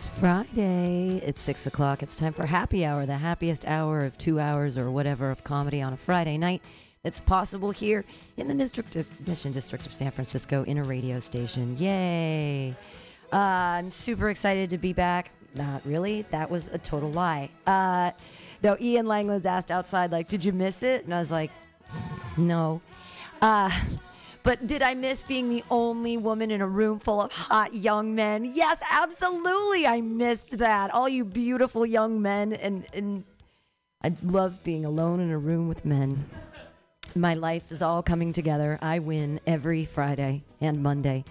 It's 0.00 0.08
Friday. 0.18 1.20
It's 1.22 1.42
six 1.42 1.66
o'clock. 1.66 2.02
It's 2.02 2.16
time 2.16 2.32
for 2.32 2.46
happy 2.46 2.86
hour, 2.86 3.04
the 3.04 3.18
happiest 3.18 3.66
hour 3.66 4.06
of 4.06 4.16
two 4.16 4.40
hours 4.40 4.78
or 4.78 4.90
whatever 4.90 5.30
of 5.30 5.44
comedy 5.44 5.82
on 5.82 5.92
a 5.92 5.96
Friday 5.98 6.38
night 6.38 6.62
that's 7.02 7.20
possible 7.20 7.70
here 7.70 8.06
in 8.38 8.48
the 8.48 8.54
District 8.54 8.96
of, 8.96 9.28
Mission 9.28 9.52
District 9.52 9.84
of 9.84 9.92
San 9.92 10.10
Francisco 10.10 10.62
in 10.62 10.78
a 10.78 10.84
radio 10.84 11.20
station. 11.20 11.76
Yay! 11.76 12.74
Uh, 13.30 13.36
I'm 13.36 13.90
super 13.90 14.30
excited 14.30 14.70
to 14.70 14.78
be 14.78 14.94
back. 14.94 15.32
Not 15.54 15.84
really. 15.84 16.22
That 16.30 16.50
was 16.50 16.68
a 16.68 16.78
total 16.78 17.10
lie. 17.10 17.50
Uh, 17.66 18.12
no, 18.62 18.78
Ian 18.80 19.04
Langlands 19.04 19.44
asked 19.44 19.70
outside, 19.70 20.12
like, 20.12 20.28
did 20.28 20.42
you 20.46 20.54
miss 20.54 20.82
it? 20.82 21.04
And 21.04 21.12
I 21.12 21.18
was 21.18 21.30
like, 21.30 21.50
no. 22.38 22.80
Uh, 23.42 23.70
but 24.42 24.66
did 24.66 24.82
I 24.82 24.94
miss 24.94 25.22
being 25.22 25.48
the 25.48 25.62
only 25.70 26.16
woman 26.16 26.50
in 26.50 26.60
a 26.60 26.66
room 26.66 26.98
full 26.98 27.20
of 27.20 27.32
hot 27.32 27.74
young 27.74 28.14
men? 28.14 28.44
Yes, 28.44 28.82
absolutely. 28.90 29.86
I 29.86 30.00
missed 30.00 30.58
that. 30.58 30.92
All 30.92 31.08
you 31.08 31.24
beautiful 31.24 31.84
young 31.84 32.22
men. 32.22 32.54
And, 32.54 32.86
and 32.94 33.24
I 34.02 34.12
love 34.22 34.62
being 34.64 34.84
alone 34.84 35.20
in 35.20 35.30
a 35.30 35.38
room 35.38 35.68
with 35.68 35.84
men. 35.84 36.24
My 37.14 37.34
life 37.34 37.70
is 37.70 37.82
all 37.82 38.02
coming 38.02 38.32
together. 38.32 38.78
I 38.80 39.00
win 39.00 39.40
every 39.46 39.84
Friday 39.84 40.42
and 40.60 40.82
Monday. 40.82 41.24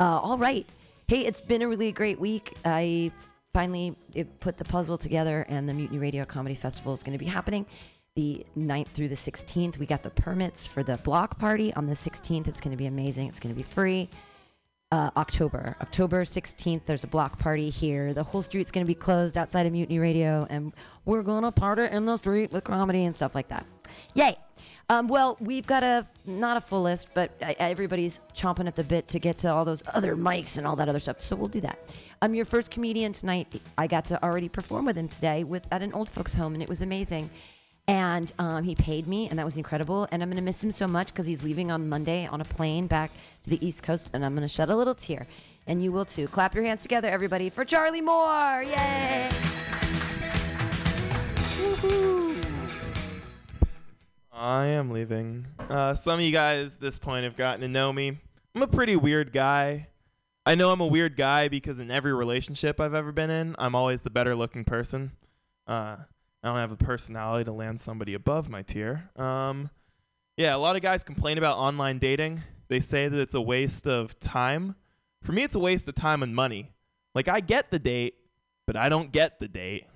Uh, 0.00 0.18
all 0.18 0.36
right. 0.36 0.66
Hey, 1.06 1.20
it's 1.20 1.40
been 1.40 1.62
a 1.62 1.68
really 1.68 1.92
great 1.92 2.20
week. 2.20 2.54
I 2.64 3.12
finally 3.52 3.94
put 4.40 4.56
the 4.56 4.64
puzzle 4.64 4.98
together, 4.98 5.46
and 5.48 5.68
the 5.68 5.74
Mutiny 5.74 5.98
Radio 5.98 6.24
Comedy 6.24 6.54
Festival 6.54 6.92
is 6.94 7.02
going 7.02 7.12
to 7.12 7.22
be 7.22 7.30
happening 7.30 7.66
the 8.14 8.44
9th 8.58 8.88
through 8.88 9.08
the 9.08 9.14
16th. 9.14 9.78
We 9.78 9.86
got 9.86 10.02
the 10.02 10.10
permits 10.10 10.66
for 10.66 10.82
the 10.82 10.98
block 10.98 11.38
party 11.38 11.72
on 11.74 11.86
the 11.86 11.94
16th. 11.94 12.46
It's 12.46 12.60
going 12.60 12.72
to 12.72 12.76
be 12.76 12.86
amazing. 12.86 13.28
It's 13.28 13.40
going 13.40 13.54
to 13.54 13.56
be 13.56 13.62
free. 13.62 14.10
Uh, 14.90 15.10
October, 15.16 15.74
October 15.80 16.22
16th, 16.22 16.82
there's 16.84 17.02
a 17.02 17.06
block 17.06 17.38
party 17.38 17.70
here. 17.70 18.12
The 18.12 18.22
whole 18.22 18.42
street's 18.42 18.70
going 18.70 18.84
to 18.84 18.88
be 18.88 18.94
closed 18.94 19.38
outside 19.38 19.64
of 19.64 19.72
Mutiny 19.72 19.98
Radio, 19.98 20.46
and 20.50 20.74
we're 21.06 21.22
going 21.22 21.44
to 21.44 21.50
party 21.50 21.86
in 21.90 22.04
the 22.04 22.18
street 22.18 22.52
with 22.52 22.64
comedy 22.64 23.06
and 23.06 23.16
stuff 23.16 23.34
like 23.34 23.48
that. 23.48 23.64
Yay! 24.12 24.36
Um, 24.90 25.08
well, 25.08 25.38
we've 25.40 25.66
got 25.66 25.82
a 25.82 26.06
not 26.26 26.58
a 26.58 26.60
full 26.60 26.82
list, 26.82 27.08
but 27.14 27.30
everybody's 27.40 28.20
chomping 28.36 28.66
at 28.66 28.76
the 28.76 28.84
bit 28.84 29.08
to 29.08 29.18
get 29.18 29.38
to 29.38 29.48
all 29.50 29.64
those 29.64 29.82
other 29.94 30.14
mics 30.14 30.58
and 30.58 30.66
all 30.66 30.76
that 30.76 30.90
other 30.90 30.98
stuff. 30.98 31.22
So 31.22 31.36
we'll 31.36 31.48
do 31.48 31.62
that. 31.62 31.94
I'm 32.20 32.34
your 32.34 32.44
first 32.44 32.70
comedian 32.70 33.14
tonight. 33.14 33.62
I 33.78 33.86
got 33.86 34.04
to 34.06 34.22
already 34.22 34.50
perform 34.50 34.84
with 34.84 34.98
him 34.98 35.08
today 35.08 35.42
with 35.44 35.66
at 35.72 35.80
an 35.80 35.94
old 35.94 36.10
folks 36.10 36.34
home, 36.34 36.52
and 36.52 36.62
it 36.62 36.68
was 36.68 36.82
amazing. 36.82 37.30
And 37.88 38.32
um, 38.38 38.62
he 38.62 38.74
paid 38.74 39.08
me, 39.08 39.28
and 39.28 39.38
that 39.38 39.44
was 39.44 39.56
incredible. 39.56 40.06
And 40.12 40.22
I'm 40.22 40.28
going 40.28 40.36
to 40.36 40.42
miss 40.42 40.62
him 40.62 40.70
so 40.70 40.86
much 40.86 41.08
because 41.08 41.26
he's 41.26 41.42
leaving 41.42 41.70
on 41.70 41.88
Monday 41.88 42.26
on 42.26 42.40
a 42.40 42.44
plane 42.44 42.86
back 42.86 43.10
to 43.42 43.50
the 43.50 43.64
East 43.66 43.82
Coast, 43.82 44.10
and 44.14 44.24
I'm 44.24 44.34
going 44.34 44.46
to 44.46 44.52
shed 44.52 44.70
a 44.70 44.76
little 44.76 44.94
tear. 44.94 45.26
And 45.66 45.82
you 45.82 45.92
will 45.92 46.04
too. 46.04 46.28
Clap 46.28 46.54
your 46.54 46.64
hands 46.64 46.82
together, 46.82 47.08
everybody, 47.08 47.50
for 47.50 47.64
Charlie 47.64 48.00
Moore! 48.00 48.62
Yay! 48.64 49.28
Woohoo! 51.58 52.44
I 54.32 54.66
am 54.66 54.90
leaving. 54.90 55.46
Uh, 55.58 55.94
some 55.94 56.18
of 56.18 56.24
you 56.24 56.32
guys 56.32 56.76
at 56.76 56.80
this 56.80 56.98
point 56.98 57.24
have 57.24 57.36
gotten 57.36 57.60
to 57.60 57.68
know 57.68 57.92
me. 57.92 58.18
I'm 58.54 58.62
a 58.62 58.66
pretty 58.66 58.96
weird 58.96 59.32
guy. 59.32 59.88
I 60.44 60.56
know 60.56 60.72
I'm 60.72 60.80
a 60.80 60.86
weird 60.86 61.16
guy 61.16 61.48
because 61.48 61.78
in 61.78 61.90
every 61.90 62.12
relationship 62.12 62.80
I've 62.80 62.94
ever 62.94 63.12
been 63.12 63.30
in, 63.30 63.54
I'm 63.58 63.74
always 63.74 64.02
the 64.02 64.10
better 64.10 64.34
looking 64.34 64.64
person. 64.64 65.12
Uh, 65.66 65.96
I 66.42 66.48
don't 66.48 66.58
have 66.58 66.72
a 66.72 66.76
personality 66.76 67.44
to 67.44 67.52
land 67.52 67.80
somebody 67.80 68.14
above 68.14 68.48
my 68.48 68.62
tier. 68.62 69.10
Um, 69.16 69.70
yeah, 70.36 70.56
a 70.56 70.58
lot 70.58 70.76
of 70.76 70.82
guys 70.82 71.04
complain 71.04 71.38
about 71.38 71.58
online 71.58 71.98
dating. 71.98 72.42
They 72.68 72.80
say 72.80 73.06
that 73.08 73.18
it's 73.18 73.34
a 73.34 73.40
waste 73.40 73.86
of 73.86 74.18
time. 74.18 74.74
For 75.22 75.32
me, 75.32 75.42
it's 75.42 75.54
a 75.54 75.60
waste 75.60 75.86
of 75.88 75.94
time 75.94 76.22
and 76.22 76.34
money. 76.34 76.72
Like, 77.14 77.28
I 77.28 77.40
get 77.40 77.70
the 77.70 77.78
date, 77.78 78.14
but 78.66 78.76
I 78.76 78.88
don't 78.88 79.12
get 79.12 79.38
the 79.38 79.46
date. 79.46 79.86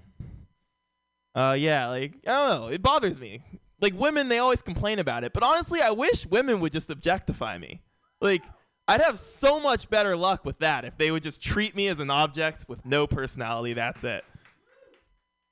Uh, 1.34 1.56
yeah, 1.58 1.88
like, 1.88 2.14
I 2.26 2.30
don't 2.30 2.48
know. 2.48 2.66
It 2.68 2.82
bothers 2.82 3.18
me. 3.18 3.42
Like, 3.80 3.94
women, 3.98 4.28
they 4.28 4.38
always 4.38 4.62
complain 4.62 4.98
about 5.00 5.24
it. 5.24 5.32
But 5.32 5.42
honestly, 5.42 5.80
I 5.80 5.90
wish 5.90 6.26
women 6.26 6.60
would 6.60 6.72
just 6.72 6.90
objectify 6.90 7.58
me. 7.58 7.80
Like, 8.20 8.44
I'd 8.88 9.00
have 9.00 9.18
so 9.18 9.58
much 9.58 9.90
better 9.90 10.16
luck 10.16 10.44
with 10.44 10.60
that 10.60 10.84
if 10.84 10.96
they 10.96 11.10
would 11.10 11.22
just 11.22 11.42
treat 11.42 11.74
me 11.74 11.88
as 11.88 11.98
an 11.98 12.10
object 12.10 12.66
with 12.68 12.86
no 12.86 13.06
personality. 13.06 13.72
That's 13.72 14.04
it. 14.04 14.24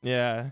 Yeah. 0.03 0.51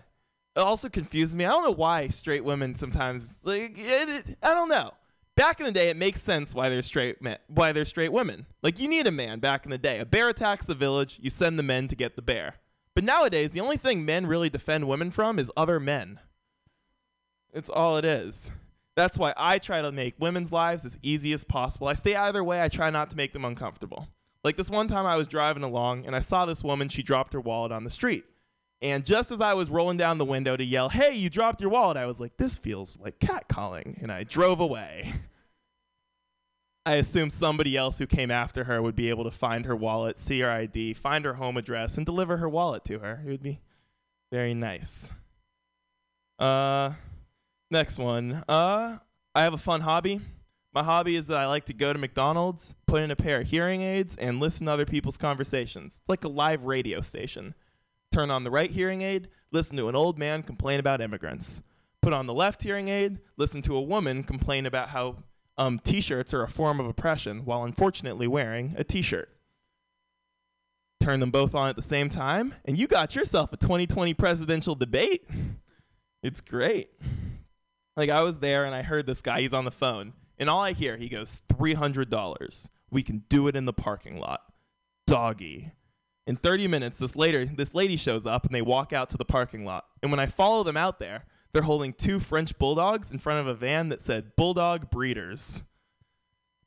It 0.55 0.59
also 0.59 0.89
confuses 0.89 1.35
me. 1.35 1.45
I 1.45 1.49
don't 1.49 1.63
know 1.63 1.71
why 1.71 2.09
straight 2.09 2.45
women 2.45 2.75
sometimes 2.75 3.39
like 3.43 3.77
it, 3.77 4.09
it, 4.09 4.37
I 4.43 4.53
don't 4.53 4.69
know. 4.69 4.91
Back 5.35 5.59
in 5.59 5.65
the 5.65 5.71
day, 5.71 5.89
it 5.89 5.97
makes 5.97 6.21
sense 6.21 6.53
why 6.53 6.69
they're 6.69 6.83
straight 6.83 7.19
men, 7.19 7.37
why 7.47 7.71
they're 7.71 7.85
straight 7.85 8.13
women. 8.13 8.45
Like 8.61 8.79
you 8.79 8.87
need 8.87 9.07
a 9.07 9.11
man 9.11 9.39
back 9.39 9.65
in 9.65 9.71
the 9.71 9.79
day. 9.79 9.99
A 9.99 10.05
bear 10.05 10.29
attacks 10.29 10.65
the 10.65 10.75
village, 10.75 11.17
you 11.21 11.31
send 11.31 11.57
the 11.57 11.63
men 11.63 11.87
to 11.87 11.95
get 11.95 12.15
the 12.15 12.21
bear. 12.21 12.55
But 12.93 13.03
nowadays, 13.03 13.51
the 13.51 13.61
only 13.61 13.77
thing 13.77 14.05
men 14.05 14.27
really 14.27 14.51
defend 14.51 14.87
women 14.87 15.09
from 15.09 15.39
is 15.39 15.51
other 15.57 15.79
men. 15.79 16.19
It's 17.51 17.69
all 17.69 17.97
it 17.97 18.05
is. 18.05 18.51
That's 18.95 19.17
why 19.17 19.33
I 19.35 19.57
try 19.57 19.81
to 19.81 19.91
make 19.91 20.13
women's 20.19 20.51
lives 20.51 20.85
as 20.85 20.99
easy 21.01 21.33
as 21.33 21.43
possible. 21.43 21.87
I 21.87 21.93
stay 21.93 22.15
either 22.15 22.43
way. 22.43 22.61
I 22.61 22.69
try 22.69 22.91
not 22.91 23.09
to 23.09 23.17
make 23.17 23.33
them 23.33 23.45
uncomfortable. 23.45 24.07
Like 24.43 24.57
this 24.57 24.69
one 24.69 24.87
time 24.87 25.07
I 25.07 25.15
was 25.15 25.27
driving 25.27 25.63
along 25.63 26.05
and 26.05 26.15
I 26.15 26.19
saw 26.19 26.45
this 26.45 26.63
woman, 26.63 26.89
she 26.89 27.01
dropped 27.01 27.33
her 27.33 27.41
wallet 27.41 27.71
on 27.71 27.85
the 27.85 27.89
street. 27.89 28.25
And 28.83 29.05
just 29.05 29.31
as 29.31 29.39
I 29.39 29.53
was 29.53 29.69
rolling 29.69 29.95
down 29.95 30.17
the 30.17 30.25
window 30.25 30.57
to 30.57 30.63
yell, 30.63 30.89
hey, 30.89 31.15
you 31.15 31.29
dropped 31.29 31.61
your 31.61 31.69
wallet, 31.69 31.95
I 31.95 32.05
was 32.05 32.19
like, 32.19 32.35
this 32.35 32.57
feels 32.57 32.99
like 32.99 33.17
catcalling. 33.17 34.03
And 34.03 34.11
I 34.11 34.25
drove 34.25 34.59
away. 34.59 35.13
I 36.85 36.95
assumed 36.95 37.31
somebody 37.31 37.77
else 37.77 37.97
who 37.97 38.05
came 38.05 38.29
after 38.29 38.65
her 38.65 38.81
would 38.81 38.97
be 38.97 39.09
able 39.09 39.23
to 39.23 39.31
find 39.31 39.65
her 39.65 39.75
wallet, 39.75 40.17
see 40.17 40.41
her 40.41 40.49
ID, 40.49 40.95
find 40.95 41.23
her 41.23 41.35
home 41.35 41.55
address, 41.55 41.95
and 41.95 42.05
deliver 42.05 42.35
her 42.35 42.49
wallet 42.49 42.83
to 42.85 42.99
her. 42.99 43.23
It 43.25 43.29
would 43.29 43.41
be 43.41 43.61
very 44.33 44.53
nice. 44.53 45.09
Uh, 46.37 46.91
next 47.71 47.97
one. 47.97 48.43
Uh, 48.49 48.97
I 49.33 49.43
have 49.43 49.53
a 49.53 49.57
fun 49.57 49.79
hobby. 49.79 50.19
My 50.73 50.83
hobby 50.83 51.15
is 51.15 51.27
that 51.27 51.37
I 51.37 51.45
like 51.45 51.65
to 51.65 51.73
go 51.73 51.93
to 51.93 51.99
McDonald's, 51.99 52.75
put 52.85 53.01
in 53.01 53.11
a 53.11 53.15
pair 53.15 53.39
of 53.39 53.47
hearing 53.47 53.81
aids, 53.81 54.17
and 54.17 54.41
listen 54.41 54.65
to 54.65 54.73
other 54.73 54.85
people's 54.85 55.17
conversations. 55.17 55.99
It's 56.01 56.09
like 56.09 56.25
a 56.25 56.29
live 56.29 56.65
radio 56.65 56.99
station. 56.99 57.55
Turn 58.13 58.29
on 58.29 58.43
the 58.43 58.51
right 58.51 58.69
hearing 58.69 59.01
aid, 59.01 59.27
listen 59.51 59.75
to 59.77 59.89
an 59.89 59.95
old 59.95 60.19
man 60.19 60.43
complain 60.43 60.79
about 60.79 61.01
immigrants. 61.01 61.63
Put 62.03 62.13
on 62.13 62.27
the 62.27 62.33
left 62.33 62.61
hearing 62.61 62.87
aid, 62.87 63.17
listen 63.37 63.63
to 63.63 63.75
a 63.75 63.81
woman 63.81 64.23
complain 64.23 64.67
about 64.67 64.89
how 64.89 65.23
um, 65.57 65.79
t 65.79 65.99
shirts 65.99 66.31
are 66.31 66.43
a 66.43 66.47
form 66.47 66.79
of 66.79 66.85
oppression 66.85 67.43
while 67.43 67.63
unfortunately 67.63 68.27
wearing 68.27 68.75
a 68.77 68.83
t 68.83 69.01
shirt. 69.01 69.29
Turn 71.01 71.21
them 71.21 71.31
both 71.31 71.55
on 71.55 71.69
at 71.69 71.75
the 71.75 71.81
same 71.81 72.07
time, 72.07 72.53
and 72.65 72.77
you 72.77 72.85
got 72.85 73.15
yourself 73.15 73.51
a 73.51 73.57
2020 73.57 74.13
presidential 74.13 74.75
debate. 74.75 75.27
It's 76.21 76.39
great. 76.39 76.91
Like, 77.97 78.11
I 78.11 78.21
was 78.21 78.39
there 78.39 78.63
and 78.63 78.75
I 78.75 78.83
heard 78.83 79.07
this 79.07 79.23
guy, 79.23 79.41
he's 79.41 79.55
on 79.55 79.65
the 79.65 79.71
phone, 79.71 80.13
and 80.37 80.51
all 80.51 80.61
I 80.61 80.73
hear, 80.73 80.97
he 80.97 81.09
goes, 81.09 81.41
$300. 81.49 82.69
We 82.91 83.01
can 83.01 83.23
do 83.27 83.47
it 83.47 83.55
in 83.55 83.65
the 83.65 83.73
parking 83.73 84.19
lot. 84.19 84.41
Doggy. 85.07 85.71
In 86.25 86.37
30 86.37 86.67
minutes, 86.67 86.99
this 86.99 87.15
later, 87.15 87.45
this 87.45 87.73
lady 87.73 87.97
shows 87.97 88.25
up 88.25 88.45
and 88.45 88.55
they 88.55 88.61
walk 88.61 88.93
out 88.93 89.09
to 89.09 89.17
the 89.17 89.25
parking 89.25 89.65
lot. 89.65 89.85
And 90.01 90.09
when 90.09 90.19
I 90.19 90.25
follow 90.25 90.63
them 90.63 90.77
out 90.77 90.99
there, 90.99 91.25
they're 91.51 91.63
holding 91.63 91.93
two 91.93 92.19
French 92.19 92.57
bulldogs 92.57 93.11
in 93.11 93.19
front 93.19 93.41
of 93.41 93.47
a 93.47 93.53
van 93.53 93.89
that 93.89 94.01
said 94.01 94.35
Bulldog 94.35 94.89
Breeders. 94.89 95.63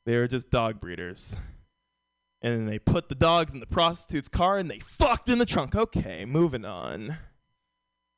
They 0.05 0.15
were 0.17 0.27
just 0.27 0.49
dog 0.49 0.79
breeders. 0.79 1.35
And 2.41 2.53
then 2.53 2.65
they 2.65 2.79
put 2.79 3.09
the 3.09 3.15
dogs 3.15 3.53
in 3.53 3.59
the 3.59 3.65
prostitute's 3.65 4.29
car 4.29 4.57
and 4.57 4.71
they 4.71 4.79
fucked 4.79 5.27
in 5.27 5.37
the 5.37 5.45
trunk. 5.45 5.75
Okay, 5.75 6.23
moving 6.23 6.63
on. 6.63 7.17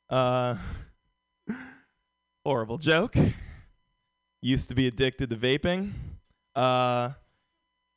Uh, 0.08 0.58
horrible 2.46 2.78
joke. 2.78 3.16
Used 4.44 4.70
to 4.70 4.76
be 4.76 4.86
addicted 4.86 5.32
to 5.32 5.36
vaping. 5.36 5.94
Uh, 6.56 7.14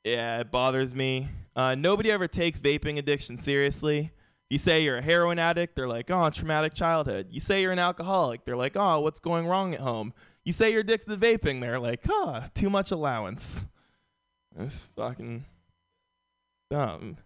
yeah, 0.04 0.40
it 0.40 0.50
bothers 0.50 0.94
me. 0.94 1.28
Uh, 1.54 1.74
nobody 1.74 2.10
ever 2.10 2.26
takes 2.26 2.60
vaping 2.60 2.98
addiction 2.98 3.36
seriously. 3.36 4.10
You 4.50 4.58
say 4.58 4.84
you're 4.84 4.99
a 4.99 5.02
heroin 5.02 5.38
addict, 5.38 5.76
they're 5.76 5.88
like, 5.88 6.10
oh, 6.10 6.28
traumatic 6.31 6.75
childhood. 6.75 7.28
You 7.31 7.40
say 7.40 7.62
you're 7.62 7.72
an 7.72 7.78
alcoholic, 7.78 8.44
they're 8.44 8.56
like, 8.56 8.76
oh, 8.76 9.00
what's 9.00 9.20
going 9.20 9.46
wrong 9.46 9.75
at 9.75 9.81
home? 9.81 10.12
You 10.44 10.52
say 10.52 10.70
you're 10.70 10.81
addicted 10.81 11.08
to 11.08 11.16
vaping, 11.16 11.60
they're 11.60 11.78
like, 11.78 12.04
oh, 12.08 12.44
too 12.54 12.69
much 12.69 12.90
allowance. 12.90 13.64
It's 14.58 14.87
fucking 14.96 15.46
dumb. 16.70 17.16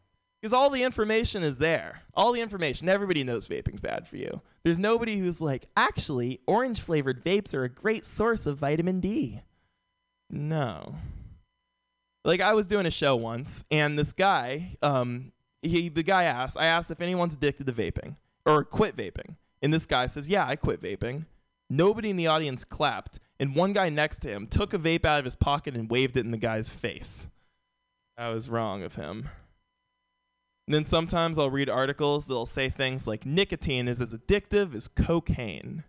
Because 0.41 0.53
all 0.53 0.71
the 0.71 0.85
information 0.85 1.43
is 1.43 1.59
there. 1.59 2.03
All 2.15 2.31
the 2.33 2.41
information. 2.41 2.89
Everybody 2.89 3.25
knows 3.25 3.49
vaping's 3.49 3.81
bad 3.81 4.07
for 4.07 4.17
you. 4.17 4.43
There's 4.63 4.79
nobody 4.79 5.17
who's 5.17 5.41
like, 5.41 5.67
actually, 5.77 6.41
orange 6.47 6.81
flavored 6.81 7.25
vapes 7.25 7.55
are 7.55 7.65
a 7.65 7.69
great 7.69 8.05
source 8.05 8.47
of 8.47 8.59
vitamin 8.59 9.01
D. 9.01 9.41
No 10.31 10.95
like 12.27 12.41
I 12.41 12.55
was 12.55 12.67
doing 12.67 12.87
a 12.87 12.91
show 12.91 13.15
once, 13.17 13.65
and 13.71 13.99
this 13.99 14.13
guy, 14.13 14.77
um, 14.83 15.33
he 15.63 15.89
the 15.89 16.03
guy 16.03 16.25
asked, 16.25 16.59
I 16.59 16.67
asked 16.67 16.91
if 16.91 17.01
anyone's 17.01 17.35
addicted 17.35 17.67
to 17.67 17.73
vaping 17.73 18.17
or 18.45 18.65
quit 18.65 18.97
vaping, 18.97 19.37
and 19.63 19.73
this 19.73 19.87
guy 19.87 20.07
says, 20.07 20.29
Yeah, 20.29 20.47
I 20.47 20.57
quit 20.57 20.81
vaping. 20.81 21.27
Nobody 21.71 22.11
in 22.11 22.17
the 22.17 22.27
audience 22.27 22.65
clapped, 22.65 23.19
and 23.41 23.55
one 23.55 23.73
guy 23.73 23.89
next 23.89 24.19
to 24.23 24.29
him 24.29 24.47
took 24.47 24.75
a 24.75 24.79
vape 24.79 25.05
out 25.05 25.21
of 25.21 25.25
his 25.25 25.37
pocket 25.37 25.75
and 25.75 25.91
waved 25.91 26.17
it 26.17 26.25
in 26.25 26.33
the 26.33 26.37
guy's 26.37 26.71
face. 26.71 27.27
I 28.19 28.29
was 28.29 28.49
wrong 28.49 28.83
of 28.83 28.97
him. 28.97 29.29
And 30.67 30.75
then 30.75 30.85
sometimes 30.85 31.39
I'll 31.39 31.51
read 31.51 31.69
articles 31.69 32.27
that'll 32.27 32.47
say 32.47 32.69
things 32.69 33.07
like 33.07 33.25
nicotine 33.25 33.87
is 33.87 34.01
as 34.01 34.15
addictive 34.15 34.75
as 34.75 34.89
cocaine. 34.89 35.85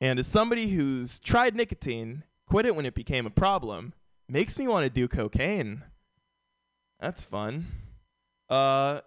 And 0.00 0.18
as 0.18 0.26
somebody 0.26 0.70
who's 0.70 1.18
tried 1.18 1.54
nicotine, 1.54 2.24
quit 2.46 2.66
it 2.66 2.74
when 2.74 2.86
it 2.86 2.94
became 2.94 3.24
a 3.24 3.30
problem, 3.30 3.94
makes 4.30 4.58
me 4.58 4.68
want 4.68 4.84
to 4.84 4.90
do 4.90 5.08
cocaine. 5.08 5.82
That's 7.00 7.22
fun. 7.22 7.66
Uh, 8.48 9.00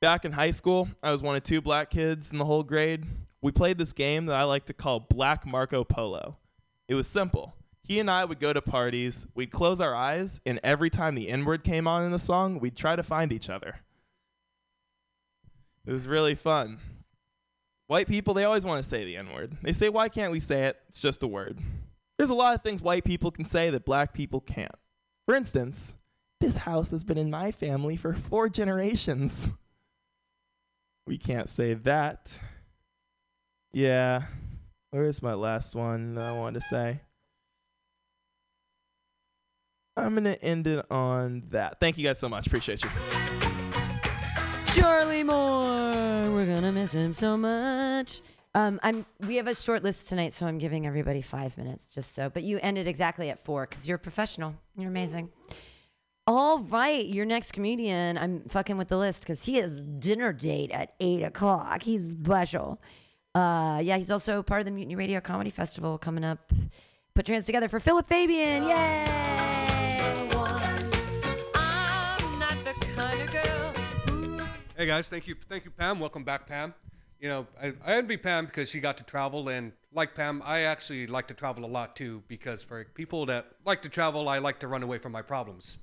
back 0.00 0.24
in 0.24 0.32
high 0.32 0.50
school, 0.50 0.88
I 1.02 1.12
was 1.12 1.22
one 1.22 1.36
of 1.36 1.42
two 1.42 1.60
black 1.60 1.90
kids 1.90 2.32
in 2.32 2.38
the 2.38 2.44
whole 2.44 2.62
grade. 2.62 3.04
We 3.40 3.52
played 3.52 3.78
this 3.78 3.92
game 3.92 4.26
that 4.26 4.34
I 4.34 4.42
like 4.44 4.66
to 4.66 4.72
call 4.72 5.00
Black 5.00 5.46
Marco 5.46 5.84
Polo. 5.84 6.36
It 6.88 6.94
was 6.94 7.06
simple. 7.06 7.54
He 7.82 8.00
and 8.00 8.10
I 8.10 8.24
would 8.24 8.40
go 8.40 8.52
to 8.52 8.60
parties, 8.60 9.26
we'd 9.34 9.50
close 9.50 9.80
our 9.80 9.94
eyes, 9.94 10.40
and 10.44 10.60
every 10.62 10.90
time 10.90 11.14
the 11.14 11.28
N 11.28 11.44
word 11.44 11.64
came 11.64 11.86
on 11.86 12.04
in 12.04 12.12
the 12.12 12.18
song, 12.18 12.58
we'd 12.58 12.76
try 12.76 12.96
to 12.96 13.02
find 13.02 13.32
each 13.32 13.48
other. 13.48 13.76
It 15.86 15.92
was 15.92 16.06
really 16.06 16.34
fun. 16.34 16.80
White 17.86 18.08
people, 18.08 18.34
they 18.34 18.44
always 18.44 18.66
want 18.66 18.82
to 18.82 18.88
say 18.88 19.06
the 19.06 19.16
N 19.16 19.32
word. 19.32 19.56
They 19.62 19.72
say, 19.72 19.88
why 19.88 20.10
can't 20.10 20.32
we 20.32 20.40
say 20.40 20.64
it? 20.64 20.76
It's 20.88 21.00
just 21.00 21.22
a 21.22 21.26
word. 21.26 21.58
There's 22.18 22.30
a 22.30 22.34
lot 22.34 22.54
of 22.54 22.62
things 22.62 22.82
white 22.82 23.04
people 23.04 23.30
can 23.30 23.44
say 23.44 23.70
that 23.70 23.84
black 23.84 24.12
people 24.12 24.40
can't. 24.40 24.74
For 25.26 25.34
instance, 25.34 25.94
this 26.40 26.58
house 26.58 26.90
has 26.90 27.04
been 27.04 27.16
in 27.16 27.30
my 27.30 27.52
family 27.52 27.96
for 27.96 28.12
four 28.12 28.48
generations. 28.48 29.50
We 31.06 31.16
can't 31.16 31.48
say 31.48 31.74
that. 31.74 32.38
Yeah. 33.72 34.24
Where's 34.90 35.22
my 35.22 35.34
last 35.34 35.74
one 35.74 36.14
that 36.16 36.26
I 36.26 36.32
wanted 36.32 36.60
to 36.60 36.66
say? 36.66 37.00
I'm 39.96 40.14
going 40.14 40.24
to 40.24 40.42
end 40.42 40.66
it 40.66 40.84
on 40.90 41.44
that. 41.50 41.80
Thank 41.80 41.98
you 41.98 42.04
guys 42.04 42.18
so 42.18 42.28
much. 42.28 42.46
Appreciate 42.46 42.82
you. 42.84 42.90
Charlie 44.74 45.24
Moore. 45.24 46.30
We're 46.30 46.46
gonna 46.46 46.70
miss 46.70 46.92
him 46.92 47.14
so 47.14 47.36
much. 47.36 48.20
Um, 48.58 48.80
I'm. 48.82 49.06
We 49.24 49.36
have 49.36 49.46
a 49.46 49.54
short 49.54 49.84
list 49.84 50.08
tonight, 50.08 50.32
so 50.32 50.44
I'm 50.44 50.58
giving 50.58 50.84
everybody 50.84 51.22
five 51.22 51.56
minutes, 51.56 51.94
just 51.94 52.12
so. 52.12 52.28
But 52.28 52.42
you 52.42 52.58
ended 52.60 52.88
exactly 52.88 53.30
at 53.30 53.38
four 53.38 53.68
because 53.68 53.86
you're 53.86 53.98
a 53.98 54.00
professional. 54.00 54.52
You're 54.76 54.88
amazing. 54.88 55.30
All 56.26 56.58
right, 56.58 57.06
your 57.06 57.24
next 57.24 57.52
comedian. 57.52 58.18
I'm 58.18 58.42
fucking 58.48 58.76
with 58.76 58.88
the 58.88 58.96
list 58.96 59.22
because 59.22 59.44
he 59.44 59.58
has 59.58 59.82
dinner 59.82 60.32
date 60.32 60.72
at 60.72 60.94
eight 60.98 61.22
o'clock. 61.22 61.84
He's 61.84 62.10
special. 62.10 62.82
Uh, 63.32 63.78
yeah, 63.80 63.96
he's 63.96 64.10
also 64.10 64.42
part 64.42 64.60
of 64.60 64.64
the 64.64 64.72
Mutiny 64.72 64.96
Radio 64.96 65.20
Comedy 65.20 65.50
Festival 65.50 65.96
coming 65.96 66.24
up. 66.24 66.52
Put 67.14 67.28
your 67.28 67.36
hands 67.36 67.46
together 67.46 67.68
for 67.68 67.78
Philip 67.78 68.08
Fabian. 68.08 68.64
Yay! 68.64 69.04
I'm 71.54 72.38
not 72.40 72.56
the 72.64 72.74
kind 72.96 73.20
of 73.20 73.30
girl 73.30 73.72
who 74.08 74.40
Hey 74.76 74.86
guys, 74.86 75.06
thank 75.06 75.28
you, 75.28 75.36
thank 75.48 75.64
you, 75.64 75.70
Pam. 75.70 76.00
Welcome 76.00 76.24
back, 76.24 76.48
Pam. 76.48 76.74
You 77.20 77.28
know, 77.28 77.46
I, 77.60 77.72
I 77.84 77.94
envy 77.94 78.16
Pam 78.16 78.46
because 78.46 78.70
she 78.70 78.80
got 78.80 78.98
to 78.98 79.04
travel, 79.04 79.48
and 79.48 79.72
like 79.92 80.14
Pam, 80.14 80.42
I 80.44 80.62
actually 80.62 81.06
like 81.06 81.26
to 81.28 81.34
travel 81.34 81.64
a 81.64 81.66
lot 81.66 81.96
too. 81.96 82.22
Because 82.28 82.62
for 82.62 82.84
people 82.94 83.26
that 83.26 83.46
like 83.64 83.82
to 83.82 83.88
travel, 83.88 84.28
I 84.28 84.38
like 84.38 84.60
to 84.60 84.68
run 84.68 84.82
away 84.82 84.98
from 84.98 85.12
my 85.12 85.22
problems. 85.22 85.80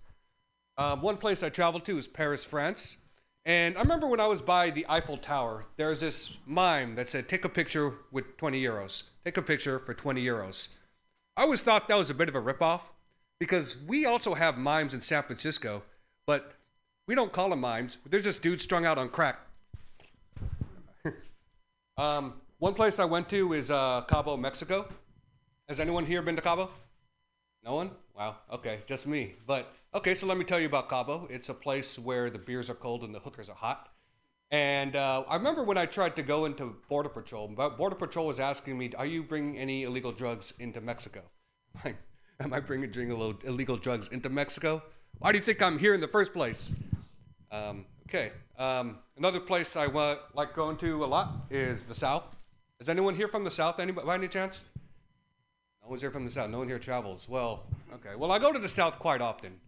Um, 0.77 1.01
one 1.01 1.17
place 1.17 1.43
I 1.43 1.49
traveled 1.49 1.85
to 1.85 1.97
is 1.97 2.07
Paris, 2.07 2.43
France, 2.43 2.97
and 3.45 3.77
I 3.77 3.81
remember 3.81 4.07
when 4.07 4.19
I 4.19 4.27
was 4.27 4.41
by 4.41 4.71
the 4.71 4.85
Eiffel 4.89 5.17
Tower, 5.17 5.65
there's 5.77 5.99
this 6.01 6.37
mime 6.45 6.95
that 6.95 7.09
said, 7.09 7.29
"Take 7.29 7.45
a 7.45 7.49
picture 7.49 7.93
with 8.11 8.37
20 8.37 8.61
euros. 8.61 9.09
Take 9.23 9.37
a 9.37 9.41
picture 9.41 9.77
for 9.77 9.93
20 9.93 10.23
euros." 10.23 10.77
I 11.37 11.43
always 11.43 11.61
thought 11.61 11.87
that 11.87 11.97
was 11.97 12.09
a 12.09 12.15
bit 12.15 12.29
of 12.29 12.35
a 12.35 12.41
ripoff 12.41 12.91
because 13.39 13.75
we 13.77 14.05
also 14.05 14.33
have 14.33 14.57
mimes 14.57 14.93
in 14.93 15.01
San 15.01 15.23
Francisco, 15.23 15.83
but 16.25 16.53
we 17.07 17.13
don't 17.13 17.31
call 17.31 17.49
them 17.49 17.59
mimes. 17.59 17.97
They're 18.05 18.19
just 18.19 18.41
dudes 18.41 18.63
strung 18.63 18.85
out 18.85 18.97
on 18.97 19.09
crack. 19.09 19.39
Um, 21.97 22.33
one 22.59 22.73
place 22.73 22.99
I 22.99 23.05
went 23.05 23.29
to 23.29 23.53
is 23.53 23.71
uh, 23.71 24.01
Cabo, 24.07 24.37
Mexico. 24.37 24.87
Has 25.67 25.79
anyone 25.79 26.05
here 26.05 26.21
been 26.21 26.35
to 26.35 26.41
Cabo? 26.41 26.69
No 27.63 27.75
one? 27.75 27.91
Wow. 28.15 28.37
Okay, 28.51 28.79
just 28.85 29.07
me. 29.07 29.33
But 29.47 29.73
okay, 29.93 30.13
so 30.13 30.27
let 30.27 30.37
me 30.37 30.43
tell 30.43 30.59
you 30.59 30.67
about 30.67 30.89
Cabo. 30.89 31.27
It's 31.29 31.49
a 31.49 31.53
place 31.53 31.97
where 31.97 32.29
the 32.29 32.39
beers 32.39 32.69
are 32.69 32.75
cold 32.75 33.03
and 33.03 33.13
the 33.13 33.19
hookers 33.19 33.49
are 33.49 33.55
hot. 33.55 33.89
And 34.51 34.95
uh, 34.95 35.23
I 35.27 35.35
remember 35.35 35.63
when 35.63 35.77
I 35.77 35.85
tried 35.85 36.15
to 36.17 36.23
go 36.23 36.45
into 36.45 36.75
Border 36.87 37.09
Patrol, 37.09 37.47
Border 37.47 37.95
Patrol 37.95 38.27
was 38.27 38.39
asking 38.39 38.77
me, 38.77 38.91
"Are 38.97 39.05
you 39.05 39.23
bringing 39.23 39.57
any 39.57 39.83
illegal 39.83 40.11
drugs 40.11 40.53
into 40.59 40.81
Mexico?" 40.81 41.21
Like, 41.83 41.97
am 42.39 42.53
I 42.53 42.59
bringing 42.61 42.89
illegal 42.93 43.77
drugs 43.77 44.09
into 44.13 44.29
Mexico? 44.29 44.81
Why 45.19 45.31
do 45.31 45.37
you 45.37 45.43
think 45.43 45.61
I'm 45.61 45.77
here 45.77 45.93
in 45.93 45.99
the 45.99 46.07
first 46.07 46.31
place? 46.31 46.75
Um, 47.51 47.85
okay. 48.07 48.31
Um, 48.57 48.99
another 49.17 49.39
place 49.39 49.75
I 49.75 49.87
like 50.33 50.55
going 50.55 50.77
to 50.77 51.03
a 51.03 51.05
lot 51.05 51.45
is 51.49 51.85
the 51.85 51.95
South. 51.95 52.35
Is 52.79 52.89
anyone 52.89 53.15
here 53.15 53.27
from 53.27 53.43
the 53.43 53.51
South? 53.51 53.79
Anybody, 53.79 54.05
by 54.05 54.15
any 54.15 54.27
chance? 54.27 54.69
No 55.81 55.89
one's 55.89 56.01
here 56.01 56.11
from 56.11 56.25
the 56.25 56.31
South. 56.31 56.49
No 56.49 56.59
one 56.59 56.67
here 56.67 56.79
travels. 56.79 57.29
Well, 57.29 57.65
okay. 57.93 58.15
Well, 58.17 58.31
I 58.31 58.39
go 58.39 58.51
to 58.51 58.59
the 58.59 58.69
South 58.69 58.99
quite 58.99 59.21
often, 59.21 59.59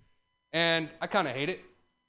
and 0.52 0.90
I 1.02 1.08
kind 1.08 1.28
of 1.28 1.36
hate 1.36 1.50
it. 1.50 1.62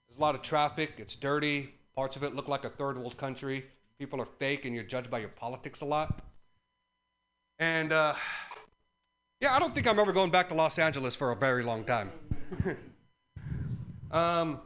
There's 0.08 0.18
a 0.18 0.20
lot 0.20 0.34
of 0.34 0.42
traffic. 0.42 0.94
It's 0.96 1.14
dirty. 1.14 1.74
Parts 1.94 2.16
of 2.16 2.22
it 2.22 2.34
look 2.34 2.48
like 2.48 2.64
a 2.64 2.68
third 2.68 2.96
world 2.96 3.16
country. 3.16 3.64
People 3.98 4.20
are 4.20 4.24
fake, 4.24 4.64
and 4.64 4.74
you're 4.74 4.84
judged 4.84 5.10
by 5.10 5.18
your 5.18 5.28
politics 5.28 5.80
a 5.80 5.84
lot. 5.84 6.22
And 7.58 7.92
uh, 7.92 8.14
yeah, 9.40 9.54
I 9.54 9.58
don't 9.58 9.74
think 9.74 9.86
I'm 9.86 9.98
ever 9.98 10.12
going 10.12 10.30
back 10.30 10.48
to 10.48 10.54
Los 10.54 10.78
Angeles 10.78 11.16
for 11.16 11.32
a 11.32 11.36
very 11.36 11.62
long 11.62 11.84
time. 11.84 12.10
um, 14.10 14.60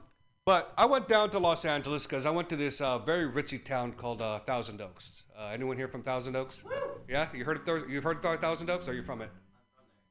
but 0.44 0.72
I 0.76 0.86
went 0.86 1.08
down 1.08 1.30
to 1.30 1.38
Los 1.38 1.64
Angeles 1.64 2.06
because 2.06 2.26
I 2.26 2.30
went 2.30 2.48
to 2.50 2.56
this 2.56 2.80
uh, 2.80 2.98
very 2.98 3.30
ritzy 3.30 3.62
town 3.64 3.92
called 3.92 4.20
uh, 4.20 4.40
Thousand 4.40 4.80
Oaks. 4.80 5.24
Uh, 5.38 5.50
anyone 5.52 5.76
here 5.76 5.88
from 5.88 6.02
Thousand 6.02 6.36
Oaks? 6.36 6.64
Yeah, 7.08 7.28
you 7.34 7.44
heard 7.44 7.58
of 7.58 7.64
Thou- 7.64 7.84
you've 7.88 8.04
heard 8.04 8.24
of 8.24 8.40
Thousand 8.40 8.68
Oaks? 8.70 8.88
Or 8.88 8.90
are 8.90 8.94
you 8.94 9.02
from 9.02 9.22
it? 9.22 9.30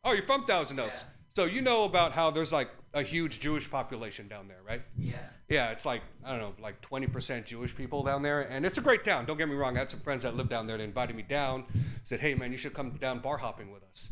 Oh, 0.03 0.13
you're 0.13 0.23
from 0.23 0.45
Thousand 0.45 0.79
Oaks. 0.79 1.05
So 1.29 1.45
you 1.45 1.61
know 1.61 1.85
about 1.85 2.11
how 2.13 2.31
there's 2.31 2.51
like 2.51 2.69
a 2.93 3.01
huge 3.01 3.39
Jewish 3.39 3.69
population 3.69 4.27
down 4.27 4.47
there, 4.47 4.59
right? 4.67 4.81
Yeah. 4.97 5.15
Yeah, 5.47 5.71
it's 5.71 5.85
like 5.85 6.01
I 6.23 6.31
don't 6.31 6.39
know, 6.39 6.63
like 6.63 6.81
20% 6.81 7.45
Jewish 7.45 7.75
people 7.75 8.03
down 8.03 8.21
there, 8.21 8.41
and 8.49 8.65
it's 8.65 8.77
a 8.77 8.81
great 8.81 9.03
town. 9.03 9.25
Don't 9.25 9.37
get 9.37 9.49
me 9.49 9.55
wrong. 9.55 9.75
I 9.75 9.79
had 9.79 9.89
some 9.89 9.99
friends 9.99 10.23
that 10.23 10.35
lived 10.35 10.49
down 10.49 10.65
there. 10.65 10.77
They 10.77 10.85
invited 10.85 11.15
me 11.15 11.23
down. 11.23 11.65
Said, 12.03 12.21
"Hey, 12.21 12.35
man, 12.35 12.51
you 12.53 12.57
should 12.57 12.73
come 12.73 12.91
down 12.91 13.19
bar 13.19 13.37
hopping 13.37 13.71
with 13.71 13.83
us." 13.83 14.11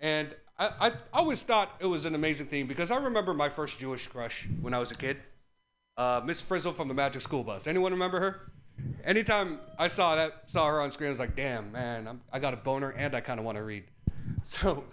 And 0.00 0.34
I, 0.58 0.70
I 0.80 0.92
always 1.12 1.42
thought 1.42 1.76
it 1.80 1.86
was 1.86 2.06
an 2.06 2.14
amazing 2.14 2.46
thing 2.46 2.66
because 2.66 2.90
I 2.90 2.96
remember 2.96 3.34
my 3.34 3.50
first 3.50 3.78
Jewish 3.78 4.06
crush 4.06 4.48
when 4.62 4.72
I 4.72 4.78
was 4.78 4.90
a 4.90 4.96
kid. 4.96 5.18
Uh, 6.00 6.18
Miss 6.24 6.40
Frizzle 6.40 6.72
from 6.72 6.88
the 6.88 6.94
Magic 6.94 7.20
School 7.20 7.44
Bus. 7.44 7.66
Anyone 7.66 7.92
remember 7.92 8.20
her? 8.20 8.50
Anytime 9.04 9.58
I 9.78 9.88
saw 9.88 10.16
that, 10.16 10.48
saw 10.48 10.66
her 10.66 10.80
on 10.80 10.90
screen, 10.90 11.08
I 11.08 11.10
was 11.10 11.18
like, 11.18 11.36
"Damn, 11.36 11.70
man, 11.72 12.08
I'm, 12.08 12.22
I 12.32 12.38
got 12.38 12.54
a 12.54 12.56
boner, 12.56 12.94
and 12.96 13.14
I 13.14 13.20
kind 13.20 13.38
of 13.38 13.44
want 13.44 13.58
to 13.58 13.64
read." 13.64 13.84
So 14.42 14.84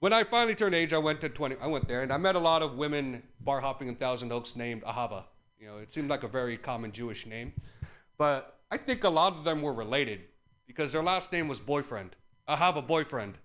when 0.00 0.12
I 0.12 0.24
finally 0.24 0.56
turned 0.56 0.74
age, 0.74 0.92
I 0.92 0.98
went 0.98 1.20
to 1.20 1.28
20. 1.28 1.54
I 1.62 1.68
went 1.68 1.86
there, 1.86 2.02
and 2.02 2.12
I 2.12 2.16
met 2.16 2.34
a 2.34 2.40
lot 2.40 2.62
of 2.62 2.76
women 2.76 3.22
bar 3.40 3.60
hopping 3.60 3.86
in 3.86 3.94
Thousand 3.94 4.32
Oaks 4.32 4.56
named 4.56 4.82
Ahava. 4.82 5.26
You 5.60 5.68
know, 5.68 5.76
it 5.76 5.92
seemed 5.92 6.10
like 6.10 6.24
a 6.24 6.28
very 6.28 6.56
common 6.56 6.90
Jewish 6.90 7.26
name, 7.26 7.52
but 8.18 8.58
I 8.72 8.76
think 8.76 9.04
a 9.04 9.08
lot 9.08 9.34
of 9.34 9.44
them 9.44 9.62
were 9.62 9.72
related 9.72 10.22
because 10.66 10.92
their 10.92 11.04
last 11.04 11.30
name 11.30 11.46
was 11.46 11.60
boyfriend. 11.60 12.16
Ahava 12.48 12.84
boyfriend. 12.84 13.38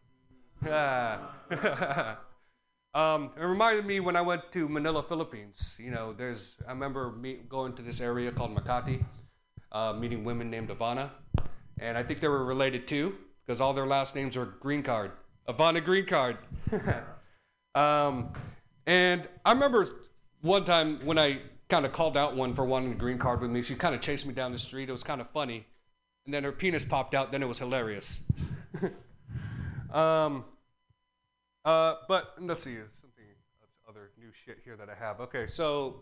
um, 2.93 3.31
it 3.37 3.43
reminded 3.43 3.85
me 3.85 3.99
when 3.99 4.15
I 4.15 4.21
went 4.21 4.51
to 4.51 4.67
Manila, 4.67 5.01
Philippines. 5.01 5.77
You 5.79 5.91
know, 5.91 6.13
there's 6.13 6.57
I 6.67 6.71
remember 6.71 7.11
me 7.11 7.39
going 7.47 7.73
to 7.73 7.81
this 7.81 8.01
area 8.01 8.31
called 8.31 8.55
Makati, 8.55 9.03
uh, 9.71 9.93
meeting 9.93 10.23
women 10.23 10.49
named 10.49 10.69
Ivana, 10.69 11.09
and 11.79 11.97
I 11.97 12.03
think 12.03 12.19
they 12.19 12.27
were 12.27 12.43
related 12.43 12.87
too 12.87 13.15
because 13.45 13.61
all 13.61 13.73
their 13.73 13.87
last 13.87 14.15
names 14.15 14.37
were 14.37 14.45
Green 14.45 14.83
Card. 14.83 15.11
Ivana 15.47 15.83
Green 15.83 16.05
Card. 16.05 16.37
um, 17.75 18.27
and 18.85 19.27
I 19.45 19.51
remember 19.51 19.87
one 20.41 20.65
time 20.65 20.99
when 21.05 21.17
I 21.17 21.39
kind 21.71 21.85
of 21.85 21.93
called 21.93 22.17
out 22.17 22.35
one 22.35 22.51
for 22.51 22.65
wanting 22.65 22.91
a 22.91 22.95
green 22.95 23.17
card 23.17 23.39
with 23.39 23.49
me. 23.49 23.61
She 23.61 23.75
kind 23.75 23.95
of 23.95 24.01
chased 24.01 24.27
me 24.27 24.33
down 24.33 24.51
the 24.51 24.59
street. 24.59 24.89
It 24.89 24.91
was 24.91 25.03
kind 25.03 25.21
of 25.21 25.29
funny, 25.29 25.65
and 26.25 26.33
then 26.33 26.43
her 26.43 26.51
penis 26.51 26.83
popped 26.83 27.15
out. 27.15 27.31
Then 27.31 27.41
it 27.41 27.47
was 27.47 27.59
hilarious. 27.59 28.29
um, 29.93 30.43
uh, 31.65 31.95
but 32.07 32.35
let's 32.39 32.63
see, 32.63 32.77
something 32.93 33.25
other 33.87 34.11
new 34.17 34.31
shit 34.31 34.59
here 34.63 34.75
that 34.77 34.89
I 34.89 34.95
have. 34.95 35.19
Okay, 35.19 35.45
so 35.45 36.01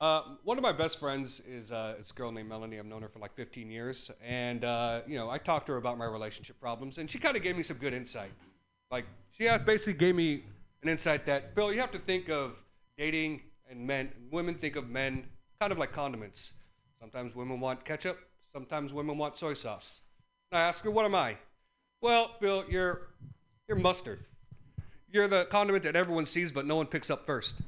uh, 0.00 0.22
one 0.42 0.58
of 0.58 0.62
my 0.62 0.72
best 0.72 1.00
friends 1.00 1.40
is 1.40 1.72
uh, 1.72 1.94
this 1.96 2.12
girl 2.12 2.30
named 2.30 2.48
Melanie. 2.48 2.78
I've 2.78 2.86
known 2.86 3.02
her 3.02 3.08
for 3.08 3.18
like 3.18 3.34
15 3.34 3.70
years, 3.70 4.10
and 4.24 4.64
uh, 4.64 5.00
you 5.06 5.16
know 5.16 5.30
I 5.30 5.38
talked 5.38 5.66
to 5.66 5.72
her 5.72 5.78
about 5.78 5.98
my 5.98 6.04
relationship 6.04 6.60
problems, 6.60 6.98
and 6.98 7.08
she 7.08 7.18
kind 7.18 7.36
of 7.36 7.42
gave 7.42 7.56
me 7.56 7.62
some 7.62 7.78
good 7.78 7.94
insight. 7.94 8.30
Like 8.90 9.06
she 9.30 9.48
basically 9.64 9.94
gave 9.94 10.14
me 10.14 10.44
an 10.82 10.88
insight 10.88 11.26
that 11.26 11.54
Phil, 11.54 11.72
you 11.72 11.80
have 11.80 11.90
to 11.92 11.98
think 11.98 12.28
of 12.28 12.62
dating 12.96 13.40
and 13.70 13.86
men. 13.86 14.12
Women 14.30 14.54
think 14.54 14.76
of 14.76 14.90
men 14.90 15.26
kind 15.60 15.72
of 15.72 15.78
like 15.78 15.92
condiments. 15.92 16.58
Sometimes 17.00 17.34
women 17.34 17.60
want 17.60 17.84
ketchup. 17.84 18.18
Sometimes 18.52 18.92
women 18.92 19.18
want 19.18 19.36
soy 19.36 19.54
sauce. 19.54 20.02
And 20.52 20.58
I 20.58 20.62
ask 20.62 20.84
her, 20.84 20.90
"What 20.90 21.04
am 21.04 21.14
I?" 21.14 21.38
Well, 22.00 22.36
Phil, 22.38 22.64
you're 22.68 23.08
you're 23.66 23.78
mustard. 23.78 24.24
You're 25.14 25.28
the 25.28 25.44
condiment 25.44 25.84
that 25.84 25.94
everyone 25.94 26.26
sees, 26.26 26.50
but 26.50 26.66
no 26.66 26.74
one 26.74 26.86
picks 26.86 27.08
up 27.08 27.24
first. 27.24 27.62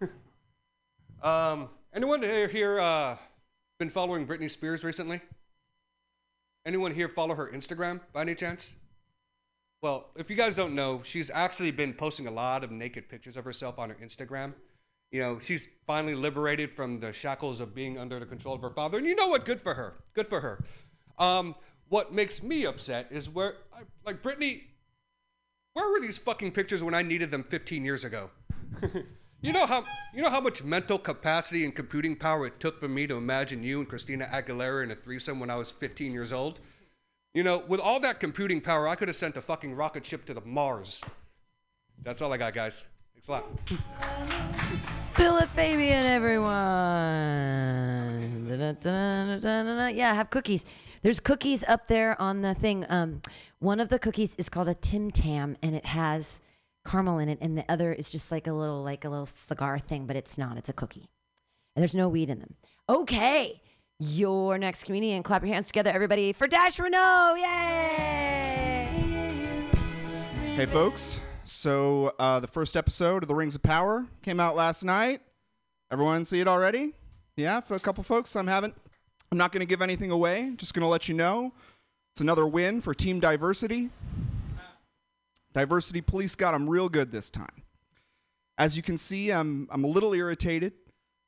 um, 1.22 1.68
anyone 1.92 2.22
here, 2.22 2.78
uh, 2.78 3.16
been 3.80 3.88
following 3.88 4.24
Britney 4.24 4.48
Spears 4.48 4.84
recently? 4.84 5.20
Anyone 6.64 6.92
here 6.92 7.08
follow 7.08 7.34
her 7.34 7.48
Instagram 7.48 7.98
by 8.12 8.20
any 8.20 8.36
chance? 8.36 8.78
Well, 9.82 10.10
if 10.14 10.30
you 10.30 10.36
guys 10.36 10.54
don't 10.54 10.76
know, 10.76 11.00
she's 11.02 11.28
actually 11.28 11.72
been 11.72 11.92
posting 11.92 12.28
a 12.28 12.30
lot 12.30 12.62
of 12.62 12.70
naked 12.70 13.08
pictures 13.08 13.36
of 13.36 13.44
herself 13.44 13.80
on 13.80 13.88
her 13.88 13.96
Instagram. 13.96 14.54
You 15.10 15.22
know, 15.22 15.38
she's 15.40 15.74
finally 15.88 16.14
liberated 16.14 16.70
from 16.70 17.00
the 17.00 17.12
shackles 17.12 17.60
of 17.60 17.74
being 17.74 17.98
under 17.98 18.20
the 18.20 18.26
control 18.26 18.54
of 18.54 18.62
her 18.62 18.70
father. 18.70 18.98
And 18.98 19.08
you 19.08 19.16
know 19.16 19.26
what? 19.26 19.44
Good 19.44 19.60
for 19.60 19.74
her. 19.74 19.94
Good 20.14 20.28
for 20.28 20.38
her. 20.38 20.62
Um, 21.18 21.56
what 21.88 22.12
makes 22.12 22.44
me 22.44 22.64
upset 22.64 23.08
is 23.10 23.28
where, 23.28 23.56
like, 24.06 24.22
Britney, 24.22 24.66
where 25.74 25.90
were 25.90 26.00
these 26.00 26.18
fucking 26.18 26.52
pictures 26.52 26.82
when 26.82 26.94
I 26.94 27.02
needed 27.02 27.30
them 27.30 27.44
15 27.44 27.84
years 27.84 28.04
ago? 28.04 28.30
you 29.42 29.52
know 29.52 29.66
how 29.66 29.84
you 30.14 30.22
know 30.22 30.30
how 30.30 30.40
much 30.40 30.64
mental 30.64 30.98
capacity 30.98 31.64
and 31.64 31.74
computing 31.74 32.16
power 32.16 32.46
it 32.46 32.60
took 32.60 32.78
for 32.80 32.88
me 32.88 33.06
to 33.06 33.16
imagine 33.16 33.62
you 33.62 33.80
and 33.80 33.88
Christina 33.88 34.26
Aguilera 34.26 34.84
in 34.84 34.90
a 34.90 34.94
threesome 34.94 35.40
when 35.40 35.50
I 35.50 35.56
was 35.56 35.72
15 35.72 36.12
years 36.12 36.32
old? 36.32 36.60
You 37.34 37.42
know, 37.42 37.64
with 37.66 37.80
all 37.80 37.98
that 38.00 38.20
computing 38.20 38.60
power, 38.60 38.86
I 38.86 38.94
could 38.94 39.08
have 39.08 39.16
sent 39.16 39.36
a 39.36 39.40
fucking 39.40 39.74
rocket 39.74 40.04
ship 40.04 40.26
to 40.26 40.34
the 40.34 40.42
Mars. 40.42 41.02
That's 42.02 42.20
all 42.20 42.32
I 42.32 42.36
got, 42.36 42.52
guys. 42.52 42.86
Thanks 43.14 43.28
a 43.28 43.32
lot. 43.32 43.46
Philip 45.14 45.48
Fabian, 45.48 46.04
everyone. 46.04 46.50
Yeah, 49.94 50.14
have 50.14 50.28
cookies. 50.28 50.64
There's 51.02 51.18
cookies 51.18 51.64
up 51.66 51.88
there 51.88 52.20
on 52.22 52.42
the 52.42 52.54
thing. 52.54 52.86
Um, 52.88 53.22
one 53.58 53.80
of 53.80 53.88
the 53.88 53.98
cookies 53.98 54.36
is 54.36 54.48
called 54.48 54.68
a 54.68 54.74
Tim 54.74 55.10
Tam, 55.10 55.56
and 55.60 55.74
it 55.74 55.84
has 55.86 56.40
caramel 56.86 57.18
in 57.18 57.28
it, 57.28 57.38
and 57.40 57.58
the 57.58 57.64
other 57.68 57.92
is 57.92 58.08
just 58.08 58.30
like 58.30 58.46
a 58.46 58.52
little, 58.52 58.84
like 58.84 59.04
a 59.04 59.08
little 59.08 59.26
cigar 59.26 59.80
thing, 59.80 60.06
but 60.06 60.14
it's 60.14 60.38
not. 60.38 60.56
It's 60.56 60.68
a 60.68 60.72
cookie, 60.72 61.08
and 61.74 61.82
there's 61.82 61.96
no 61.96 62.08
weed 62.08 62.30
in 62.30 62.38
them. 62.38 62.54
Okay, 62.88 63.60
your 63.98 64.58
next 64.58 64.84
comedian. 64.84 65.24
Clap 65.24 65.42
your 65.42 65.52
hands 65.52 65.66
together, 65.66 65.90
everybody, 65.90 66.32
for 66.32 66.46
Dash 66.46 66.78
Renault. 66.78 67.34
Yay! 67.36 68.62
Hey, 70.54 70.66
folks. 70.66 71.18
So, 71.42 72.14
uh, 72.20 72.38
the 72.38 72.46
first 72.46 72.76
episode 72.76 73.24
of 73.24 73.28
The 73.28 73.34
Rings 73.34 73.56
of 73.56 73.62
Power 73.64 74.06
came 74.22 74.38
out 74.38 74.54
last 74.54 74.84
night. 74.84 75.20
Everyone 75.90 76.24
see 76.24 76.38
it 76.38 76.46
already? 76.46 76.94
Yeah, 77.36 77.58
for 77.58 77.74
a 77.74 77.80
couple 77.80 78.04
folks. 78.04 78.36
I'm 78.36 78.46
having. 78.46 78.72
I'm 79.32 79.38
not 79.38 79.50
going 79.50 79.60
to 79.60 79.66
give 79.66 79.80
anything 79.80 80.10
away. 80.10 80.52
Just 80.58 80.74
going 80.74 80.82
to 80.82 80.88
let 80.88 81.08
you 81.08 81.14
know. 81.14 81.54
It's 82.12 82.20
another 82.20 82.46
win 82.46 82.82
for 82.82 82.92
Team 82.92 83.18
Diversity. 83.18 83.88
Diversity 85.54 86.02
Police 86.02 86.34
got 86.34 86.52
them 86.52 86.68
real 86.68 86.90
good 86.90 87.10
this 87.10 87.30
time. 87.30 87.62
As 88.58 88.76
you 88.76 88.82
can 88.82 88.98
see, 88.98 89.30
I'm, 89.30 89.68
I'm 89.70 89.84
a 89.84 89.86
little 89.86 90.12
irritated, 90.12 90.74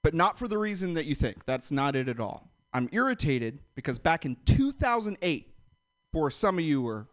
but 0.03 0.13
not 0.13 0.39
for 0.39 0.47
the 0.47 0.59
reason 0.59 0.93
that 0.95 1.07
you 1.07 1.15
think. 1.15 1.47
That's 1.47 1.73
not 1.73 1.97
it 1.97 2.11
at 2.11 2.21
all. 2.21 2.51
I'm 2.75 2.91
irritated 2.93 3.59
because 3.75 3.99
back 3.99 4.27
in 4.27 4.37
2008, 4.45 5.55
before 6.13 6.31
some 6.31 6.59
of 6.59 6.65
you 6.65 6.83
were 6.83 7.07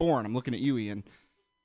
born, 0.00 0.26
I'm 0.26 0.34
looking 0.34 0.54
at 0.54 0.60
you, 0.60 0.76
Ian. 0.76 1.04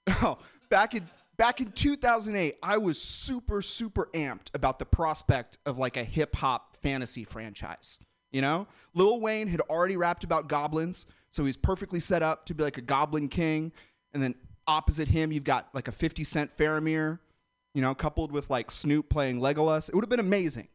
Oh, 0.22 0.38
back 0.70 0.94
in 0.94 1.06
back 1.36 1.62
in 1.62 1.72
2008, 1.72 2.58
I 2.64 2.78
was 2.78 3.02
super 3.02 3.62
super 3.62 4.08
amped 4.14 4.54
about 4.54 4.80
the 4.80 4.86
prospect 4.86 5.58
of 5.66 5.78
like 5.78 5.98
a 5.98 6.04
hip 6.04 6.36
hop 6.36 6.76
fantasy 6.78 7.26
franchise. 7.26 8.00
You 8.32 8.42
know, 8.42 8.68
Lil 8.94 9.22
Wayne 9.22 9.48
had 9.48 9.62
already 9.62 9.96
rapped 9.96 10.24
about 10.24 10.50
goblins, 10.50 11.06
so 11.30 11.46
he's 11.46 11.58
perfectly 11.58 12.00
set 12.00 12.22
up 12.22 12.46
to 12.48 12.54
be 12.54 12.64
like 12.64 12.78
a 12.78 12.82
goblin 12.82 13.30
king. 13.30 13.72
And 14.14 14.22
then 14.22 14.36
opposite 14.68 15.08
him, 15.08 15.32
you've 15.32 15.44
got 15.44 15.70
like 15.74 15.88
a 15.88 15.92
50 15.92 16.24
Cent 16.24 16.56
Faramir, 16.56 17.20
you 17.74 17.82
know, 17.82 17.96
coupled 17.96 18.32
with 18.32 18.50
like 18.50 18.70
Snoop 18.70 19.10
playing 19.10 19.40
Legolas. 19.40 19.90
It 19.90 19.96
would 19.96 20.04
have 20.04 20.10
been 20.10 20.20
amazing. 20.20 20.68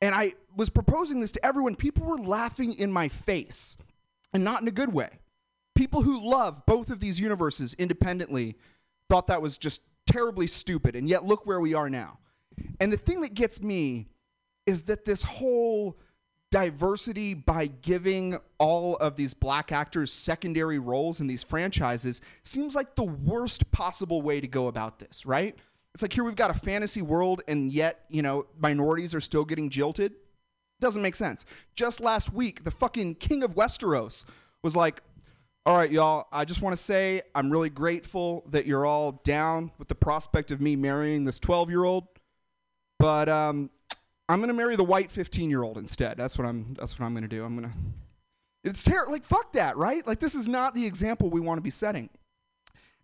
And 0.00 0.14
I 0.14 0.34
was 0.56 0.70
proposing 0.70 1.20
this 1.20 1.32
to 1.32 1.44
everyone. 1.44 1.74
People 1.74 2.06
were 2.06 2.18
laughing 2.18 2.72
in 2.72 2.92
my 2.92 3.08
face, 3.08 3.76
and 4.32 4.44
not 4.44 4.62
in 4.62 4.68
a 4.68 4.72
good 4.72 4.92
way. 4.92 5.10
People 5.74 6.02
who 6.02 6.30
love 6.30 6.64
both 6.66 6.90
of 6.90 7.00
these 7.00 7.20
universes 7.20 7.74
independently 7.74 8.56
thought 9.10 9.26
that 9.26 9.42
was 9.42 9.58
just 9.58 9.82
terribly 10.06 10.46
stupid. 10.46 10.94
And 10.94 11.08
yet, 11.08 11.24
look 11.24 11.46
where 11.46 11.60
we 11.60 11.74
are 11.74 11.90
now. 11.90 12.18
And 12.80 12.92
the 12.92 12.96
thing 12.96 13.20
that 13.22 13.34
gets 13.34 13.62
me 13.62 14.08
is 14.66 14.82
that 14.84 15.04
this 15.04 15.22
whole 15.22 15.98
diversity 16.50 17.34
by 17.34 17.66
giving 17.66 18.38
all 18.58 18.96
of 18.96 19.16
these 19.16 19.34
black 19.34 19.70
actors 19.70 20.12
secondary 20.12 20.78
roles 20.78 21.20
in 21.20 21.26
these 21.26 21.42
franchises 21.42 22.20
seems 22.42 22.74
like 22.74 22.94
the 22.94 23.04
worst 23.04 23.70
possible 23.70 24.22
way 24.22 24.40
to 24.40 24.48
go 24.48 24.68
about 24.68 24.98
this, 24.98 25.26
right? 25.26 25.56
It's 25.94 26.02
like 26.02 26.12
here 26.12 26.24
we've 26.24 26.36
got 26.36 26.50
a 26.50 26.58
fantasy 26.58 27.02
world 27.02 27.42
and 27.48 27.72
yet, 27.72 28.04
you 28.08 28.22
know, 28.22 28.46
minorities 28.58 29.14
are 29.14 29.20
still 29.20 29.44
getting 29.44 29.68
jilted. 29.68 30.12
Doesn't 30.80 31.02
make 31.02 31.14
sense. 31.14 31.44
Just 31.74 32.00
last 32.00 32.32
week, 32.32 32.64
the 32.64 32.70
fucking 32.70 33.16
king 33.16 33.42
of 33.42 33.54
Westeros 33.54 34.24
was 34.62 34.76
like, 34.76 35.02
all 35.66 35.76
right, 35.76 35.90
y'all, 35.90 36.28
I 36.32 36.44
just 36.44 36.62
want 36.62 36.74
to 36.74 36.82
say 36.82 37.20
I'm 37.34 37.50
really 37.50 37.68
grateful 37.68 38.44
that 38.50 38.64
you're 38.64 38.86
all 38.86 39.20
down 39.24 39.70
with 39.78 39.88
the 39.88 39.94
prospect 39.94 40.50
of 40.50 40.60
me 40.60 40.76
marrying 40.76 41.24
this 41.24 41.38
12 41.38 41.68
year 41.68 41.84
old. 41.84 42.06
But 42.98 43.28
um, 43.28 43.70
I'm 44.28 44.40
gonna 44.40 44.52
marry 44.52 44.76
the 44.76 44.84
white 44.84 45.10
15 45.10 45.48
year 45.48 45.62
old 45.62 45.78
instead. 45.78 46.16
That's 46.16 46.36
what 46.36 46.46
I'm. 46.46 46.74
That's 46.74 46.98
what 46.98 47.06
I'm 47.06 47.14
gonna 47.14 47.28
do. 47.28 47.44
I'm 47.44 47.54
gonna. 47.54 47.72
It's 48.64 48.82
terrible. 48.82 49.12
Like 49.12 49.24
fuck 49.24 49.52
that, 49.52 49.76
right? 49.76 50.06
Like 50.06 50.20
this 50.20 50.34
is 50.34 50.48
not 50.48 50.74
the 50.74 50.86
example 50.86 51.30
we 51.30 51.40
want 51.40 51.58
to 51.58 51.62
be 51.62 51.70
setting. 51.70 52.10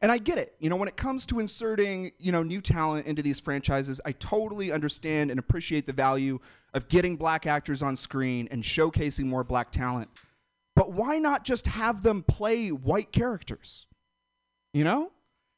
And 0.03 0.13
I 0.13 0.19
get 0.19 0.37
it. 0.37 0.55
You 0.59 0.69
know, 0.69 0.77
when 0.77 0.89
it 0.89 0.99
comes 0.99 1.25
to 1.27 1.41
inserting, 1.41 2.13
you 2.19 2.31
know, 2.31 2.43
new 2.43 2.61
talent 2.61 3.07
into 3.07 3.23
these 3.23 3.41
franchises, 3.41 4.03
I 4.05 4.13
totally 4.13 4.71
understand 4.71 5.31
and 5.31 5.41
appreciate 5.41 5.87
the 5.87 5.95
value 5.95 6.41
of 6.75 6.89
getting 6.89 7.17
black 7.17 7.47
actors 7.47 7.81
on 7.81 7.97
screen 7.97 8.47
and 8.51 8.63
showcasing 8.63 9.25
more 9.25 9.45
black 9.45 9.71
talent. 9.71 10.11
But 10.77 10.93
why 10.93 11.19
not 11.19 11.45
just 11.45 11.67
have 11.69 12.03
them 12.03 12.23
play 12.23 12.69
white 12.69 13.13
characters? 13.13 13.87
You 14.75 14.85
know? 14.85 15.11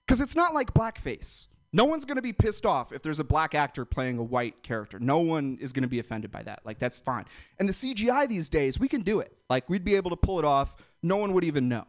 Because 0.07 0.21
it's 0.21 0.37
not 0.37 0.55
like 0.55 0.73
blackface. 0.73 1.47
No 1.77 1.85
one's 1.85 2.07
going 2.07 2.17
to 2.17 2.23
be 2.23 2.33
pissed 2.33 2.65
off 2.65 2.91
if 2.91 3.03
there's 3.03 3.19
a 3.19 3.25
black 3.25 3.55
actor 3.55 3.85
playing 3.85 4.17
a 4.17 4.23
white 4.23 4.63
character. 4.63 4.99
No 4.99 5.19
one 5.19 5.59
is 5.61 5.75
going 5.75 5.83
to 5.83 5.89
be 5.89 5.99
offended 5.99 6.31
by 6.33 6.43
that. 6.45 6.61
Like, 6.65 6.79
that's 6.79 7.01
fine. 7.01 7.27
And 7.59 7.69
the 7.69 7.75
CGI 7.75 8.27
these 8.27 8.49
days, 8.49 8.81
we 8.81 8.89
can 8.89 9.03
do 9.03 9.21
it. 9.21 9.37
Like, 9.51 9.69
we'd 9.69 9.85
be 9.85 9.95
able 9.95 10.09
to 10.09 10.17
pull 10.17 10.39
it 10.39 10.47
off. 10.47 10.77
No 11.03 11.19
one 11.19 11.35
would 11.35 11.45
even 11.45 11.69
know. 11.69 11.85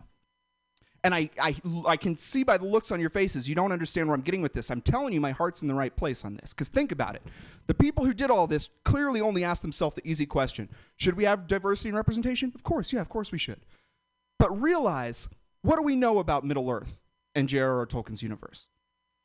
And 1.06 1.15
I, 1.15 1.29
I, 1.41 1.56
I 1.88 1.96
can 1.96 2.17
see 2.17 2.44
by 2.44 2.58
the 2.58 2.65
looks 2.65 2.91
on 2.91 3.00
your 3.00 3.10
faces, 3.10 3.48
you 3.48 3.56
don't 3.56 3.72
understand 3.72 4.10
where 4.10 4.15
I'm 4.15 4.24
getting 4.24 4.41
with 4.41 4.51
this. 4.51 4.70
I'm 4.72 4.82
telling 4.82 5.13
you, 5.13 5.22
my 5.22 5.32
heart's 5.32 5.62
in 5.62 5.70
the 5.70 5.74
right 5.74 5.96
place 5.96 6.25
on 6.25 6.36
this. 6.36 6.51
Because 6.51 6.67
think 6.67 6.91
about 6.91 7.15
it. 7.15 7.22
The 7.67 7.74
people 7.74 8.03
who 8.03 8.13
did 8.13 8.29
all 8.29 8.46
this 8.46 8.70
clearly 8.84 9.22
only 9.22 9.46
asked 9.46 9.62
themselves 9.62 9.96
the 9.96 10.06
easy 10.06 10.25
question 10.25 10.67
Should 10.98 11.15
we 11.15 11.24
have 11.24 11.48
diversity 11.48 11.88
and 11.88 11.96
representation? 11.96 12.51
Of 12.53 12.63
course, 12.63 12.91
yeah, 12.91 13.00
of 13.00 13.08
course 13.08 13.32
we 13.32 13.38
should. 13.38 13.62
But 14.38 14.62
realize 14.62 15.29
what 15.62 15.77
do 15.77 15.82
we 15.82 15.96
know 15.96 16.20
about 16.20 16.44
Middle 16.44 16.70
Earth 16.70 17.00
and 17.36 17.48
J.R.R. 17.48 17.86
Tolkien's 17.86 18.22
universe? 18.22 18.67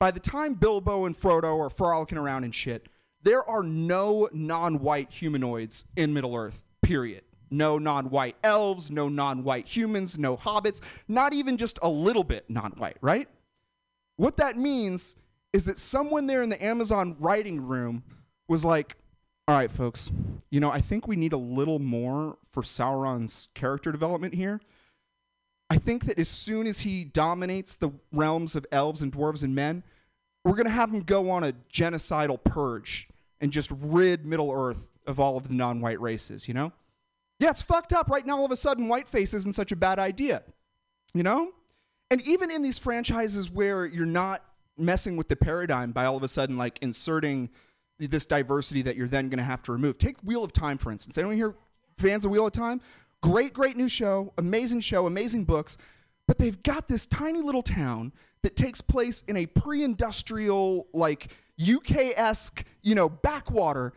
By 0.03 0.11
the 0.11 0.19
time 0.19 0.55
Bilbo 0.55 1.05
and 1.05 1.15
Frodo 1.15 1.61
are 1.61 1.71
frolicking 1.71 2.19
around 2.19 2.43
and 2.43 2.53
shit, 2.53 2.89
there 3.23 3.49
are 3.49 3.63
no 3.63 4.29
non 4.33 4.81
white 4.81 5.13
humanoids 5.13 5.85
in 5.97 6.13
Middle 6.13 6.35
Earth, 6.35 6.65
period. 6.83 7.23
No 7.53 7.79
non 7.79 8.11
white 8.11 8.35
elves, 8.43 8.91
no 8.91 9.09
non 9.09 9.45
white 9.45 9.69
humans, 9.69 10.19
no 10.19 10.37
hobbits, 10.37 10.81
not 11.07 11.33
even 11.33 11.57
just 11.57 11.79
a 11.83 11.89
little 11.89 12.25
bit 12.25 12.51
non 12.51 12.73
white, 12.73 12.97
right? 13.01 13.29
What 14.17 14.39
that 14.39 14.57
means 14.57 15.21
is 15.53 15.67
that 15.67 15.79
someone 15.79 16.27
there 16.27 16.43
in 16.43 16.49
the 16.49 16.61
Amazon 16.61 17.15
writing 17.21 17.65
room 17.65 18.03
was 18.49 18.65
like, 18.65 18.97
all 19.47 19.55
right, 19.55 19.71
folks, 19.71 20.11
you 20.51 20.59
know, 20.59 20.73
I 20.73 20.81
think 20.81 21.07
we 21.07 21.15
need 21.15 21.33
a 21.33 21.37
little 21.37 21.79
more 21.79 22.39
for 22.51 22.65
Sauron's 22.65 23.47
character 23.55 23.93
development 23.93 24.35
here. 24.35 24.61
I 25.73 25.77
think 25.77 26.05
that 26.05 26.19
as 26.19 26.29
soon 26.29 26.67
as 26.67 26.81
he 26.81 27.03
dominates 27.03 27.77
the 27.77 27.93
realms 28.13 28.57
of 28.57 28.67
elves 28.73 29.01
and 29.01 29.11
dwarves 29.11 29.43
and 29.43 29.55
men, 29.55 29.83
we're 30.45 30.53
going 30.53 30.67
to 30.67 30.71
have 30.71 30.93
him 30.93 31.01
go 31.01 31.31
on 31.31 31.45
a 31.45 31.55
genocidal 31.73 32.45
purge 32.45 33.09
and 33.41 33.51
just 33.51 33.73
rid 33.81 34.27
Middle 34.27 34.53
Earth 34.53 34.91
of 35.07 35.19
all 35.19 35.39
of 35.39 35.49
the 35.49 35.55
non 35.55 35.81
white 35.81 35.99
races, 35.99 36.47
you 36.47 36.53
know? 36.53 36.73
Yeah, 37.39 37.49
it's 37.49 37.63
fucked 37.63 37.95
up. 37.95 38.11
Right 38.11 38.27
now, 38.27 38.37
all 38.37 38.45
of 38.45 38.51
a 38.51 38.57
sudden, 38.57 38.87
whiteface 38.87 39.33
isn't 39.33 39.55
such 39.55 39.73
a 39.73 39.77
bad 39.77 39.99
idea, 39.99 40.43
you 41.15 41.23
know? 41.23 41.53
And 42.11 42.21
even 42.29 42.51
in 42.51 42.61
these 42.61 42.79
franchises 42.79 43.51
where 43.51 43.87
you're 43.87 44.05
not 44.05 44.45
messing 44.77 45.17
with 45.17 45.29
the 45.29 45.37
paradigm 45.37 45.93
by 45.93 46.05
all 46.05 46.19
of 46.19 46.23
a 46.23 46.29
sudden, 46.29 46.59
like 46.59 46.81
inserting 46.83 47.49
this 47.99 48.27
diversity 48.27 48.83
that 48.83 48.97
you're 48.97 49.09
then 49.09 49.31
going 49.31 49.39
to 49.39 49.45
have 49.45 49.63
to 49.63 49.73
remove. 49.73 49.97
Take 49.97 50.19
Wheel 50.19 50.45
of 50.45 50.53
Time, 50.53 50.77
for 50.77 50.93
instance. 50.93 51.17
Anyone 51.17 51.37
here 51.37 51.55
fans 51.97 52.27
of 52.27 52.31
Wheel 52.31 52.47
of 52.47 52.53
Time? 52.53 52.83
Great, 53.23 53.53
great 53.53 53.77
new 53.77 53.89
show, 53.89 54.33
amazing 54.39 54.81
show, 54.81 55.07
amazing 55.07 55.45
books. 55.45 55.79
But 56.27 56.39
they've 56.39 56.63
got 56.63 56.89
this 56.89 57.07
tiny 57.07 57.41
little 57.41 57.63
town 57.63 58.13
that 58.43 58.57
takes 58.57 58.81
place 58.81 59.23
in 59.23 59.37
a 59.37 59.47
pre-industrial, 59.47 60.89
like 60.93 61.37
UK-esque, 61.61 62.65
you 62.83 62.95
know, 62.95 63.09
backwater. 63.09 63.93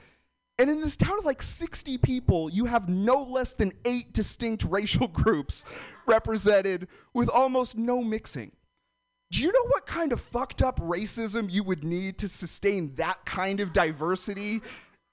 And 0.57 0.69
in 0.69 0.79
this 0.79 0.95
town 0.95 1.17
of 1.17 1.25
like 1.25 1.41
60 1.41 1.97
people, 1.97 2.49
you 2.49 2.65
have 2.65 2.87
no 2.87 3.23
less 3.23 3.53
than 3.53 3.71
eight 3.83 4.13
distinct 4.13 4.63
racial 4.69 5.07
groups 5.07 5.65
represented 6.05 6.87
with 7.13 7.29
almost 7.29 7.77
no 7.77 8.03
mixing. 8.03 8.51
Do 9.31 9.41
you 9.41 9.51
know 9.51 9.69
what 9.69 9.87
kind 9.87 10.13
of 10.13 10.21
fucked 10.21 10.61
up 10.61 10.79
racism 10.79 11.51
you 11.51 11.63
would 11.63 11.83
need 11.83 12.19
to 12.19 12.27
sustain 12.27 12.93
that 12.95 13.25
kind 13.25 13.59
of 13.59 13.73
diversity 13.73 14.61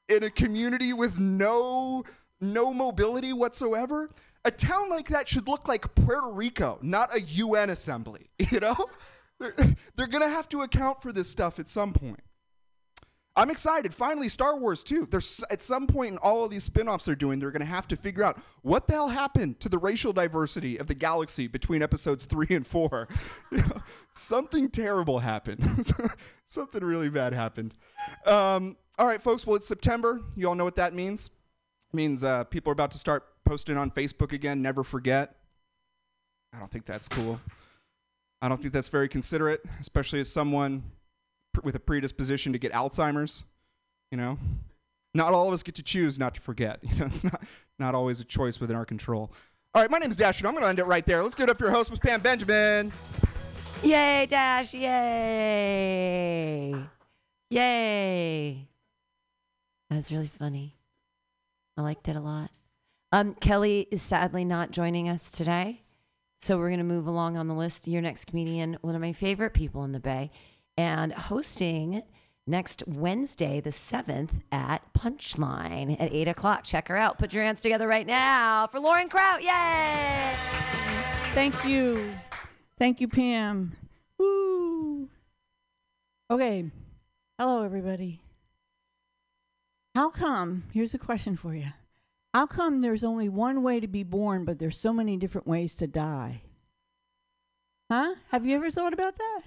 in 0.08 0.22
a 0.22 0.30
community 0.30 0.92
with 0.92 1.18
no 1.18 2.04
no 2.42 2.74
mobility 2.74 3.32
whatsoever. 3.32 4.10
A 4.44 4.50
town 4.50 4.90
like 4.90 5.08
that 5.08 5.28
should 5.28 5.46
look 5.46 5.68
like 5.68 5.94
Puerto 5.94 6.32
Rico, 6.32 6.78
not 6.82 7.14
a 7.14 7.20
UN 7.20 7.70
assembly. 7.70 8.30
You 8.50 8.60
know, 8.60 8.76
they're, 9.38 9.54
they're 9.96 10.08
gonna 10.08 10.28
have 10.28 10.48
to 10.50 10.62
account 10.62 11.00
for 11.00 11.12
this 11.12 11.30
stuff 11.30 11.58
at 11.58 11.68
some 11.68 11.92
point. 11.92 12.20
I'm 13.34 13.48
excited. 13.48 13.94
Finally, 13.94 14.28
Star 14.28 14.58
Wars 14.58 14.84
too. 14.84 15.08
There's 15.10 15.42
at 15.50 15.62
some 15.62 15.86
point 15.86 16.12
in 16.12 16.18
all 16.18 16.44
of 16.44 16.50
these 16.50 16.64
spin-offs 16.64 17.06
they're 17.06 17.14
doing, 17.14 17.38
they're 17.38 17.50
going 17.50 17.60
to 17.60 17.66
have 17.66 17.88
to 17.88 17.96
figure 17.96 18.22
out 18.22 18.38
what 18.60 18.86
the 18.86 18.92
hell 18.92 19.08
happened 19.08 19.58
to 19.60 19.70
the 19.70 19.78
racial 19.78 20.12
diversity 20.12 20.76
of 20.76 20.86
the 20.86 20.94
galaxy 20.94 21.46
between 21.46 21.82
episodes 21.82 22.26
three 22.26 22.48
and 22.50 22.66
four. 22.66 23.08
You 23.50 23.58
know, 23.58 23.82
something 24.14 24.70
terrible 24.70 25.18
happened. 25.18 25.62
something 26.46 26.82
really 26.82 27.10
bad 27.10 27.34
happened. 27.34 27.74
Um, 28.26 28.76
all 28.98 29.06
right, 29.06 29.20
folks. 29.20 29.46
Well, 29.46 29.56
it's 29.56 29.68
September. 29.68 30.20
You 30.34 30.48
all 30.48 30.54
know 30.54 30.64
what 30.64 30.76
that 30.76 30.94
means. 30.94 31.30
Means 31.92 32.24
uh, 32.24 32.44
people 32.44 32.70
are 32.70 32.72
about 32.72 32.90
to 32.92 32.98
start 32.98 33.24
posting 33.44 33.76
on 33.76 33.90
Facebook 33.90 34.32
again. 34.32 34.62
Never 34.62 34.82
forget. 34.82 35.36
I 36.54 36.58
don't 36.58 36.70
think 36.70 36.86
that's 36.86 37.06
cool. 37.08 37.38
I 38.40 38.48
don't 38.48 38.60
think 38.60 38.72
that's 38.72 38.88
very 38.88 39.08
considerate, 39.08 39.62
especially 39.80 40.20
as 40.20 40.32
someone 40.32 40.82
pr- 41.52 41.60
with 41.60 41.74
a 41.74 41.80
predisposition 41.80 42.52
to 42.52 42.58
get 42.58 42.72
Alzheimer's. 42.72 43.44
You 44.10 44.18
know, 44.18 44.38
not 45.14 45.32
all 45.34 45.48
of 45.48 45.54
us 45.54 45.62
get 45.62 45.74
to 45.76 45.82
choose 45.82 46.18
not 46.18 46.34
to 46.34 46.40
forget. 46.40 46.80
You 46.88 46.98
know, 47.00 47.06
it's 47.06 47.24
not 47.24 47.42
not 47.78 47.94
always 47.94 48.20
a 48.20 48.24
choice 48.24 48.58
within 48.60 48.76
our 48.76 48.84
control. 48.84 49.30
All 49.74 49.82
right, 49.82 49.90
my 49.90 49.98
name 49.98 50.10
is 50.10 50.16
Dasher. 50.16 50.46
I'm 50.46 50.52
going 50.52 50.64
to 50.64 50.68
end 50.68 50.78
it 50.78 50.84
right 50.84 51.04
there. 51.06 51.22
Let's 51.22 51.34
give 51.34 51.44
it 51.44 51.50
up 51.50 51.58
for 51.58 51.64
your 51.64 51.72
host, 51.72 51.90
Miss 51.90 52.00
Pam 52.00 52.20
Benjamin. 52.20 52.92
Yay, 53.82 54.26
Dash! 54.26 54.74
Yay! 54.74 54.90
Yay! 57.50 58.68
That 59.88 59.96
was 59.96 60.12
really 60.12 60.26
funny. 60.26 60.74
I 61.76 61.82
liked 61.82 62.08
it 62.08 62.16
a 62.16 62.20
lot. 62.20 62.50
Um, 63.12 63.34
Kelly 63.34 63.88
is 63.90 64.00
sadly 64.00 64.44
not 64.44 64.70
joining 64.70 65.08
us 65.08 65.30
today, 65.30 65.82
so 66.40 66.56
we're 66.56 66.68
going 66.68 66.78
to 66.78 66.84
move 66.84 67.06
along 67.06 67.36
on 67.36 67.46
the 67.48 67.54
list. 67.54 67.86
Your 67.86 68.00
next 68.02 68.26
comedian, 68.26 68.78
one 68.80 68.94
of 68.94 69.00
my 69.00 69.12
favorite 69.12 69.52
people 69.52 69.84
in 69.84 69.92
the 69.92 70.00
Bay, 70.00 70.30
and 70.78 71.12
hosting 71.12 72.02
next 72.46 72.82
Wednesday, 72.86 73.60
the 73.60 73.70
7th, 73.70 74.30
at 74.50 74.80
Punchline 74.94 76.00
at 76.00 76.12
8 76.12 76.28
o'clock. 76.28 76.64
Check 76.64 76.88
her 76.88 76.96
out. 76.96 77.18
Put 77.18 77.34
your 77.34 77.44
hands 77.44 77.60
together 77.60 77.86
right 77.86 78.06
now 78.06 78.66
for 78.66 78.80
Lauren 78.80 79.08
Kraut. 79.08 79.42
Yay! 79.42 80.34
Thank 81.34 81.64
you. 81.64 82.12
Thank 82.78 83.00
you, 83.00 83.08
Pam. 83.08 83.76
Woo. 84.18 85.08
Okay. 86.30 86.70
Hello, 87.38 87.62
everybody. 87.62 88.21
How 89.94 90.08
come, 90.08 90.64
here's 90.72 90.94
a 90.94 90.98
question 90.98 91.36
for 91.36 91.54
you. 91.54 91.66
How 92.32 92.46
come 92.46 92.80
there's 92.80 93.04
only 93.04 93.28
one 93.28 93.62
way 93.62 93.78
to 93.78 93.86
be 93.86 94.02
born, 94.02 94.46
but 94.46 94.58
there's 94.58 94.78
so 94.78 94.92
many 94.92 95.18
different 95.18 95.46
ways 95.46 95.76
to 95.76 95.86
die? 95.86 96.42
Huh? 97.90 98.14
Have 98.30 98.46
you 98.46 98.56
ever 98.56 98.70
thought 98.70 98.94
about 98.94 99.16
that? 99.16 99.42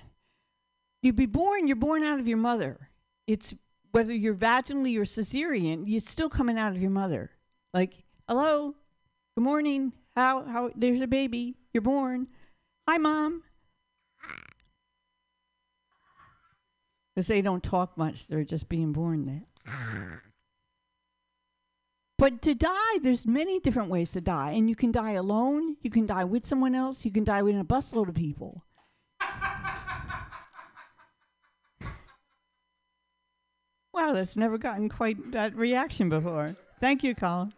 You 1.02 1.14
be 1.14 1.26
born, 1.26 1.68
you're 1.68 1.76
born 1.76 2.04
out 2.04 2.20
of 2.20 2.28
your 2.28 2.38
mother. 2.38 2.90
It's 3.26 3.56
whether 3.92 4.14
you're 4.14 4.36
vaginally 4.36 4.98
or 4.98 5.06
cesarean, 5.06 5.84
you're 5.88 6.00
still 6.00 6.30
coming 6.30 6.60
out 6.60 6.74
of 6.74 6.82
your 6.82 6.92
mother. 6.92 7.32
Like, 7.74 8.04
hello, 8.28 8.76
good 9.36 9.44
morning. 9.44 9.94
How 10.16 10.44
how 10.44 10.70
there's 10.76 11.02
a 11.02 11.08
baby. 11.08 11.56
You're 11.74 11.82
born. 11.82 12.28
Hi, 12.88 12.98
mom. 12.98 13.42
Because 17.16 17.28
they 17.28 17.42
don't 17.42 17.64
talk 17.64 17.98
much, 17.98 18.28
they're 18.28 18.44
just 18.44 18.70
being 18.70 18.92
born 18.92 19.26
there. 19.26 20.24
But 22.18 22.42
to 22.44 22.56
die, 22.56 23.00
there's 23.02 23.28
many 23.28 23.60
different 23.60 23.90
ways 23.90 24.14
to 24.14 24.22
die. 24.22 24.52
And 24.52 24.70
you 24.70 24.76
can 24.76 24.92
die 24.92 25.12
alone, 25.12 25.76
you 25.82 25.90
can 25.90 26.06
die 26.06 26.24
with 26.24 26.46
someone 26.46 26.74
else, 26.74 27.04
you 27.04 27.12
can 27.12 27.26
die 27.26 27.42
with 27.42 27.60
a 27.60 27.64
busload 27.64 28.08
of 28.08 28.16
people. 28.16 28.64
wow, 33.94 34.14
that's 34.14 34.38
never 34.38 34.58
gotten 34.58 34.88
quite 34.88 35.32
that 35.34 35.54
reaction 35.56 36.08
before. 36.08 36.56
Thank 36.80 37.04
you, 37.04 37.14
Colin. 37.16 37.52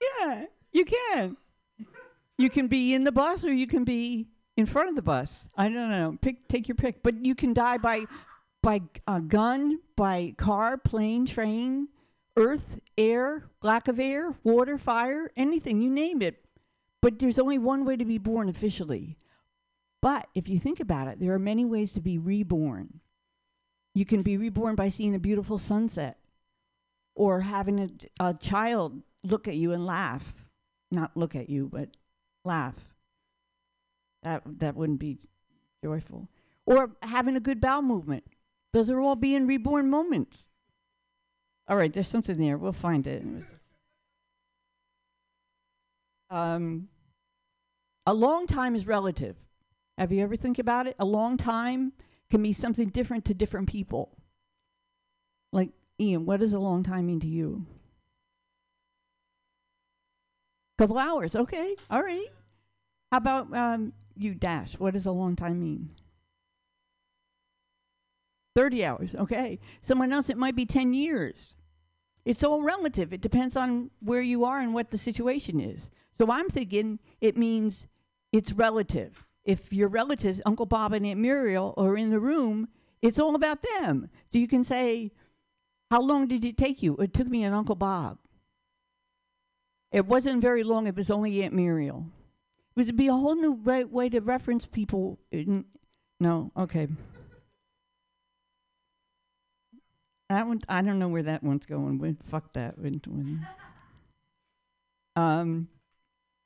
Yeah, 0.00 0.46
you 0.72 0.86
can. 0.86 1.36
You 2.38 2.48
can 2.48 2.68
be 2.68 2.94
in 2.94 3.04
the 3.04 3.12
bus 3.12 3.44
or 3.44 3.52
you 3.52 3.66
can 3.66 3.84
be 3.84 4.28
in 4.56 4.64
front 4.64 4.88
of 4.88 4.96
the 4.96 5.02
bus. 5.02 5.46
I 5.56 5.68
don't 5.68 5.90
know. 5.90 6.16
Pick, 6.22 6.48
take 6.48 6.68
your 6.68 6.76
pick. 6.76 7.02
But 7.02 7.24
you 7.24 7.34
can 7.34 7.52
die 7.52 7.78
by, 7.78 8.04
by 8.62 8.80
a 9.06 9.20
gun, 9.20 9.80
by 9.96 10.34
car, 10.38 10.78
plane, 10.78 11.26
train, 11.26 11.88
earth, 12.38 12.78
air, 12.96 13.44
lack 13.62 13.88
of 13.88 13.98
air, 13.98 14.34
water, 14.44 14.78
fire, 14.78 15.30
anything. 15.36 15.82
You 15.82 15.90
name 15.90 16.22
it. 16.22 16.44
But 17.02 17.18
there's 17.18 17.38
only 17.38 17.58
one 17.58 17.84
way 17.84 17.96
to 17.96 18.04
be 18.04 18.18
born 18.18 18.48
officially. 18.48 19.16
But 20.00 20.28
if 20.34 20.48
you 20.48 20.58
think 20.58 20.80
about 20.80 21.08
it, 21.08 21.20
there 21.20 21.34
are 21.34 21.38
many 21.38 21.64
ways 21.64 21.92
to 21.92 22.00
be 22.00 22.18
reborn. 22.18 23.00
You 23.94 24.04
can 24.04 24.22
be 24.22 24.36
reborn 24.36 24.76
by 24.76 24.88
seeing 24.88 25.14
a 25.14 25.20
beautiful 25.20 25.58
sunset 25.58 26.18
or 27.14 27.40
having 27.40 27.80
a, 27.80 27.88
a 28.28 28.34
child 28.34 29.02
look 29.24 29.48
at 29.48 29.56
you 29.56 29.72
and 29.72 29.84
laugh. 29.84 30.34
Not 30.90 31.16
look 31.16 31.34
at 31.34 31.50
you, 31.50 31.68
but 31.70 31.90
laugh. 32.44 32.76
That 34.22 34.42
that 34.60 34.76
wouldn't 34.76 35.00
be 35.00 35.18
joyful. 35.82 36.28
Or 36.64 36.92
having 37.02 37.36
a 37.36 37.40
good 37.40 37.60
bowel 37.60 37.82
movement. 37.82 38.24
Those 38.72 38.90
are 38.90 39.00
all 39.00 39.16
being 39.16 39.46
reborn 39.46 39.90
moments. 39.90 40.44
All 41.68 41.76
right, 41.76 41.92
there's 41.92 42.08
something 42.08 42.38
there. 42.38 42.56
We'll 42.56 42.72
find 42.72 43.06
it. 43.06 43.22
Um, 46.30 46.88
a 48.06 48.14
long 48.14 48.46
time 48.46 48.74
is 48.74 48.86
relative. 48.86 49.36
Have 49.98 50.12
you 50.12 50.22
ever 50.22 50.36
think 50.36 50.58
about 50.58 50.86
it? 50.86 50.96
A 50.98 51.04
long 51.04 51.36
time 51.36 51.92
can 52.30 52.42
be 52.42 52.52
something 52.52 52.88
different 52.88 53.26
to 53.26 53.34
different 53.34 53.68
people. 53.68 54.16
Like 55.52 55.70
Ian, 56.00 56.24
what 56.24 56.40
does 56.40 56.54
a 56.54 56.58
long 56.58 56.82
time 56.82 57.06
mean 57.06 57.20
to 57.20 57.26
you? 57.26 57.66
Couple 60.78 60.98
hours, 60.98 61.34
okay, 61.34 61.74
all 61.90 62.02
right. 62.02 62.28
How 63.10 63.18
about 63.18 63.54
um, 63.54 63.92
you, 64.16 64.34
Dash? 64.34 64.78
What 64.78 64.94
does 64.94 65.06
a 65.06 65.12
long 65.12 65.34
time 65.34 65.58
mean? 65.58 65.90
30 68.54 68.84
hours, 68.84 69.14
okay. 69.16 69.58
Someone 69.80 70.12
else, 70.12 70.30
it 70.30 70.36
might 70.36 70.54
be 70.54 70.66
10 70.66 70.92
years. 70.92 71.56
It's 72.28 72.44
all 72.44 72.60
relative. 72.60 73.14
It 73.14 73.22
depends 73.22 73.56
on 73.56 73.90
where 74.00 74.20
you 74.20 74.44
are 74.44 74.60
and 74.60 74.74
what 74.74 74.90
the 74.90 74.98
situation 74.98 75.58
is. 75.58 75.88
So 76.18 76.30
I'm 76.30 76.50
thinking 76.50 76.98
it 77.22 77.38
means 77.38 77.86
it's 78.32 78.52
relative. 78.52 79.24
If 79.46 79.72
your 79.72 79.88
relatives, 79.88 80.42
Uncle 80.44 80.66
Bob 80.66 80.92
and 80.92 81.06
Aunt 81.06 81.18
Muriel, 81.18 81.72
are 81.78 81.96
in 81.96 82.10
the 82.10 82.20
room, 82.20 82.68
it's 83.00 83.18
all 83.18 83.34
about 83.34 83.64
them. 83.80 84.10
So 84.28 84.36
you 84.38 84.46
can 84.46 84.62
say, 84.62 85.10
How 85.90 86.02
long 86.02 86.28
did 86.28 86.44
it 86.44 86.58
take 86.58 86.82
you? 86.82 86.98
It 86.98 87.14
took 87.14 87.28
me 87.28 87.44
and 87.44 87.54
Uncle 87.54 87.76
Bob. 87.76 88.18
It 89.90 90.04
wasn't 90.04 90.42
very 90.42 90.64
long, 90.64 90.86
it 90.86 90.96
was 90.96 91.10
only 91.10 91.42
Aunt 91.42 91.54
Muriel. 91.54 92.04
It 92.76 92.84
would 92.84 92.96
be 92.98 93.06
a 93.06 93.14
whole 93.14 93.36
new 93.36 93.52
way, 93.52 93.84
way 93.84 94.10
to 94.10 94.20
reference 94.20 94.66
people. 94.66 95.18
No, 96.20 96.52
okay. 96.58 96.88
That 100.28 100.46
one, 100.46 100.60
I 100.68 100.82
don't 100.82 100.98
know 100.98 101.08
where 101.08 101.22
that 101.22 101.42
one's 101.42 101.66
going. 101.66 101.98
We, 101.98 102.14
fuck 102.24 102.52
that. 102.52 102.74
Um, 105.16 105.68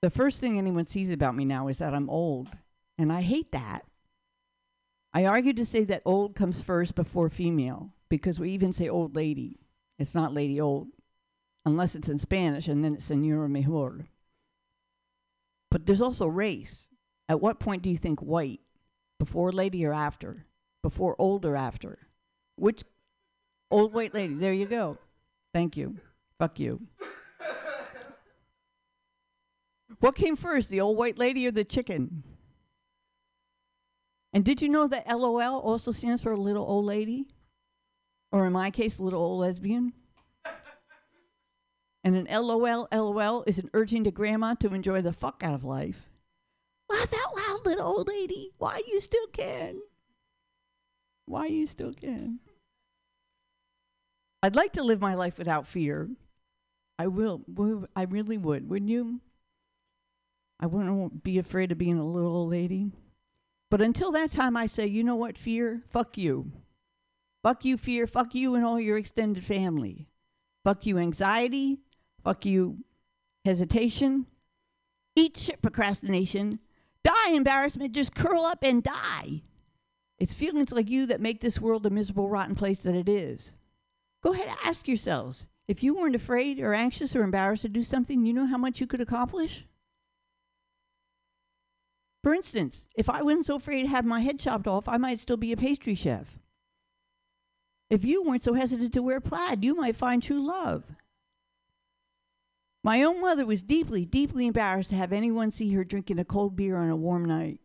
the 0.02 0.10
first 0.10 0.40
thing 0.40 0.56
anyone 0.56 0.86
sees 0.86 1.10
about 1.10 1.34
me 1.34 1.44
now 1.44 1.68
is 1.68 1.78
that 1.78 1.94
I'm 1.94 2.08
old, 2.08 2.48
and 2.96 3.12
I 3.12 3.22
hate 3.22 3.52
that. 3.52 3.84
I 5.12 5.26
argue 5.26 5.52
to 5.54 5.64
say 5.64 5.84
that 5.84 6.02
old 6.04 6.34
comes 6.34 6.60
first 6.62 6.94
before 6.94 7.28
female 7.28 7.90
because 8.08 8.40
we 8.40 8.50
even 8.50 8.72
say 8.72 8.88
old 8.88 9.14
lady. 9.14 9.58
It's 9.98 10.14
not 10.14 10.32
lady 10.32 10.60
old, 10.60 10.88
unless 11.66 11.94
it's 11.94 12.08
in 12.08 12.18
Spanish, 12.18 12.68
and 12.68 12.84
then 12.84 12.94
it's 12.94 13.04
senora 13.04 13.48
mejor. 13.48 14.06
But 15.70 15.86
there's 15.86 16.00
also 16.00 16.26
race. 16.26 16.88
At 17.28 17.40
what 17.40 17.60
point 17.60 17.82
do 17.82 17.90
you 17.90 17.96
think 17.96 18.20
white? 18.20 18.60
Before 19.18 19.52
lady 19.52 19.84
or 19.84 19.92
after? 19.92 20.46
Before 20.82 21.14
old 21.18 21.44
or 21.44 21.56
after? 21.56 21.98
Which 22.56 22.82
old 23.72 23.92
white 23.92 24.14
lady? 24.14 24.34
There 24.34 24.52
you 24.52 24.66
go. 24.66 24.98
Thank 25.52 25.76
you. 25.76 25.96
Fuck 26.38 26.60
you. 26.60 26.80
what 30.00 30.14
came 30.14 30.36
first, 30.36 30.68
the 30.68 30.80
old 30.80 30.96
white 30.96 31.18
lady 31.18 31.46
or 31.46 31.50
the 31.50 31.64
chicken? 31.64 32.22
And 34.32 34.44
did 34.44 34.62
you 34.62 34.68
know 34.68 34.86
that 34.86 35.06
LOL 35.08 35.60
also 35.60 35.90
stands 35.90 36.22
for 36.22 36.36
little 36.36 36.64
old 36.64 36.84
lady? 36.84 37.26
Or 38.30 38.46
in 38.46 38.52
my 38.52 38.70
case, 38.70 38.98
little 38.98 39.20
old 39.20 39.40
lesbian? 39.40 39.92
And 42.04 42.16
an 42.16 42.26
LOL, 42.30 42.88
LOL 42.90 43.44
is 43.46 43.58
an 43.58 43.70
urging 43.74 44.04
to 44.04 44.10
grandma 44.10 44.54
to 44.54 44.74
enjoy 44.74 45.02
the 45.02 45.12
fuck 45.12 45.42
out 45.44 45.54
of 45.54 45.64
life. 45.64 46.08
Laugh 46.88 47.12
out 47.14 47.36
loud, 47.36 47.66
little 47.66 47.86
old 47.86 48.08
lady. 48.08 48.50
Why 48.58 48.82
you 48.88 49.00
still 49.00 49.26
can? 49.28 49.80
Why 51.26 51.46
you 51.46 51.66
still 51.66 51.92
can? 51.92 52.40
I'd 54.42 54.56
like 54.56 54.72
to 54.72 54.82
live 54.82 55.00
my 55.00 55.14
life 55.14 55.38
without 55.38 55.68
fear. 55.68 56.10
I 56.98 57.06
will. 57.06 57.42
I 57.94 58.02
really 58.02 58.38
would. 58.38 58.68
Wouldn't 58.68 58.90
you? 58.90 59.20
I 60.60 60.66
wouldn't 60.66 61.22
be 61.22 61.38
afraid 61.38 61.72
of 61.72 61.78
being 61.78 61.98
a 61.98 62.06
little 62.06 62.34
old 62.34 62.50
lady. 62.50 62.90
But 63.70 63.80
until 63.80 64.12
that 64.12 64.32
time, 64.32 64.56
I 64.56 64.66
say, 64.66 64.86
you 64.86 65.02
know 65.02 65.16
what, 65.16 65.38
fear? 65.38 65.82
Fuck 65.90 66.18
you. 66.18 66.52
Fuck 67.42 67.64
you, 67.64 67.76
fear. 67.76 68.06
Fuck 68.06 68.34
you 68.34 68.54
and 68.54 68.64
all 68.64 68.78
your 68.78 68.98
extended 68.98 69.44
family. 69.44 70.08
Fuck 70.64 70.86
you, 70.86 70.98
anxiety. 70.98 71.80
Fuck 72.22 72.44
you, 72.44 72.78
hesitation. 73.44 74.26
Eat 75.16 75.36
shit, 75.36 75.62
procrastination. 75.62 76.60
Die, 77.02 77.30
embarrassment. 77.30 77.92
Just 77.92 78.14
curl 78.14 78.42
up 78.42 78.62
and 78.62 78.82
die. 78.82 79.42
It's 80.18 80.32
feelings 80.32 80.70
like 80.72 80.88
you 80.88 81.06
that 81.06 81.20
make 81.20 81.40
this 81.40 81.60
world 81.60 81.84
a 81.86 81.90
miserable, 81.90 82.28
rotten 82.28 82.54
place 82.54 82.78
that 82.80 82.94
it 82.94 83.08
is. 83.08 83.56
Go 84.22 84.32
ahead 84.32 84.48
and 84.48 84.58
ask 84.64 84.86
yourselves 84.86 85.48
if 85.68 85.82
you 85.82 85.94
weren't 85.94 86.16
afraid 86.16 86.60
or 86.60 86.74
anxious 86.74 87.14
or 87.16 87.22
embarrassed 87.22 87.62
to 87.62 87.68
do 87.68 87.82
something, 87.82 88.24
you 88.24 88.32
know 88.32 88.46
how 88.46 88.58
much 88.58 88.80
you 88.80 88.86
could 88.86 89.00
accomplish? 89.00 89.66
For 92.22 92.32
instance, 92.32 92.86
if 92.96 93.10
I 93.10 93.22
wasn't 93.22 93.46
so 93.46 93.56
afraid 93.56 93.82
to 93.82 93.88
have 93.88 94.04
my 94.04 94.20
head 94.20 94.38
chopped 94.38 94.68
off, 94.68 94.88
I 94.88 94.96
might 94.96 95.18
still 95.18 95.36
be 95.36 95.52
a 95.52 95.56
pastry 95.56 95.94
chef. 95.94 96.38
If 97.90 98.04
you 98.04 98.22
weren't 98.22 98.44
so 98.44 98.54
hesitant 98.54 98.92
to 98.94 99.02
wear 99.02 99.20
plaid, 99.20 99.64
you 99.64 99.74
might 99.74 99.96
find 99.96 100.22
true 100.22 100.44
love. 100.44 100.84
My 102.84 103.02
own 103.02 103.20
mother 103.20 103.44
was 103.44 103.62
deeply, 103.62 104.04
deeply 104.04 104.46
embarrassed 104.46 104.90
to 104.90 104.96
have 104.96 105.12
anyone 105.12 105.50
see 105.50 105.72
her 105.72 105.84
drinking 105.84 106.18
a 106.18 106.24
cold 106.24 106.56
beer 106.56 106.76
on 106.76 106.90
a 106.90 106.96
warm 106.96 107.24
night. 107.24 107.60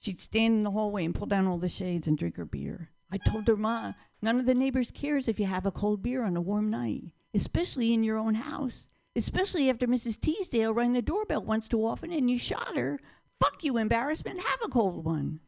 She'd 0.00 0.20
stand 0.20 0.54
in 0.54 0.62
the 0.64 0.70
hallway 0.70 1.04
and 1.04 1.14
pull 1.14 1.26
down 1.26 1.46
all 1.46 1.58
the 1.58 1.68
shades 1.68 2.06
and 2.06 2.16
drink 2.16 2.36
her 2.36 2.44
beer. 2.44 2.90
I 3.10 3.18
told 3.18 3.48
her, 3.48 3.56
Ma, 3.56 3.92
none 4.22 4.38
of 4.38 4.46
the 4.46 4.54
neighbors 4.54 4.90
cares 4.90 5.28
if 5.28 5.38
you 5.38 5.46
have 5.46 5.66
a 5.66 5.70
cold 5.70 6.02
beer 6.02 6.24
on 6.24 6.36
a 6.36 6.40
warm 6.40 6.70
night, 6.70 7.12
especially 7.34 7.92
in 7.92 8.04
your 8.04 8.18
own 8.18 8.34
house. 8.34 8.86
Especially 9.16 9.68
after 9.68 9.88
Mrs. 9.88 10.20
Teasdale 10.20 10.72
rang 10.72 10.92
the 10.92 11.02
doorbell 11.02 11.42
once 11.42 11.66
too 11.66 11.84
often 11.84 12.12
and 12.12 12.30
you 12.30 12.38
shot 12.38 12.76
her. 12.76 13.00
Fuck 13.40 13.64
you, 13.64 13.76
embarrassment. 13.76 14.40
Have 14.40 14.60
a 14.64 14.68
cold 14.68 15.04
one. 15.04 15.40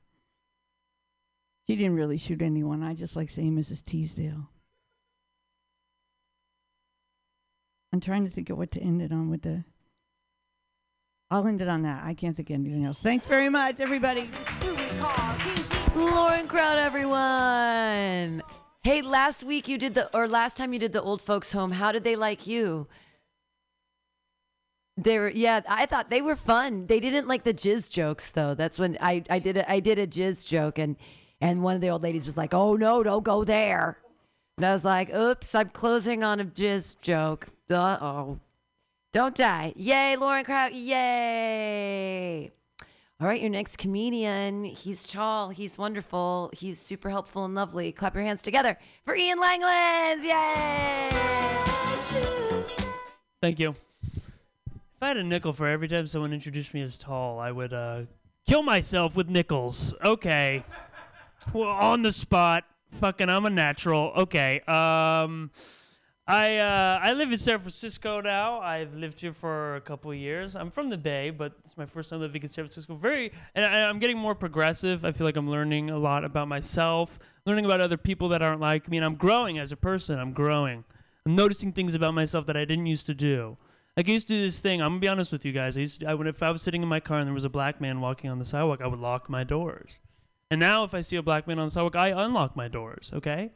She 1.68 1.76
didn't 1.76 1.94
really 1.94 2.18
shoot 2.18 2.42
anyone. 2.42 2.82
I 2.82 2.94
just 2.94 3.14
like 3.14 3.30
saying 3.30 3.54
Mrs. 3.54 3.84
Teasdale. 3.84 4.48
I'm 7.92 8.00
trying 8.00 8.24
to 8.24 8.30
think 8.30 8.50
of 8.50 8.58
what 8.58 8.72
to 8.72 8.80
end 8.80 9.02
it 9.02 9.12
on 9.12 9.30
with 9.30 9.42
the. 9.42 9.64
I'll 11.30 11.46
end 11.46 11.62
it 11.62 11.68
on 11.68 11.82
that. 11.82 12.02
I 12.02 12.14
can't 12.14 12.36
think 12.36 12.50
of 12.50 12.54
anything 12.54 12.84
else. 12.84 13.00
Thanks 13.00 13.26
very 13.26 13.48
much, 13.48 13.78
everybody. 13.78 14.28
Lauren 15.94 16.48
Crowd, 16.48 16.78
everyone. 16.78 18.42
Hey, 18.82 19.02
last 19.02 19.44
week 19.44 19.68
you 19.68 19.76
did 19.76 19.94
the, 19.94 20.14
or 20.16 20.26
last 20.26 20.56
time 20.56 20.72
you 20.72 20.78
did 20.78 20.94
the 20.94 21.02
old 21.02 21.20
folks' 21.20 21.52
home. 21.52 21.72
How 21.72 21.92
did 21.92 22.02
they 22.02 22.16
like 22.16 22.46
you? 22.46 22.88
They 24.96 25.18
were, 25.18 25.30
yeah. 25.30 25.60
I 25.68 25.84
thought 25.84 26.08
they 26.08 26.22
were 26.22 26.36
fun. 26.36 26.86
They 26.86 26.98
didn't 26.98 27.28
like 27.28 27.44
the 27.44 27.52
jizz 27.54 27.90
jokes 27.90 28.30
though. 28.30 28.54
That's 28.54 28.78
when 28.78 28.96
I, 29.00 29.22
I 29.28 29.38
did 29.38 29.58
a, 29.58 29.70
I 29.70 29.80
did 29.80 29.98
a 29.98 30.06
jizz 30.06 30.46
joke 30.46 30.78
and, 30.78 30.96
and 31.40 31.62
one 31.62 31.74
of 31.74 31.80
the 31.80 31.90
old 31.90 32.02
ladies 32.02 32.26
was 32.26 32.36
like, 32.36 32.52
"Oh 32.52 32.74
no, 32.74 33.02
don't 33.02 33.24
go 33.24 33.44
there," 33.44 33.98
and 34.58 34.66
I 34.66 34.74
was 34.74 34.84
like, 34.84 35.14
"Oops, 35.14 35.54
I'm 35.54 35.70
closing 35.70 36.22
on 36.22 36.38
a 36.38 36.44
jizz 36.44 37.00
joke. 37.00 37.48
Uh 37.70 37.96
oh, 38.00 38.40
don't 39.12 39.34
die. 39.34 39.72
Yay, 39.76 40.16
Lauren 40.16 40.44
Crowd. 40.44 40.74
Yay." 40.74 42.52
All 43.20 43.26
right, 43.26 43.40
your 43.40 43.50
next 43.50 43.76
comedian. 43.76 44.64
He's 44.64 45.06
tall. 45.06 45.50
He's 45.50 45.76
wonderful. 45.76 46.50
He's 46.54 46.80
super 46.80 47.10
helpful 47.10 47.44
and 47.44 47.54
lovely. 47.54 47.92
Clap 47.92 48.14
your 48.14 48.24
hands 48.24 48.40
together 48.40 48.78
for 49.04 49.14
Ian 49.14 49.38
Langlands. 49.38 50.24
Yay! 50.24 51.10
Thank 53.42 53.58
you. 53.58 53.74
If 54.14 55.02
I 55.02 55.08
had 55.08 55.18
a 55.18 55.22
nickel 55.22 55.52
for 55.52 55.66
every 55.66 55.86
time 55.86 56.06
someone 56.06 56.32
introduced 56.32 56.72
me 56.72 56.80
as 56.80 56.96
tall, 56.96 57.38
I 57.38 57.52
would 57.52 57.74
uh, 57.74 58.02
kill 58.48 58.62
myself 58.62 59.16
with 59.16 59.28
nickels. 59.28 59.92
Okay. 60.02 60.64
Well, 61.52 61.68
on 61.68 62.00
the 62.00 62.12
spot. 62.12 62.64
Fucking, 62.92 63.28
I'm 63.28 63.44
a 63.44 63.50
natural. 63.50 64.12
Okay. 64.16 64.60
Um, 64.60 65.50
I 66.30 66.58
uh, 66.58 67.00
I 67.02 67.12
live 67.12 67.32
in 67.32 67.38
San 67.38 67.58
Francisco 67.58 68.20
now. 68.20 68.60
I've 68.60 68.94
lived 68.94 69.20
here 69.20 69.32
for 69.32 69.74
a 69.74 69.80
couple 69.80 70.14
years. 70.14 70.54
I'm 70.54 70.70
from 70.70 70.88
the 70.88 70.96
Bay, 70.96 71.30
but 71.30 71.54
it's 71.58 71.76
my 71.76 71.86
first 71.86 72.08
time 72.08 72.20
living 72.20 72.40
in 72.40 72.48
San 72.48 72.66
Francisco. 72.66 72.94
Very, 72.94 73.32
and 73.56 73.64
I, 73.64 73.80
I'm 73.80 73.98
getting 73.98 74.16
more 74.16 74.36
progressive. 74.36 75.04
I 75.04 75.10
feel 75.10 75.24
like 75.24 75.36
I'm 75.36 75.50
learning 75.50 75.90
a 75.90 75.98
lot 75.98 76.24
about 76.24 76.46
myself, 76.46 77.18
learning 77.46 77.64
about 77.64 77.80
other 77.80 77.96
people 77.96 78.28
that 78.28 78.42
aren't 78.42 78.60
like 78.60 78.88
me, 78.88 78.98
and 78.98 79.04
I'm 79.04 79.16
growing 79.16 79.58
as 79.58 79.72
a 79.72 79.76
person. 79.76 80.20
I'm 80.20 80.32
growing. 80.32 80.84
I'm 81.26 81.34
noticing 81.34 81.72
things 81.72 81.96
about 81.96 82.14
myself 82.14 82.46
that 82.46 82.56
I 82.56 82.64
didn't 82.64 82.86
used 82.86 83.06
to 83.06 83.14
do. 83.14 83.56
Like 83.96 84.08
I 84.08 84.12
used 84.12 84.28
to 84.28 84.34
do 84.34 84.40
this 84.40 84.60
thing. 84.60 84.80
I'm 84.80 84.90
gonna 84.90 85.00
be 85.00 85.08
honest 85.08 85.32
with 85.32 85.44
you 85.44 85.50
guys. 85.50 85.76
I 85.76 85.80
used 85.80 86.02
to, 86.02 86.06
I 86.06 86.14
would, 86.14 86.28
if 86.28 86.44
I 86.44 86.52
was 86.52 86.62
sitting 86.62 86.82
in 86.82 86.88
my 86.88 87.00
car 87.00 87.18
and 87.18 87.26
there 87.26 87.34
was 87.34 87.44
a 87.44 87.50
black 87.50 87.80
man 87.80 88.00
walking 88.00 88.30
on 88.30 88.38
the 88.38 88.44
sidewalk, 88.44 88.80
I 88.80 88.86
would 88.86 89.00
lock 89.00 89.28
my 89.28 89.42
doors. 89.42 89.98
And 90.48 90.60
now, 90.60 90.84
if 90.84 90.94
I 90.94 91.00
see 91.00 91.16
a 91.16 91.22
black 91.22 91.48
man 91.48 91.58
on 91.58 91.66
the 91.66 91.70
sidewalk, 91.72 91.96
I 91.96 92.10
unlock 92.10 92.54
my 92.54 92.68
doors. 92.68 93.10
Okay. 93.12 93.50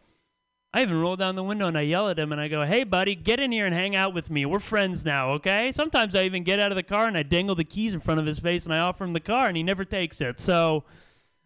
I 0.75 0.83
even 0.83 1.01
roll 1.01 1.15
down 1.15 1.37
the 1.37 1.45
window 1.45 1.69
and 1.69 1.79
I 1.79 1.83
yell 1.83 2.09
at 2.09 2.19
him 2.19 2.33
and 2.33 2.41
I 2.41 2.49
go, 2.49 2.65
"Hey, 2.65 2.83
buddy, 2.83 3.15
get 3.15 3.39
in 3.39 3.53
here 3.53 3.65
and 3.65 3.73
hang 3.75 3.95
out 3.95 4.13
with 4.13 4.29
me. 4.29 4.45
We're 4.45 4.59
friends 4.59 5.05
now, 5.05 5.31
okay?" 5.35 5.71
Sometimes 5.71 6.17
I 6.17 6.25
even 6.25 6.43
get 6.43 6.59
out 6.59 6.73
of 6.73 6.77
the 6.77 6.83
car 6.83 7.07
and 7.07 7.17
I 7.17 7.23
dangle 7.23 7.55
the 7.55 7.63
keys 7.63 7.95
in 7.95 8.01
front 8.01 8.19
of 8.19 8.27
his 8.27 8.41
face 8.41 8.65
and 8.65 8.75
I 8.75 8.81
offer 8.81 9.05
him 9.05 9.13
the 9.13 9.21
car 9.21 9.47
and 9.47 9.57
he 9.57 9.63
never 9.63 9.85
takes 9.85 10.21
it. 10.21 10.41
So, 10.41 10.83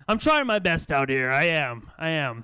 I'm 0.09 0.19
trying 0.19 0.47
my 0.47 0.59
best 0.59 0.91
out 0.91 1.11
here. 1.11 1.31
I 1.31 1.45
am. 1.45 1.91
I 1.99 2.09
am. 2.09 2.43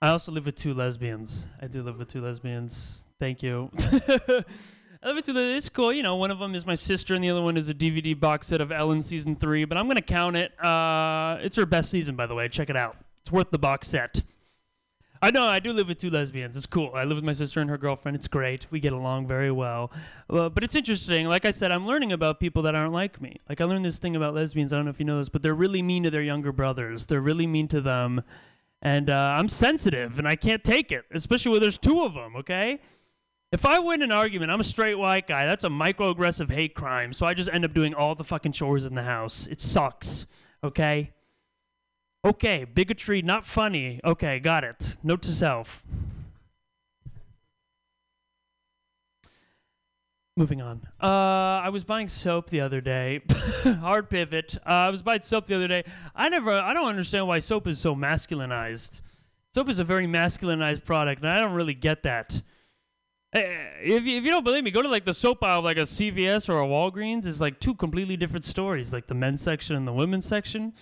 I 0.00 0.08
also 0.08 0.32
live 0.32 0.46
with 0.46 0.54
two 0.54 0.72
lesbians. 0.72 1.46
I 1.60 1.66
do 1.66 1.82
live 1.82 1.98
with 1.98 2.08
two 2.08 2.22
lesbians. 2.22 3.04
Thank 3.18 3.42
you. 3.42 3.70
I 3.78 4.44
live 5.04 5.16
with 5.16 5.26
two. 5.26 5.34
lesbians. 5.34 5.66
It's 5.66 5.68
cool. 5.68 5.92
You 5.92 6.02
know, 6.02 6.16
one 6.16 6.30
of 6.30 6.38
them 6.38 6.54
is 6.54 6.64
my 6.64 6.74
sister, 6.74 7.14
and 7.14 7.22
the 7.22 7.28
other 7.28 7.42
one 7.42 7.58
is 7.58 7.68
a 7.68 7.74
DVD 7.74 8.18
box 8.18 8.46
set 8.46 8.62
of 8.62 8.72
Ellen 8.72 9.02
season 9.02 9.36
three. 9.36 9.66
But 9.66 9.76
I'm 9.76 9.86
gonna 9.86 10.00
count 10.00 10.36
it. 10.36 10.58
Uh, 10.58 11.36
it's 11.42 11.58
her 11.58 11.66
best 11.66 11.90
season, 11.90 12.16
by 12.16 12.24
the 12.24 12.34
way. 12.34 12.48
Check 12.48 12.70
it 12.70 12.76
out. 12.76 12.96
It's 13.22 13.32
worth 13.32 13.50
the 13.50 13.58
box 13.58 13.88
set. 13.88 14.22
I 15.22 15.30
know. 15.30 15.44
I 15.44 15.58
do 15.58 15.74
live 15.74 15.88
with 15.88 15.98
two 15.98 16.08
lesbians. 16.08 16.56
It's 16.56 16.64
cool. 16.64 16.92
I 16.94 17.04
live 17.04 17.18
with 17.18 17.24
my 17.24 17.34
sister 17.34 17.60
and 17.60 17.68
her 17.68 17.76
girlfriend. 17.76 18.16
It's 18.16 18.26
great. 18.26 18.66
We 18.70 18.80
get 18.80 18.94
along 18.94 19.26
very 19.26 19.50
well. 19.50 19.92
Uh, 20.30 20.48
but 20.48 20.64
it's 20.64 20.74
interesting. 20.74 21.26
Like 21.26 21.44
I 21.44 21.50
said, 21.50 21.72
I'm 21.72 21.86
learning 21.86 22.12
about 22.12 22.40
people 22.40 22.62
that 22.62 22.74
aren't 22.74 22.94
like 22.94 23.20
me. 23.20 23.36
Like 23.46 23.60
I 23.60 23.64
learned 23.64 23.84
this 23.84 23.98
thing 23.98 24.16
about 24.16 24.34
lesbians. 24.34 24.72
I 24.72 24.76
don't 24.76 24.86
know 24.86 24.90
if 24.90 24.98
you 24.98 25.04
know 25.04 25.18
this, 25.18 25.28
but 25.28 25.42
they're 25.42 25.54
really 25.54 25.82
mean 25.82 26.04
to 26.04 26.10
their 26.10 26.22
younger 26.22 26.52
brothers. 26.52 27.04
They're 27.04 27.20
really 27.20 27.46
mean 27.46 27.68
to 27.68 27.82
them, 27.82 28.22
and 28.80 29.10
uh, 29.10 29.34
I'm 29.36 29.50
sensitive, 29.50 30.18
and 30.18 30.26
I 30.26 30.36
can't 30.36 30.64
take 30.64 30.90
it, 30.90 31.04
especially 31.10 31.52
when 31.52 31.60
there's 31.60 31.78
two 31.78 32.02
of 32.02 32.14
them. 32.14 32.36
Okay. 32.36 32.80
If 33.52 33.66
I 33.66 33.78
win 33.80 34.00
an 34.00 34.12
argument, 34.12 34.50
I'm 34.52 34.60
a 34.60 34.64
straight 34.64 34.94
white 34.94 35.26
guy. 35.26 35.44
That's 35.44 35.64
a 35.64 35.68
microaggressive 35.68 36.50
hate 36.50 36.74
crime. 36.74 37.12
So 37.12 37.26
I 37.26 37.34
just 37.34 37.50
end 37.52 37.64
up 37.64 37.74
doing 37.74 37.94
all 37.94 38.14
the 38.14 38.24
fucking 38.24 38.52
chores 38.52 38.86
in 38.86 38.94
the 38.94 39.02
house. 39.02 39.48
It 39.48 39.60
sucks. 39.60 40.26
Okay? 40.62 41.10
Okay, 42.24 42.64
bigotry, 42.64 43.22
not 43.22 43.46
funny. 43.46 44.00
Okay, 44.04 44.40
got 44.40 44.62
it. 44.62 44.96
Note 45.02 45.22
to 45.22 45.30
self. 45.32 45.82
Moving 50.36 50.60
on. 50.62 50.82
Uh, 51.02 51.06
I 51.64 51.68
was 51.70 51.84
buying 51.84 52.08
soap 52.08 52.50
the 52.50 52.60
other 52.60 52.80
day. 52.80 53.20
Hard 53.80 54.08
pivot. 54.08 54.56
Uh, 54.66 54.70
I 54.70 54.90
was 54.90 55.02
buying 55.02 55.22
soap 55.22 55.46
the 55.46 55.54
other 55.54 55.68
day. 55.68 55.84
I 56.14 56.28
never. 56.28 56.50
I 56.52 56.72
don't 56.72 56.86
understand 56.88 57.26
why 57.26 57.40
soap 57.40 57.66
is 57.66 57.78
so 57.78 57.94
masculinized. 57.96 59.02
Soap 59.52 59.68
is 59.68 59.78
a 59.80 59.84
very 59.84 60.06
masculinized 60.06 60.84
product, 60.84 61.22
and 61.22 61.30
I 61.30 61.40
don't 61.40 61.52
really 61.52 61.74
get 61.74 62.04
that. 62.04 62.40
Eh, 63.34 63.40
If 63.82 64.04
you, 64.04 64.18
if 64.18 64.24
you 64.24 64.30
don't 64.30 64.44
believe 64.44 64.62
me, 64.64 64.70
go 64.70 64.82
to 64.82 64.88
like 64.88 65.04
the 65.04 65.14
soap 65.14 65.42
aisle, 65.42 65.62
like 65.62 65.76
a 65.78 65.82
CVS 65.82 66.48
or 66.48 66.60
a 66.60 66.66
Walgreens. 66.66 67.26
It's 67.26 67.40
like 67.40 67.60
two 67.60 67.74
completely 67.74 68.16
different 68.16 68.44
stories, 68.44 68.92
like 68.92 69.08
the 69.08 69.14
men's 69.14 69.42
section 69.42 69.74
and 69.76 69.86
the 69.86 69.92
women's 69.92 70.26
section. 70.26 70.72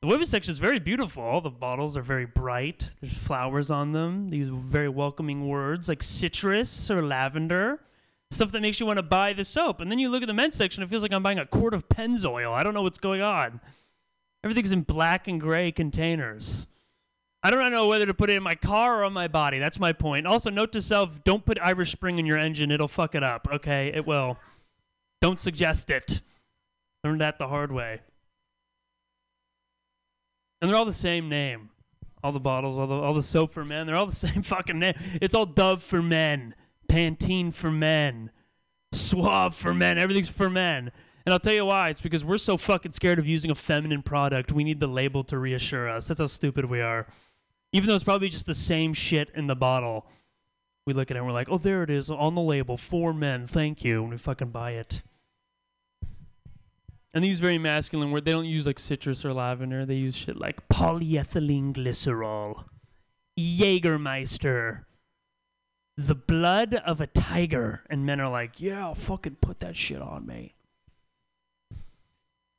The 0.00 0.06
women's 0.06 0.30
section 0.30 0.52
is 0.52 0.58
very 0.58 0.78
beautiful. 0.78 1.40
The 1.40 1.50
bottles 1.50 1.96
are 1.96 2.02
very 2.02 2.26
bright. 2.26 2.88
There's 3.00 3.12
flowers 3.12 3.70
on 3.70 3.92
them. 3.92 4.30
These 4.30 4.48
very 4.48 4.88
welcoming 4.88 5.48
words 5.48 5.88
like 5.88 6.04
citrus 6.04 6.88
or 6.88 7.02
lavender. 7.02 7.80
Stuff 8.30 8.52
that 8.52 8.62
makes 8.62 8.78
you 8.78 8.86
want 8.86 8.98
to 8.98 9.02
buy 9.02 9.32
the 9.32 9.44
soap. 9.44 9.80
And 9.80 9.90
then 9.90 9.98
you 9.98 10.08
look 10.08 10.22
at 10.22 10.28
the 10.28 10.34
men's 10.34 10.54
section, 10.54 10.82
it 10.84 10.88
feels 10.88 11.02
like 11.02 11.12
I'm 11.12 11.22
buying 11.22 11.40
a 11.40 11.46
quart 11.46 11.74
of 11.74 11.88
Pennzoil. 11.88 12.52
I 12.52 12.62
don't 12.62 12.74
know 12.74 12.82
what's 12.82 12.98
going 12.98 13.22
on. 13.22 13.60
Everything's 14.44 14.70
in 14.70 14.82
black 14.82 15.26
and 15.26 15.40
gray 15.40 15.72
containers. 15.72 16.68
I 17.42 17.50
don't 17.50 17.72
know 17.72 17.88
whether 17.88 18.06
to 18.06 18.14
put 18.14 18.30
it 18.30 18.36
in 18.36 18.42
my 18.42 18.54
car 18.54 19.00
or 19.00 19.04
on 19.04 19.12
my 19.12 19.26
body. 19.26 19.58
That's 19.58 19.80
my 19.80 19.92
point. 19.92 20.26
Also, 20.26 20.50
note 20.50 20.72
to 20.72 20.82
self: 20.82 21.24
don't 21.24 21.44
put 21.44 21.58
Irish 21.60 21.90
Spring 21.90 22.18
in 22.18 22.26
your 22.26 22.38
engine. 22.38 22.70
It'll 22.70 22.86
fuck 22.86 23.14
it 23.14 23.22
up. 23.22 23.48
Okay, 23.50 23.92
it 23.94 24.06
will. 24.06 24.38
Don't 25.20 25.40
suggest 25.40 25.90
it. 25.90 26.20
Learned 27.02 27.20
that 27.20 27.38
the 27.38 27.48
hard 27.48 27.72
way. 27.72 28.00
And 30.60 30.68
they're 30.70 30.76
all 30.76 30.84
the 30.84 30.92
same 30.92 31.28
name. 31.28 31.70
All 32.22 32.32
the 32.32 32.40
bottles, 32.40 32.78
all 32.78 32.86
the 32.86 32.96
all 32.96 33.14
the 33.14 33.22
soap 33.22 33.52
for 33.52 33.64
men, 33.64 33.86
they're 33.86 33.96
all 33.96 34.06
the 34.06 34.12
same 34.26 34.42
fucking 34.42 34.78
name. 34.78 34.94
It's 35.20 35.34
all 35.34 35.46
Dove 35.46 35.82
for 35.82 36.02
men, 36.02 36.54
Pantene 36.88 37.52
for 37.52 37.70
men, 37.70 38.30
Suave 38.92 39.54
for 39.54 39.72
men. 39.72 39.98
Everything's 39.98 40.28
for 40.28 40.50
men. 40.50 40.90
And 41.24 41.32
I'll 41.32 41.38
tell 41.38 41.52
you 41.52 41.66
why. 41.66 41.90
It's 41.90 42.00
because 42.00 42.24
we're 42.24 42.38
so 42.38 42.56
fucking 42.56 42.92
scared 42.92 43.18
of 43.18 43.26
using 43.26 43.50
a 43.50 43.54
feminine 43.54 44.02
product. 44.02 44.50
We 44.50 44.64
need 44.64 44.80
the 44.80 44.86
label 44.86 45.22
to 45.24 45.38
reassure 45.38 45.88
us. 45.88 46.08
That's 46.08 46.20
how 46.20 46.26
stupid 46.26 46.64
we 46.64 46.80
are. 46.80 47.06
Even 47.72 47.88
though 47.88 47.94
it's 47.94 48.04
probably 48.04 48.30
just 48.30 48.46
the 48.46 48.54
same 48.54 48.94
shit 48.94 49.30
in 49.34 49.46
the 49.46 49.54
bottle. 49.54 50.06
We 50.86 50.94
look 50.94 51.10
at 51.10 51.16
it 51.16 51.18
and 51.18 51.26
we're 51.26 51.34
like, 51.34 51.50
oh, 51.50 51.58
there 51.58 51.82
it 51.82 51.90
is 51.90 52.10
on 52.10 52.34
the 52.34 52.40
label, 52.40 52.78
for 52.78 53.12
men, 53.12 53.46
thank 53.46 53.84
you, 53.84 54.00
and 54.00 54.10
we 54.10 54.16
fucking 54.16 54.48
buy 54.48 54.70
it. 54.70 55.02
And 57.14 57.24
they 57.24 57.28
use 57.28 57.40
very 57.40 57.58
masculine 57.58 58.10
word. 58.10 58.24
They 58.24 58.32
don't 58.32 58.44
use 58.44 58.66
like 58.66 58.78
citrus 58.78 59.24
or 59.24 59.32
lavender. 59.32 59.86
They 59.86 59.94
use 59.94 60.16
shit 60.16 60.36
like 60.36 60.68
polyethylene 60.68 61.72
glycerol, 61.72 62.64
Jägermeister, 63.38 64.84
the 65.96 66.14
blood 66.14 66.74
of 66.74 67.00
a 67.00 67.06
tiger. 67.06 67.82
And 67.88 68.04
men 68.04 68.20
are 68.20 68.30
like, 68.30 68.60
yeah, 68.60 68.80
I'll 68.80 68.94
fucking 68.94 69.36
put 69.40 69.60
that 69.60 69.76
shit 69.76 70.02
on 70.02 70.26
me. 70.26 70.54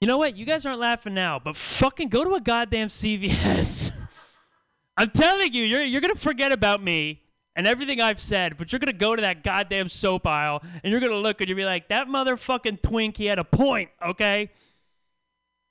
You 0.02 0.08
know 0.08 0.18
what? 0.18 0.38
You 0.38 0.46
guys 0.46 0.66
aren't 0.66 0.80
laughing 0.80 1.14
now, 1.14 1.40
but 1.40 1.56
fucking 1.56 2.08
go 2.10 2.24
to 2.24 2.36
a 2.36 2.42
goddamn 2.42 2.88
CVS. 2.88 3.92
I'm 4.98 5.12
telling 5.12 5.54
you, 5.54 5.64
you're 5.64 5.84
you're 5.84 6.02
gonna 6.02 6.16
forget 6.16 6.52
about 6.52 6.82
me 6.84 7.22
and 7.56 7.68
everything 7.68 8.02
I've 8.02 8.20
said, 8.20 8.58
but 8.58 8.72
you're 8.72 8.80
gonna 8.80 8.94
go 8.94 9.16
to 9.16 9.22
that 9.22 9.44
goddamn 9.44 9.90
soap 9.90 10.28
aisle 10.28 10.62
and 10.84 10.92
you're 10.92 11.02
gonna 11.02 11.18
look 11.18 11.42
and 11.42 11.50
you'll 11.50 11.58
be 11.58 11.66
like, 11.66 11.90
that 11.90 12.08
motherfucking 12.08 12.82
twink, 12.82 13.18
he 13.18 13.26
had 13.26 13.40
a 13.40 13.44
point, 13.44 13.90
okay? 14.06 14.50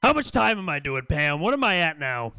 How 0.02 0.12
much 0.12 0.30
time 0.30 0.58
am 0.58 0.68
I 0.68 0.78
doing, 0.78 1.06
Pam? 1.08 1.40
What 1.40 1.54
am 1.54 1.64
I 1.64 1.76
at 1.76 1.98
now? 1.98 2.32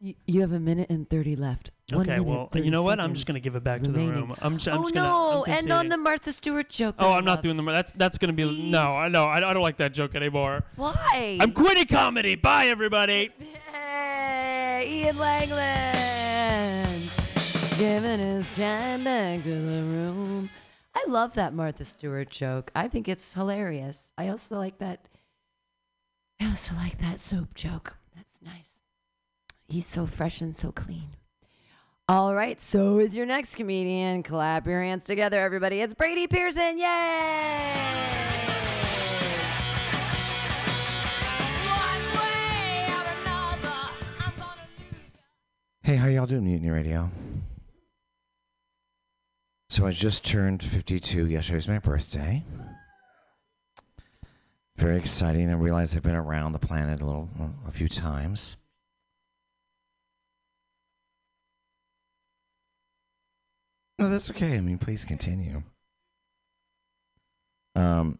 You, 0.00 0.14
you 0.26 0.40
have 0.42 0.52
a 0.52 0.60
minute 0.60 0.90
and 0.90 1.08
30 1.08 1.36
left. 1.36 1.70
One 1.90 2.02
okay, 2.02 2.18
minute, 2.18 2.24
well, 2.24 2.48
30 2.48 2.64
you 2.64 2.70
know 2.70 2.82
what? 2.82 3.00
I'm 3.00 3.14
just 3.14 3.26
gonna 3.26 3.40
give 3.40 3.54
it 3.54 3.64
back 3.64 3.82
to 3.82 3.90
the 3.90 3.98
room. 3.98 4.34
I'm 4.40 4.56
just, 4.56 4.68
I'm 4.68 4.80
oh 4.80 4.82
just 4.82 4.94
gonna. 4.94 5.06
no! 5.06 5.44
I'm 5.46 5.52
End 5.52 5.72
on 5.72 5.88
the 5.88 5.96
Martha 5.96 6.32
Stewart 6.32 6.68
joke. 6.68 6.96
Oh, 6.98 7.12
I'm 7.12 7.24
not 7.24 7.42
doing 7.42 7.56
the. 7.56 7.62
Martha 7.62 7.76
that's 7.76 7.92
that's 7.92 8.18
gonna 8.18 8.32
be. 8.32 8.70
No, 8.70 8.88
I 8.88 9.08
know. 9.08 9.24
I, 9.24 9.36
I 9.36 9.52
don't 9.54 9.62
like 9.62 9.76
that 9.76 9.94
joke 9.94 10.16
anymore. 10.16 10.64
Why? 10.74 11.38
I'm 11.40 11.52
quitting 11.52 11.86
comedy. 11.86 12.34
Bye, 12.34 12.66
everybody. 12.66 13.30
Hey, 13.72 15.04
Ian 15.04 15.16
Langland, 15.16 15.95
giving 17.78 18.20
his 18.20 18.56
time 18.56 19.04
back 19.04 19.42
to 19.42 19.50
the 19.50 19.82
room. 19.82 20.48
I 20.94 21.04
love 21.08 21.34
that 21.34 21.52
Martha 21.52 21.84
Stewart 21.84 22.30
joke. 22.30 22.70
I 22.74 22.88
think 22.88 23.06
it's 23.06 23.34
hilarious. 23.34 24.12
I 24.16 24.28
also 24.28 24.56
like 24.56 24.78
that. 24.78 25.08
I 26.40 26.46
also 26.48 26.74
like 26.76 26.98
that 26.98 27.20
soap 27.20 27.54
joke. 27.54 27.98
That's 28.14 28.40
nice. 28.42 28.80
He's 29.68 29.86
so 29.86 30.06
fresh 30.06 30.40
and 30.40 30.56
so 30.56 30.72
clean. 30.72 31.10
All 32.08 32.34
right, 32.34 32.60
so 32.60 32.98
is 32.98 33.14
your 33.14 33.26
next 33.26 33.56
comedian. 33.56 34.22
Clap 34.22 34.66
your 34.66 34.80
hands 34.82 35.04
together, 35.04 35.40
everybody. 35.40 35.80
It's 35.80 35.92
Brady 35.92 36.26
Pearson. 36.26 36.78
Yay! 36.78 36.84
Hey, 45.82 45.96
how 45.96 46.08
y'all 46.08 46.26
doing, 46.26 46.44
Mutiny 46.44 46.70
Radio? 46.70 47.10
So 49.76 49.86
I 49.86 49.90
just 49.90 50.24
turned 50.24 50.62
52. 50.62 51.26
Yesterday 51.26 51.56
was 51.56 51.68
my 51.68 51.78
birthday. 51.78 52.42
Very 54.76 54.96
exciting. 54.96 55.50
I 55.50 55.52
realize 55.52 55.94
I've 55.94 56.02
been 56.02 56.14
around 56.14 56.52
the 56.52 56.58
planet 56.58 57.02
a 57.02 57.04
little, 57.04 57.28
a 57.68 57.70
few 57.70 57.86
times. 57.86 58.56
No, 63.98 64.08
that's 64.08 64.30
okay. 64.30 64.56
I 64.56 64.62
mean, 64.62 64.78
please 64.78 65.04
continue. 65.04 65.62
Um, 67.74 68.18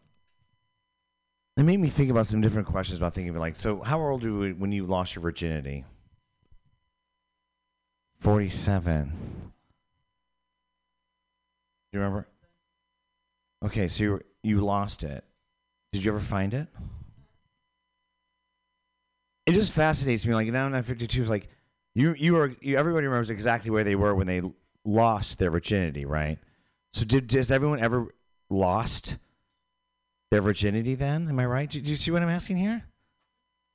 it 1.57 1.63
made 1.63 1.79
me 1.79 1.89
think 1.89 2.11
about 2.11 2.27
some 2.27 2.39
different 2.39 2.67
questions 2.67 2.99
about 2.99 3.15
thinking 3.15 3.35
of 3.35 3.41
like, 3.41 3.55
so 3.55 3.81
how 3.81 3.99
old 3.99 4.23
were 4.23 4.49
you 4.49 4.53
when 4.53 4.71
you 4.71 4.85
lost 4.85 5.15
your 5.15 5.23
virginity? 5.23 5.85
47. 8.19 9.46
You 11.91 11.99
remember? 11.99 12.27
Okay, 13.65 13.87
so 13.87 14.03
you 14.03 14.21
you 14.43 14.57
lost 14.57 15.03
it. 15.03 15.23
Did 15.91 16.03
you 16.03 16.11
ever 16.11 16.19
find 16.19 16.53
it? 16.53 16.67
It 19.45 19.53
just 19.53 19.73
fascinates 19.73 20.25
me. 20.25 20.33
Like 20.35 20.47
now, 20.49 20.65
I'm 20.65 20.83
52. 20.83 21.21
Is 21.21 21.29
like 21.29 21.47
you 21.95 22.13
you 22.17 22.37
are 22.37 22.53
you, 22.61 22.77
everybody 22.77 23.07
remembers 23.07 23.29
exactly 23.29 23.71
where 23.71 23.83
they 23.83 23.95
were 23.95 24.13
when 24.13 24.27
they 24.27 24.41
lost 24.85 25.39
their 25.39 25.51
virginity, 25.51 26.05
right? 26.05 26.37
So 26.93 27.05
did 27.05 27.31
has 27.31 27.49
everyone 27.51 27.79
ever 27.79 28.07
lost 28.49 29.17
their 30.31 30.41
virginity? 30.41 30.95
Then 30.95 31.29
am 31.29 31.39
I 31.39 31.45
right? 31.45 31.69
Do, 31.69 31.81
do 31.81 31.89
you 31.89 31.95
see 31.95 32.11
what 32.11 32.21
I'm 32.21 32.29
asking 32.29 32.57
here? 32.57 32.83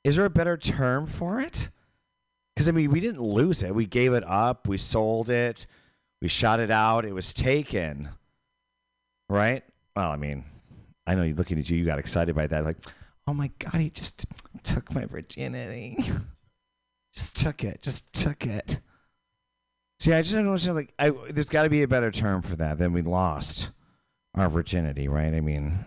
Is 0.04 0.16
there 0.16 0.24
a 0.24 0.30
better 0.30 0.56
term 0.56 1.06
for 1.06 1.40
it? 1.40 1.68
Because 2.54 2.68
I 2.68 2.72
mean, 2.72 2.90
we 2.90 3.00
didn't 3.00 3.22
lose 3.22 3.62
it. 3.62 3.74
We 3.74 3.86
gave 3.86 4.12
it 4.12 4.24
up. 4.24 4.68
We 4.68 4.78
sold 4.78 5.30
it. 5.30 5.66
We 6.22 6.28
shot 6.28 6.60
it 6.60 6.70
out. 6.70 7.04
It 7.04 7.12
was 7.12 7.34
taken. 7.34 8.08
Right? 9.28 9.64
Well, 9.96 10.12
I 10.12 10.16
mean, 10.16 10.44
I 11.04 11.16
know 11.16 11.24
you're 11.24 11.34
looking 11.34 11.58
at 11.58 11.68
you. 11.68 11.76
You 11.76 11.84
got 11.84 11.98
excited 11.98 12.36
by 12.36 12.46
that. 12.46 12.64
Like, 12.64 12.76
oh 13.26 13.34
my 13.34 13.50
god, 13.58 13.80
he 13.80 13.90
just 13.90 14.24
took 14.62 14.94
my 14.94 15.04
virginity. 15.04 15.98
just 17.12 17.36
took 17.36 17.64
it. 17.64 17.82
Just 17.82 18.14
took 18.14 18.46
it. 18.46 18.78
See, 19.98 20.12
I 20.12 20.22
just 20.22 20.32
don't 20.32 20.46
understand. 20.46 20.76
Like, 20.76 20.94
I, 20.96 21.10
there's 21.10 21.48
got 21.48 21.64
to 21.64 21.70
be 21.70 21.82
a 21.82 21.88
better 21.88 22.12
term 22.12 22.40
for 22.40 22.54
that 22.54 22.78
than 22.78 22.92
we 22.92 23.02
lost 23.02 23.70
our 24.36 24.48
virginity, 24.48 25.08
right? 25.08 25.34
I 25.34 25.40
mean, 25.40 25.86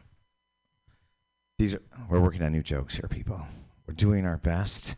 these 1.58 1.74
are 1.76 1.82
we're 2.10 2.20
working 2.20 2.42
on 2.42 2.52
new 2.52 2.62
jokes 2.62 2.96
here, 2.96 3.08
people. 3.08 3.40
We're 3.88 3.94
doing 3.94 4.26
our 4.26 4.38
best. 4.38 4.96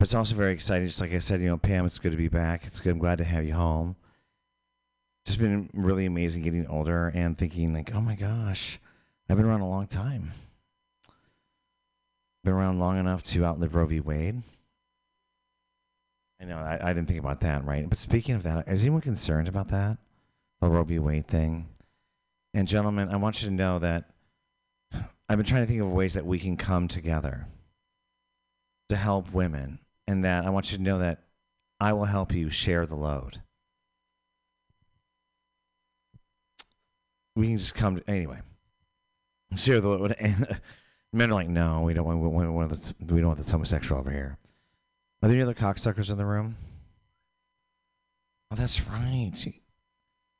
But 0.00 0.08
it's 0.08 0.14
also 0.14 0.34
very 0.34 0.54
exciting. 0.54 0.88
Just 0.88 1.00
like 1.00 1.14
I 1.14 1.18
said, 1.18 1.40
you 1.40 1.46
know, 1.46 1.56
Pam, 1.56 1.86
it's 1.86 2.00
good 2.00 2.10
to 2.10 2.18
be 2.18 2.26
back. 2.26 2.66
It's 2.66 2.80
good. 2.80 2.90
I'm 2.90 2.98
glad 2.98 3.18
to 3.18 3.24
have 3.24 3.44
you 3.44 3.54
home. 3.54 3.94
Just 5.30 5.38
been 5.38 5.70
really 5.72 6.06
amazing 6.06 6.42
getting 6.42 6.66
older 6.66 7.06
and 7.14 7.38
thinking 7.38 7.72
like, 7.72 7.94
oh 7.94 8.00
my 8.00 8.16
gosh, 8.16 8.80
I've 9.28 9.36
been 9.36 9.46
around 9.46 9.60
a 9.60 9.68
long 9.68 9.86
time. 9.86 10.32
Been 12.42 12.52
around 12.52 12.80
long 12.80 12.98
enough 12.98 13.22
to 13.28 13.44
outlive 13.44 13.76
Roe 13.76 13.86
v. 13.86 14.00
Wade. 14.00 14.42
I 16.40 16.46
know 16.46 16.56
I, 16.56 16.80
I 16.82 16.92
didn't 16.92 17.06
think 17.06 17.20
about 17.20 17.42
that, 17.42 17.64
right? 17.64 17.88
But 17.88 18.00
speaking 18.00 18.34
of 18.34 18.42
that, 18.42 18.66
is 18.66 18.82
anyone 18.82 19.02
concerned 19.02 19.46
about 19.46 19.68
that, 19.68 19.98
the 20.60 20.68
Roe 20.68 20.82
v. 20.82 20.98
Wade 20.98 21.28
thing? 21.28 21.68
And 22.52 22.66
gentlemen, 22.66 23.08
I 23.08 23.14
want 23.14 23.40
you 23.40 23.50
to 23.50 23.54
know 23.54 23.78
that 23.78 24.10
I've 25.28 25.38
been 25.38 25.46
trying 25.46 25.62
to 25.62 25.66
think 25.68 25.80
of 25.80 25.92
ways 25.92 26.14
that 26.14 26.26
we 26.26 26.40
can 26.40 26.56
come 26.56 26.88
together 26.88 27.46
to 28.88 28.96
help 28.96 29.32
women, 29.32 29.78
and 30.08 30.24
that 30.24 30.44
I 30.44 30.50
want 30.50 30.72
you 30.72 30.78
to 30.78 30.82
know 30.82 30.98
that 30.98 31.22
I 31.78 31.92
will 31.92 32.06
help 32.06 32.32
you 32.32 32.50
share 32.50 32.84
the 32.84 32.96
load. 32.96 33.42
We 37.36 37.48
can 37.48 37.58
just 37.58 37.74
come 37.74 37.96
to, 37.96 38.10
anyway. 38.10 38.38
Share 39.56 39.80
the 39.80 39.88
load. 39.88 40.16
And 41.12 41.18
men 41.18 41.30
are 41.30 41.34
like, 41.34 41.48
no, 41.48 41.80
we 41.80 41.92
don't 41.92 42.04
want, 42.04 42.20
we, 42.20 42.48
want, 42.48 42.70
this, 42.70 42.94
we 43.00 43.18
don't 43.18 43.26
want 43.26 43.38
this 43.38 43.50
homosexual 43.50 44.00
over 44.00 44.12
here. 44.12 44.38
Are 45.22 45.28
there 45.28 45.36
any 45.36 45.42
other 45.42 45.54
cocksuckers 45.54 46.08
in 46.08 46.18
the 46.18 46.24
room? 46.24 46.56
Oh, 48.52 48.56
that's 48.56 48.80
right. 48.86 49.32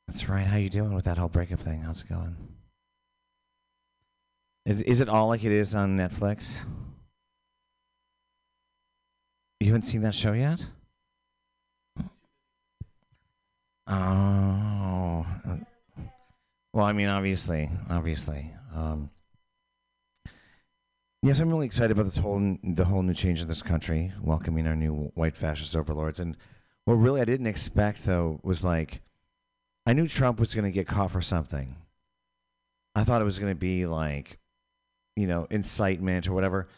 That's 0.07 0.29
right. 0.29 0.47
How 0.47 0.57
you 0.57 0.69
doing 0.69 0.95
with 0.95 1.05
that 1.05 1.19
whole 1.19 1.29
breakup 1.29 1.61
thing? 1.61 1.81
How's 1.81 2.03
it 2.03 2.09
going? 2.09 2.37
Is 4.67 4.83
is 4.83 5.01
it 5.01 5.09
all 5.09 5.29
like 5.29 5.45
it 5.45 5.53
is 5.53 5.75
on 5.75 5.97
Netflix? 5.97 6.65
You 9.59 9.67
haven't 9.67 9.83
seen 9.83 10.03
that 10.03 10.15
show 10.15 10.33
yet? 10.33 10.65
Oh. 13.87 15.27
Well, 16.73 16.85
I 16.85 16.93
mean, 16.93 17.09
obviously, 17.09 17.69
obviously. 17.89 18.53
Um, 18.75 19.11
yes, 21.23 21.41
I'm 21.41 21.51
really 21.51 21.67
excited 21.67 21.91
about 21.93 22.05
this 22.05 22.17
whole 22.17 22.57
the 22.63 22.85
whole 22.85 23.03
new 23.03 23.15
change 23.15 23.41
in 23.43 23.49
this 23.49 23.63
country, 23.63 24.13
welcoming 24.23 24.67
our 24.67 24.77
new 24.77 25.11
white 25.15 25.37
fascist 25.37 25.75
overlords. 25.75 26.21
And 26.21 26.37
what 26.85 26.95
really 26.95 27.21
I 27.21 27.25
didn't 27.25 27.47
expect 27.47 28.05
though 28.05 28.41
was 28.43 28.63
like, 28.63 29.03
I 29.87 29.93
knew 29.93 30.07
Trump 30.07 30.39
was 30.39 30.55
going 30.55 30.65
to 30.65 30.71
get 30.71 30.87
caught 30.87 31.11
for 31.11 31.23
something. 31.23 31.77
I 32.95 33.05
thought 33.05 33.21
it 33.21 33.25
was 33.25 33.39
going 33.39 33.53
to 33.53 33.59
be 33.59 33.87
like, 33.87 34.39
you 35.17 35.27
know, 35.27 35.47
incitement 35.51 36.29
or 36.29 36.33
whatever. 36.33 36.69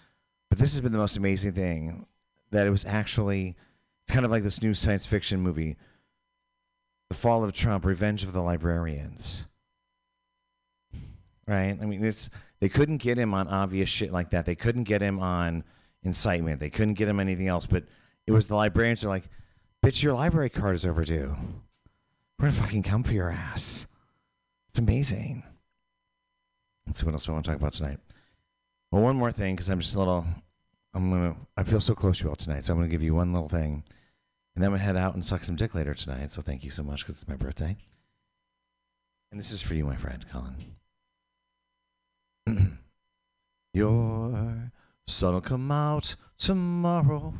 But 0.48 0.58
this 0.58 0.72
has 0.72 0.80
been 0.80 0.92
the 0.92 0.98
most 0.98 1.16
amazing 1.16 1.52
thing 1.52 2.06
that 2.50 2.66
it 2.66 2.70
was 2.70 2.84
actually 2.84 3.56
it's 4.04 4.12
kind 4.12 4.24
of 4.24 4.30
like 4.30 4.42
this 4.42 4.62
new 4.62 4.74
science 4.74 5.06
fiction 5.06 5.40
movie 5.40 5.76
the 7.10 7.16
fall 7.16 7.44
of 7.44 7.52
trump 7.52 7.84
revenge 7.84 8.22
of 8.22 8.32
the 8.32 8.40
librarians 8.40 9.48
right 11.46 11.78
i 11.80 11.86
mean 11.86 12.04
it's 12.04 12.30
they 12.60 12.68
couldn't 12.68 12.98
get 12.98 13.18
him 13.18 13.34
on 13.34 13.48
obvious 13.48 13.88
shit 13.88 14.12
like 14.12 14.30
that 14.30 14.46
they 14.46 14.54
couldn't 14.54 14.84
get 14.84 15.02
him 15.02 15.18
on 15.18 15.64
incitement 16.02 16.60
they 16.60 16.70
couldn't 16.70 16.94
get 16.94 17.08
him 17.08 17.20
anything 17.20 17.48
else 17.48 17.66
but 17.66 17.84
it 18.26 18.32
was 18.32 18.46
the 18.46 18.54
librarians 18.54 19.04
are 19.04 19.08
like 19.08 19.24
bitch 19.82 20.02
your 20.02 20.14
library 20.14 20.50
card 20.50 20.74
is 20.74 20.86
overdue 20.86 21.34
we're 22.38 22.48
gonna 22.48 22.52
fucking 22.52 22.82
come 22.82 23.02
for 23.02 23.14
your 23.14 23.30
ass 23.30 23.86
it's 24.68 24.78
amazing 24.78 25.42
let's 26.86 27.00
see 27.00 27.06
what 27.06 27.14
else 27.14 27.28
i 27.28 27.32
want 27.32 27.44
to 27.44 27.50
talk 27.50 27.60
about 27.60 27.72
tonight 27.72 27.98
well 28.90 29.02
one 29.02 29.16
more 29.16 29.32
thing 29.32 29.54
because 29.54 29.68
i'm 29.70 29.80
just 29.80 29.94
a 29.94 29.98
little 29.98 30.26
I'm 30.94 31.10
gonna. 31.10 31.36
I 31.56 31.64
feel 31.64 31.80
so 31.80 31.94
close 31.94 32.18
to 32.18 32.24
you 32.24 32.30
all 32.30 32.36
tonight, 32.36 32.64
so 32.64 32.72
I'm 32.72 32.78
gonna 32.78 32.88
give 32.88 33.02
you 33.02 33.14
one 33.14 33.32
little 33.32 33.48
thing, 33.48 33.82
and 34.54 34.62
then 34.62 34.66
I'm 34.66 34.72
gonna 34.72 34.84
head 34.84 34.96
out 34.96 35.14
and 35.14 35.24
suck 35.24 35.44
some 35.44 35.56
dick 35.56 35.74
later 35.74 35.94
tonight. 35.94 36.30
So 36.32 36.42
thank 36.42 36.64
you 36.64 36.70
so 36.70 36.82
much 36.82 37.00
because 37.00 37.16
it's 37.16 37.28
my 37.28 37.36
birthday. 37.36 37.76
And 39.30 39.40
this 39.40 39.50
is 39.50 39.62
for 39.62 39.74
you, 39.74 39.86
my 39.86 39.96
friend, 39.96 40.24
Colin. 40.30 40.76
Your 43.74 44.70
sun'll 45.06 45.40
come 45.40 45.70
out 45.70 46.14
tomorrow. 46.36 47.34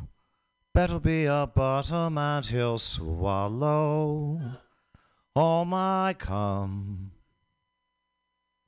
Bet'll 0.73 0.99
be 0.99 1.25
a 1.25 1.47
bottom 1.53 2.17
and 2.17 2.45
he'll 2.45 2.79
swallow 2.79 4.41
all 5.35 5.65
my 5.65 6.15
cum. 6.17 7.11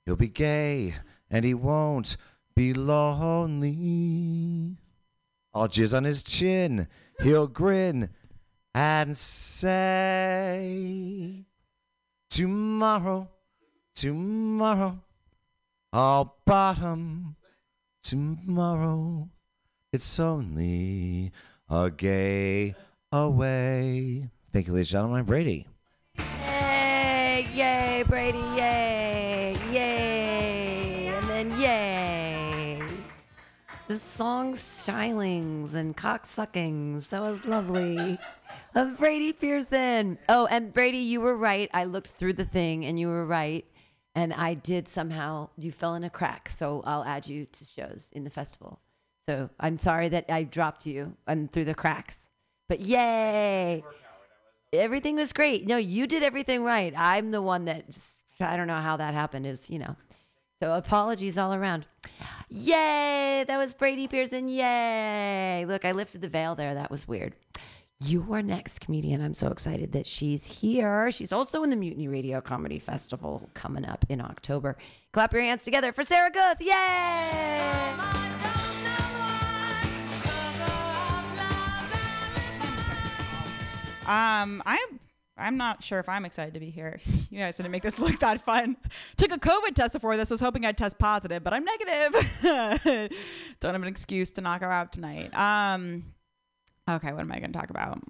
He'll 0.05 0.15
be 0.15 0.27
gay 0.27 0.95
and 1.31 1.43
he 1.43 1.55
won't 1.55 2.17
be 2.55 2.73
lonely. 2.73 4.77
I'll 5.53 5.67
jizz 5.67 5.97
on 5.97 6.03
his 6.03 6.21
chin. 6.21 6.87
He'll 7.21 7.47
grin 7.47 8.09
and 8.73 9.17
say, 9.17 11.45
Tomorrow, 12.29 13.29
tomorrow, 13.93 14.99
I'll 15.93 16.35
bottom. 16.45 17.34
Tomorrow, 18.05 19.29
it's 19.91 20.19
only 20.19 21.31
a 21.67 21.89
gay 21.89 22.75
away. 23.11 24.29
Thank 24.53 24.67
you, 24.67 24.73
ladies 24.73 24.93
and 24.93 24.99
gentlemen. 24.99 25.25
Brady. 25.25 25.65
Yay, 26.19 27.47
yay, 27.55 28.03
Brady, 28.07 28.37
yay, 28.55 29.57
yay, 29.71 31.07
and 31.07 31.27
then 31.27 31.59
yay. 31.59 32.79
The 33.87 33.97
song 33.97 34.53
stylings 34.53 35.73
and 35.73 35.97
cocksuckings. 35.97 37.09
That 37.09 37.23
was 37.23 37.47
lovely. 37.47 38.19
Of 38.75 38.99
Brady 38.99 39.33
Pearson. 39.33 40.19
Oh, 40.29 40.45
and 40.45 40.71
Brady, 40.71 40.99
you 40.99 41.21
were 41.21 41.35
right. 41.35 41.71
I 41.73 41.85
looked 41.85 42.09
through 42.09 42.33
the 42.33 42.45
thing 42.45 42.85
and 42.85 42.99
you 42.99 43.07
were 43.07 43.25
right. 43.25 43.65
And 44.15 44.33
I 44.33 44.53
did 44.53 44.87
somehow, 44.87 45.49
you 45.57 45.71
fell 45.71 45.95
in 45.95 46.05
a 46.05 46.09
crack. 46.09 46.49
So 46.49 46.81
I'll 46.85 47.03
add 47.03 47.27
you 47.27 47.45
to 47.45 47.65
shows 47.65 48.09
in 48.13 48.23
the 48.23 48.29
festival. 48.29 48.79
So 49.25 49.49
I'm 49.59 49.75
sorry 49.75 50.07
that 50.09 50.25
I 50.29 50.43
dropped 50.43 50.85
you 50.85 51.17
and 51.27 51.51
through 51.51 51.65
the 51.65 51.75
cracks. 51.75 52.29
But 52.69 52.79
yay. 52.79 53.83
Everything 54.71 55.15
was 55.15 55.33
great. 55.33 55.67
No, 55.67 55.77
you 55.77 56.07
did 56.07 56.23
everything 56.23 56.63
right. 56.63 56.93
I'm 56.95 57.31
the 57.31 57.41
one 57.41 57.65
that 57.65 57.89
just, 57.91 58.23
I 58.39 58.57
don't 58.57 58.67
know 58.67 58.75
how 58.75 58.97
that 58.97 59.13
happened. 59.13 59.45
Is 59.45 59.69
you 59.69 59.79
know, 59.79 59.95
so 60.61 60.73
apologies 60.75 61.37
all 61.37 61.53
around. 61.53 61.85
Yay! 62.49 63.43
That 63.47 63.57
was 63.57 63.73
Brady 63.73 64.07
Pearson. 64.07 64.47
Yay! 64.47 65.65
Look, 65.67 65.85
I 65.85 65.91
lifted 65.91 66.21
the 66.21 66.29
veil 66.29 66.55
there. 66.55 66.73
That 66.73 66.91
was 66.91 67.07
weird. 67.07 67.35
You 68.01 68.25
are 68.33 68.43
next 68.43 68.81
comedian. 68.81 69.21
I'm 69.21 69.33
so 69.33 69.47
excited 69.47 69.93
that 69.93 70.05
she's 70.05 70.45
here. 70.45 71.09
She's 71.11 71.31
also 71.31 71.63
in 71.63 71.69
the 71.69 71.77
Mutiny 71.77 72.09
Radio 72.09 72.41
Comedy 72.41 72.77
Festival 72.77 73.49
coming 73.53 73.85
up 73.85 74.05
in 74.09 74.19
October. 74.19 74.75
Clap 75.13 75.31
your 75.31 75.41
hands 75.41 75.63
together 75.63 75.93
for 75.93 76.03
Sarah 76.03 76.29
Guth. 76.29 76.59
Yay! 76.59 77.93
Um, 84.05 84.61
I'm 84.65 84.99
I'm 85.37 85.57
not 85.57 85.83
sure 85.83 85.99
if 85.99 86.07
I'm 86.07 86.25
excited 86.25 86.53
to 86.53 86.59
be 86.59 86.69
here. 86.69 86.99
You 87.31 87.41
guys 87.41 87.57
didn't 87.57 87.73
make 87.73 87.83
this 87.83 87.99
look 87.99 88.17
that 88.19 88.45
fun. 88.45 88.77
Took 89.17 89.33
a 89.33 89.37
COVID 89.37 89.75
test 89.75 89.93
before 89.93 90.15
this. 90.15 90.31
Was 90.31 90.39
hoping 90.39 90.65
I'd 90.65 90.77
test 90.77 90.97
positive, 90.99 91.43
but 91.43 91.53
I'm 91.53 91.65
negative. 91.65 93.11
Don't 93.59 93.73
have 93.73 93.81
an 93.81 93.89
excuse 93.89 94.31
to 94.33 94.41
knock 94.41 94.61
her 94.61 94.71
out 94.71 94.93
tonight. 94.93 95.33
Um, 95.37 96.05
okay, 96.89 97.11
what 97.11 97.21
am 97.21 97.31
I 97.31 97.39
going 97.39 97.51
to 97.51 97.59
talk 97.59 97.69
about? 97.69 98.01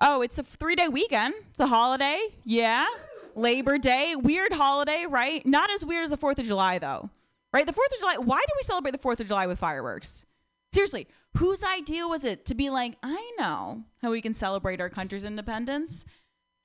Oh, 0.00 0.22
it's 0.22 0.38
a 0.38 0.42
three 0.42 0.76
day 0.76 0.88
weekend. 0.88 1.34
It's 1.50 1.60
a 1.60 1.66
holiday. 1.66 2.20
Yeah. 2.44 2.86
Labor 3.34 3.78
Day. 3.78 4.16
Weird 4.16 4.52
holiday, 4.52 5.06
right? 5.08 5.44
Not 5.46 5.70
as 5.70 5.84
weird 5.84 6.04
as 6.04 6.10
the 6.10 6.16
4th 6.16 6.38
of 6.38 6.46
July, 6.46 6.78
though. 6.78 7.10
Right? 7.52 7.66
The 7.66 7.72
4th 7.72 7.92
of 7.92 7.98
July. 7.98 8.16
Why 8.16 8.40
do 8.40 8.52
we 8.56 8.62
celebrate 8.62 8.92
the 8.92 8.98
4th 8.98 9.20
of 9.20 9.26
July 9.26 9.46
with 9.46 9.58
fireworks? 9.58 10.26
Seriously, 10.72 11.08
whose 11.36 11.62
idea 11.64 12.06
was 12.06 12.24
it 12.24 12.46
to 12.46 12.54
be 12.54 12.70
like, 12.70 12.96
I 13.02 13.34
know 13.38 13.84
how 14.00 14.10
we 14.10 14.22
can 14.22 14.34
celebrate 14.34 14.80
our 14.80 14.88
country's 14.88 15.24
independence? 15.24 16.04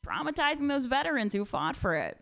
Traumatizing 0.05 0.69
those 0.69 0.85
veterans 0.85 1.33
who 1.33 1.43
fought 1.43 1.75
for 1.75 1.95
it. 1.95 2.17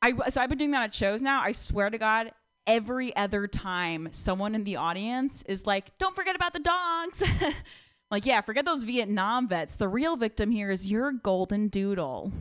I, 0.00 0.28
so 0.28 0.40
I've 0.40 0.48
been 0.48 0.58
doing 0.58 0.70
that 0.70 0.82
at 0.82 0.94
shows 0.94 1.22
now. 1.22 1.42
I 1.42 1.52
swear 1.52 1.90
to 1.90 1.98
God, 1.98 2.30
every 2.66 3.14
other 3.16 3.46
time 3.46 4.08
someone 4.10 4.54
in 4.54 4.64
the 4.64 4.76
audience 4.76 5.42
is 5.42 5.66
like, 5.66 5.96
don't 5.98 6.16
forget 6.16 6.36
about 6.36 6.52
the 6.52 6.60
dogs. 6.60 7.22
like, 8.10 8.26
yeah, 8.26 8.40
forget 8.40 8.64
those 8.64 8.84
Vietnam 8.84 9.48
vets. 9.48 9.76
The 9.76 9.88
real 9.88 10.16
victim 10.16 10.50
here 10.50 10.70
is 10.70 10.90
your 10.90 11.12
golden 11.12 11.68
doodle. 11.68 12.32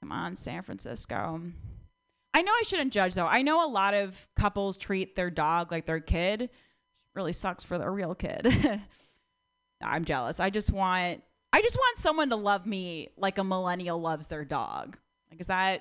Come 0.00 0.12
on, 0.12 0.36
San 0.36 0.62
Francisco. 0.62 1.40
I 2.32 2.42
know 2.42 2.52
I 2.52 2.62
shouldn't 2.66 2.92
judge 2.92 3.14
though. 3.14 3.26
I 3.26 3.40
know 3.40 3.66
a 3.66 3.70
lot 3.70 3.94
of 3.94 4.28
couples 4.36 4.76
treat 4.76 5.16
their 5.16 5.30
dog 5.30 5.72
like 5.72 5.86
their 5.86 6.00
kid. 6.00 6.50
Really 7.14 7.32
sucks 7.32 7.64
for 7.64 7.78
the 7.78 7.88
real 7.88 8.14
kid. 8.14 8.46
I'm 9.82 10.04
jealous. 10.04 10.38
I 10.38 10.50
just 10.50 10.70
want 10.70 11.22
I 11.52 11.62
just 11.62 11.76
want 11.76 11.96
someone 11.96 12.28
to 12.28 12.36
love 12.36 12.66
me 12.66 13.08
like 13.16 13.38
a 13.38 13.44
millennial 13.44 13.98
loves 13.98 14.26
their 14.26 14.44
dog. 14.44 14.98
Like 15.30 15.40
is 15.40 15.46
that 15.46 15.80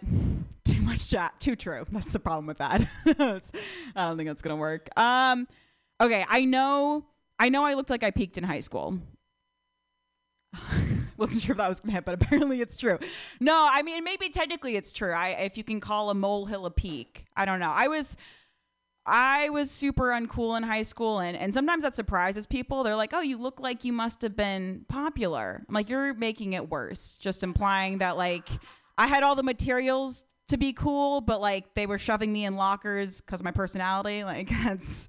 much 0.95 1.09
chat? 1.09 1.39
Too 1.39 1.55
true. 1.55 1.83
That's 1.91 2.11
the 2.11 2.19
problem 2.19 2.45
with 2.47 2.57
that. 2.57 2.81
I 3.05 4.05
don't 4.05 4.17
think 4.17 4.29
that's 4.29 4.41
gonna 4.41 4.55
work. 4.55 4.87
Um 4.97 5.47
okay, 6.01 6.25
I 6.27 6.45
know 6.45 7.05
I 7.39 7.49
know 7.49 7.63
I 7.63 7.73
looked 7.73 7.89
like 7.89 8.03
I 8.03 8.11
peaked 8.11 8.37
in 8.37 8.43
high 8.43 8.59
school. 8.61 8.99
wasn't 11.17 11.41
sure 11.41 11.51
if 11.51 11.57
that 11.57 11.69
was 11.69 11.81
gonna 11.81 11.93
hit, 11.93 12.05
but 12.05 12.15
apparently 12.15 12.61
it's 12.61 12.77
true. 12.77 12.97
No, 13.39 13.67
I 13.69 13.81
mean 13.81 14.03
maybe 14.03 14.29
technically 14.29 14.75
it's 14.75 14.93
true. 14.93 15.13
I 15.13 15.29
if 15.29 15.57
you 15.57 15.63
can 15.63 15.79
call 15.79 16.09
a 16.09 16.13
molehill 16.15 16.65
a 16.65 16.71
peak. 16.71 17.25
I 17.35 17.45
don't 17.45 17.59
know. 17.59 17.71
I 17.71 17.87
was 17.87 18.17
I 19.07 19.49
was 19.49 19.69
super 19.69 20.05
uncool 20.05 20.57
in 20.57 20.63
high 20.63 20.81
school 20.81 21.19
and, 21.19 21.37
and 21.37 21.53
sometimes 21.53 21.83
that 21.83 21.93
surprises 21.93 22.47
people. 22.47 22.83
They're 22.83 22.95
like, 22.95 23.13
Oh, 23.13 23.21
you 23.21 23.37
look 23.37 23.59
like 23.59 23.83
you 23.83 23.93
must 23.93 24.21
have 24.23 24.35
been 24.35 24.85
popular. 24.87 25.63
I'm 25.67 25.73
like, 25.73 25.89
you're 25.89 26.13
making 26.13 26.53
it 26.53 26.69
worse. 26.69 27.17
Just 27.17 27.43
implying 27.43 27.99
that 27.99 28.17
like 28.17 28.47
I 28.97 29.07
had 29.07 29.23
all 29.23 29.35
the 29.35 29.43
materials 29.43 30.23
to 30.47 30.57
be 30.57 30.73
cool, 30.73 31.21
but 31.21 31.41
like 31.41 31.73
they 31.73 31.85
were 31.85 31.97
shoving 31.97 32.31
me 32.31 32.45
in 32.45 32.55
lockers 32.55 33.21
because 33.21 33.43
my 33.43 33.51
personality. 33.51 34.23
Like 34.23 34.49
that's 34.63 35.07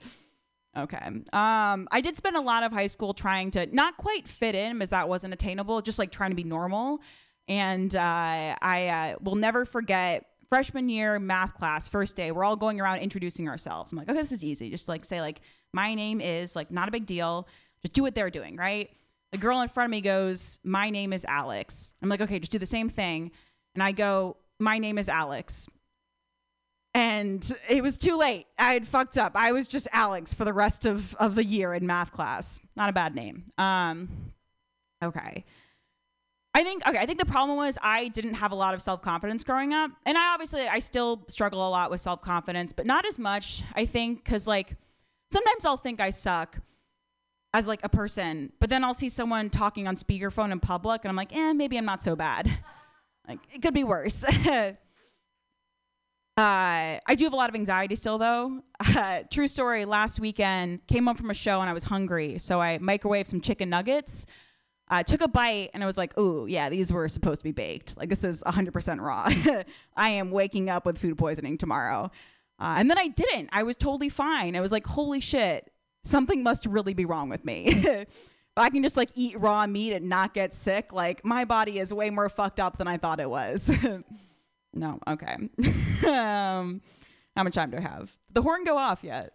Okay. 0.77 0.99
Um, 1.33 1.89
I 1.91 2.01
did 2.03 2.17
spend 2.17 2.37
a 2.37 2.41
lot 2.41 2.63
of 2.63 2.71
high 2.71 2.87
school 2.87 3.15
trying 3.15 3.51
to 3.53 3.67
not 3.75 3.97
quite 3.97 4.29
fit 4.29 4.55
in 4.55 4.75
because 4.75 4.91
that 4.91 5.09
wasn't 5.09 5.33
attainable, 5.33 5.81
just 5.81 5.99
like 5.99 6.11
trying 6.11 6.31
to 6.31 6.37
be 6.37 6.45
normal. 6.45 7.01
And 7.49 7.95
uh, 7.97 8.57
I 8.61 8.89
uh, 8.89 9.17
will 9.23 9.37
never 9.37 9.65
forget 9.65 10.27
freshman 10.49 10.89
year 10.89 11.19
math 11.19 11.55
class, 11.55 11.89
first 11.89 12.15
day. 12.15 12.31
We're 12.31 12.45
all 12.45 12.57
going 12.57 12.81
around 12.81 12.99
introducing 12.99 13.49
ourselves. 13.49 13.91
I'm 13.91 13.99
like, 13.99 14.09
okay, 14.09 14.21
this 14.21 14.33
is 14.33 14.45
easy. 14.45 14.71
Just 14.71 14.89
like 14.89 15.05
say 15.05 15.21
like 15.21 15.41
my 15.73 15.95
name 15.95 16.21
is 16.21 16.55
like 16.55 16.71
not 16.71 16.89
a 16.89 16.93
big 16.93 17.07
deal. 17.07 17.49
Just 17.83 17.95
do 17.95 18.03
what 18.03 18.15
they're 18.15 18.31
doing, 18.31 18.57
right? 18.57 18.91
The 19.33 19.39
girl 19.39 19.61
in 19.63 19.69
front 19.69 19.87
of 19.87 19.91
me 19.91 20.03
goes, 20.03 20.61
my 20.63 20.91
name 20.91 21.13
is 21.13 21.25
Alex. 21.25 21.95
I'm 22.03 22.09
like, 22.09 22.21
okay, 22.21 22.39
just 22.39 22.53
do 22.53 22.59
the 22.59 22.67
same 22.67 22.89
thing. 22.89 23.33
And 23.75 23.83
I 23.83 23.93
go, 23.93 24.37
my 24.59 24.79
name 24.79 24.99
is 24.99 25.09
Alex 25.09 25.69
and 26.97 27.55
it 27.69 27.83
was 27.83 27.99
too 27.99 28.17
late. 28.17 28.47
I 28.59 28.73
had 28.73 28.89
fucked 28.89 29.19
up. 29.19 29.33
I 29.35 29.53
was 29.53 29.69
just 29.69 29.87
Alex 29.93 30.33
for 30.33 30.47
the 30.47 30.55
rest 30.55 30.87
of, 30.87 31.15
of 31.17 31.35
the 31.35 31.45
year 31.45 31.75
in 31.75 31.87
math 31.87 32.11
class. 32.11 32.59
Not 32.75 32.89
a 32.89 32.93
bad 32.93 33.15
name. 33.15 33.45
Um, 33.59 34.33
okay. 35.05 35.45
I 36.55 36.65
think 36.65 36.89
okay. 36.89 36.97
I 36.97 37.05
think 37.05 37.19
the 37.19 37.27
problem 37.27 37.59
was 37.59 37.77
I 37.83 38.09
didn't 38.09 38.33
have 38.33 38.51
a 38.51 38.55
lot 38.55 38.73
of 38.73 38.81
self 38.81 39.03
confidence 39.03 39.45
growing 39.45 39.75
up, 39.75 39.91
and 40.07 40.17
I 40.17 40.33
obviously 40.33 40.67
I 40.67 40.79
still 40.79 41.23
struggle 41.29 41.69
a 41.69 41.69
lot 41.69 41.91
with 41.91 42.01
self 42.01 42.23
confidence, 42.23 42.73
but 42.73 42.87
not 42.87 43.05
as 43.05 43.19
much. 43.19 43.63
I 43.75 43.85
think 43.85 44.25
because 44.25 44.47
like 44.47 44.75
sometimes 45.31 45.67
I'll 45.67 45.77
think 45.77 46.01
I 46.01 46.09
suck 46.09 46.57
as 47.53 47.69
like 47.69 47.81
a 47.83 47.91
person, 47.91 48.53
but 48.59 48.71
then 48.71 48.85
I'll 48.85 48.95
see 48.95 49.11
someone 49.11 49.51
talking 49.51 49.87
on 49.87 49.97
speakerphone 49.97 50.51
in 50.51 50.61
public, 50.61 51.03
and 51.05 51.11
I'm 51.11 51.17
like, 51.17 51.37
eh, 51.37 51.53
maybe 51.53 51.77
I'm 51.77 51.85
not 51.85 52.03
so 52.03 52.17
bad. 52.17 52.51
Like 53.29 53.41
it 53.53 53.63
could 53.63 53.75
be 53.75 53.85
worse. 53.85 54.25
Uh, 56.39 57.01
I 57.07 57.15
do 57.17 57.25
have 57.25 57.33
a 57.33 57.37
lot 57.37 57.49
of 57.49 57.55
anxiety 57.55 57.95
still, 57.95 58.19
though. 58.19 58.61
Uh, 58.79 59.23
true 59.31 59.49
story. 59.49 59.87
Last 59.87 60.21
weekend, 60.21 60.87
came 60.87 61.07
home 61.07 61.17
from 61.17 61.31
a 61.31 61.35
show 61.35 61.63
and 61.63 61.71
I 61.71 61.73
was 61.73 61.85
hungry, 61.85 62.37
so 62.37 62.61
I 62.61 62.77
microwaved 62.77 63.27
some 63.27 63.41
chicken 63.41 63.71
nuggets. 63.71 64.27
I 64.89 65.03
took 65.03 65.23
a 65.23 65.29
bite 65.29 65.71
and 65.73 65.83
I 65.83 65.87
was 65.87 65.97
like, 65.97 66.17
"Ooh, 66.19 66.47
yeah, 66.47 66.69
these 66.69 66.93
were 66.93 67.09
supposed 67.09 67.41
to 67.41 67.45
be 67.45 67.53
baked. 67.53 67.97
Like 67.97 68.11
this 68.11 68.23
is 68.23 68.45
100% 68.45 69.01
raw. 69.01 69.31
I 69.97 70.11
am 70.11 70.31
waking 70.31 70.69
up 70.69 70.85
with 70.85 70.99
food 70.99 71.17
poisoning 71.17 71.57
tomorrow." 71.57 72.11
Uh, 72.59 72.75
and 72.77 72.91
then 72.91 72.99
I 72.99 73.09
didn't. 73.09 73.49
I 73.53 73.63
was 73.63 73.77
totally 73.77 74.11
fine. 74.11 74.57
I 74.57 74.61
was 74.61 74.73
like, 74.73 74.87
"Holy 74.87 75.21
shit, 75.21 75.73
something 76.05 76.43
must 76.43 76.67
really 76.67 76.93
be 76.93 77.07
wrong 77.07 77.31
with 77.31 77.47
me." 77.47 78.05
I 78.57 78.71
can 78.71 78.83
just 78.83 78.97
like 78.97 79.11
eat 79.15 79.39
raw 79.39 79.67
meat 79.67 79.93
and 79.93 80.09
not 80.09 80.33
get 80.35 80.55
sick, 80.55 80.93
like 80.93 81.25
my 81.25 81.45
body 81.45 81.79
is 81.79 81.93
way 81.93 82.11
more 82.11 82.29
fucked 82.29 82.59
up 82.61 82.79
than 82.79 82.89
I 82.89 82.97
thought 82.97 83.21
it 83.21 83.31
was. 83.31 83.71
No, 84.79 84.99
okay. 85.09 85.37
um, 86.07 86.83
how 87.35 87.43
much 87.45 87.55
time 87.55 87.71
do 87.71 87.79
I 87.79 87.81
have? 87.81 88.15
Did 88.29 88.35
the 88.35 88.43
horn 88.43 88.63
go 88.65 88.77
off 88.77 89.03
yet? 89.03 89.33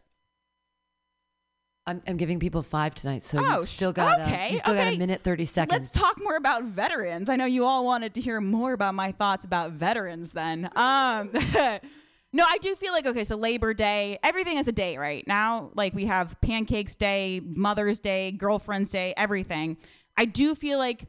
I'm, 1.88 2.00
I'm 2.08 2.18
giving 2.18 2.40
people 2.40 2.62
five 2.62 2.94
tonight, 2.94 3.24
so 3.24 3.40
Oh, 3.44 3.60
you've 3.62 3.70
still 3.70 3.92
got 3.92 4.22
okay, 4.22 4.50
a, 4.50 4.54
you 4.54 4.60
still 4.60 4.76
got 4.76 4.86
okay. 4.86 4.96
a 4.96 5.00
minute 5.00 5.24
thirty 5.24 5.46
seconds. 5.46 5.80
Let's 5.80 5.92
talk 5.92 6.22
more 6.22 6.36
about 6.36 6.64
veterans. 6.66 7.28
I 7.28 7.38
know 7.38 7.46
you 7.46 7.66
all 7.66 7.84
wanted 7.86 8.14
to 8.14 8.22
hear 8.22 8.40
more 8.40 8.74
about 8.74 8.94
my 8.94 9.12
thoughts 9.12 9.44
about 9.44 9.72
veterans 9.72 10.32
then. 10.32 10.70
Um 10.76 11.32
No, 12.34 12.46
I 12.48 12.58
do 12.60 12.76
feel 12.76 12.94
like 12.94 13.06
okay, 13.06 13.24
so 13.24 13.36
Labor 13.36 13.74
Day, 13.74 14.18
everything 14.24 14.58
is 14.58 14.68
a 14.68 14.72
day 14.72 14.98
right 14.98 15.28
now. 15.28 15.72
Like 15.76 15.94
we 15.94 16.06
have 16.06 16.40
Pancakes 16.42 16.96
Day, 16.96 17.42
Mother's 17.44 18.00
Day, 18.00 18.32
Girlfriend's 18.32 18.90
Day, 18.90 19.14
everything. 19.18 19.78
I 20.18 20.26
do 20.26 20.56
feel 20.56 20.78
like 20.78 21.08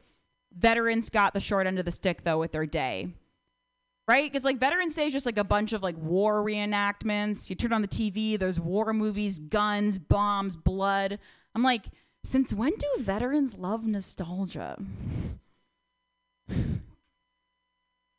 veterans 0.57 1.09
got 1.09 1.33
the 1.33 1.39
short 1.39 1.65
end 1.65 1.79
of 1.79 1.85
the 1.85 1.91
stick 1.91 2.23
though 2.23 2.39
with 2.39 2.51
their 2.51 2.65
day. 2.65 3.09
Right? 4.05 4.29
Because 4.29 4.43
like 4.43 4.57
Veterans 4.57 4.95
Day 4.95 5.05
is 5.05 5.13
just 5.13 5.25
like 5.25 5.37
a 5.37 5.45
bunch 5.45 5.71
of 5.71 5.81
like 5.81 5.97
war 5.97 6.43
reenactments. 6.43 7.49
You 7.49 7.55
turn 7.55 7.71
on 7.71 7.81
the 7.81 7.87
TV, 7.87 8.37
there's 8.37 8.59
war 8.59 8.91
movies, 8.91 9.39
guns, 9.39 9.97
bombs, 9.97 10.57
blood. 10.57 11.19
I'm 11.55 11.63
like, 11.63 11.85
since 12.25 12.53
when 12.53 12.71
do 12.75 12.87
veterans 12.99 13.55
love 13.57 13.85
nostalgia? 13.85 14.77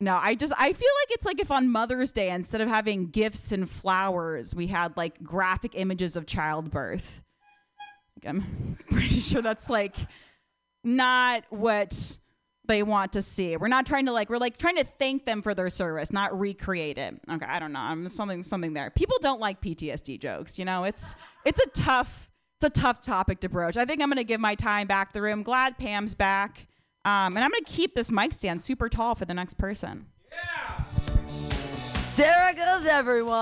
No, 0.01 0.19
I 0.21 0.35
just 0.35 0.53
I 0.57 0.73
feel 0.73 0.91
like 1.03 1.11
it's 1.11 1.25
like 1.25 1.41
if 1.41 1.51
on 1.51 1.71
Mother's 1.71 2.13
Day 2.13 2.31
instead 2.31 2.61
of 2.61 2.69
having 2.69 3.07
gifts 3.07 3.53
and 3.53 3.69
flowers, 3.69 4.55
we 4.55 4.67
had 4.67 4.97
like 4.97 5.23
graphic 5.23 5.73
images 5.75 6.17
of 6.17 6.27
childbirth. 6.27 7.23
I'm 8.27 8.77
pretty 8.91 9.21
sure 9.21 9.43
that's 9.43 9.71
like 9.71 9.95
not 10.83 11.45
what 11.51 12.17
they 12.67 12.83
want 12.83 13.13
to 13.13 13.23
see. 13.23 13.57
We're 13.57 13.69
not 13.69 13.87
trying 13.87 14.07
to 14.07 14.13
like 14.13 14.31
we're 14.31 14.39
like 14.39 14.59
trying 14.59 14.77
to 14.77 14.85
thank 14.85 15.27
them 15.27 15.43
for 15.43 15.55
their 15.55 15.71
service, 15.71 16.13
not 16.13 16.39
recreate 16.39 16.99
it. 16.99 17.15
Okay, 17.31 17.47
I 17.47 17.59
don't 17.59 17.73
know. 17.73 17.81
I'm 17.81 18.09
something 18.09 18.43
something 18.43 18.73
there. 18.73 18.91
People 18.91 19.19
don't 19.21 19.41
like 19.41 19.61
PTSD 19.61 20.21
jokes, 20.21 20.59
you 20.59 20.65
know. 20.65 20.85
It's 20.85 21.15
it's 21.45 21.61
a 21.61 21.69
tough 21.71 22.31
it's 22.57 22.65
a 22.65 22.81
tough 22.81 23.01
topic 23.01 23.41
to 23.41 23.49
broach. 23.49 23.77
I 23.77 23.85
think 23.85 24.01
I'm 24.01 24.09
going 24.09 24.17
to 24.17 24.25
give 24.25 24.41
my 24.41 24.55
time 24.55 24.87
back 24.87 25.09
to 25.09 25.15
the 25.15 25.23
room. 25.23 25.43
Glad 25.43 25.77
Pam's 25.77 26.15
back. 26.15 26.67
Um, 27.05 27.37
and 27.37 27.45
I'm 27.45 27.51
going 27.51 27.65
to 27.65 27.71
keep 27.71 27.95
this 27.95 28.11
mic 28.11 28.33
stand 28.33 28.61
super 28.61 28.89
tall 28.89 29.15
for 29.15 29.25
the 29.25 29.35
next 29.35 29.55
person. 29.55 30.07
Yeah. 30.33 30.85
Sarah 32.15 32.55
Guth, 32.55 32.87
everyone. 32.87 33.35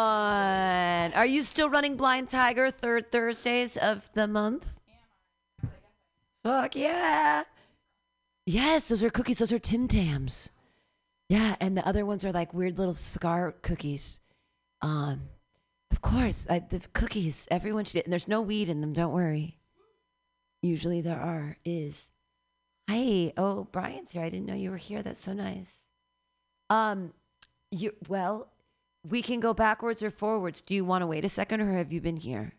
Are 1.13 1.27
you 1.27 1.43
still 1.43 1.69
running 1.69 1.97
Blind 1.97 2.31
Tiger 2.31 2.71
third 2.71 3.13
Thursdays 3.13 3.77
of 3.77 4.09
the 4.15 4.27
month? 4.27 4.73
Fuck 6.43 6.75
yeah. 6.75 7.45
Yes, 8.47 8.89
those 8.89 9.05
are 9.05 9.11
cookies. 9.11 9.39
Those 9.39 9.53
are 9.53 9.59
Tim 9.59 9.89
Tams. 9.89 10.51
Yeah, 11.29 11.55
and 11.61 11.77
the 11.77 11.87
other 11.87 12.05
ones 12.07 12.25
are 12.25 12.33
like 12.33 12.53
weird 12.55 12.79
little 12.79 12.95
cigar 12.95 13.53
cookies. 13.63 14.21
Um, 14.81 15.29
of 15.91 16.01
course, 16.01 16.47
I, 16.51 16.61
the 16.61 16.81
cookies. 16.95 17.47
Everyone 17.51 17.85
should. 17.85 18.05
And 18.05 18.13
there's 18.13 18.27
no 18.27 18.41
weed 18.41 18.69
in 18.69 18.81
them. 18.81 18.93
Don't 18.93 19.13
worry. 19.13 19.59
Usually 20.63 21.01
there 21.01 21.21
are. 21.21 21.59
Is. 21.65 22.12
Hi. 22.89 23.33
Oh, 23.37 23.65
Brian's 23.73 24.13
here. 24.13 24.23
I 24.23 24.29
didn't 24.29 24.47
know 24.47 24.55
you 24.55 24.71
were 24.71 24.77
here. 24.77 25.03
That's 25.03 25.23
so 25.23 25.33
nice. 25.33 25.85
Um, 26.71 27.13
you 27.71 27.95
well, 28.09 28.49
we 29.09 29.23
can 29.23 29.41
go 29.41 29.55
backwards 29.55 30.03
or 30.03 30.11
forwards. 30.11 30.63
Do 30.63 30.75
you 30.75 30.85
want 30.85 31.03
to 31.03 31.07
wait 31.07 31.25
a 31.25 31.29
second, 31.29 31.61
or 31.61 31.73
have 31.73 31.93
you 31.93 32.01
been 32.01 32.17
here? 32.17 32.55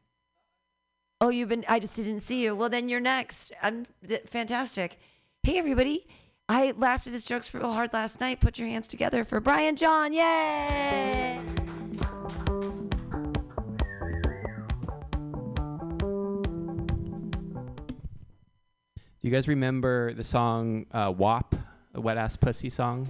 Oh, 1.22 1.30
you've 1.30 1.50
been. 1.50 1.66
I 1.68 1.80
just 1.80 1.96
didn't 1.96 2.22
see 2.22 2.44
you. 2.44 2.56
Well, 2.56 2.70
then 2.70 2.90
you're 2.90 3.00
next. 3.00 3.54
I'm 3.62 3.86
th- 4.08 4.24
fantastic. 4.28 5.00
Hey, 5.44 5.58
everybody. 5.58 6.08
I 6.50 6.72
laughed 6.72 7.08
at 7.08 7.14
his 7.14 7.26
jokes 7.26 7.54
real 7.54 7.72
hard 7.72 7.94
last 7.94 8.20
night. 8.20 8.42
Put 8.42 8.60
your 8.60 8.68
hands 8.68 8.88
together 8.88 9.24
for 9.24 9.40
Brian 9.40 9.76
John. 9.76 10.12
Yay! 10.12 11.40
You 19.24 19.32
guys 19.32 19.48
remember 19.48 20.14
the 20.14 20.24
song 20.24 20.86
uh, 20.92 21.12
WAP, 21.16 21.56
the 21.94 22.02
Wet 22.02 22.18
Ass 22.18 22.36
Pussy 22.36 22.70
song? 22.70 23.08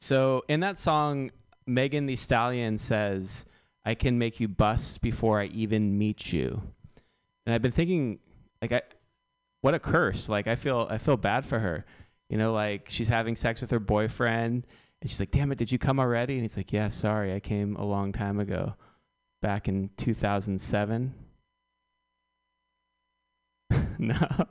So 0.00 0.42
in 0.48 0.60
that 0.60 0.78
song, 0.78 1.30
Megan 1.64 2.06
Thee 2.06 2.16
Stallion 2.16 2.76
says, 2.76 3.46
I 3.84 3.94
can 3.94 4.18
make 4.18 4.40
you 4.40 4.48
bust 4.48 5.00
before 5.00 5.40
I 5.40 5.44
even 5.46 5.96
meet 5.96 6.32
you. 6.32 6.60
And 7.46 7.54
I've 7.54 7.62
been 7.62 7.70
thinking, 7.70 8.18
like, 8.60 8.72
I, 8.72 8.82
what 9.60 9.74
a 9.74 9.78
curse. 9.78 10.28
Like, 10.28 10.48
I 10.48 10.56
feel, 10.56 10.88
I 10.90 10.98
feel 10.98 11.16
bad 11.16 11.46
for 11.46 11.60
her. 11.60 11.86
You 12.28 12.36
know, 12.36 12.52
like 12.52 12.90
she's 12.90 13.08
having 13.08 13.36
sex 13.36 13.60
with 13.60 13.70
her 13.70 13.78
boyfriend, 13.78 14.66
and 15.00 15.10
she's 15.10 15.18
like, 15.18 15.30
"Damn 15.30 15.50
it, 15.50 15.56
did 15.56 15.72
you 15.72 15.78
come 15.78 15.98
already?" 15.98 16.34
And 16.34 16.42
he's 16.42 16.58
like, 16.58 16.74
"Yeah, 16.74 16.88
sorry, 16.88 17.32
I 17.32 17.40
came 17.40 17.74
a 17.76 17.86
long 17.86 18.12
time 18.12 18.38
ago, 18.38 18.74
back 19.40 19.66
in 19.66 19.88
2007." 19.96 21.14
no. 23.98 24.46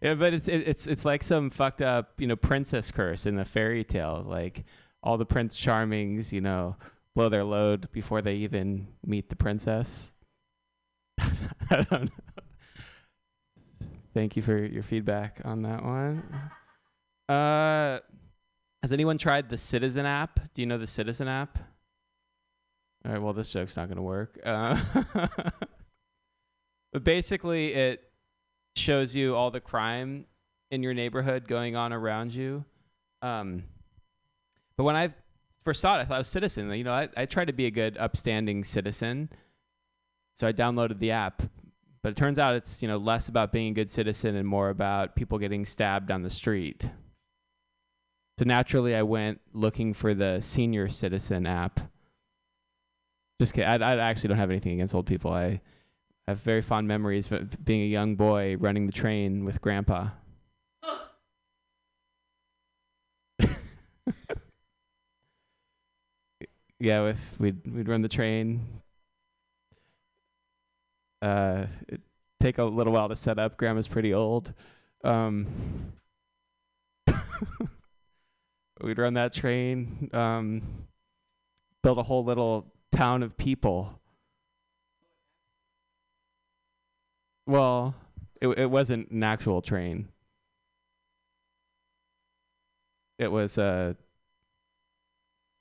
Yeah, 0.00 0.14
but 0.14 0.32
it's 0.32 0.46
it, 0.48 0.68
it's 0.68 0.86
it's 0.86 1.04
like 1.04 1.22
some 1.22 1.50
fucked 1.50 1.82
up, 1.82 2.20
you 2.20 2.26
know, 2.26 2.36
princess 2.36 2.90
curse 2.90 3.26
in 3.26 3.38
a 3.38 3.44
fairy 3.44 3.84
tale. 3.84 4.24
Like 4.26 4.64
all 5.02 5.16
the 5.16 5.26
Prince 5.26 5.56
Charmings, 5.56 6.32
you 6.32 6.40
know, 6.40 6.76
blow 7.14 7.28
their 7.28 7.44
load 7.44 7.90
before 7.90 8.22
they 8.22 8.36
even 8.36 8.88
meet 9.04 9.28
the 9.28 9.36
princess. 9.36 10.12
I 11.20 11.82
don't 11.90 12.04
know. 12.04 12.10
Thank 14.14 14.36
you 14.36 14.42
for 14.42 14.56
your 14.56 14.82
feedback 14.82 15.40
on 15.44 15.62
that 15.62 15.84
one. 15.84 16.22
Uh, 17.28 18.00
has 18.82 18.92
anyone 18.92 19.18
tried 19.18 19.48
the 19.48 19.58
Citizen 19.58 20.06
app? 20.06 20.40
Do 20.54 20.62
you 20.62 20.66
know 20.66 20.78
the 20.78 20.86
Citizen 20.86 21.28
app? 21.28 21.58
All 23.04 23.12
right, 23.12 23.22
well, 23.22 23.32
this 23.32 23.50
joke's 23.52 23.76
not 23.76 23.88
going 23.88 23.96
to 23.96 24.02
work. 24.02 24.38
Uh, 24.44 24.80
but 26.92 27.04
basically, 27.04 27.74
it 27.74 28.07
shows 28.78 29.14
you 29.14 29.34
all 29.34 29.50
the 29.50 29.60
crime 29.60 30.26
in 30.70 30.82
your 30.82 30.94
neighborhood 30.94 31.48
going 31.48 31.76
on 31.76 31.92
around 31.92 32.34
you. 32.34 32.64
Um, 33.22 33.64
but 34.76 34.84
when 34.84 34.96
I 34.96 35.12
first 35.64 35.80
saw 35.80 35.98
it, 35.98 36.00
I 36.00 36.04
thought 36.04 36.14
I 36.14 36.18
was 36.18 36.28
citizen. 36.28 36.72
You 36.72 36.84
know, 36.84 36.92
I, 36.92 37.08
I 37.16 37.26
try 37.26 37.44
to 37.44 37.52
be 37.52 37.66
a 37.66 37.70
good, 37.70 37.96
upstanding 37.98 38.64
citizen. 38.64 39.30
So 40.34 40.46
I 40.46 40.52
downloaded 40.52 40.98
the 40.98 41.10
app. 41.10 41.42
But 42.02 42.10
it 42.10 42.16
turns 42.16 42.38
out 42.38 42.54
it's, 42.54 42.80
you 42.80 42.88
know, 42.88 42.96
less 42.96 43.28
about 43.28 43.52
being 43.52 43.72
a 43.72 43.74
good 43.74 43.90
citizen 43.90 44.36
and 44.36 44.46
more 44.46 44.70
about 44.70 45.16
people 45.16 45.38
getting 45.38 45.64
stabbed 45.64 46.10
on 46.10 46.22
the 46.22 46.30
street. 46.30 46.88
So 48.38 48.44
naturally, 48.44 48.94
I 48.94 49.02
went 49.02 49.40
looking 49.52 49.92
for 49.92 50.14
the 50.14 50.40
senior 50.40 50.88
citizen 50.88 51.44
app. 51.44 51.80
Just 53.40 53.52
kidding. 53.52 53.68
I, 53.68 53.74
I 53.74 53.96
actually 53.96 54.28
don't 54.28 54.38
have 54.38 54.50
anything 54.50 54.74
against 54.74 54.94
old 54.94 55.06
people. 55.06 55.32
I 55.32 55.60
have 56.28 56.40
very 56.40 56.60
fond 56.60 56.86
memories 56.86 57.32
of 57.32 57.64
being 57.64 57.80
a 57.80 57.86
young 57.86 58.14
boy 58.14 58.56
running 58.58 58.84
the 58.84 58.92
train 58.92 59.46
with 59.46 59.62
grandpa. 59.62 60.08
yeah, 66.78 67.00
with 67.02 67.36
we'd 67.40 67.66
we'd 67.66 67.88
run 67.88 68.02
the 68.02 68.08
train. 68.08 68.82
Uh, 71.22 71.64
take 72.40 72.58
a 72.58 72.64
little 72.64 72.92
while 72.92 73.08
to 73.08 73.16
set 73.16 73.38
up. 73.38 73.56
Grandma's 73.56 73.88
pretty 73.88 74.12
old. 74.12 74.52
Um, 75.04 75.46
we'd 78.82 78.98
run 78.98 79.14
that 79.14 79.32
train. 79.32 80.10
Um, 80.12 80.60
build 81.82 81.96
a 81.98 82.02
whole 82.02 82.22
little 82.24 82.66
town 82.92 83.22
of 83.22 83.34
people. 83.38 83.98
Well, 87.48 87.94
it 88.42 88.48
it 88.58 88.70
wasn't 88.70 89.10
an 89.10 89.22
actual 89.24 89.62
train. 89.62 90.08
It 93.18 93.32
was 93.32 93.56
a 93.58 93.96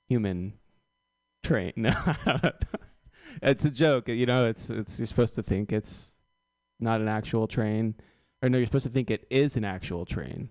human 0.10 0.54
train. 1.44 1.74
No, 3.42 3.52
it's 3.52 3.66
a 3.66 3.72
joke. 3.72 4.10
You 4.10 4.26
know, 4.26 4.46
it's 4.46 4.70
it's 4.70 5.00
you're 5.00 5.06
supposed 5.08 5.36
to 5.36 5.44
think 5.44 5.72
it's 5.72 6.12
not 6.80 7.00
an 7.00 7.08
actual 7.08 7.48
train, 7.48 7.96
or 8.42 8.50
no, 8.50 8.58
you're 8.58 8.66
supposed 8.66 8.86
to 8.88 8.92
think 8.92 9.10
it 9.10 9.26
is 9.30 9.56
an 9.56 9.64
actual 9.64 10.06
train. 10.06 10.50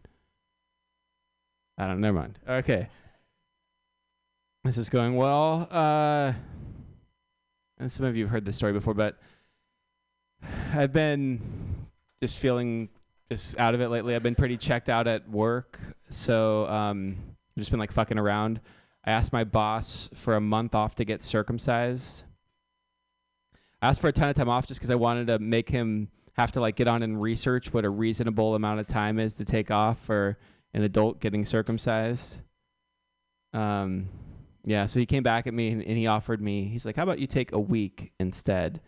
I 1.77 1.87
don't. 1.87 2.01
Never 2.01 2.19
mind. 2.19 2.39
Okay. 2.49 2.89
This 4.65 4.79
is 4.79 4.89
going 4.89 5.17
well. 5.17 5.69
Uh, 5.71 6.33
and 7.79 7.93
some 7.93 8.07
of 8.07 8.17
you 8.17 8.25
have 8.25 8.31
heard 8.31 8.45
this 8.45 8.57
story 8.57 8.73
before, 8.73 8.95
but 8.95 9.19
I've 10.75 10.93
been 10.93 11.41
just 12.21 12.39
feeling 12.39 12.89
just 13.31 13.59
out 13.59 13.75
of 13.75 13.81
it 13.81 13.89
lately. 13.89 14.15
I've 14.15 14.23
been 14.23 14.35
pretty 14.35 14.57
checked 14.57 14.89
out 14.89 15.07
at 15.07 15.29
work, 15.29 15.79
so 16.09 16.67
um, 16.69 17.17
I've 17.21 17.61
just 17.61 17.71
been 17.71 17.81
like 17.81 17.93
fucking 17.93 18.19
around. 18.19 18.61
I 19.05 19.13
asked 19.13 19.33
my 19.33 19.45
boss 19.45 20.11
for 20.15 20.35
a 20.37 20.41
month 20.41 20.75
off 20.75 20.97
to 20.97 21.05
get 21.05 21.23
circumcised. 21.23 22.25
I 23.81 23.89
asked 23.89 24.01
for 24.01 24.09
a 24.09 24.13
ton 24.13 24.29
of 24.29 24.37
time 24.37 24.49
off 24.49 24.67
just 24.67 24.81
because 24.81 24.91
I 24.91 24.97
wanted 24.97 25.29
to 25.29 25.39
make 25.39 25.69
him 25.69 26.09
have 26.37 26.53
to 26.53 26.61
like 26.61 26.77
get 26.77 26.89
on 26.89 27.03
and 27.03 27.21
research 27.21 27.73
what 27.73 27.85
a 27.85 27.91
reasonable 27.91 28.55
amount 28.55 28.81
of 28.81 28.87
time 28.87 29.19
is 29.19 29.35
to 29.35 29.45
take 29.45 29.71
off 29.71 29.99
for 29.99 30.39
an 30.75 30.83
adult 30.83 31.21
getting 31.21 31.45
circumcised. 31.45 32.39
Um, 33.53 34.09
yeah, 34.65 34.87
so 34.87 34.99
he 34.99 35.07
came 35.07 35.23
back 35.23 35.47
at 35.47 35.55
me 35.55 35.69
and, 35.69 35.83
and 35.83 35.97
he 35.97 36.07
offered 36.07 36.43
me. 36.43 36.65
He's 36.65 36.85
like, 36.85 36.97
"How 36.97 37.05
about 37.05 37.21
you 37.21 37.27
take 37.27 37.53
a 37.53 37.59
week 37.59 38.13
instead?" 38.19 38.81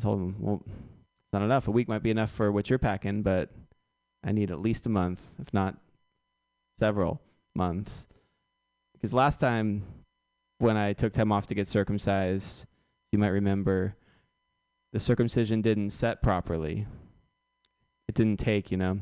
I 0.00 0.02
told 0.02 0.18
him, 0.18 0.36
well, 0.38 0.62
it's 0.64 1.32
not 1.34 1.42
enough. 1.42 1.68
A 1.68 1.70
week 1.70 1.86
might 1.86 2.02
be 2.02 2.10
enough 2.10 2.30
for 2.30 2.50
what 2.50 2.70
you're 2.70 2.78
packing, 2.78 3.22
but 3.22 3.50
I 4.24 4.32
need 4.32 4.50
at 4.50 4.58
least 4.58 4.86
a 4.86 4.88
month, 4.88 5.34
if 5.38 5.52
not 5.52 5.76
several 6.78 7.20
months. 7.54 8.06
Because 8.94 9.12
last 9.12 9.40
time 9.40 9.84
when 10.58 10.78
I 10.78 10.94
took 10.94 11.12
time 11.12 11.32
off 11.32 11.48
to 11.48 11.54
get 11.54 11.68
circumcised, 11.68 12.64
you 13.12 13.18
might 13.18 13.28
remember 13.28 13.94
the 14.94 15.00
circumcision 15.00 15.60
didn't 15.60 15.90
set 15.90 16.22
properly. 16.22 16.86
It 18.08 18.14
didn't 18.14 18.38
take, 18.38 18.70
you 18.70 18.78
know. 18.78 19.00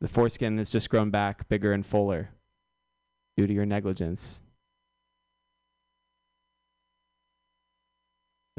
The 0.00 0.08
foreskin 0.08 0.58
has 0.58 0.70
just 0.70 0.90
grown 0.90 1.10
back 1.10 1.48
bigger 1.48 1.72
and 1.72 1.86
fuller 1.86 2.30
due 3.36 3.46
to 3.46 3.54
your 3.54 3.66
negligence. 3.66 4.42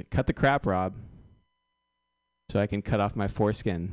Cut 0.09 0.27
the 0.27 0.33
crap, 0.33 0.65
Rob, 0.65 0.95
so 2.53 2.59
I 2.59 2.67
can 2.67 2.83
cut 2.83 2.99
off 2.99 3.15
my 3.15 3.27
foreskin. 3.27 3.91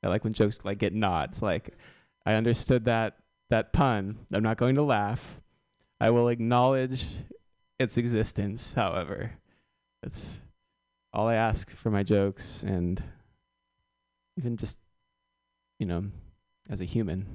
I 0.00 0.06
like 0.06 0.22
when 0.22 0.32
jokes 0.32 0.64
like 0.64 0.78
get 0.78 0.92
nods. 0.92 1.42
Like, 1.42 1.70
I 2.24 2.34
understood 2.34 2.84
that 2.84 3.16
that 3.50 3.72
pun. 3.72 4.18
I'm 4.32 4.44
not 4.44 4.58
going 4.58 4.76
to 4.76 4.84
laugh. 4.84 5.40
I 6.00 6.10
will 6.10 6.28
acknowledge 6.28 7.06
its 7.80 7.96
existence. 7.96 8.74
However, 8.74 9.32
that's 10.04 10.40
all 11.12 11.26
I 11.26 11.34
ask 11.34 11.68
for 11.70 11.90
my 11.90 12.04
jokes, 12.04 12.62
and 12.62 13.02
even 14.38 14.56
just, 14.56 14.78
you 15.80 15.86
know, 15.86 16.04
as 16.70 16.80
a 16.80 16.84
human, 16.84 17.26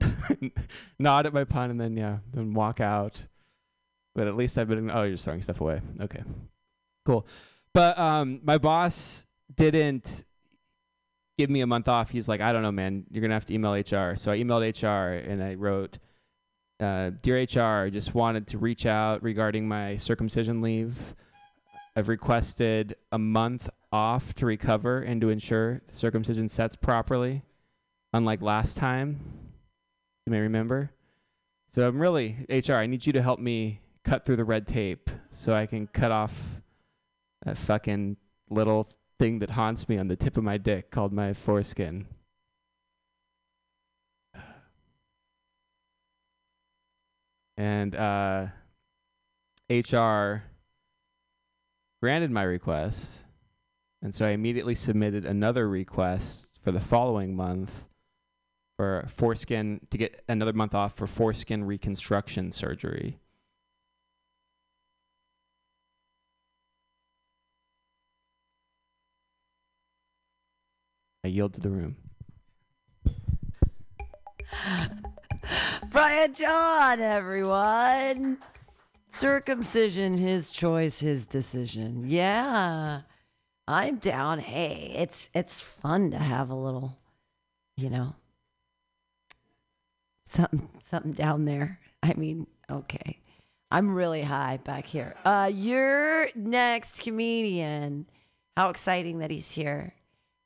nod 0.98 1.26
at 1.26 1.32
my 1.32 1.44
pun, 1.44 1.70
and 1.70 1.80
then 1.80 1.96
yeah, 1.96 2.18
then 2.34 2.54
walk 2.54 2.80
out. 2.80 3.22
But 4.16 4.26
at 4.26 4.34
least 4.36 4.58
I've 4.58 4.68
been. 4.68 4.90
Oh, 4.90 5.04
you're 5.04 5.16
throwing 5.16 5.42
stuff 5.42 5.60
away. 5.60 5.80
Okay, 6.00 6.22
cool. 7.04 7.26
But 7.74 7.98
um, 7.98 8.40
my 8.42 8.58
boss 8.58 9.24
didn't 9.54 10.24
give 11.38 11.50
me 11.50 11.60
a 11.60 11.66
month 11.66 11.88
off. 11.88 12.10
He's 12.10 12.28
like, 12.28 12.40
I 12.40 12.52
don't 12.52 12.62
know, 12.62 12.72
man. 12.72 13.04
You're 13.10 13.22
gonna 13.22 13.34
have 13.34 13.46
to 13.46 13.54
email 13.54 13.72
HR. 13.72 14.16
So 14.16 14.30
I 14.32 14.38
emailed 14.38 14.62
HR 14.62 15.14
and 15.28 15.42
I 15.42 15.54
wrote, 15.54 15.98
uh, 16.80 17.10
"Dear 17.22 17.42
HR, 17.42 17.84
I 17.86 17.90
just 17.90 18.14
wanted 18.14 18.46
to 18.48 18.58
reach 18.58 18.86
out 18.86 19.22
regarding 19.22 19.66
my 19.66 19.96
circumcision 19.96 20.60
leave. 20.60 21.14
I've 21.96 22.08
requested 22.08 22.96
a 23.10 23.18
month 23.18 23.68
off 23.90 24.34
to 24.34 24.46
recover 24.46 25.00
and 25.00 25.20
to 25.20 25.28
ensure 25.28 25.82
the 25.88 25.94
circumcision 25.94 26.48
sets 26.48 26.74
properly, 26.74 27.42
unlike 28.12 28.40
last 28.40 28.76
time. 28.76 29.20
You 30.26 30.30
may 30.30 30.40
remember. 30.40 30.90
So 31.70 31.86
I'm 31.86 31.98
really 31.98 32.46
HR. 32.48 32.74
I 32.74 32.86
need 32.86 33.06
you 33.06 33.12
to 33.14 33.22
help 33.22 33.40
me 33.40 33.80
cut 34.04 34.24
through 34.24 34.36
the 34.36 34.44
red 34.44 34.66
tape 34.66 35.10
so 35.30 35.54
I 35.54 35.66
can 35.66 35.86
cut 35.86 36.10
off 36.10 36.61
that 37.44 37.58
fucking 37.58 38.16
little 38.50 38.88
thing 39.18 39.38
that 39.40 39.50
haunts 39.50 39.88
me 39.88 39.98
on 39.98 40.08
the 40.08 40.16
tip 40.16 40.36
of 40.36 40.44
my 40.44 40.58
dick 40.58 40.90
called 40.90 41.12
my 41.12 41.32
foreskin. 41.32 42.06
And 47.56 47.94
uh, 47.94 48.46
HR 49.70 50.42
granted 52.00 52.30
my 52.30 52.42
request. 52.42 53.24
And 54.02 54.14
so 54.14 54.26
I 54.26 54.30
immediately 54.30 54.74
submitted 54.74 55.24
another 55.24 55.68
request 55.68 56.58
for 56.62 56.72
the 56.72 56.80
following 56.80 57.36
month 57.36 57.88
for 58.76 59.04
foreskin 59.06 59.80
to 59.90 59.98
get 59.98 60.24
another 60.28 60.52
month 60.52 60.74
off 60.74 60.96
for 60.96 61.06
foreskin 61.06 61.62
reconstruction 61.64 62.50
surgery. 62.50 63.20
I 71.24 71.28
yield 71.28 71.54
to 71.54 71.60
the 71.60 71.70
room. 71.70 71.96
Brian 75.90 76.34
John, 76.34 77.00
everyone. 77.00 78.38
Circumcision, 79.08 80.18
his 80.18 80.50
choice, 80.50 81.00
his 81.00 81.26
decision. 81.26 82.04
Yeah. 82.06 83.02
I'm 83.68 83.96
down. 83.96 84.40
Hey, 84.40 84.92
it's 84.96 85.28
it's 85.34 85.60
fun 85.60 86.10
to 86.10 86.18
have 86.18 86.50
a 86.50 86.54
little, 86.54 86.98
you 87.76 87.88
know, 87.90 88.16
something 90.24 90.68
something 90.82 91.12
down 91.12 91.44
there. 91.44 91.78
I 92.02 92.14
mean, 92.14 92.48
okay. 92.68 93.18
I'm 93.70 93.94
really 93.94 94.22
high 94.22 94.56
back 94.56 94.86
here. 94.86 95.14
Uh 95.24 95.50
your 95.52 96.30
next 96.34 97.00
comedian. 97.00 98.06
How 98.56 98.70
exciting 98.70 99.20
that 99.20 99.30
he's 99.30 99.52
here. 99.52 99.94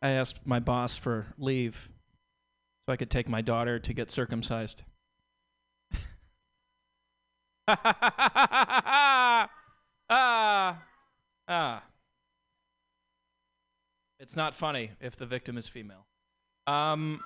I 0.02 0.10
asked 0.10 0.46
my 0.46 0.60
boss 0.60 0.98
for 0.98 1.28
leave 1.38 1.90
so 2.86 2.92
I 2.92 2.98
could 2.98 3.10
take 3.10 3.30
my 3.30 3.40
daughter 3.40 3.80
to 3.80 3.94
get 3.94 4.12
circumcised. 4.12 4.84
ah, 10.10 10.82
ah. 11.48 11.84
It's 14.20 14.36
not 14.36 14.56
funny 14.56 14.92
if 15.02 15.18
the 15.18 15.26
victim 15.26 15.58
is 15.58 15.68
female. 15.68 16.06
Um, 16.66 17.20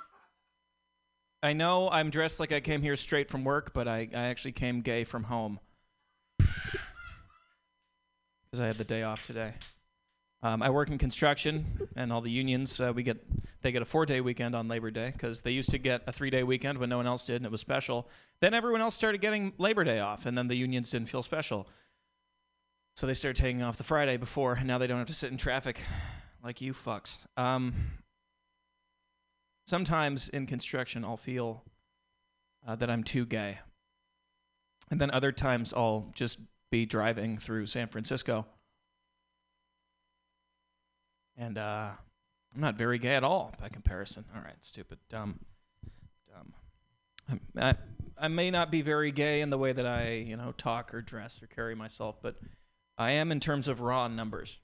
I 1.44 1.54
know 1.54 1.90
I'm 1.90 2.10
dressed 2.10 2.40
like 2.40 2.52
I 2.52 2.60
came 2.60 2.82
here 2.82 2.96
straight 2.96 3.30
from 3.30 3.44
work, 3.44 3.74
but 3.74 3.88
I, 3.88 4.10
I 4.14 4.24
actually 4.24 4.54
came 4.54 4.82
gay 4.82 5.04
from 5.04 5.24
home 5.24 5.60
because 6.38 6.50
I 8.60 8.68
had 8.68 8.78
the 8.78 8.84
day 8.84 9.04
off 9.04 9.24
today. 9.24 9.54
Um, 10.42 10.62
I 10.62 10.70
work 10.70 10.90
in 10.90 10.98
construction, 10.98 11.90
and 11.96 12.14
all 12.14 12.22
the 12.22 12.32
unions 12.32 12.80
uh, 12.80 12.94
we 12.96 13.04
get 13.04 13.18
they 13.62 13.72
get 13.72 13.82
a 13.82 13.86
four 13.86 14.06
day 14.06 14.22
weekend 14.22 14.56
on 14.56 14.68
Labor 14.68 14.92
Day 14.92 15.12
because 15.12 15.42
they 15.42 15.52
used 15.52 15.72
to 15.72 15.78
get 15.78 16.04
a 16.08 16.12
three 16.12 16.30
day 16.30 16.44
weekend 16.44 16.78
when 16.78 16.90
no 16.90 16.98
one 16.98 17.08
else 17.08 17.26
did, 17.26 17.38
and 17.38 17.46
it 17.46 17.52
was 17.52 17.62
special. 17.62 18.08
Then 18.40 18.54
everyone 18.54 18.82
else 18.82 18.96
started 18.96 19.20
getting 19.20 19.54
Labor 19.58 19.84
Day 19.84 20.00
off, 20.00 20.26
and 20.26 20.38
then 20.38 20.48
the 20.48 20.56
unions 20.56 20.92
didn't 20.92 21.10
feel 21.10 21.24
special, 21.24 21.68
so 22.98 23.06
they 23.06 23.14
started 23.14 23.40
taking 23.40 23.62
off 23.62 23.78
the 23.78 23.84
Friday 23.84 24.18
before, 24.18 24.54
and 24.54 24.66
now 24.66 24.80
they 24.80 24.88
don't 24.88 24.98
have 24.98 25.06
to 25.06 25.14
sit 25.14 25.32
in 25.32 25.38
traffic 25.38 25.80
like 26.44 26.62
you 26.62 26.74
fucks. 26.74 27.20
Um, 27.38 27.76
sometimes 29.68 30.30
in 30.30 30.48
construction, 30.48 31.06
I'll 31.06 31.16
feel 31.16 31.64
uh, 32.68 32.76
that 32.76 32.90
I'm 32.90 33.04
too 33.04 33.28
gay, 33.28 33.60
and 34.90 35.00
then 35.00 35.12
other 35.12 35.32
times 35.32 35.76
I'll 35.76 36.12
just 36.16 36.40
be 36.72 36.88
driving 36.88 37.38
through 37.38 37.68
San 37.68 37.86
Francisco 37.86 38.48
and 41.38 41.58
uh, 41.58 41.92
I'm 42.56 42.62
not 42.62 42.76
very 42.76 42.98
gay 42.98 43.16
at 43.16 43.24
all 43.24 43.54
by 43.60 43.70
comparison. 43.70 44.26
All 44.36 44.42
right, 44.42 44.56
stupid, 44.62 44.98
dumb, 45.08 45.40
dumb. 46.28 46.54
I'm, 47.30 47.42
I, 47.62 47.76
I 48.20 48.28
may 48.28 48.50
not 48.50 48.72
be 48.72 48.82
very 48.82 49.12
gay 49.12 49.42
in 49.42 49.52
the 49.52 49.58
way 49.58 49.72
that 49.72 49.86
I, 49.86 50.14
you 50.14 50.36
know, 50.36 50.52
talk 50.58 50.94
or 50.94 51.02
dress 51.02 51.44
or 51.44 51.48
carry 51.48 51.76
myself, 51.76 52.18
but 52.22 52.36
I 52.98 53.12
am 53.12 53.32
in 53.32 53.40
terms 53.40 53.68
of 53.68 53.82
raw 53.82 54.08
numbers. 54.08 54.60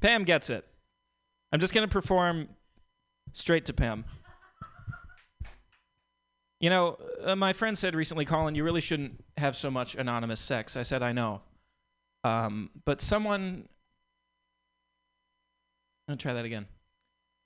Pam 0.00 0.24
gets 0.24 0.50
it. 0.50 0.64
I'm 1.52 1.60
just 1.60 1.74
going 1.74 1.86
to 1.86 1.92
perform 1.92 2.48
straight 3.32 3.64
to 3.66 3.72
Pam. 3.72 4.04
You 6.60 6.70
know, 6.70 6.98
uh, 7.22 7.36
my 7.36 7.52
friend 7.52 7.76
said 7.76 7.94
recently, 7.94 8.24
Colin, 8.24 8.54
you 8.54 8.64
really 8.64 8.80
shouldn't 8.80 9.22
have 9.36 9.56
so 9.56 9.70
much 9.70 9.94
anonymous 9.94 10.40
sex. 10.40 10.76
I 10.76 10.82
said, 10.82 11.02
I 11.02 11.12
know. 11.12 11.42
Um, 12.24 12.70
but 12.84 13.00
someone. 13.00 13.68
I'll 16.08 16.16
try 16.16 16.32
that 16.32 16.44
again. 16.44 16.66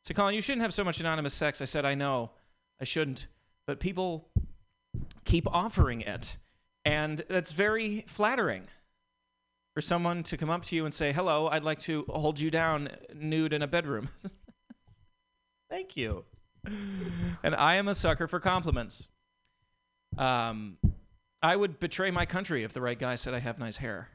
So, 0.05 0.15
Colin, 0.15 0.35
you 0.35 0.41
shouldn't 0.41 0.63
have 0.63 0.75
so 0.75 0.85
much 0.85 1.01
anonymous 1.01 1.35
sex. 1.35 1.61
I 1.61 1.65
said, 1.65 1.85
I 1.85 1.95
know. 1.95 2.31
I 2.81 2.85
shouldn't. 2.85 3.27
But 3.71 3.79
people 3.79 4.27
keep 5.25 5.47
offering 5.47 6.01
it. 6.01 6.39
And 6.85 7.23
that's 7.29 7.53
very 7.53 8.01
flattering 8.09 8.65
for 9.75 9.81
someone 9.81 10.25
to 10.25 10.37
come 10.37 10.51
up 10.51 10.65
to 10.65 10.75
you 10.75 10.87
and 10.87 10.93
say, 10.93 11.13
Hello, 11.13 11.47
I'd 11.47 11.63
like 11.63 11.79
to 11.83 12.05
hold 12.09 12.41
you 12.41 12.51
down 12.51 12.89
nude 13.15 13.53
in 13.53 13.63
a 13.63 13.69
bedroom. 13.69 14.09
Thank 15.71 15.97
you. 15.97 16.25
And 16.65 17.55
I 17.55 17.77
am 17.77 17.87
a 17.87 17.95
sucker 17.95 18.27
for 18.27 18.41
compliments. 18.41 19.09
Um, 20.19 20.77
I 21.41 21.55
would 21.55 21.79
betray 21.79 22.11
my 22.11 22.27
country 22.27 22.65
if 22.65 22.73
the 22.73 22.81
right 22.81 22.99
guy 22.99 23.15
said 23.15 23.35
I 23.35 23.39
have 23.39 23.61
nice 23.61 23.77
hair. 23.77 24.09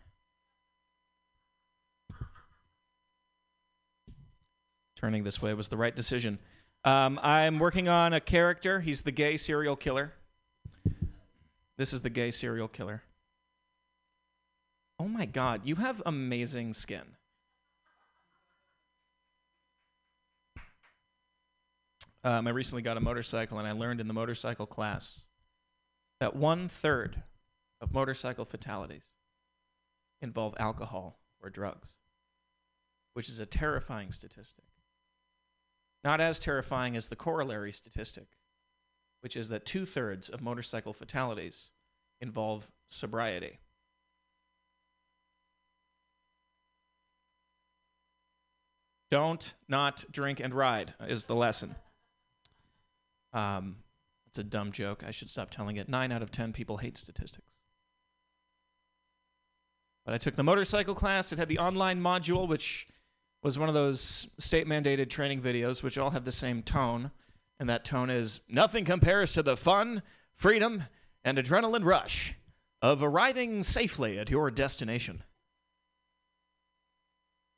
turning 5.05 5.23
this 5.23 5.41
way 5.41 5.53
was 5.53 5.67
the 5.67 5.77
right 5.77 5.95
decision. 5.95 6.39
Um, 6.85 7.19
I'm 7.23 7.57
working 7.57 7.89
on 7.89 8.13
a 8.13 8.19
character. 8.19 8.79
He's 8.79 9.01
the 9.01 9.11
gay 9.11 9.37
serial 9.37 9.75
killer. 9.75 10.13
This 11.77 11.93
is 11.93 12.01
the 12.01 12.11
gay 12.11 12.29
serial 12.29 12.67
killer. 12.67 13.01
Oh 14.99 15.07
my 15.07 15.25
god, 15.25 15.61
you 15.65 15.75
have 15.75 16.01
amazing 16.05 16.73
skin. 16.73 17.01
Um, 22.23 22.47
I 22.47 22.51
recently 22.51 22.83
got 22.83 22.97
a 22.97 23.01
motorcycle, 23.01 23.57
and 23.57 23.67
I 23.67 23.71
learned 23.71 23.99
in 23.99 24.07
the 24.07 24.13
motorcycle 24.13 24.67
class 24.67 25.21
that 26.19 26.35
one 26.35 26.67
third 26.67 27.23
of 27.81 27.93
motorcycle 27.93 28.45
fatalities 28.45 29.09
involve 30.21 30.55
alcohol 30.59 31.19
or 31.41 31.49
drugs, 31.49 31.95
which 33.13 33.27
is 33.27 33.39
a 33.39 33.45
terrifying 33.45 34.11
statistic. 34.11 34.65
Not 36.05 36.21
as 36.21 36.37
terrifying 36.37 36.95
as 36.95 37.09
the 37.09 37.15
corollary 37.15 37.71
statistic, 37.71 38.27
which 39.21 39.35
is 39.35 39.49
that 39.49 39.65
two 39.65 39.85
thirds 39.85 40.29
of 40.29 40.39
motorcycle 40.39 40.93
fatalities 40.93 41.71
involve 42.21 42.67
sobriety. 42.85 43.57
Don't 49.09 49.55
not 49.67 50.05
drink 50.11 50.39
and 50.39 50.53
ride 50.53 50.93
is 51.07 51.25
the 51.25 51.33
lesson. 51.33 51.75
Um, 53.33 53.77
it's 54.27 54.37
a 54.37 54.43
dumb 54.43 54.71
joke. 54.71 55.03
I 55.05 55.09
should 55.09 55.29
stop 55.29 55.49
telling 55.49 55.77
it. 55.77 55.89
Nine 55.89 56.11
out 56.11 56.21
of 56.21 56.29
ten 56.29 56.53
people 56.53 56.77
hate 56.77 56.97
statistics. 56.97 57.57
But 60.05 60.13
I 60.13 60.19
took 60.19 60.35
the 60.35 60.43
motorcycle 60.43 60.93
class. 60.93 61.33
It 61.33 61.39
had 61.39 61.49
the 61.49 61.57
online 61.57 61.99
module, 61.99 62.47
which 62.47 62.87
was 63.45 63.59
one 63.59 63.69
of 63.69 63.75
those 63.75 64.27
state 64.39 64.65
mandated 64.65 65.07
training 65.07 65.39
videos, 65.39 65.83
which 65.83 65.99
all 65.99 66.09
have 66.09 66.25
the 66.25 66.31
same 66.31 66.63
tone. 66.63 67.11
And 67.59 67.69
that 67.69 67.85
tone 67.85 68.09
is 68.09 68.39
nothing 68.49 68.85
compares 68.85 69.33
to 69.33 69.43
the 69.43 69.55
fun, 69.55 70.01
freedom, 70.33 70.83
and 71.23 71.37
adrenaline 71.37 71.85
rush 71.85 72.33
of 72.81 73.03
arriving 73.03 73.61
safely 73.61 74.17
at 74.17 74.31
your 74.31 74.49
destination. 74.49 75.21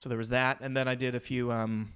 So 0.02 0.10
there 0.10 0.18
was 0.18 0.28
that, 0.30 0.60
and 0.60 0.76
then 0.76 0.90
I 0.90 0.96
did 0.96 1.16
a 1.16 1.22
few 1.22 1.54
um, 1.54 1.94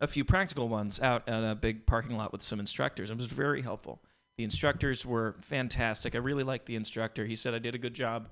a 0.00 0.08
few 0.08 0.24
practical 0.24 0.68
ones 0.68 1.00
out 1.00 1.28
at 1.28 1.44
a 1.44 1.54
big 1.54 1.86
parking 1.86 2.16
lot 2.16 2.32
with 2.32 2.42
some 2.42 2.58
instructors. 2.58 3.08
It 3.08 3.16
was 3.16 3.26
very 3.26 3.62
helpful. 3.62 4.02
The 4.36 4.44
instructors 4.44 5.06
were 5.06 5.36
fantastic. 5.42 6.16
I 6.16 6.18
really 6.18 6.42
liked 6.42 6.66
the 6.66 6.76
instructor. 6.76 7.24
He 7.24 7.36
said 7.36 7.54
I 7.54 7.60
did 7.60 7.76
a 7.76 7.78
good 7.78 7.94
job, 7.94 8.28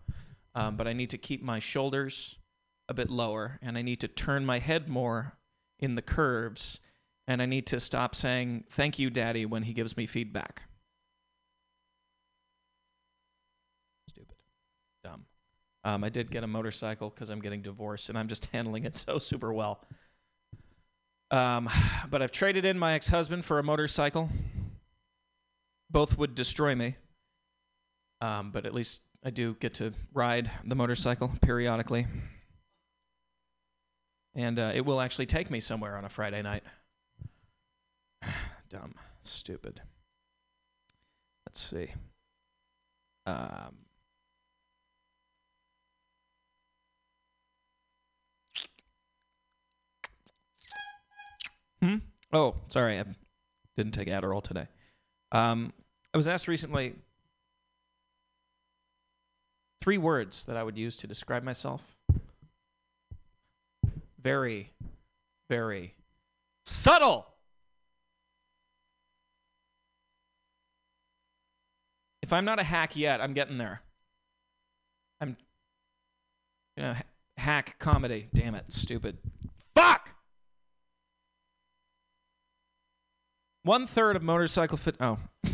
um, 0.57 0.77
but 0.77 0.89
I 0.89 0.93
need 0.93 1.11
to 1.11 1.19
keep 1.19 1.43
my 1.45 1.61
shoulders 1.61 2.39
a 2.89 2.95
bit 2.95 3.11
lower, 3.11 3.59
and 3.63 3.79
I 3.79 3.83
need 3.83 4.01
to 4.01 4.09
turn 4.09 4.45
my 4.45 4.59
head 4.59 4.89
more 4.89 5.37
in 5.79 5.95
the 5.95 6.03
curves, 6.03 6.81
and 7.27 7.41
I 7.41 7.47
need 7.47 7.67
to 7.69 7.81
stop 7.81 8.15
saying 8.15 8.65
"Thank 8.71 8.99
you, 8.99 9.11
Daddy" 9.11 9.47
when 9.47 9.63
he 9.65 9.73
gives 9.73 9.97
me 9.97 10.07
feedback. 10.07 10.63
Stupid, 14.09 14.37
dumb. 15.03 15.27
Um, 15.85 16.05
I 16.05 16.09
did 16.09 16.31
get 16.31 16.45
a 16.45 16.47
motorcycle 16.47 17.11
because 17.11 17.31
I'm 17.31 17.41
getting 17.41 17.63
divorced, 17.63 18.09
and 18.09 18.19
I'm 18.19 18.29
just 18.29 18.47
handling 18.53 18.85
it 18.85 18.97
so 18.97 19.19
super 19.19 19.53
well. 19.53 19.81
Um, 21.31 21.69
but 22.11 22.23
I've 22.23 22.33
traded 22.33 22.65
in 22.65 22.79
my 22.79 22.93
ex 22.93 23.09
husband 23.09 23.45
for 23.45 23.59
a 23.59 23.63
motorcycle. 23.63 24.31
Both 25.91 26.17
would 26.19 26.35
destroy 26.35 26.75
me. 26.75 26.95
Um, 28.21 28.51
but 28.53 28.67
at 28.67 28.75
least 28.75 29.03
I 29.25 29.31
do 29.31 29.55
get 29.55 29.75
to 29.75 29.93
ride 30.13 30.51
the 30.65 30.75
motorcycle 30.75 31.33
periodically. 31.43 32.07
And 34.35 34.59
uh, 34.59 34.73
it 34.75 34.85
will 34.85 35.01
actually 35.01 35.27
take 35.27 35.51
me 35.51 35.61
somewhere 35.61 35.97
on 35.97 36.05
a 36.05 36.09
Friday 36.09 36.43
night. 36.43 36.65
Dumb. 38.69 38.95
Stupid. 39.23 39.81
Let's 41.47 41.61
see. 41.61 41.89
Um, 43.27 43.85
Hmm? 51.85 51.97
Oh, 52.33 52.55
sorry, 52.69 52.99
I 52.99 53.05
didn't 53.77 53.93
take 53.93 54.09
Adderall 54.09 54.43
today. 54.43 54.67
Um, 55.33 55.71
I 56.15 56.17
was 56.17 56.27
asked 56.27 56.49
recently 56.49 56.95
three 59.83 59.99
words 59.99 60.47
that 60.47 60.57
I 60.57 60.63
would 60.63 60.79
use 60.79 60.97
to 60.97 61.07
describe 61.07 61.43
myself. 61.43 61.95
Very, 64.25 64.73
very 65.51 65.95
subtle. 66.65 67.27
If 72.23 72.33
I'm 72.33 72.47
not 72.47 72.59
a 72.59 72.63
hack 72.63 72.97
yet, 72.97 73.21
I'm 73.21 73.35
getting 73.35 73.59
there. 73.59 73.83
I'm, 75.21 75.37
you 76.79 76.83
know, 76.83 76.95
ha- 76.95 77.03
hack 77.37 77.77
comedy. 77.79 78.29
Damn 78.33 78.55
it, 78.55 78.73
stupid. 78.73 79.19
Fuck! 79.75 80.15
One 83.63 83.87
third 83.87 84.17
of 84.17 84.23
motorcycle 84.23 84.79
fit. 84.79 84.97
Oh. 85.01 85.19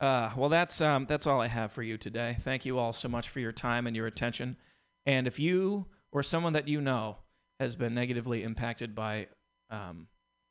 Uh, 0.00 0.32
well, 0.36 0.48
that's 0.48 0.80
um, 0.80 1.06
that's 1.08 1.28
all 1.28 1.40
I 1.40 1.46
have 1.46 1.70
for 1.70 1.80
you 1.80 1.96
today. 1.96 2.36
Thank 2.40 2.66
you 2.66 2.76
all 2.76 2.92
so 2.92 3.08
much 3.08 3.28
for 3.28 3.38
your 3.38 3.52
time 3.52 3.86
and 3.86 3.94
your 3.94 4.08
attention. 4.08 4.56
And 5.06 5.28
if 5.28 5.38
you 5.38 5.86
or 6.12 6.22
someone 6.22 6.52
that 6.52 6.68
you 6.68 6.80
know 6.80 7.16
has 7.58 7.74
been 7.74 7.94
negatively 7.94 8.42
impacted 8.42 8.94
by 8.94 9.26
um, 9.70 10.06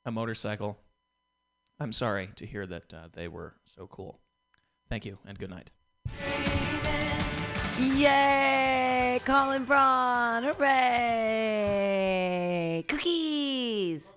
a 0.06 0.12
motorcycle, 0.12 0.78
I'm 1.80 1.92
sorry 1.94 2.30
to 2.36 2.46
hear 2.46 2.66
that 2.68 2.94
uh, 2.94 3.08
they 3.14 3.28
were 3.28 3.56
so 3.66 3.88
cool. 3.88 4.20
Thank 4.90 5.06
you 5.06 5.18
and 5.26 5.40
good 5.40 5.50
night. 5.52 5.72
Yay! 7.80 9.22
Colin 9.26 9.64
Braun! 9.66 10.44
Hooray! 10.44 12.04
Cookies! 12.88 14.12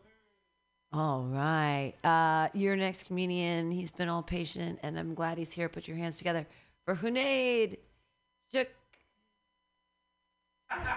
All 0.93 1.25
right. 1.25 1.95
Uh, 2.05 2.49
your 2.55 2.77
next 2.77 3.05
comedian, 3.05 3.71
he's 3.71 3.91
been 3.91 4.09
all 4.09 4.23
patient, 4.23 4.79
and 4.83 4.99
I'm 4.99 5.15
glad 5.15 5.39
he's 5.39 5.53
here. 5.53 5.69
Put 5.69 5.89
your 5.89 5.97
hands 5.97 6.19
together 6.19 6.47
for 6.85 6.95
Hunaid. 6.95 7.79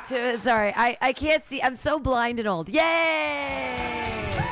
Sorry, 0.07 0.74
I, 0.76 0.97
I 1.01 1.13
can't 1.13 1.45
see. 1.45 1.61
I'm 1.61 1.76
so 1.76 1.99
blind 1.99 2.39
and 2.39 2.47
old. 2.47 2.70
Yay! 2.70 4.43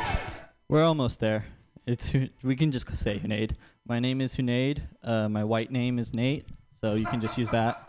We're 0.68 0.84
almost 0.84 1.20
there. 1.20 1.45
It's 1.86 2.11
we 2.43 2.55
can 2.55 2.72
just 2.72 2.93
say 2.95 3.20
Hunaid. 3.20 3.51
My 3.88 3.99
name 3.99 4.20
is 4.20 4.36
Hunaid. 4.36 4.82
Uh, 5.03 5.30
my 5.30 5.43
white 5.43 5.72
name 5.72 5.99
is 5.99 6.13
Nate, 6.13 6.47
so 6.74 6.95
you 6.95 7.05
can 7.05 7.22
just 7.22 7.38
use 7.38 7.51
that. 7.51 7.88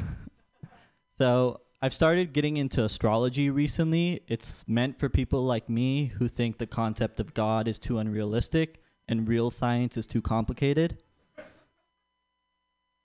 so 1.18 1.60
I've 1.82 1.94
started 1.94 2.32
getting 2.32 2.56
into 2.56 2.82
astrology 2.84 3.50
recently. 3.50 4.22
It's 4.26 4.64
meant 4.66 4.98
for 4.98 5.08
people 5.08 5.44
like 5.44 5.68
me 5.68 6.06
who 6.06 6.26
think 6.26 6.58
the 6.58 6.66
concept 6.66 7.20
of 7.20 7.32
God 7.34 7.68
is 7.68 7.78
too 7.78 7.98
unrealistic 7.98 8.82
and 9.08 9.28
real 9.28 9.50
science 9.50 9.96
is 9.96 10.06
too 10.06 10.22
complicated. 10.22 11.02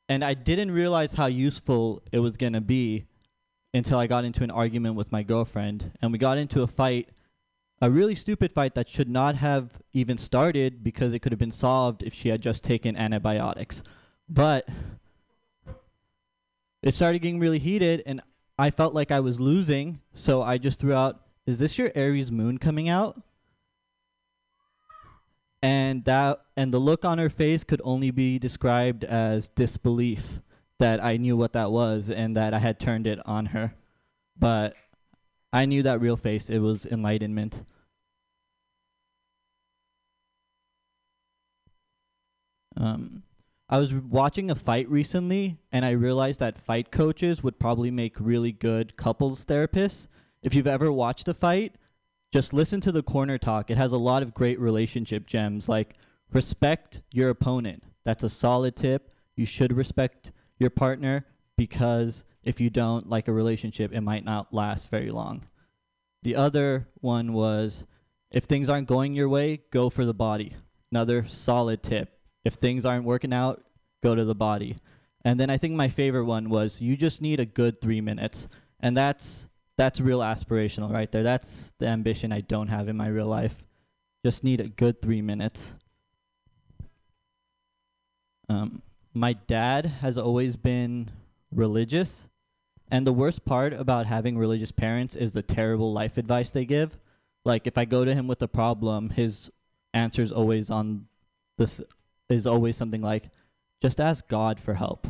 And 0.07 0.23
I 0.23 0.33
didn't 0.33 0.71
realize 0.71 1.13
how 1.13 1.25
useful 1.25 2.03
it 2.11 2.19
was 2.19 2.37
going 2.37 2.53
to 2.53 2.61
be 2.61 3.05
until 3.73 3.97
I 3.97 4.07
got 4.07 4.23
into 4.23 4.43
an 4.43 4.51
argument 4.51 4.95
with 4.95 5.11
my 5.11 5.23
girlfriend. 5.23 5.91
And 6.01 6.11
we 6.11 6.17
got 6.17 6.37
into 6.37 6.61
a 6.61 6.67
fight, 6.67 7.09
a 7.81 7.89
really 7.89 8.15
stupid 8.15 8.51
fight 8.51 8.75
that 8.75 8.87
should 8.87 9.09
not 9.09 9.35
have 9.35 9.71
even 9.93 10.17
started 10.17 10.83
because 10.83 11.13
it 11.13 11.19
could 11.19 11.31
have 11.31 11.39
been 11.39 11.51
solved 11.51 12.03
if 12.03 12.13
she 12.13 12.29
had 12.29 12.41
just 12.41 12.63
taken 12.63 12.95
antibiotics. 12.95 13.83
But 14.29 14.67
it 16.81 16.93
started 16.93 17.19
getting 17.19 17.39
really 17.39 17.59
heated, 17.59 18.03
and 18.05 18.21
I 18.59 18.69
felt 18.69 18.93
like 18.93 19.11
I 19.11 19.19
was 19.19 19.39
losing. 19.39 19.99
So 20.13 20.43
I 20.43 20.57
just 20.59 20.79
threw 20.79 20.93
out, 20.93 21.19
Is 21.47 21.59
this 21.59 21.77
your 21.77 21.91
Aries 21.95 22.31
moon 22.31 22.59
coming 22.59 22.89
out? 22.89 23.21
And 25.65 26.03
that 26.05 26.41
and 26.55 26.71
the 26.71 26.77
look 26.77 27.03
on 27.03 27.17
her 27.17 27.29
face 27.29 27.63
could 27.63 27.81
only 27.83 28.11
be 28.11 28.37
described 28.37 29.03
as 29.03 29.49
disbelief 29.49 30.39
that 30.77 31.03
I 31.03 31.17
knew 31.17 31.35
what 31.35 31.53
that 31.53 31.71
was 31.71 32.11
and 32.11 32.35
that 32.35 32.53
I 32.53 32.59
had 32.59 32.79
turned 32.79 33.07
it 33.07 33.17
on 33.25 33.47
her. 33.47 33.73
But 34.37 34.75
I 35.51 35.65
knew 35.65 35.81
that 35.81 36.01
real 36.01 36.17
face. 36.17 36.51
It 36.51 36.59
was 36.59 36.85
enlightenment. 36.85 37.63
Um, 42.77 43.23
I 43.67 43.79
was 43.79 43.91
watching 43.91 44.51
a 44.51 44.55
fight 44.55 44.87
recently, 44.87 45.57
and 45.71 45.83
I 45.83 45.91
realized 45.91 46.41
that 46.41 46.59
fight 46.59 46.91
coaches 46.91 47.41
would 47.41 47.57
probably 47.57 47.89
make 47.89 48.19
really 48.19 48.51
good 48.51 48.97
couples 48.97 49.43
therapists. 49.45 50.09
If 50.43 50.53
you've 50.53 50.67
ever 50.67 50.91
watched 50.91 51.27
a 51.27 51.33
fight, 51.33 51.73
just 52.31 52.53
listen 52.53 52.81
to 52.81 52.91
the 52.91 53.03
corner 53.03 53.37
talk. 53.37 53.71
It 53.71 53.77
has 53.77 53.91
a 53.91 53.97
lot 53.97 54.23
of 54.23 54.33
great 54.33 54.59
relationship 54.59 55.25
gems 55.25 55.69
like 55.69 55.95
respect 56.31 57.01
your 57.11 57.29
opponent. 57.29 57.83
That's 58.03 58.23
a 58.23 58.29
solid 58.29 58.75
tip. 58.75 59.11
You 59.35 59.45
should 59.45 59.73
respect 59.73 60.31
your 60.59 60.69
partner 60.69 61.25
because 61.57 62.25
If 62.45 62.61
you 62.61 62.69
don't 62.69 63.09
like 63.09 63.27
a 63.27 63.33
relationship, 63.33 63.91
it 63.91 64.01
might 64.01 64.23
not 64.23 64.53
last 64.53 64.91
very 64.91 65.09
long. 65.09 65.45
The 66.21 66.35
other 66.35 66.87
one 67.01 67.33
was 67.33 67.85
if 68.31 68.43
things 68.43 68.69
aren't 68.69 68.87
going 68.87 69.15
your 69.15 69.27
way, 69.27 69.63
go 69.71 69.89
for 69.89 70.05
the 70.05 70.13
body. 70.13 70.55
Another 70.91 71.25
solid 71.27 71.81
tip. 71.81 72.19
If 72.45 72.53
things 72.53 72.85
aren't 72.85 73.05
working 73.05 73.33
out, 73.33 73.63
go 74.03 74.13
to 74.13 74.23
the 74.23 74.35
body. 74.35 74.77
And 75.23 75.39
then 75.39 75.49
I 75.49 75.57
think 75.57 75.73
my 75.73 75.89
favorite 75.89 76.25
one 76.25 76.49
was 76.49 76.79
you 76.79 76.95
just 76.95 77.21
need 77.21 77.39
a 77.39 77.45
good 77.45 77.81
3 77.81 77.99
minutes. 77.99 78.47
And 78.79 78.95
that's 78.95 79.49
that's 79.77 79.99
real 79.99 80.19
aspirational 80.19 80.91
right 80.91 81.11
there. 81.11 81.23
That's 81.23 81.73
the 81.79 81.87
ambition 81.87 82.31
I 82.31 82.41
don't 82.41 82.67
have 82.67 82.87
in 82.87 82.97
my 82.97 83.07
real 83.07 83.27
life. 83.27 83.65
Just 84.23 84.43
need 84.43 84.61
a 84.61 84.67
good 84.67 85.01
3 85.01 85.21
minutes. 85.21 85.75
Um, 88.47 88.81
my 89.13 89.33
dad 89.33 89.85
has 89.85 90.17
always 90.17 90.55
been 90.55 91.09
religious, 91.51 92.27
and 92.91 93.05
the 93.05 93.13
worst 93.13 93.45
part 93.45 93.73
about 93.73 94.05
having 94.05 94.37
religious 94.37 94.71
parents 94.71 95.15
is 95.15 95.33
the 95.33 95.41
terrible 95.41 95.91
life 95.93 96.17
advice 96.17 96.51
they 96.51 96.65
give. 96.65 96.97
Like 97.43 97.67
if 97.67 97.77
I 97.77 97.85
go 97.85 98.05
to 98.05 98.13
him 98.13 98.27
with 98.27 98.41
a 98.41 98.47
problem, 98.47 99.09
his 99.09 99.51
answer 99.93 100.21
is 100.21 100.31
always 100.31 100.69
on 100.69 101.07
this 101.57 101.81
is 102.29 102.45
always 102.45 102.75
something 102.75 103.01
like, 103.01 103.29
"Just 103.81 104.01
ask 104.01 104.27
God 104.27 104.59
for 104.59 104.73
help." 104.73 105.07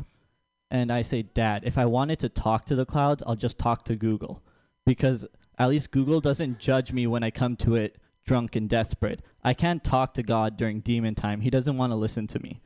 And 0.70 0.91
I 0.91 1.01
say, 1.01 1.24
"Dad, 1.24 1.63
if 1.66 1.78
I 1.78 1.86
wanted 1.86 2.20
to 2.20 2.30
talk 2.30 2.66
to 2.66 2.76
the 2.76 2.86
clouds, 2.86 3.24
I'll 3.26 3.36
just 3.36 3.57
talk 3.57 3.84
to 3.86 3.95
Google, 3.95 4.43
because 4.86 5.25
at 5.57 5.69
least 5.69 5.91
Google 5.91 6.19
doesn't 6.19 6.59
judge 6.59 6.91
me 6.91 7.07
when 7.07 7.23
I 7.23 7.31
come 7.31 7.55
to 7.57 7.75
it 7.75 7.97
drunk 8.25 8.55
and 8.55 8.69
desperate. 8.69 9.21
I 9.43 9.53
can't 9.53 9.83
talk 9.83 10.13
to 10.15 10.23
God 10.23 10.57
during 10.57 10.79
demon 10.81 11.15
time. 11.15 11.41
He 11.41 11.49
doesn't 11.49 11.77
want 11.77 11.91
to 11.91 11.95
listen 11.95 12.27
to 12.27 12.39
me." 12.39 12.61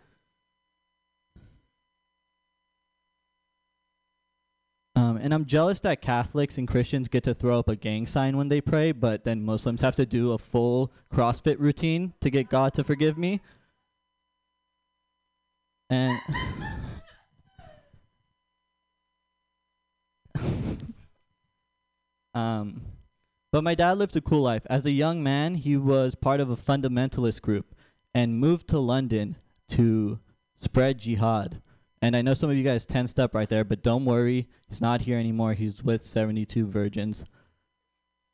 Um, 4.99 5.15
and 5.15 5.33
I'm 5.33 5.45
jealous 5.45 5.79
that 5.81 6.01
Catholics 6.01 6.57
and 6.57 6.67
Christians 6.67 7.07
get 7.07 7.23
to 7.23 7.33
throw 7.33 7.59
up 7.59 7.69
a 7.69 7.75
gang 7.77 8.05
sign 8.05 8.35
when 8.35 8.49
they 8.49 8.59
pray, 8.59 8.91
but 8.91 9.23
then 9.23 9.45
Muslims 9.45 9.79
have 9.79 9.95
to 9.95 10.05
do 10.05 10.33
a 10.33 10.37
full 10.37 10.91
CrossFit 11.13 11.57
routine 11.57 12.13
to 12.19 12.29
get 12.29 12.49
God 12.49 12.73
to 12.73 12.83
forgive 12.83 13.17
me. 13.17 13.39
And 15.89 16.19
um, 22.39 22.81
but 23.51 23.63
my 23.63 23.75
dad 23.75 23.97
lived 23.97 24.15
a 24.15 24.21
cool 24.21 24.41
life. 24.41 24.65
As 24.69 24.85
a 24.85 24.91
young 24.91 25.21
man, 25.23 25.55
he 25.55 25.75
was 25.75 26.15
part 26.15 26.39
of 26.39 26.49
a 26.49 26.55
fundamentalist 26.55 27.41
group 27.41 27.75
and 28.13 28.39
moved 28.39 28.69
to 28.69 28.79
London 28.79 29.35
to 29.69 30.19
spread 30.55 30.99
jihad. 30.99 31.61
And 32.01 32.15
I 32.15 32.21
know 32.21 32.33
some 32.33 32.49
of 32.49 32.55
you 32.55 32.63
guys 32.63 32.85
tensed 32.85 33.19
up 33.19 33.35
right 33.35 33.49
there, 33.49 33.65
but 33.65 33.83
don't 33.83 34.05
worry. 34.05 34.47
He's 34.69 34.79
not 34.81 35.01
here 35.01 35.19
anymore. 35.19 35.53
He's 35.53 35.83
with 35.83 36.05
72 36.05 36.65
Virgins. 36.65 37.25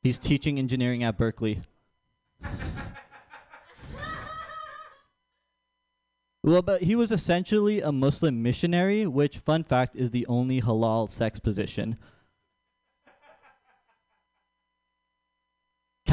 He's 0.03 0.19
teaching 0.19 0.59
engineering 0.59 1.03
at 1.03 1.17
Berkeley. 1.17 1.61
well, 6.43 6.61
but 6.61 6.83
he 6.83 6.95
was 6.95 7.11
essentially 7.11 7.81
a 7.81 7.91
Muslim 7.91 8.43
missionary, 8.43 9.07
which, 9.07 9.39
fun 9.39 9.63
fact, 9.63 9.95
is 9.95 10.11
the 10.11 10.27
only 10.27 10.61
halal 10.61 11.09
sex 11.09 11.39
position. 11.39 11.97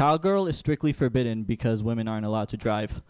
Cowgirl 0.03 0.47
is 0.47 0.57
strictly 0.57 0.91
forbidden 0.91 1.43
because 1.43 1.81
women 1.81 2.09
aren't 2.09 2.25
allowed 2.25 2.49
to 2.49 2.57
drive. 2.57 3.01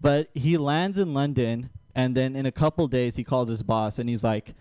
But 0.00 0.30
he 0.34 0.58
lands 0.58 0.98
in 0.98 1.14
London, 1.14 1.70
and 1.94 2.16
then 2.16 2.34
in 2.34 2.44
a 2.44 2.50
couple 2.50 2.88
days, 2.88 3.14
he 3.14 3.22
calls 3.22 3.48
his 3.48 3.62
boss, 3.62 4.00
and 4.00 4.08
he's 4.08 4.24
like, 4.24 4.56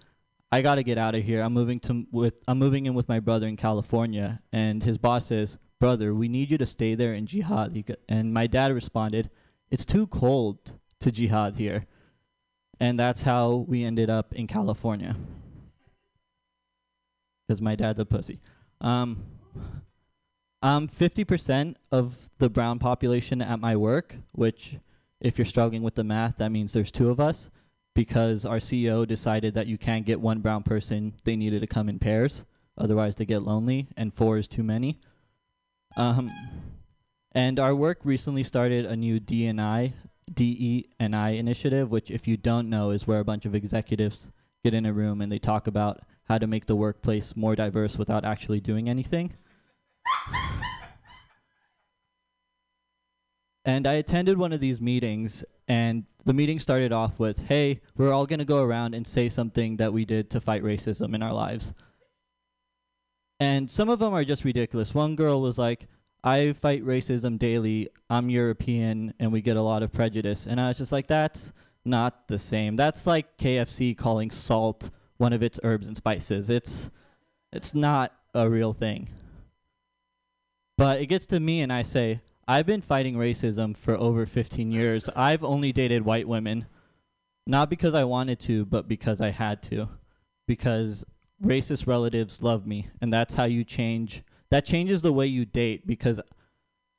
"I 0.52 0.62
got 0.62 0.76
to 0.76 0.84
get 0.84 1.00
out 1.00 1.16
of 1.16 1.24
here. 1.24 1.42
I'm 1.42 1.54
moving 1.54 1.80
to 1.80 2.06
with 2.12 2.36
I'm 2.48 2.60
moving 2.60 2.86
in 2.86 2.94
with 2.94 3.10
my 3.10 3.20
brother 3.20 3.48
in 3.48 3.58
California." 3.58 4.44
And 4.52 4.84
his 4.84 5.00
boss 5.00 5.26
says, 5.26 5.58
"Brother, 5.80 6.14
we 6.14 6.28
need 6.28 6.52
you 6.52 6.60
to 6.60 6.68
stay 6.68 6.94
there 6.94 7.16
in 7.16 7.26
jihad." 7.26 7.76
And 8.08 8.36
my 8.36 8.46
dad 8.46 8.72
responded, 8.72 9.32
"It's 9.72 9.84
too 9.84 10.06
cold 10.06 10.74
to 11.00 11.12
jihad 11.12 11.56
here," 11.56 11.88
and 12.80 13.00
that's 13.00 13.24
how 13.24 13.66
we 13.68 13.84
ended 13.84 14.12
up 14.12 14.32
in 14.36 14.46
California. 14.46 15.16
Because 17.48 17.62
my 17.62 17.76
dad's 17.76 18.00
a 18.00 18.06
pussy. 18.06 18.40
Um, 18.82 19.24
I'm 20.62 20.88
50% 20.88 21.76
of 21.92 22.30
the 22.38 22.50
brown 22.50 22.80
population 22.80 23.42
at 23.42 23.60
my 23.60 23.76
work, 23.76 24.16
which 24.32 24.78
if 25.20 25.38
you're 25.38 25.46
struggling 25.46 25.84
with 25.84 25.96
the 25.96 26.04
math, 26.04 26.38
that 26.38 26.52
means 26.52 26.74
there's 26.74 26.92
two 26.92 27.10
of 27.10 27.20
us 27.20 27.50
because 27.96 28.46
our 28.46 28.58
CEO 28.58 29.08
decided 29.08 29.54
that 29.54 29.68
you 29.68 29.78
can't 29.78 30.06
get 30.06 30.20
one 30.20 30.40
brown 30.40 30.64
person. 30.64 31.14
They 31.24 31.36
needed 31.36 31.62
to 31.62 31.68
come 31.68 31.90
in 31.90 32.00
pairs, 32.00 32.44
otherwise 32.78 33.16
they 33.16 33.26
get 33.26 33.44
lonely, 33.44 33.88
and 33.98 34.14
four 34.14 34.38
is 34.38 34.48
too 34.48 34.64
many. 34.64 35.00
Um, 35.96 36.32
and 37.34 37.60
our 37.60 37.76
work 37.76 38.00
recently 38.04 38.44
started 38.44 38.86
a 38.86 38.96
new 38.96 39.20
DNI, 39.20 39.94
DE&I 40.34 41.30
initiative, 41.30 41.92
which, 41.92 42.10
if 42.10 42.28
you 42.28 42.38
don't 42.38 42.70
know, 42.70 42.92
is 42.92 43.08
where 43.08 43.20
a 43.20 43.26
bunch 43.26 43.46
of 43.46 43.56
executives 43.56 44.32
get 44.64 44.74
in 44.74 44.86
a 44.86 44.94
room 44.94 45.22
and 45.22 45.32
they 45.32 45.40
talk 45.40 45.68
about 45.68 46.02
how 46.26 46.38
to 46.38 46.48
make 46.48 46.66
the 46.66 46.76
workplace 46.76 47.36
more 47.36 47.56
diverse 47.56 47.98
without 47.98 48.26
actually 48.26 48.60
doing 48.60 48.90
anything. 48.90 49.34
And 53.66 53.88
I 53.88 53.94
attended 53.94 54.38
one 54.38 54.52
of 54.52 54.60
these 54.60 54.82
meetings, 54.82 55.46
and 55.68 56.04
the 56.26 56.34
meeting 56.34 56.60
started 56.60 56.92
off 56.92 57.18
with, 57.18 57.48
Hey, 57.48 57.80
we're 57.96 58.12
all 58.12 58.26
going 58.26 58.40
to 58.40 58.46
go 58.46 58.62
around 58.62 58.94
and 58.94 59.08
say 59.08 59.30
something 59.30 59.78
that 59.78 59.94
we 59.94 60.04
did 60.04 60.30
to 60.32 60.42
fight 60.42 60.64
racism 60.64 61.16
in 61.16 61.24
our 61.24 61.34
lives. 61.34 61.74
And 63.40 63.72
some 63.72 63.90
of 63.90 64.00
them 64.00 64.14
are 64.14 64.26
just 64.26 64.44
ridiculous. 64.44 64.94
One 64.94 65.16
girl 65.16 65.42
was 65.42 65.58
like, 65.58 65.88
I 66.24 66.54
fight 66.54 66.86
racism 66.86 67.40
daily. 67.40 67.90
I'm 68.10 68.30
European, 68.30 69.14
and 69.20 69.32
we 69.32 69.42
get 69.42 69.58
a 69.58 69.62
lot 69.62 69.84
of 69.84 69.94
prejudice. 69.94 70.46
And 70.46 70.60
I 70.60 70.68
was 70.68 70.78
just 70.78 70.92
like, 70.92 71.08
That's 71.08 71.54
not 71.86 72.28
the 72.28 72.40
same. 72.40 72.76
That's 72.76 73.08
like 73.08 73.38
KFC 73.38 73.98
calling 73.98 74.30
salt 74.30 74.90
one 75.18 75.34
of 75.34 75.44
its 75.44 75.60
herbs 75.64 75.88
and 75.88 75.96
spices. 75.96 76.50
It's, 76.50 76.92
it's 77.52 77.76
not 77.76 78.14
a 78.34 78.50
real 78.50 78.74
thing. 78.74 79.10
But 80.78 81.00
it 81.00 81.06
gets 81.06 81.26
to 81.28 81.40
me, 81.40 81.62
and 81.62 81.72
I 81.72 81.84
say, 81.84 82.22
I've 82.48 82.66
been 82.66 82.82
fighting 82.82 83.16
racism 83.16 83.78
for 83.78 83.96
over 83.96 84.26
15 84.26 84.72
years. 84.72 85.10
I've 85.16 85.44
only 85.44 85.72
dated 85.72 86.04
white 86.04 86.28
women. 86.28 86.66
Not 87.46 87.70
because 87.70 87.94
I 87.94 88.04
wanted 88.04 88.40
to, 88.42 88.66
but 88.66 88.88
because 88.88 89.22
I 89.22 89.30
had 89.30 89.62
to. 89.64 89.90
Because 90.48 91.06
racist 91.44 91.88
relatives 91.88 92.42
love 92.42 92.66
me. 92.66 92.90
And 93.02 93.14
that's 93.14 93.36
how 93.36 93.46
you 93.46 93.64
change. 93.64 94.24
That 94.50 94.66
changes 94.66 95.02
the 95.02 95.14
way 95.14 95.28
you 95.28 95.46
date 95.46 95.88
because 95.88 96.20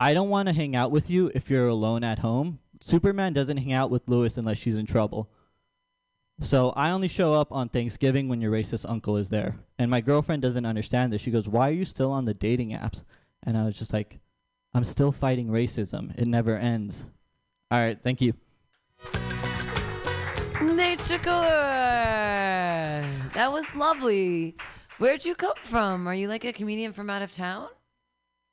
I 0.01 0.15
don't 0.15 0.29
want 0.29 0.49
to 0.49 0.55
hang 0.55 0.77
out 0.77 0.91
with 0.91 1.11
you 1.11 1.31
if 1.35 1.51
you're 1.51 1.69
alone 1.69 2.05
at 2.05 2.19
home. 2.21 2.59
Superman 2.81 3.33
doesn't 3.33 3.57
hang 3.57 3.73
out 3.73 3.91
with 3.91 4.09
Lois 4.09 4.37
unless 4.37 4.59
she's 4.59 4.77
in 4.77 4.87
trouble. 4.87 5.31
So 6.41 6.71
I 6.71 6.91
only 6.91 7.09
show 7.09 7.33
up 7.33 7.53
on 7.53 7.69
Thanksgiving 7.69 8.29
when 8.29 8.41
your 8.41 8.51
racist 8.53 8.87
uncle 8.89 9.17
is 9.17 9.31
there. 9.31 9.57
And 9.79 9.91
my 9.91 10.01
girlfriend 10.01 10.43
doesn't 10.43 10.67
understand 10.67 11.13
this. 11.13 11.23
She 11.23 11.31
goes, 11.31 11.49
Why 11.49 11.69
are 11.71 11.75
you 11.75 11.85
still 11.85 12.11
on 12.11 12.25
the 12.25 12.35
dating 12.35 12.71
apps? 12.71 13.03
And 13.45 13.57
I 13.57 13.65
was 13.65 13.79
just 13.79 13.93
like, 13.93 14.19
I'm 14.75 14.85
still 14.85 15.13
fighting 15.13 15.49
racism. 15.49 16.19
It 16.19 16.27
never 16.27 16.57
ends. 16.57 17.07
All 17.71 17.79
right, 17.79 18.01
thank 18.01 18.21
you. 18.21 18.35
Core. 21.23 21.45
That 23.35 23.51
was 23.53 23.67
lovely. 23.77 24.57
Where'd 24.99 25.25
you 25.25 25.35
come 25.35 25.55
from? 25.61 26.09
Are 26.09 26.15
you 26.15 26.29
like 26.29 26.45
a 26.45 26.53
comedian 26.53 26.93
from 26.93 27.11
out 27.11 27.23
of 27.23 27.33
town? 27.33 27.69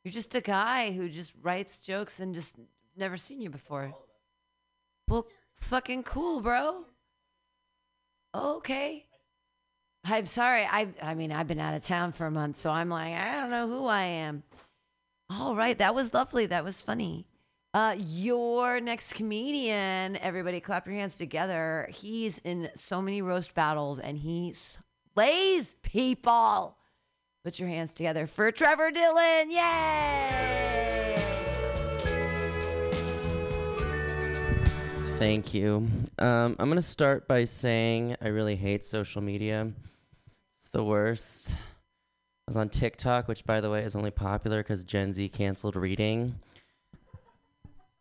You're 0.04 0.12
just 0.12 0.36
a 0.36 0.42
guy 0.42 0.92
who 0.92 1.08
just 1.08 1.34
writes 1.42 1.80
jokes 1.80 2.20
and 2.20 2.36
just 2.36 2.58
never 2.98 3.18
seen 3.18 3.42
you 3.42 3.50
before. 3.50 3.94
Well, 5.08 5.28
fucking 5.62 6.04
cool, 6.04 6.42
bro. 6.42 6.86
Okay. 8.34 9.06
I'm 10.04 10.26
sorry. 10.26 10.64
I 10.66 10.88
I 11.02 11.14
mean, 11.14 11.32
I've 11.32 11.48
been 11.48 11.60
out 11.60 11.76
of 11.76 11.84
town 11.84 12.12
for 12.12 12.26
a 12.26 12.32
month, 12.32 12.56
so 12.56 12.72
I'm 12.72 12.90
like, 12.90 13.14
I 13.14 13.40
don't 13.40 13.52
know 13.52 13.68
who 13.68 13.86
I 13.86 14.04
am. 14.04 14.44
All 15.30 15.56
right, 15.56 15.78
that 15.78 15.96
was 15.96 16.14
lovely. 16.14 16.46
That 16.48 16.66
was 16.66 16.82
funny. 16.82 17.28
Uh, 17.74 17.96
your 17.98 18.82
next 18.82 19.14
comedian, 19.14 20.18
everybody 20.18 20.60
clap 20.60 20.86
your 20.86 20.96
hands 20.96 21.18
together. 21.18 21.88
He's 21.90 22.38
in 22.40 22.70
so 22.76 23.02
many 23.02 23.22
roast 23.22 23.56
battles 23.56 24.00
and 24.00 24.18
he 24.18 24.54
slays 24.54 25.76
people. 25.82 26.76
Put 27.46 27.60
your 27.60 27.70
hands 27.70 27.94
together 27.94 28.28
for 28.28 28.52
Trevor 28.52 28.92
Dillon. 28.92 29.50
Yay! 29.52 31.21
Thank 35.22 35.54
you. 35.54 35.88
Um, 36.18 36.56
I'm 36.58 36.66
going 36.66 36.78
to 36.78 36.82
start 36.82 37.28
by 37.28 37.46
saying 37.46 38.16
I 38.24 38.30
really 38.30 38.56
hate 38.56 38.84
social 38.84 39.22
media. 39.22 39.72
It's 40.56 40.70
the 40.70 40.84
worst. 40.84 41.54
I 41.54 41.58
was 42.48 42.58
on 42.58 42.70
TikTok, 42.70 43.28
which, 43.28 43.46
by 43.46 43.62
the 43.62 43.70
way, 43.70 43.84
is 43.84 43.96
only 43.96 44.10
popular 44.10 44.64
because 44.64 44.84
Gen 44.84 45.14
Z 45.14 45.30
canceled 45.30 45.76
reading. 45.76 46.40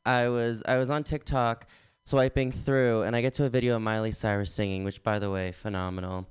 I 0.07 0.29
was 0.29 0.63
I 0.67 0.79
was 0.79 0.89
on 0.89 1.05
TikTok 1.05 1.67
swiping 2.07 2.53
through, 2.53 3.03
and 3.03 3.15
I 3.15 3.21
get 3.21 3.35
to 3.35 3.45
a 3.45 3.51
video 3.51 3.77
of 3.77 3.83
Miley 3.83 4.13
Cyrus 4.13 4.55
singing, 4.55 4.85
which, 4.85 5.03
by 5.03 5.19
the 5.19 5.31
way, 5.31 5.53
phenomenal. 5.53 6.27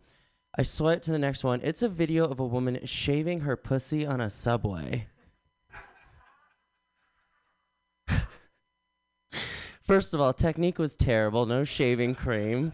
I 0.58 0.64
swipe 0.64 1.04
to 1.04 1.12
the 1.12 1.20
next 1.20 1.44
one. 1.44 1.60
It's 1.62 1.84
a 1.84 1.90
video 1.90 2.26
of 2.26 2.40
a 2.40 2.48
woman 2.48 2.80
shaving 2.86 3.42
her 3.42 3.56
pussy 3.56 4.08
on 4.08 4.22
a 4.22 4.32
subway. 4.32 5.06
First 9.90 10.14
of 10.14 10.22
all, 10.22 10.34
technique 10.34 10.78
was 10.78 10.96
terrible. 10.96 11.48
No 11.48 11.64
shaving 11.64 12.14
cream. 12.14 12.74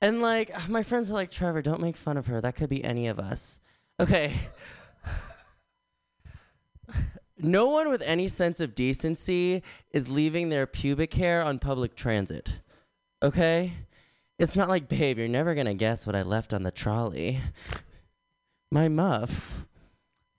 And 0.00 0.22
like, 0.22 0.70
my 0.70 0.82
friends 0.82 1.10
are 1.10 1.12
like, 1.12 1.30
Trevor, 1.30 1.60
don't 1.60 1.82
make 1.82 1.96
fun 1.96 2.16
of 2.16 2.28
her. 2.28 2.40
That 2.40 2.56
could 2.56 2.70
be 2.70 2.82
any 2.82 3.08
of 3.08 3.18
us. 3.18 3.60
Okay. 4.00 4.32
No 7.36 7.68
one 7.68 7.90
with 7.90 8.02
any 8.06 8.26
sense 8.26 8.58
of 8.58 8.74
decency 8.74 9.62
is 9.90 10.08
leaving 10.08 10.48
their 10.48 10.66
pubic 10.66 11.12
hair 11.12 11.42
on 11.42 11.58
public 11.58 11.94
transit. 11.94 12.60
Okay? 13.22 13.74
It's 14.38 14.56
not 14.56 14.70
like, 14.70 14.88
babe, 14.88 15.18
you're 15.18 15.28
never 15.28 15.54
gonna 15.54 15.74
guess 15.74 16.06
what 16.06 16.16
I 16.16 16.22
left 16.22 16.54
on 16.54 16.62
the 16.62 16.70
trolley. 16.70 17.38
My 18.70 18.88
muff. 18.88 19.66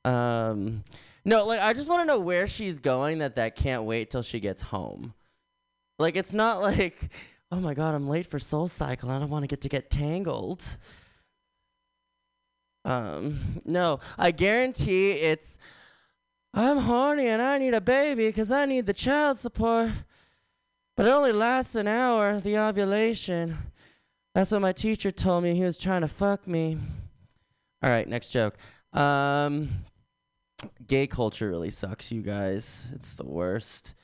Um, 0.04 0.84
no, 1.26 1.46
like 1.46 1.62
I 1.62 1.74
just 1.74 1.90
want 1.90 2.02
to 2.02 2.06
know 2.06 2.20
where 2.20 2.48
she's 2.48 2.80
going. 2.80 3.20
That 3.20 3.36
that 3.36 3.56
can't 3.56 3.84
wait 3.84 4.10
till 4.10 4.22
she 4.22 4.40
gets 4.40 4.62
home. 4.62 5.14
Like 6.00 6.16
it's 6.16 6.34
not 6.34 6.62
like, 6.62 7.10
oh 7.52 7.60
my 7.60 7.74
god, 7.74 7.96
I'm 7.96 8.08
late 8.08 8.28
for 8.28 8.40
Soul 8.40 8.68
Cycle. 8.68 9.10
I 9.10 9.20
don't 9.20 9.30
want 9.30 9.44
to 9.44 9.48
get 9.48 9.62
to 9.62 9.70
get 9.70 9.90
tangled. 9.90 10.78
Um, 12.86 13.62
no, 13.66 14.00
I 14.18 14.32
guarantee 14.32 15.12
it's. 15.12 15.58
I'm 16.56 16.78
horny 16.78 17.28
and 17.28 17.42
I 17.42 17.58
need 17.58 17.74
a 17.74 17.82
baby 17.82 18.28
because 18.28 18.52
I 18.52 18.66
need 18.66 18.86
the 18.86 18.94
child 18.94 19.38
support. 19.38 19.92
But 20.96 21.08
it 21.08 21.10
only 21.10 21.32
lasts 21.32 21.74
an 21.76 21.88
hour, 21.88 22.40
the 22.40 22.60
ovulation. 22.60 23.58
That's 24.36 24.52
what 24.52 24.62
my 24.62 24.72
teacher 24.72 25.10
told 25.10 25.44
me. 25.44 25.56
He 25.56 25.64
was 25.64 25.78
trying 25.78 26.02
to 26.02 26.08
fuck 26.08 26.46
me. 26.46 26.78
All 27.82 27.90
right, 27.90 28.08
next 28.08 28.30
joke. 28.30 28.56
Um, 28.94 29.70
gay 30.88 31.08
culture 31.08 31.50
really 31.50 31.72
sucks, 31.72 32.12
you 32.12 32.22
guys. 32.22 32.88
It's 32.94 33.16
the 33.16 33.26
worst. 33.26 33.96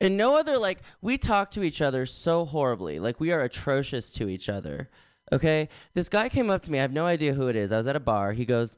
And 0.00 0.16
no 0.16 0.36
other, 0.36 0.58
like, 0.58 0.80
we 1.00 1.16
talk 1.16 1.50
to 1.52 1.62
each 1.62 1.80
other 1.80 2.06
so 2.06 2.44
horribly. 2.44 2.98
Like, 2.98 3.20
we 3.20 3.30
are 3.30 3.42
atrocious 3.42 4.10
to 4.12 4.28
each 4.28 4.48
other. 4.48 4.90
Okay? 5.32 5.68
This 5.94 6.08
guy 6.08 6.28
came 6.28 6.50
up 6.50 6.62
to 6.62 6.72
me. 6.72 6.78
I 6.78 6.82
have 6.82 6.92
no 6.92 7.06
idea 7.06 7.34
who 7.34 7.48
it 7.48 7.56
is. 7.56 7.72
I 7.72 7.76
was 7.76 7.86
at 7.86 7.96
a 7.96 8.00
bar. 8.00 8.32
He 8.32 8.44
goes, 8.44 8.74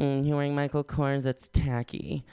mm, 0.00 0.26
You're 0.26 0.36
wearing 0.36 0.54
Michael 0.54 0.84
Kors? 0.84 1.22
That's 1.22 1.48
tacky. 1.48 2.24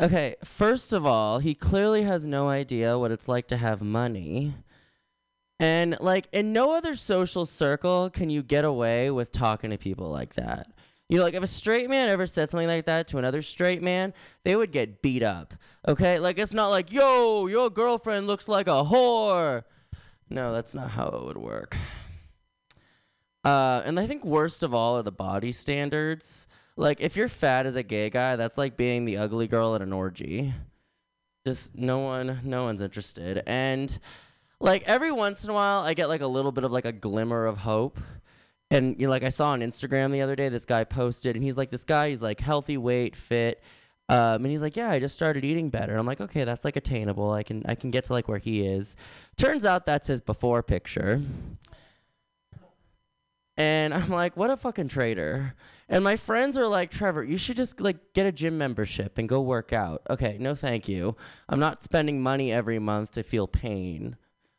Okay, 0.00 0.34
first 0.42 0.92
of 0.92 1.06
all, 1.06 1.38
he 1.38 1.54
clearly 1.54 2.02
has 2.02 2.26
no 2.26 2.48
idea 2.48 2.98
what 2.98 3.12
it's 3.12 3.28
like 3.28 3.46
to 3.48 3.56
have 3.56 3.80
money. 3.80 4.54
And, 5.60 5.96
like, 6.00 6.28
in 6.32 6.52
no 6.52 6.74
other 6.74 6.96
social 6.96 7.46
circle 7.46 8.10
can 8.10 8.28
you 8.28 8.42
get 8.42 8.64
away 8.64 9.12
with 9.12 9.30
talking 9.30 9.70
to 9.70 9.78
people 9.78 10.10
like 10.10 10.34
that. 10.34 10.66
You 11.08 11.18
know, 11.18 11.24
like 11.24 11.34
if 11.34 11.42
a 11.42 11.46
straight 11.46 11.90
man 11.90 12.08
ever 12.08 12.26
said 12.26 12.48
something 12.48 12.66
like 12.66 12.86
that 12.86 13.08
to 13.08 13.18
another 13.18 13.42
straight 13.42 13.82
man, 13.82 14.14
they 14.42 14.56
would 14.56 14.72
get 14.72 15.02
beat 15.02 15.22
up. 15.22 15.54
Okay? 15.86 16.18
Like 16.18 16.38
it's 16.38 16.54
not 16.54 16.68
like, 16.68 16.92
yo, 16.92 17.46
your 17.46 17.68
girlfriend 17.68 18.26
looks 18.26 18.48
like 18.48 18.66
a 18.66 18.84
whore. 18.84 19.64
No, 20.30 20.52
that's 20.52 20.74
not 20.74 20.90
how 20.90 21.08
it 21.08 21.24
would 21.24 21.36
work. 21.36 21.76
Uh, 23.44 23.82
and 23.84 24.00
I 24.00 24.06
think 24.06 24.24
worst 24.24 24.62
of 24.62 24.72
all 24.72 24.96
are 24.96 25.02
the 25.02 25.12
body 25.12 25.52
standards. 25.52 26.48
Like 26.76 27.00
if 27.00 27.16
you're 27.16 27.28
fat 27.28 27.66
as 27.66 27.76
a 27.76 27.82
gay 27.82 28.08
guy, 28.08 28.36
that's 28.36 28.56
like 28.56 28.76
being 28.76 29.04
the 29.04 29.18
ugly 29.18 29.46
girl 29.46 29.74
at 29.74 29.82
an 29.82 29.92
orgy. 29.92 30.54
Just 31.46 31.76
no 31.76 31.98
one, 31.98 32.40
no 32.42 32.64
one's 32.64 32.80
interested. 32.80 33.42
And 33.46 33.96
like 34.58 34.82
every 34.84 35.12
once 35.12 35.44
in 35.44 35.50
a 35.50 35.52
while, 35.52 35.80
I 35.80 35.92
get 35.92 36.08
like 36.08 36.22
a 36.22 36.26
little 36.26 36.52
bit 36.52 36.64
of 36.64 36.72
like 36.72 36.86
a 36.86 36.92
glimmer 36.92 37.44
of 37.44 37.58
hope. 37.58 38.00
And 38.70 38.98
you 38.98 39.06
know, 39.06 39.10
like 39.10 39.24
I 39.24 39.28
saw 39.28 39.50
on 39.50 39.60
Instagram 39.60 40.10
the 40.10 40.22
other 40.22 40.36
day, 40.36 40.48
this 40.48 40.64
guy 40.64 40.84
posted, 40.84 41.36
and 41.36 41.44
he's 41.44 41.56
like, 41.56 41.70
this 41.70 41.84
guy, 41.84 42.10
he's 42.10 42.22
like 42.22 42.40
healthy 42.40 42.76
weight, 42.76 43.14
fit, 43.14 43.62
um, 44.08 44.44
and 44.44 44.46
he's 44.46 44.62
like, 44.62 44.76
yeah, 44.76 44.90
I 44.90 44.98
just 44.98 45.14
started 45.14 45.44
eating 45.44 45.70
better. 45.70 45.96
I'm 45.96 46.06
like, 46.06 46.20
okay, 46.20 46.44
that's 46.44 46.64
like 46.64 46.76
attainable. 46.76 47.30
I 47.30 47.42
can 47.42 47.62
I 47.66 47.74
can 47.74 47.90
get 47.90 48.04
to 48.04 48.12
like 48.12 48.28
where 48.28 48.38
he 48.38 48.66
is. 48.66 48.96
Turns 49.36 49.64
out 49.64 49.86
that's 49.86 50.08
his 50.08 50.20
before 50.20 50.62
picture. 50.62 51.22
And 53.56 53.94
I'm 53.94 54.10
like, 54.10 54.36
what 54.36 54.50
a 54.50 54.56
fucking 54.56 54.88
traitor. 54.88 55.54
And 55.88 56.02
my 56.02 56.16
friends 56.16 56.58
are 56.58 56.66
like, 56.66 56.90
Trevor, 56.90 57.22
you 57.22 57.38
should 57.38 57.56
just 57.56 57.80
like 57.80 58.12
get 58.12 58.26
a 58.26 58.32
gym 58.32 58.58
membership 58.58 59.16
and 59.16 59.28
go 59.28 59.40
work 59.40 59.72
out. 59.72 60.02
Okay, 60.10 60.36
no 60.40 60.54
thank 60.54 60.88
you. 60.88 61.16
I'm 61.48 61.60
not 61.60 61.80
spending 61.80 62.20
money 62.20 62.52
every 62.52 62.78
month 62.78 63.12
to 63.12 63.22
feel 63.22 63.46
pain. 63.46 64.16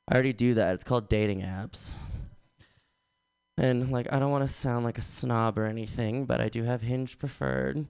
I 0.07 0.13
already 0.13 0.33
do 0.33 0.53
that. 0.53 0.75
It's 0.75 0.83
called 0.83 1.09
dating 1.09 1.41
apps. 1.41 1.95
And 3.57 3.91
like 3.91 4.11
I 4.11 4.19
don't 4.19 4.31
want 4.31 4.47
to 4.47 4.53
sound 4.53 4.85
like 4.85 4.97
a 4.97 5.03
snob 5.03 5.57
or 5.57 5.65
anything, 5.65 6.25
but 6.25 6.41
I 6.41 6.49
do 6.49 6.63
have 6.63 6.81
Hinge 6.81 7.17
preferred. 7.17 7.85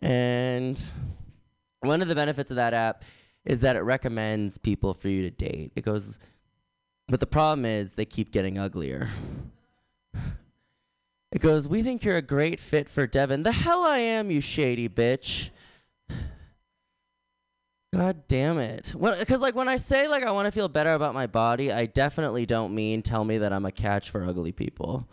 And 0.00 0.82
one 1.80 2.02
of 2.02 2.08
the 2.08 2.14
benefits 2.14 2.50
of 2.50 2.56
that 2.56 2.74
app 2.74 3.04
is 3.44 3.62
that 3.62 3.76
it 3.76 3.80
recommends 3.80 4.58
people 4.58 4.94
for 4.94 5.08
you 5.08 5.22
to 5.22 5.30
date. 5.30 5.72
It 5.74 5.84
goes 5.84 6.18
but 7.08 7.20
the 7.20 7.26
problem 7.26 7.64
is 7.64 7.94
they 7.94 8.04
keep 8.04 8.30
getting 8.30 8.58
uglier. 8.58 9.10
It 11.30 11.40
goes, 11.40 11.66
We 11.66 11.82
think 11.82 12.04
you're 12.04 12.16
a 12.16 12.22
great 12.22 12.60
fit 12.60 12.88
for 12.88 13.06
Devin. 13.06 13.42
The 13.42 13.52
hell 13.52 13.84
I 13.84 13.98
am, 13.98 14.30
you 14.30 14.40
shady 14.40 14.88
bitch. 14.88 15.50
God 17.94 18.26
damn 18.26 18.58
it. 18.58 18.92
Because, 18.92 19.40
like, 19.40 19.54
when 19.54 19.68
I 19.68 19.76
say, 19.76 20.08
like, 20.08 20.24
I 20.24 20.30
want 20.30 20.46
to 20.46 20.52
feel 20.52 20.68
better 20.68 20.94
about 20.94 21.12
my 21.14 21.26
body, 21.26 21.70
I 21.70 21.86
definitely 21.86 22.46
don't 22.46 22.74
mean 22.74 23.02
tell 23.02 23.24
me 23.24 23.38
that 23.38 23.52
I'm 23.52 23.66
a 23.66 23.72
catch 23.72 24.10
for 24.10 24.24
ugly 24.24 24.52
people. 24.52 25.08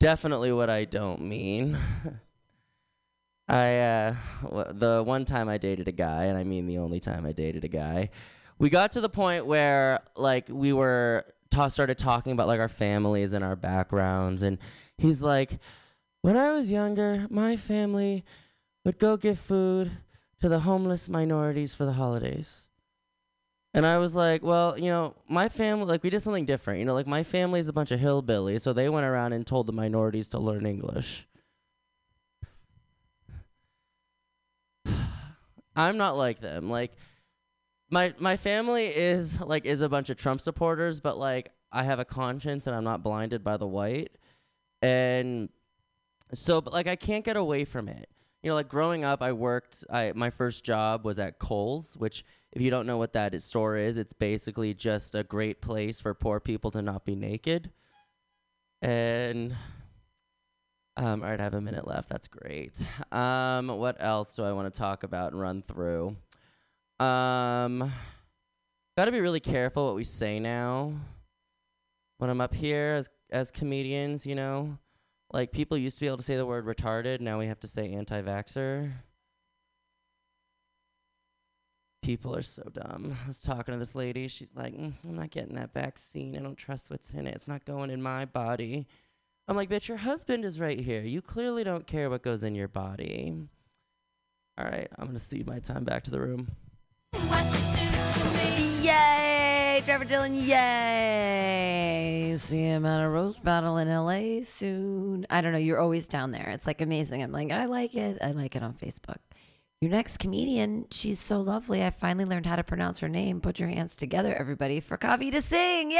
Definitely 0.00 0.52
what 0.52 0.68
I 0.68 0.84
don't 0.86 1.22
mean. 1.22 1.78
I, 3.48 3.78
uh, 3.78 4.14
the 4.72 5.02
one 5.06 5.24
time 5.24 5.48
I 5.48 5.58
dated 5.58 5.86
a 5.86 5.92
guy, 5.92 6.24
and 6.24 6.36
I 6.36 6.44
mean 6.44 6.66
the 6.66 6.78
only 6.78 6.98
time 6.98 7.26
I 7.26 7.32
dated 7.32 7.64
a 7.64 7.68
guy, 7.68 8.10
we 8.58 8.70
got 8.70 8.92
to 8.92 9.00
the 9.00 9.08
point 9.08 9.46
where, 9.46 10.00
like, 10.16 10.48
we 10.48 10.72
were 10.72 11.26
ta- 11.54 11.68
started 11.68 11.96
talking 11.96 12.32
about 12.32 12.48
like 12.48 12.60
our 12.60 12.68
families 12.68 13.32
and 13.32 13.44
our 13.44 13.56
backgrounds 13.56 14.42
and 14.42 14.58
he's 14.98 15.22
like 15.22 15.58
when 16.22 16.36
i 16.36 16.52
was 16.52 16.70
younger 16.70 17.26
my 17.30 17.56
family 17.56 18.24
would 18.84 18.98
go 18.98 19.16
get 19.16 19.38
food 19.38 19.90
to 20.44 20.50
the 20.50 20.60
homeless 20.60 21.08
minorities 21.08 21.74
for 21.74 21.86
the 21.86 21.94
holidays. 21.94 22.68
And 23.72 23.86
i 23.86 23.96
was 23.96 24.14
like 24.14 24.42
well 24.44 24.78
you 24.78 24.90
know 24.90 25.14
my 25.26 25.48
family 25.48 25.86
like 25.86 26.02
we 26.02 26.10
did 26.10 26.20
something 26.20 26.44
different 26.44 26.80
you 26.80 26.84
know 26.84 26.92
like 26.92 27.06
my 27.06 27.22
family 27.22 27.60
is 27.60 27.66
a 27.66 27.72
bunch 27.72 27.90
of 27.92 27.98
hillbillies 27.98 28.60
so 28.60 28.74
they 28.74 28.90
went 28.90 29.06
around 29.06 29.32
and 29.32 29.46
told 29.46 29.66
the 29.66 29.72
minorities 29.72 30.28
to 30.28 30.38
learn 30.38 30.66
english. 30.66 31.26
I'm 35.76 35.96
not 35.96 36.18
like 36.18 36.40
them 36.40 36.68
like 36.68 36.92
my 37.90 38.12
my 38.18 38.36
family 38.36 38.84
is 38.84 39.40
like 39.40 39.64
is 39.64 39.80
a 39.80 39.88
bunch 39.88 40.10
of 40.10 40.18
Trump 40.18 40.42
supporters, 40.42 41.00
but 41.00 41.16
like 41.16 41.52
I 41.72 41.84
have 41.84 42.00
a 42.00 42.04
conscience 42.04 42.66
and 42.66 42.76
I'm 42.76 42.84
not 42.84 43.02
blinded 43.02 43.42
by 43.42 43.56
the 43.56 43.66
white, 43.66 44.10
and 44.82 45.48
so 46.32 46.60
but 46.60 46.74
like 46.74 46.86
I 46.86 46.96
can't 46.96 47.24
get 47.24 47.38
away 47.38 47.64
from 47.64 47.88
it. 47.88 48.10
You 48.44 48.50
know, 48.50 48.56
like 48.56 48.68
growing 48.68 49.06
up, 49.06 49.22
I 49.22 49.32
worked. 49.32 49.86
I 49.90 50.12
my 50.14 50.28
first 50.28 50.64
job 50.64 51.06
was 51.06 51.18
at 51.18 51.38
Kohl's, 51.38 51.96
which 51.96 52.26
if 52.52 52.60
you 52.60 52.70
don't 52.70 52.86
know 52.86 52.98
what 52.98 53.14
that 53.14 53.42
store 53.42 53.78
is, 53.78 53.96
it's 53.96 54.12
basically 54.12 54.74
just 54.74 55.14
a 55.14 55.24
great 55.24 55.62
place 55.62 55.98
for 55.98 56.12
poor 56.12 56.40
people 56.40 56.70
to 56.72 56.82
not 56.82 57.06
be 57.06 57.16
naked. 57.16 57.70
And 58.82 59.56
um, 60.98 61.22
all 61.22 61.30
right, 61.30 61.40
I 61.40 61.42
have 61.42 61.54
a 61.54 61.60
minute 61.62 61.88
left. 61.88 62.10
That's 62.10 62.28
great. 62.28 62.86
Um, 63.10 63.68
what 63.68 63.96
else 63.98 64.36
do 64.36 64.44
I 64.44 64.52
want 64.52 64.70
to 64.70 64.78
talk 64.78 65.04
about 65.04 65.32
and 65.32 65.40
run 65.40 65.62
through? 65.62 66.14
Um, 67.00 67.90
got 68.94 69.06
to 69.06 69.12
be 69.12 69.20
really 69.20 69.40
careful 69.40 69.86
what 69.86 69.96
we 69.96 70.04
say 70.04 70.38
now. 70.38 70.92
When 72.18 72.28
I'm 72.28 72.42
up 72.42 72.54
here 72.54 72.92
as 72.98 73.08
as 73.30 73.50
comedians, 73.50 74.26
you 74.26 74.34
know, 74.34 74.76
like 75.34 75.50
people 75.50 75.76
used 75.76 75.96
to 75.96 76.00
be 76.00 76.06
able 76.06 76.16
to 76.16 76.22
say 76.22 76.36
the 76.36 76.46
word 76.46 76.64
retarded. 76.64 77.20
Now 77.20 77.40
we 77.40 77.46
have 77.46 77.58
to 77.60 77.66
say 77.66 77.92
anti-vaxxer. 77.92 78.92
People 82.02 82.36
are 82.36 82.42
so 82.42 82.62
dumb. 82.72 83.16
I 83.24 83.28
was 83.28 83.42
talking 83.42 83.72
to 83.72 83.78
this 83.78 83.94
lady. 83.94 84.28
She's 84.28 84.52
like, 84.54 84.74
"Mm, 84.74 84.92
I'm 85.04 85.16
not 85.16 85.30
getting 85.30 85.56
that 85.56 85.72
vaccine. 85.72 86.36
I 86.36 86.40
don't 86.40 86.56
trust 86.56 86.90
what's 86.90 87.12
in 87.14 87.26
it. 87.26 87.34
It's 87.34 87.48
not 87.48 87.64
going 87.64 87.90
in 87.90 88.00
my 88.00 88.26
body. 88.26 88.86
I'm 89.48 89.56
like, 89.56 89.68
bitch, 89.68 89.88
your 89.88 89.98
husband 89.98 90.44
is 90.44 90.60
right 90.60 90.80
here. 90.80 91.02
You 91.02 91.20
clearly 91.20 91.64
don't 91.64 91.86
care 91.86 92.08
what 92.08 92.22
goes 92.22 92.44
in 92.44 92.54
your 92.54 92.68
body. 92.68 93.34
All 94.56 94.64
right, 94.64 94.88
I'm 94.98 95.06
going 95.06 95.16
to 95.16 95.22
cede 95.22 95.46
my 95.46 95.58
time 95.58 95.84
back 95.84 96.04
to 96.04 96.10
the 96.10 96.20
room. 96.20 96.48
Yay! 98.82 99.82
Trevor 99.84 100.04
Dillon, 100.04 100.34
yay! 100.34 102.36
See 102.38 102.62
him 102.62 102.86
at 102.86 103.02
a 103.02 103.08
roast 103.08 103.42
battle 103.42 103.78
in 103.78 103.88
LA 103.88 104.44
soon. 104.44 105.26
I 105.30 105.40
don't 105.40 105.52
know, 105.52 105.58
you're 105.58 105.80
always 105.80 106.08
down 106.08 106.32
there. 106.32 106.48
It's 106.50 106.66
like 106.66 106.80
amazing. 106.80 107.22
I'm 107.22 107.32
like, 107.32 107.50
I 107.50 107.66
like 107.66 107.94
it. 107.94 108.18
I 108.20 108.32
like 108.32 108.56
it 108.56 108.62
on 108.62 108.74
Facebook. 108.74 109.18
Your 109.80 109.90
next 109.90 110.18
comedian, 110.18 110.86
she's 110.90 111.20
so 111.20 111.40
lovely. 111.40 111.84
I 111.84 111.90
finally 111.90 112.24
learned 112.24 112.46
how 112.46 112.56
to 112.56 112.64
pronounce 112.64 113.00
her 113.00 113.08
name. 113.08 113.40
Put 113.40 113.58
your 113.58 113.68
hands 113.68 113.96
together, 113.96 114.34
everybody, 114.34 114.80
for 114.80 114.96
Kavi 114.96 115.30
to 115.32 115.42
sing. 115.42 115.90
Yay! 115.90 115.98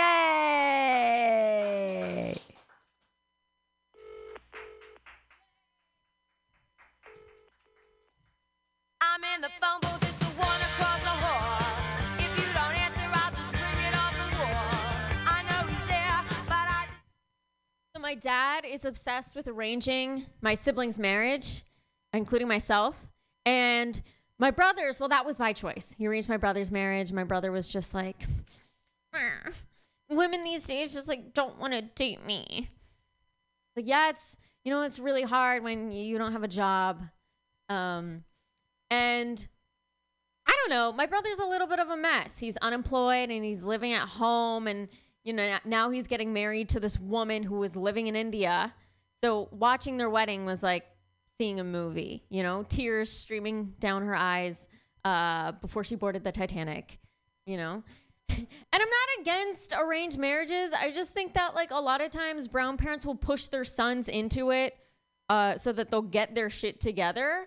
I'm 9.02 9.22
in 9.34 9.40
the 9.42 9.50
phone 9.60 9.80
booth, 9.82 10.03
my 18.14 18.20
dad 18.20 18.64
is 18.64 18.84
obsessed 18.84 19.34
with 19.34 19.48
arranging 19.48 20.26
my 20.40 20.54
siblings' 20.54 21.00
marriage, 21.00 21.64
including 22.12 22.46
myself. 22.46 23.08
And 23.44 24.00
my 24.38 24.52
brothers, 24.52 25.00
well, 25.00 25.08
that 25.08 25.26
was 25.26 25.40
my 25.40 25.52
choice. 25.52 25.96
He 25.98 26.06
arranged 26.06 26.28
my 26.28 26.36
brother's 26.36 26.70
marriage. 26.70 27.12
My 27.12 27.24
brother 27.24 27.50
was 27.50 27.68
just 27.68 27.92
like, 27.92 28.24
"Eh, 29.14 29.50
women 30.08 30.44
these 30.44 30.64
days 30.64 30.94
just 30.94 31.08
like 31.08 31.34
don't 31.34 31.58
want 31.58 31.72
to 31.72 31.82
date 31.82 32.24
me. 32.24 32.70
Like, 33.74 33.88
yeah, 33.88 34.10
it's 34.10 34.36
you 34.64 34.72
know, 34.72 34.82
it's 34.82 35.00
really 35.00 35.24
hard 35.24 35.64
when 35.64 35.90
you 35.90 36.16
don't 36.16 36.32
have 36.32 36.44
a 36.44 36.48
job. 36.48 37.02
Um, 37.68 38.22
and 38.90 39.44
I 40.46 40.52
don't 40.52 40.70
know. 40.70 40.92
My 40.92 41.06
brother's 41.06 41.40
a 41.40 41.46
little 41.46 41.66
bit 41.66 41.80
of 41.80 41.88
a 41.88 41.96
mess. 41.96 42.38
He's 42.38 42.56
unemployed 42.58 43.30
and 43.30 43.44
he's 43.44 43.64
living 43.64 43.92
at 43.92 44.06
home, 44.06 44.68
and 44.68 44.86
you 45.24 45.32
know 45.32 45.58
now 45.64 45.90
he's 45.90 46.06
getting 46.06 46.32
married 46.32 46.68
to 46.70 46.80
this 46.80 46.98
woman 46.98 47.42
who 47.42 47.56
was 47.56 47.76
living 47.76 48.06
in 48.06 48.16
India. 48.16 48.72
So 49.22 49.48
watching 49.52 49.96
their 49.96 50.10
wedding 50.10 50.44
was 50.44 50.62
like 50.62 50.84
seeing 51.36 51.60
a 51.60 51.64
movie. 51.64 52.24
You 52.28 52.42
know, 52.42 52.64
tears 52.68 53.10
streaming 53.10 53.74
down 53.80 54.02
her 54.02 54.14
eyes 54.14 54.68
uh, 55.04 55.52
before 55.52 55.84
she 55.84 55.96
boarded 55.96 56.24
the 56.24 56.32
Titanic. 56.32 56.98
You 57.46 57.56
know. 57.56 57.82
And 58.36 58.82
I'm 58.82 58.88
not 58.88 59.20
against 59.20 59.74
arranged 59.78 60.18
marriages. 60.18 60.72
I 60.72 60.90
just 60.90 61.14
think 61.14 61.34
that 61.34 61.54
like 61.54 61.70
a 61.70 61.78
lot 61.78 62.00
of 62.00 62.10
times 62.10 62.48
brown 62.48 62.76
parents 62.76 63.06
will 63.06 63.14
push 63.14 63.46
their 63.46 63.64
sons 63.64 64.08
into 64.08 64.50
it 64.50 64.76
uh, 65.28 65.56
so 65.56 65.70
that 65.72 65.90
they'll 65.90 66.02
get 66.02 66.34
their 66.34 66.50
shit 66.50 66.80
together 66.80 67.46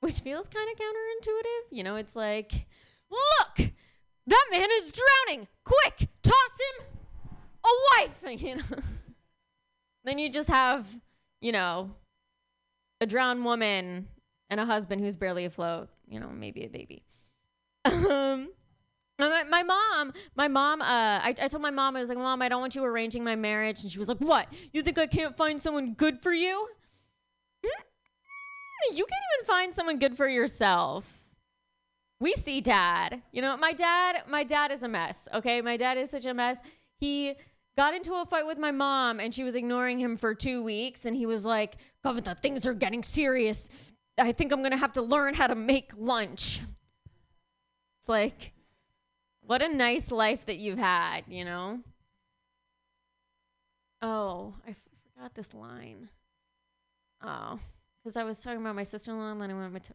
which 0.00 0.20
feels 0.20 0.48
kind 0.48 0.68
of 0.70 0.78
counterintuitive. 0.78 1.76
You 1.76 1.84
know, 1.84 1.96
it's 1.96 2.16
like, 2.16 2.66
look, 3.10 3.70
that 4.30 4.46
man 4.50 4.68
is 4.80 4.92
drowning. 4.92 5.48
Quick, 5.64 6.08
toss 6.22 6.34
him 6.34 6.86
a 7.64 7.68
wife. 7.98 8.16
You 8.40 8.56
know, 8.56 8.62
then 10.04 10.18
you 10.18 10.30
just 10.30 10.48
have, 10.48 10.88
you 11.40 11.52
know, 11.52 11.90
a 13.00 13.06
drowned 13.06 13.44
woman 13.44 14.08
and 14.48 14.60
a 14.60 14.64
husband 14.64 15.00
who's 15.00 15.16
barely 15.16 15.44
afloat. 15.44 15.88
You 16.08 16.20
know, 16.20 16.28
maybe 16.28 16.64
a 16.64 16.68
baby. 16.68 17.02
Um, 17.86 18.50
my, 19.18 19.44
my 19.44 19.62
mom, 19.62 20.12
my 20.34 20.48
mom, 20.48 20.80
uh, 20.80 20.84
I, 20.86 21.34
I 21.42 21.48
told 21.48 21.62
my 21.62 21.70
mom, 21.70 21.96
I 21.96 22.00
was 22.00 22.08
like, 22.08 22.18
Mom, 22.18 22.40
I 22.40 22.48
don't 22.48 22.60
want 22.60 22.74
you 22.74 22.84
arranging 22.84 23.22
my 23.22 23.36
marriage. 23.36 23.82
And 23.82 23.90
she 23.90 23.98
was 23.98 24.08
like, 24.08 24.18
What? 24.18 24.48
You 24.72 24.82
think 24.82 24.98
I 24.98 25.06
can't 25.06 25.36
find 25.36 25.60
someone 25.60 25.94
good 25.94 26.22
for 26.22 26.32
you? 26.32 26.68
you 28.92 29.04
can't 29.04 29.22
even 29.36 29.46
find 29.46 29.74
someone 29.74 29.98
good 29.98 30.16
for 30.16 30.26
yourself. 30.26 31.19
We 32.20 32.34
see 32.34 32.60
dad. 32.60 33.22
You 33.32 33.42
know, 33.42 33.56
my 33.56 33.72
dad, 33.72 34.24
my 34.28 34.44
dad 34.44 34.70
is 34.70 34.82
a 34.82 34.88
mess. 34.88 35.28
Okay. 35.32 35.62
My 35.62 35.76
dad 35.76 35.96
is 35.98 36.10
such 36.10 36.26
a 36.26 36.34
mess. 36.34 36.60
He 36.98 37.34
got 37.76 37.94
into 37.94 38.14
a 38.14 38.26
fight 38.26 38.46
with 38.46 38.58
my 38.58 38.70
mom 38.70 39.20
and 39.20 39.34
she 39.34 39.42
was 39.42 39.54
ignoring 39.54 39.98
him 39.98 40.16
for 40.16 40.34
two 40.34 40.62
weeks. 40.62 41.06
And 41.06 41.16
he 41.16 41.26
was 41.26 41.46
like, 41.46 41.76
Kavita, 42.04 42.38
things 42.38 42.66
are 42.66 42.74
getting 42.74 43.02
serious. 43.02 43.70
I 44.18 44.32
think 44.32 44.52
I'm 44.52 44.62
to 44.62 44.76
have 44.76 44.92
to 44.92 45.02
learn 45.02 45.34
how 45.34 45.46
to 45.46 45.54
make 45.54 45.92
lunch. 45.96 46.60
It's 47.98 48.08
like, 48.08 48.52
what 49.40 49.62
a 49.62 49.68
nice 49.68 50.10
life 50.10 50.46
that 50.46 50.56
you've 50.56 50.78
had, 50.78 51.24
you 51.26 51.44
know? 51.44 51.80
Oh, 54.02 54.54
I 54.66 54.74
forgot 55.14 55.34
this 55.34 55.54
line. 55.54 56.08
Oh 57.22 57.58
because 58.02 58.16
I 58.16 58.24
was 58.24 58.40
talking 58.40 58.60
about 58.60 58.74
my 58.74 58.82
sister-in-law 58.82 59.32
and 59.32 59.40
then 59.40 59.50
I 59.50 59.68
went 59.68 59.84
to. 59.84 59.94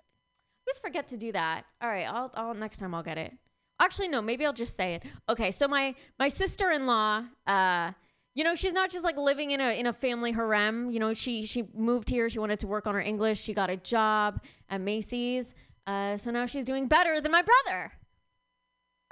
Always 0.66 0.80
forget 0.80 1.07
to 1.09 1.18
do 1.18 1.32
that. 1.32 1.66
All 1.82 1.89
right, 1.89 2.05
I'll, 2.05 2.32
I'll 2.36 2.53
next 2.53 2.78
time 2.78 2.95
I'll 2.95 3.03
get 3.03 3.18
it. 3.18 3.34
Actually, 3.80 4.07
no, 4.07 4.22
maybe 4.22 4.45
I'll 4.45 4.53
just 4.53 4.76
say 4.76 4.95
it. 4.95 5.03
Okay, 5.30 5.51
so 5.51 5.68
my 5.68 5.95
my 6.18 6.28
sister-in-law, 6.28 7.26
uh, 7.45 7.91
you 8.34 8.43
know, 8.43 8.55
she's 8.55 8.74
not 8.74 8.89
just 8.89 9.03
like 9.03 9.18
living 9.18 9.51
in 9.51 9.61
a 9.61 9.78
in 9.80 9.86
a 9.86 9.93
family 9.93 10.32
harem. 10.32 10.89
You 10.89 10.99
know, 10.99 11.13
she 11.13 11.45
she 11.45 11.66
moved 11.74 12.09
here. 12.09 12.30
She 12.30 12.39
wanted 12.39 12.59
to 12.59 12.68
work 12.68 12.88
on 12.88 12.95
her 12.95 13.01
English. 13.01 13.41
She 13.41 13.53
got 13.53 13.70
a 13.70 13.78
job 13.78 14.41
at 14.70 14.82
Macy's. 14.82 15.53
Uh, 15.86 16.18
so 16.18 16.32
now 16.32 16.45
she's 16.45 16.66
doing 16.66 16.88
better 16.88 17.22
than 17.22 17.32
my 17.32 17.43
brother. 17.43 17.91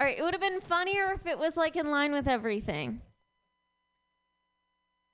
All 0.00 0.06
right, 0.06 0.18
it 0.18 0.22
would 0.22 0.34
have 0.34 0.40
been 0.40 0.60
funnier 0.60 1.12
if 1.12 1.26
it 1.26 1.38
was 1.38 1.56
like 1.56 1.76
in 1.76 1.90
line 1.90 2.12
with 2.12 2.26
everything. 2.26 3.00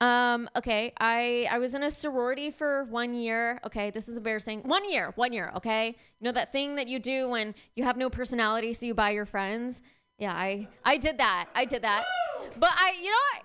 Um, 0.01 0.49
okay, 0.55 0.93
I 0.99 1.47
I 1.51 1.59
was 1.59 1.75
in 1.75 1.83
a 1.83 1.91
sorority 1.91 2.49
for 2.49 2.85
one 2.85 3.13
year. 3.13 3.59
Okay, 3.63 3.91
this 3.91 4.09
is 4.09 4.17
embarrassing. 4.17 4.61
One 4.63 4.89
year, 4.89 5.13
one 5.15 5.31
year, 5.31 5.51
okay? 5.57 5.95
You 6.19 6.25
know 6.25 6.31
that 6.31 6.51
thing 6.51 6.75
that 6.75 6.87
you 6.87 6.97
do 6.97 7.29
when 7.29 7.53
you 7.75 7.83
have 7.83 7.97
no 7.97 8.09
personality 8.09 8.73
so 8.73 8.87
you 8.87 8.95
buy 8.95 9.11
your 9.11 9.27
friends? 9.27 9.83
Yeah, 10.17 10.33
I 10.33 10.67
I 10.83 10.97
did 10.97 11.19
that. 11.19 11.49
I 11.53 11.65
did 11.65 11.83
that. 11.83 12.03
But 12.59 12.71
I 12.73 12.95
you 12.99 13.11
know? 13.11 13.41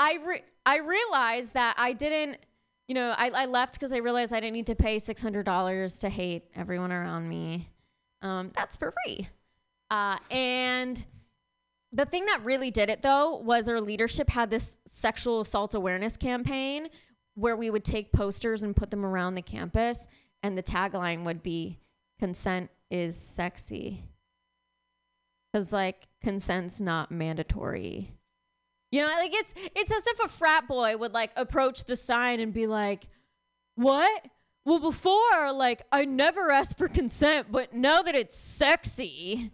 I 0.00 0.18
re- 0.24 0.44
I 0.66 0.78
realized 0.78 1.54
that 1.54 1.76
I 1.78 1.92
didn't 1.92 2.38
you 2.88 2.94
know, 2.94 3.14
I, 3.16 3.28
I 3.28 3.44
left 3.44 3.74
because 3.74 3.92
I 3.92 3.98
realized 3.98 4.32
I 4.32 4.40
didn't 4.40 4.54
need 4.54 4.66
to 4.66 4.74
pay 4.74 4.98
six 4.98 5.22
hundred 5.22 5.44
dollars 5.46 6.00
to 6.00 6.08
hate 6.08 6.44
everyone 6.56 6.90
around 6.90 7.28
me. 7.28 7.68
Um, 8.22 8.50
that's 8.54 8.76
for 8.76 8.92
free. 9.04 9.28
Uh, 9.90 10.16
and 10.30 11.04
the 11.92 12.04
thing 12.04 12.26
that 12.26 12.44
really 12.44 12.70
did 12.70 12.90
it 12.90 13.02
though 13.02 13.36
was 13.36 13.68
our 13.68 13.80
leadership 13.80 14.28
had 14.28 14.50
this 14.50 14.78
sexual 14.86 15.40
assault 15.40 15.74
awareness 15.74 16.16
campaign 16.16 16.88
where 17.34 17.56
we 17.56 17.70
would 17.70 17.84
take 17.84 18.12
posters 18.12 18.62
and 18.62 18.76
put 18.76 18.90
them 18.90 19.04
around 19.04 19.34
the 19.34 19.42
campus 19.42 20.06
and 20.42 20.56
the 20.56 20.62
tagline 20.62 21.24
would 21.24 21.42
be 21.42 21.78
consent 22.18 22.70
is 22.90 23.16
sexy. 23.16 24.04
Because 25.52 25.72
like 25.72 26.08
consent's 26.22 26.80
not 26.80 27.10
mandatory. 27.10 28.12
You 28.90 29.02
know 29.02 29.08
like 29.08 29.32
it's 29.34 29.54
it's 29.74 29.90
as 29.90 30.06
if 30.06 30.24
a 30.24 30.28
frat 30.28 30.66
boy 30.66 30.96
would 30.96 31.12
like 31.12 31.30
approach 31.36 31.84
the 31.84 31.96
sign 31.96 32.40
and 32.40 32.52
be 32.52 32.66
like 32.66 33.08
what? 33.74 34.26
Well 34.64 34.80
before 34.80 35.52
like 35.52 35.82
i 35.90 36.04
never 36.04 36.50
asked 36.50 36.76
for 36.76 36.88
consent 36.88 37.46
but 37.50 37.72
now 37.72 38.02
that 38.02 38.14
it's 38.14 38.36
sexy 38.36 39.50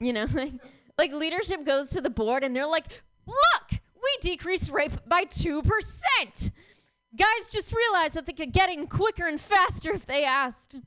you 0.00 0.12
know 0.12 0.26
like 0.34 0.54
like 0.98 1.12
leadership 1.12 1.64
goes 1.64 1.90
to 1.90 2.00
the 2.00 2.10
board 2.10 2.44
and 2.44 2.54
they're 2.54 2.66
like, 2.66 3.02
look, 3.26 3.80
we 4.02 4.16
decreased 4.20 4.70
rape 4.70 4.92
by 5.06 5.24
2%. 5.24 6.50
Guys 7.16 7.48
just 7.50 7.74
realized 7.74 8.14
that 8.14 8.26
they 8.26 8.32
could 8.32 8.52
get 8.52 8.70
in 8.70 8.86
quicker 8.86 9.26
and 9.26 9.40
faster 9.40 9.90
if 9.92 10.06
they 10.06 10.24
asked. 10.24 10.76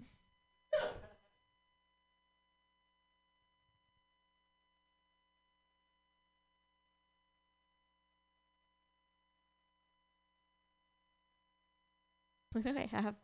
What 12.55 12.63
do 12.63 12.73
I 12.77 12.85
have? 12.85 13.15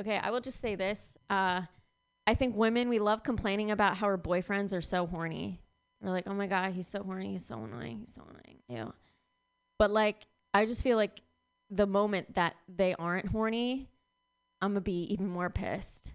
Okay, 0.00 0.16
I 0.16 0.30
will 0.30 0.40
just 0.40 0.60
say 0.60 0.74
this. 0.74 1.16
Uh, 1.30 1.62
I 2.28 2.34
think 2.34 2.54
women, 2.54 2.90
we 2.90 2.98
love 2.98 3.22
complaining 3.22 3.70
about 3.70 3.96
how 3.96 4.06
our 4.06 4.18
boyfriends 4.18 4.76
are 4.76 4.82
so 4.82 5.06
horny. 5.06 5.62
We're 6.02 6.10
like, 6.10 6.28
oh 6.28 6.34
my 6.34 6.46
God, 6.46 6.72
he's 6.72 6.86
so 6.86 7.02
horny. 7.02 7.32
He's 7.32 7.46
so 7.46 7.64
annoying. 7.64 8.00
He's 8.00 8.12
so 8.12 8.22
annoying. 8.28 8.58
Ew. 8.68 8.92
But 9.78 9.92
like, 9.92 10.26
I 10.52 10.66
just 10.66 10.82
feel 10.82 10.98
like 10.98 11.22
the 11.70 11.86
moment 11.86 12.34
that 12.34 12.54
they 12.68 12.94
aren't 12.98 13.28
horny, 13.28 13.88
I'm 14.60 14.72
going 14.72 14.74
to 14.74 14.80
be 14.82 15.10
even 15.10 15.26
more 15.26 15.48
pissed. 15.48 16.12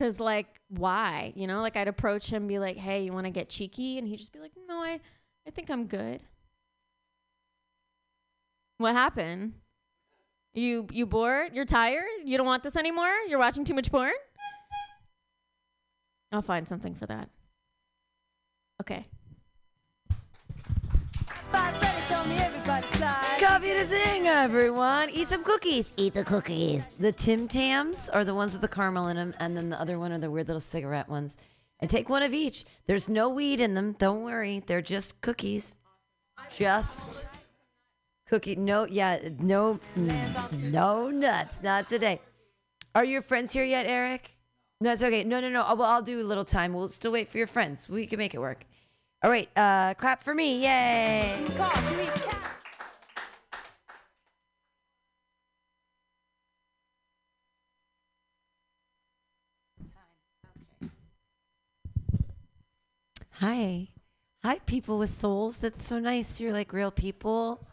Cause 0.00 0.18
like, 0.18 0.60
why? 0.66 1.32
You 1.36 1.46
know, 1.46 1.60
like 1.60 1.76
I'd 1.76 1.86
approach 1.86 2.28
him, 2.32 2.48
be 2.48 2.58
like, 2.58 2.76
"Hey, 2.76 3.04
you 3.04 3.12
want 3.12 3.26
to 3.26 3.32
get 3.32 3.48
cheeky?" 3.48 3.98
And 3.98 4.06
he'd 4.06 4.18
just 4.18 4.32
be 4.32 4.38
like, 4.38 4.52
"No, 4.68 4.76
I, 4.76 5.00
I 5.44 5.50
think 5.50 5.70
I'm 5.70 5.86
good." 5.86 6.22
What 8.76 8.94
happened? 8.94 9.54
You 10.54 10.86
you 10.92 11.04
bored? 11.04 11.52
You're 11.52 11.64
tired? 11.64 12.06
You 12.24 12.36
don't 12.36 12.46
want 12.46 12.62
this 12.62 12.76
anymore? 12.76 13.12
You're 13.28 13.40
watching 13.40 13.64
too 13.64 13.74
much 13.74 13.90
porn? 13.90 14.12
I'll 16.32 16.42
find 16.42 16.68
something 16.68 16.94
for 16.94 17.06
that. 17.06 17.28
Okay. 18.80 19.06
Coffee 23.38 23.72
to 23.72 23.86
sing, 23.86 24.28
everyone. 24.28 25.10
Eat 25.10 25.30
some 25.30 25.42
cookies. 25.42 25.92
Eat 25.96 26.14
the 26.14 26.24
cookies. 26.24 26.86
The 26.98 27.12
Tim 27.12 27.48
Tams 27.48 28.08
are 28.10 28.24
the 28.24 28.34
ones 28.34 28.52
with 28.52 28.60
the 28.60 28.68
caramel 28.68 29.08
in 29.08 29.16
them, 29.16 29.34
and 29.40 29.56
then 29.56 29.70
the 29.70 29.80
other 29.80 29.98
one 29.98 30.12
are 30.12 30.18
the 30.18 30.30
weird 30.30 30.48
little 30.48 30.60
cigarette 30.60 31.08
ones. 31.08 31.36
And 31.80 31.88
take 31.88 32.08
one 32.08 32.22
of 32.22 32.34
each. 32.34 32.64
There's 32.86 33.08
no 33.08 33.28
weed 33.28 33.60
in 33.60 33.74
them. 33.74 33.92
Don't 33.98 34.22
worry. 34.22 34.62
They're 34.66 34.82
just 34.82 35.20
cookies. 35.20 35.76
Just 36.50 37.28
cookie. 38.26 38.56
No, 38.56 38.86
yeah, 38.86 39.18
no, 39.38 39.80
mm, 39.96 40.52
no 40.52 41.10
nuts. 41.10 41.60
Not 41.62 41.88
today. 41.88 42.20
Are 42.94 43.04
your 43.04 43.22
friends 43.22 43.52
here 43.52 43.64
yet, 43.64 43.86
Eric? 43.86 44.37
No, 44.80 44.92
it's 44.92 45.02
okay. 45.02 45.24
No, 45.24 45.40
no, 45.40 45.48
no. 45.48 45.74
Well, 45.74 45.88
I'll 45.88 46.02
do 46.02 46.20
a 46.20 46.22
little 46.22 46.44
time. 46.44 46.72
We'll 46.72 46.86
still 46.86 47.10
wait 47.10 47.28
for 47.28 47.38
your 47.38 47.48
friends. 47.48 47.88
We 47.88 48.06
can 48.06 48.16
make 48.18 48.32
it 48.32 48.38
work. 48.38 48.64
All 49.24 49.30
right. 49.30 49.48
Uh, 49.56 49.94
clap 49.94 50.22
for 50.22 50.32
me. 50.32 50.62
Yay. 50.62 51.46
Hi. 63.32 63.88
Hi, 64.44 64.58
people 64.66 64.98
with 65.00 65.10
souls. 65.10 65.56
That's 65.56 65.84
so 65.86 65.98
nice. 65.98 66.40
You're 66.40 66.52
like 66.52 66.72
real 66.72 66.92
people. 66.92 67.66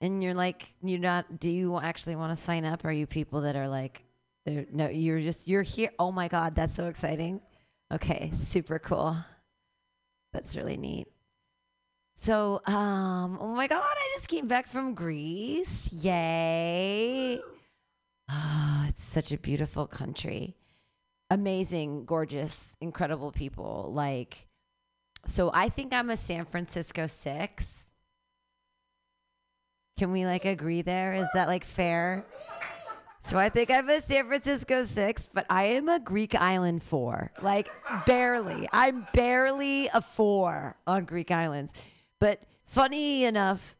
And 0.00 0.22
you're 0.22 0.32
like, 0.32 0.72
you're 0.82 0.98
not, 0.98 1.38
do 1.38 1.50
you 1.50 1.78
actually 1.78 2.16
want 2.16 2.34
to 2.34 2.42
sign 2.42 2.64
up? 2.64 2.86
Are 2.86 2.92
you 2.92 3.06
people 3.06 3.42
that 3.42 3.56
are 3.56 3.68
like, 3.68 4.02
they're, 4.44 4.66
no, 4.72 4.88
you're 4.88 5.20
just, 5.20 5.48
you're 5.48 5.62
here. 5.62 5.90
Oh 5.98 6.12
my 6.12 6.28
God, 6.28 6.54
that's 6.54 6.74
so 6.74 6.86
exciting. 6.86 7.40
Okay, 7.92 8.30
super 8.34 8.78
cool. 8.78 9.16
That's 10.32 10.56
really 10.56 10.76
neat. 10.76 11.08
So, 12.14 12.60
um, 12.66 13.38
oh 13.40 13.54
my 13.54 13.66
God, 13.66 13.84
I 13.84 14.12
just 14.16 14.28
came 14.28 14.48
back 14.48 14.66
from 14.66 14.94
Greece. 14.94 15.92
Yay. 15.92 17.40
Oh, 18.30 18.84
it's 18.88 19.04
such 19.04 19.32
a 19.32 19.38
beautiful 19.38 19.86
country. 19.86 20.56
Amazing, 21.30 22.06
gorgeous, 22.06 22.76
incredible 22.80 23.32
people. 23.32 23.90
Like, 23.94 24.46
so 25.26 25.50
I 25.54 25.68
think 25.68 25.92
I'm 25.92 26.10
a 26.10 26.16
San 26.16 26.44
Francisco 26.44 27.06
six. 27.06 27.92
Can 29.98 30.10
we 30.10 30.26
like 30.26 30.44
agree 30.44 30.82
there? 30.82 31.14
Is 31.14 31.28
that 31.34 31.48
like 31.48 31.64
fair? 31.64 32.24
So 33.20 33.36
I 33.36 33.48
think 33.48 33.70
I'm 33.70 33.88
a 33.90 34.00
San 34.00 34.26
Francisco 34.26 34.84
six, 34.84 35.28
but 35.32 35.44
I 35.50 35.64
am 35.64 35.88
a 35.88 36.00
Greek 36.00 36.34
island 36.34 36.82
four. 36.82 37.30
Like 37.42 37.68
barely. 38.06 38.68
I'm 38.72 39.06
barely 39.12 39.88
a 39.88 40.00
four 40.00 40.76
on 40.86 41.04
Greek 41.04 41.30
islands. 41.30 41.74
But 42.20 42.42
funny 42.64 43.24
enough, 43.24 43.76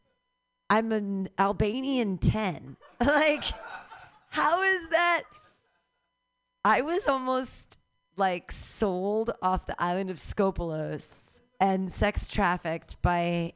I'm 0.71 0.93
an 0.93 1.31
Albanian 1.39 2.19
10. 2.19 2.77
like, 3.01 3.45
how 4.31 4.63
is 4.63 4.89
that? 4.89 5.23
I 6.65 6.83
was 6.83 7.09
almost 7.09 7.79
like 8.17 8.53
sold 8.53 9.31
off 9.41 9.67
the 9.67 9.81
island 9.81 10.11
of 10.11 10.19
Skopelos 10.19 11.41
and 11.61 11.91
sex 11.91 12.29
trafficked 12.29 13.01
by 13.01 13.53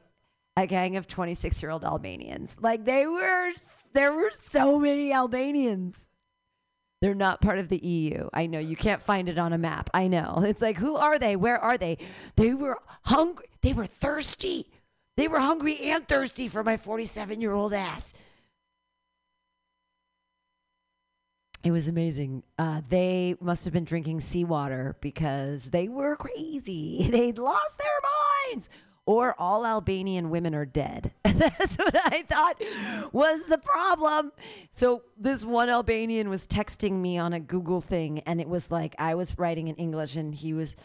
a 0.57 0.65
gang 0.65 0.97
of 0.97 1.07
26 1.07 1.61
year 1.61 1.71
old 1.71 1.83
Albanians. 1.83 2.57
Like 2.59 2.85
they 2.85 3.05
were, 3.05 3.51
there 3.93 4.13
were 4.13 4.31
so 4.31 4.79
many 4.79 5.13
Albanians. 5.13 6.09
They're 7.01 7.13
not 7.13 7.41
part 7.41 7.59
of 7.59 7.67
the 7.67 7.85
EU. 7.85 8.29
I 8.33 8.45
know 8.45 8.59
you 8.59 8.77
can't 8.77 9.01
find 9.01 9.27
it 9.27 9.37
on 9.37 9.51
a 9.51 9.57
map. 9.57 9.89
I 9.93 10.07
know. 10.07 10.41
It's 10.45 10.61
like, 10.61 10.77
who 10.77 10.95
are 10.95 11.19
they? 11.19 11.35
Where 11.35 11.59
are 11.59 11.77
they? 11.77 11.97
They 12.37 12.53
were 12.53 12.79
hungry. 13.03 13.45
They 13.61 13.73
were 13.73 13.85
thirsty. 13.85 14.67
They 15.17 15.27
were 15.27 15.39
hungry 15.39 15.77
and 15.81 16.07
thirsty 16.07 16.47
for 16.47 16.63
my 16.63 16.77
47 16.77 17.41
year 17.41 17.51
old 17.51 17.73
ass. 17.73 18.13
It 21.63 21.71
was 21.71 21.87
amazing. 21.87 22.43
Uh, 22.57 22.81
they 22.89 23.35
must 23.39 23.63
have 23.65 23.73
been 23.73 23.85
drinking 23.85 24.19
seawater 24.19 24.97
because 24.99 25.65
they 25.69 25.87
were 25.87 26.15
crazy. 26.15 27.07
They'd 27.11 27.37
lost 27.37 27.79
their 27.79 28.53
minds. 28.53 28.69
Or 29.05 29.35
all 29.37 29.65
Albanian 29.65 30.29
women 30.29 30.55
are 30.55 30.65
dead. 30.65 31.11
That's 31.23 31.77
what 31.77 31.95
I 32.05 32.23
thought 32.23 32.61
was 33.11 33.47
the 33.47 33.57
problem. 33.57 34.31
So 34.71 35.03
this 35.17 35.43
one 35.43 35.69
Albanian 35.69 36.29
was 36.29 36.47
texting 36.47 36.93
me 36.93 37.17
on 37.17 37.33
a 37.33 37.39
Google 37.39 37.81
thing, 37.81 38.19
and 38.19 38.39
it 38.39 38.47
was 38.47 38.71
like 38.71 38.95
I 38.97 39.15
was 39.15 39.37
writing 39.37 39.67
in 39.67 39.75
English, 39.75 40.15
and 40.15 40.33
he 40.33 40.53
was, 40.53 40.77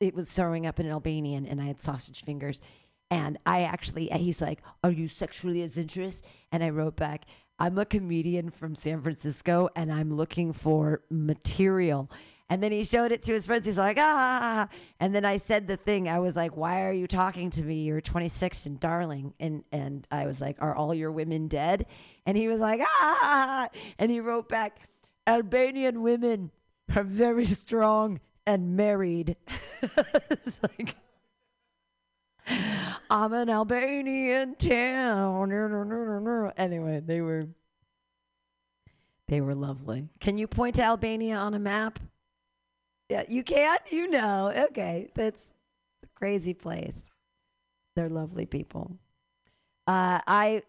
it 0.00 0.14
was 0.14 0.32
throwing 0.32 0.66
up 0.66 0.80
in 0.80 0.88
Albanian, 0.88 1.44
and 1.44 1.60
I 1.60 1.66
had 1.66 1.80
sausage 1.80 2.22
fingers. 2.22 2.62
And 3.10 3.38
I 3.44 3.64
actually, 3.64 4.06
he's 4.06 4.40
like, 4.40 4.62
Are 4.82 4.90
you 4.90 5.06
sexually 5.06 5.62
adventurous? 5.62 6.22
And 6.50 6.64
I 6.64 6.70
wrote 6.70 6.96
back, 6.96 7.26
I'm 7.58 7.78
a 7.78 7.86
comedian 7.86 8.50
from 8.50 8.74
San 8.74 9.00
Francisco 9.00 9.70
and 9.74 9.90
I'm 9.90 10.10
looking 10.10 10.52
for 10.52 11.02
material. 11.10 12.10
And 12.48 12.62
then 12.62 12.70
he 12.70 12.84
showed 12.84 13.10
it 13.10 13.22
to 13.24 13.32
his 13.32 13.46
friends. 13.46 13.66
He's 13.66 13.78
like, 13.78 13.96
ah. 13.98 14.68
And 15.00 15.14
then 15.14 15.24
I 15.24 15.36
said 15.36 15.66
the 15.66 15.76
thing. 15.76 16.08
I 16.08 16.20
was 16.20 16.36
like, 16.36 16.56
why 16.56 16.84
are 16.84 16.92
you 16.92 17.08
talking 17.08 17.50
to 17.50 17.62
me? 17.62 17.82
You're 17.82 18.00
26 18.00 18.66
and 18.66 18.78
darling. 18.78 19.34
And 19.40 19.64
and 19.72 20.06
I 20.12 20.26
was 20.26 20.40
like, 20.40 20.56
are 20.60 20.74
all 20.74 20.94
your 20.94 21.10
women 21.10 21.48
dead? 21.48 21.86
And 22.24 22.36
he 22.36 22.46
was 22.46 22.60
like, 22.60 22.80
ah. 22.84 23.68
And 23.98 24.10
he 24.10 24.20
wrote 24.20 24.48
back, 24.48 24.78
Albanian 25.26 26.02
women 26.02 26.52
are 26.94 27.02
very 27.02 27.46
strong 27.46 28.20
and 28.46 28.76
married. 28.76 29.36
it's 30.30 30.60
like, 30.62 30.94
I'm 33.10 33.32
an 33.32 33.50
Albanian 33.50 34.54
town. 34.54 36.52
Anyway, 36.56 37.00
they 37.04 37.20
were 37.20 37.48
they 39.28 39.40
were 39.40 39.56
lovely. 39.56 40.08
Can 40.20 40.38
you 40.38 40.46
point 40.46 40.76
to 40.76 40.84
Albania 40.84 41.36
on 41.36 41.54
a 41.54 41.58
map? 41.58 41.98
Yeah, 43.08 43.24
you 43.28 43.42
can. 43.42 43.78
You 43.90 44.08
know. 44.08 44.52
Okay, 44.70 45.10
that's 45.14 45.52
a 46.02 46.08
crazy 46.18 46.54
place. 46.54 47.10
They're 47.94 48.08
lovely 48.08 48.46
people. 48.46 48.98
Uh, 49.86 50.20
I, 50.26 50.62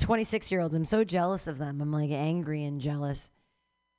26 0.00 0.52
year 0.52 0.60
olds, 0.60 0.74
I'm 0.74 0.84
so 0.84 1.02
jealous 1.02 1.48
of 1.48 1.58
them. 1.58 1.80
I'm 1.80 1.90
like 1.90 2.10
angry 2.10 2.62
and 2.62 2.80
jealous 2.80 3.30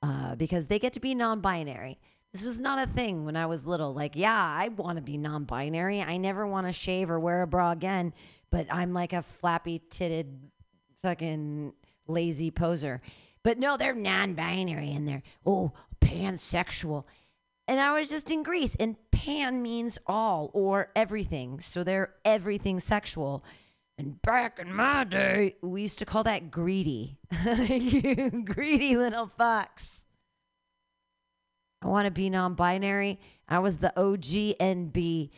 uh, 0.02 0.36
because 0.36 0.68
they 0.68 0.80
get 0.80 0.94
to 0.94 1.02
be 1.02 1.14
non 1.14 1.42
binary. 1.42 2.00
This 2.32 2.44
was 2.44 2.60
not 2.60 2.80
a 2.80 2.90
thing 2.90 3.26
when 3.26 3.36
I 3.36 3.48
was 3.48 3.66
little. 3.66 3.94
Like, 3.94 4.16
yeah, 4.16 4.34
I 4.34 4.70
want 4.70 4.98
to 4.98 5.02
be 5.02 5.18
non 5.18 5.44
binary. 5.44 6.02
I 6.02 6.18
never 6.18 6.48
want 6.48 6.68
to 6.68 6.74
shave 6.74 7.10
or 7.10 7.20
wear 7.20 7.42
a 7.42 7.48
bra 7.48 7.72
again, 7.72 8.14
but 8.50 8.68
I'm 8.72 8.94
like 8.94 9.14
a 9.14 9.22
flappy 9.22 9.82
titted 9.90 10.28
fucking 11.04 11.74
lazy 12.08 12.52
poser. 12.52 13.02
But 13.44 13.58
no, 13.58 13.78
they're 13.78 13.96
non 13.96 14.36
binary 14.36 14.92
and 14.92 15.08
they're, 15.08 15.24
oh, 15.46 15.74
pansexual. 16.02 17.04
And 17.70 17.80
I 17.80 18.00
was 18.00 18.10
just 18.10 18.32
in 18.32 18.42
Greece, 18.42 18.76
and 18.80 18.96
pan 19.12 19.62
means 19.62 20.00
all 20.08 20.50
or 20.54 20.90
everything. 20.96 21.60
So 21.60 21.84
they're 21.84 22.16
everything 22.26 22.80
sexual. 22.80 23.46
And 24.00 24.20
back 24.24 24.58
in 24.58 24.74
my 24.74 25.04
day, 25.04 25.56
we 25.62 25.84
used 25.84 26.00
to 26.00 26.06
call 26.06 26.24
that 26.24 26.50
greedy. 26.50 27.20
You 27.46 28.44
greedy 28.44 28.98
little 28.98 29.28
fox. 29.28 30.08
I 31.84 31.88
want 31.90 32.06
to 32.06 32.12
be 32.12 32.32
non 32.32 32.56
binary. 32.56 33.20
I 33.48 33.60
was 33.60 33.78
the 33.78 33.96
OG 33.96 34.58
NB. 34.58 35.30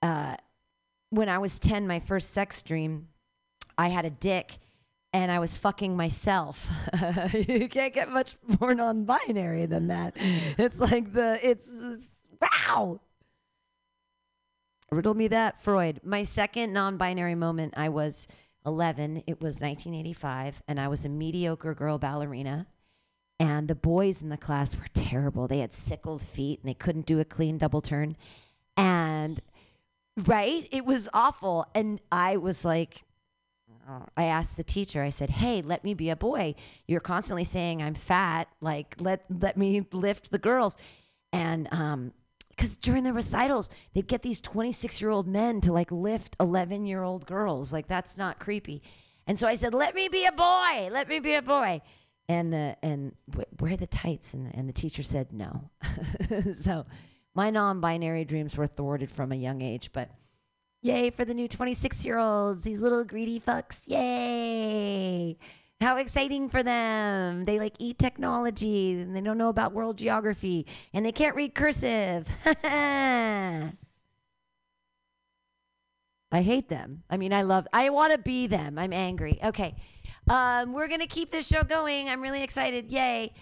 Uh, 0.00 0.36
when 1.10 1.28
I 1.28 1.36
was 1.36 1.60
10, 1.60 1.86
my 1.86 1.98
first 1.98 2.32
sex 2.32 2.62
dream, 2.62 3.08
I 3.76 3.88
had 3.88 4.06
a 4.06 4.10
dick 4.10 4.56
and 5.14 5.30
I 5.30 5.38
was 5.38 5.56
fucking 5.56 5.96
myself. 5.96 6.68
you 7.32 7.68
can't 7.68 7.94
get 7.94 8.10
much 8.10 8.36
more 8.60 8.74
non 8.74 9.04
binary 9.04 9.64
than 9.64 9.86
that. 9.86 10.16
Mm. 10.16 10.58
It's 10.58 10.78
like 10.78 11.12
the, 11.12 11.38
it's, 11.40 11.66
it's 11.72 12.08
wow. 12.42 13.00
Riddle 14.90 15.14
me 15.14 15.28
that, 15.28 15.56
Freud. 15.56 16.00
My 16.02 16.24
second 16.24 16.72
non 16.72 16.96
binary 16.96 17.36
moment, 17.36 17.74
I 17.76 17.90
was 17.90 18.26
11. 18.66 19.18
It 19.28 19.40
was 19.40 19.60
1985, 19.60 20.62
and 20.66 20.80
I 20.80 20.88
was 20.88 21.04
a 21.04 21.08
mediocre 21.08 21.74
girl 21.74 21.96
ballerina. 21.98 22.66
And 23.38 23.68
the 23.68 23.76
boys 23.76 24.20
in 24.20 24.30
the 24.30 24.36
class 24.36 24.76
were 24.76 24.86
terrible. 24.94 25.46
They 25.46 25.60
had 25.60 25.72
sickled 25.72 26.22
feet 26.22 26.60
and 26.60 26.68
they 26.68 26.74
couldn't 26.74 27.06
do 27.06 27.20
a 27.20 27.24
clean 27.24 27.58
double 27.58 27.80
turn. 27.80 28.16
And, 28.76 29.40
right? 30.26 30.68
It 30.72 30.84
was 30.84 31.08
awful. 31.14 31.66
And 31.74 32.00
I 32.10 32.36
was 32.36 32.64
like, 32.64 33.04
I 34.16 34.24
asked 34.24 34.56
the 34.56 34.64
teacher, 34.64 35.02
I 35.02 35.10
said, 35.10 35.30
Hey, 35.30 35.62
let 35.62 35.84
me 35.84 35.94
be 35.94 36.10
a 36.10 36.16
boy. 36.16 36.54
You're 36.86 37.00
constantly 37.00 37.44
saying 37.44 37.82
I'm 37.82 37.94
fat. 37.94 38.48
Like, 38.60 38.96
let, 38.98 39.24
let 39.28 39.56
me 39.56 39.86
lift 39.92 40.30
the 40.30 40.38
girls. 40.38 40.76
And, 41.32 41.68
um, 41.72 42.12
because 42.50 42.76
during 42.76 43.02
the 43.02 43.12
recitals, 43.12 43.68
they'd 43.94 44.06
get 44.06 44.22
these 44.22 44.40
26 44.40 45.00
year 45.00 45.10
old 45.10 45.26
men 45.26 45.60
to 45.62 45.72
like 45.72 45.90
lift 45.90 46.36
11 46.38 46.86
year 46.86 47.02
old 47.02 47.26
girls. 47.26 47.72
Like, 47.72 47.88
that's 47.88 48.16
not 48.16 48.38
creepy. 48.38 48.80
And 49.26 49.38
so 49.38 49.48
I 49.48 49.54
said, 49.54 49.74
Let 49.74 49.94
me 49.94 50.08
be 50.08 50.26
a 50.26 50.32
boy. 50.32 50.88
Let 50.92 51.08
me 51.08 51.18
be 51.18 51.34
a 51.34 51.42
boy. 51.42 51.80
And 52.28 52.52
the 52.52 52.76
and 52.82 53.14
wh- 53.34 53.60
wear 53.60 53.76
the 53.76 53.86
tights. 53.86 54.34
And, 54.34 54.54
and 54.54 54.68
the 54.68 54.72
teacher 54.72 55.02
said 55.02 55.32
no. 55.32 55.70
so 56.60 56.86
my 57.34 57.50
non 57.50 57.80
binary 57.80 58.24
dreams 58.24 58.56
were 58.56 58.66
thwarted 58.66 59.10
from 59.10 59.32
a 59.32 59.36
young 59.36 59.62
age. 59.62 59.90
But 59.92 60.10
yay 60.84 61.10
for 61.10 61.24
the 61.24 61.34
new 61.34 61.48
26 61.48 62.04
year 62.04 62.18
olds, 62.18 62.62
these 62.64 62.80
little 62.80 63.04
greedy 63.04 63.40
fucks. 63.40 63.78
Yay. 63.86 65.38
How 65.80 65.96
exciting 65.96 66.48
for 66.48 66.62
them. 66.62 67.44
They 67.46 67.58
like 67.58 67.74
eat 67.78 67.98
technology 67.98 68.92
and 69.00 69.16
they 69.16 69.20
don't 69.20 69.38
know 69.38 69.48
about 69.48 69.72
world 69.72 69.98
geography 69.98 70.66
and 70.92 71.04
they 71.04 71.12
can't 71.12 71.34
read 71.36 71.54
cursive. 71.54 72.28
I 72.64 73.72
hate 76.42 76.68
them. 76.68 77.02
I 77.10 77.16
mean, 77.16 77.32
I 77.32 77.42
love, 77.42 77.66
I 77.72 77.90
want 77.90 78.12
to 78.12 78.18
be 78.18 78.46
them. 78.46 78.78
I'm 78.78 78.92
angry. 78.92 79.38
Okay. 79.44 79.76
Um, 80.28 80.72
we're 80.72 80.88
going 80.88 81.00
to 81.00 81.06
keep 81.06 81.30
this 81.30 81.46
show 81.46 81.62
going. 81.62 82.08
I'm 82.08 82.20
really 82.20 82.42
excited. 82.42 82.90
Yay. 82.90 83.32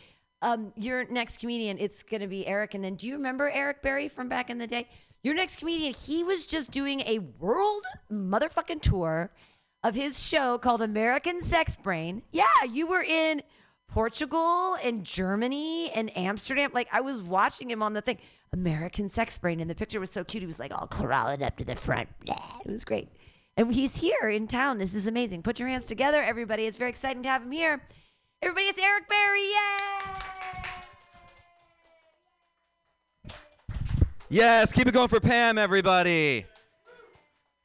um, 0.42 0.72
your 0.76 1.06
next 1.08 1.38
comedian, 1.40 1.78
it's 1.78 2.02
going 2.02 2.20
to 2.20 2.26
be 2.28 2.46
Eric. 2.46 2.74
And 2.74 2.84
then 2.84 2.96
do 2.96 3.06
you 3.06 3.14
remember 3.14 3.50
Eric 3.50 3.82
Berry 3.82 4.08
from 4.08 4.28
back 4.28 4.50
in 4.50 4.58
the 4.58 4.66
day? 4.66 4.88
Your 5.22 5.34
next 5.34 5.58
comedian, 5.58 5.94
he 5.94 6.24
was 6.24 6.46
just 6.46 6.70
doing 6.70 7.00
a 7.00 7.20
world 7.38 7.84
motherfucking 8.10 8.82
tour 8.82 9.30
of 9.84 9.94
his 9.94 10.20
show 10.20 10.58
called 10.58 10.82
American 10.82 11.42
Sex 11.42 11.76
Brain. 11.76 12.22
Yeah, 12.32 12.44
you 12.68 12.88
were 12.88 13.02
in 13.02 13.42
Portugal 13.88 14.76
and 14.82 15.04
Germany 15.04 15.92
and 15.92 16.16
Amsterdam. 16.16 16.70
Like 16.74 16.88
I 16.90 17.02
was 17.02 17.22
watching 17.22 17.70
him 17.70 17.82
on 17.82 17.92
the 17.92 18.00
thing, 18.00 18.18
American 18.52 19.08
Sex 19.08 19.38
Brain, 19.38 19.60
and 19.60 19.70
the 19.70 19.74
picture 19.74 20.00
was 20.00 20.10
so 20.10 20.24
cute. 20.24 20.42
He 20.42 20.46
was 20.46 20.58
like 20.58 20.72
all 20.74 20.86
crawling 20.88 21.42
up 21.42 21.56
to 21.58 21.64
the 21.64 21.76
front. 21.76 22.08
It 22.64 22.70
was 22.70 22.84
great. 22.84 23.08
And 23.56 23.72
he's 23.72 23.96
here 23.96 24.28
in 24.28 24.46
town. 24.48 24.78
This 24.78 24.94
is 24.94 25.06
amazing. 25.06 25.42
Put 25.42 25.60
your 25.60 25.68
hands 25.68 25.86
together, 25.86 26.22
everybody. 26.22 26.64
It's 26.64 26.78
very 26.78 26.90
exciting 26.90 27.22
to 27.24 27.28
have 27.28 27.42
him 27.42 27.52
here. 27.52 27.82
Everybody, 28.40 28.66
it's 28.66 28.80
Eric 28.80 29.08
Berry. 29.08 29.42
Yay! 29.42 30.31
Yes, 34.32 34.72
keep 34.72 34.88
it 34.88 34.94
going 34.94 35.08
for 35.08 35.20
Pam, 35.20 35.58
everybody. 35.58 36.46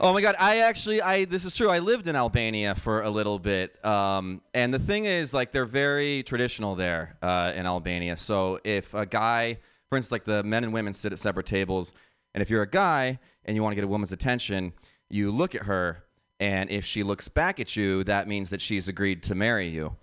Oh 0.01 0.11
my 0.11 0.19
God, 0.19 0.35
I 0.37 0.57
actually, 0.57 1.01
I 1.01 1.23
this 1.23 1.45
is 1.45 1.55
true. 1.55 1.69
I 1.69 1.79
lived 1.79 2.07
in 2.07 2.17
Albania 2.17 2.75
for 2.75 3.03
a 3.03 3.09
little 3.09 3.39
bit, 3.39 3.85
um, 3.85 4.41
and 4.53 4.73
the 4.73 4.77
thing 4.77 5.05
is, 5.05 5.33
like, 5.33 5.53
they're 5.53 5.63
very 5.63 6.23
traditional 6.23 6.75
there 6.75 7.15
uh, 7.21 7.53
in 7.55 7.65
Albania. 7.65 8.17
So 8.17 8.59
if 8.65 8.93
a 8.93 9.05
guy, 9.05 9.59
for 9.89 9.95
instance, 9.95 10.11
like 10.11 10.25
the 10.25 10.43
men 10.43 10.65
and 10.65 10.73
women 10.73 10.93
sit 10.93 11.13
at 11.13 11.19
separate 11.19 11.45
tables, 11.45 11.93
and 12.33 12.41
if 12.41 12.49
you're 12.49 12.63
a 12.63 12.69
guy 12.69 13.17
and 13.45 13.55
you 13.55 13.63
want 13.63 13.71
to 13.71 13.75
get 13.77 13.85
a 13.85 13.87
woman's 13.87 14.11
attention, 14.11 14.73
you 15.09 15.31
look 15.31 15.55
at 15.55 15.61
her, 15.61 16.03
and 16.41 16.69
if 16.69 16.83
she 16.83 17.01
looks 17.01 17.29
back 17.29 17.61
at 17.61 17.77
you, 17.77 18.03
that 18.03 18.27
means 18.27 18.49
that 18.49 18.59
she's 18.59 18.89
agreed 18.89 19.23
to 19.23 19.35
marry 19.35 19.69
you. 19.69 19.95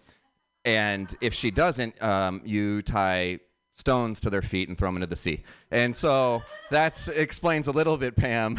And 0.65 1.15
if 1.21 1.35
she 1.35 1.51
doesn't, 1.51 2.03
um, 2.03 2.41
you 2.43 2.81
tie 2.81 3.41
stones 3.75 4.21
to 4.21 4.31
their 4.31 4.43
feet 4.43 4.69
and 4.69 4.79
throw 4.79 4.89
them 4.89 4.97
into 4.97 5.07
the 5.07 5.17
sea. 5.17 5.45
And 5.71 5.95
so 5.95 6.43
that 6.71 7.09
explains 7.15 7.67
a 7.67 7.73
little 7.73 7.97
bit, 7.97 8.17
Pam, 8.17 8.59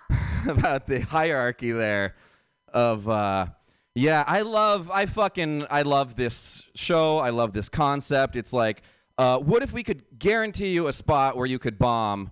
about 0.48 0.86
the 0.86 1.00
hierarchy 1.00 1.72
there 1.72 2.16
of. 2.72 3.08
Uh, 3.08 3.46
yeah, 3.98 4.24
I 4.26 4.42
love, 4.42 4.90
I 4.90 5.06
fucking, 5.06 5.64
I 5.70 5.80
love 5.80 6.16
this 6.16 6.66
show. 6.74 7.16
I 7.16 7.30
love 7.30 7.54
this 7.54 7.70
concept. 7.70 8.36
It's 8.36 8.52
like, 8.52 8.82
uh, 9.16 9.38
what 9.38 9.62
if 9.62 9.72
we 9.72 9.82
could 9.82 10.02
guarantee 10.18 10.68
you 10.68 10.88
a 10.88 10.92
spot 10.92 11.34
where 11.34 11.46
you 11.46 11.58
could 11.58 11.78
bomb, 11.78 12.30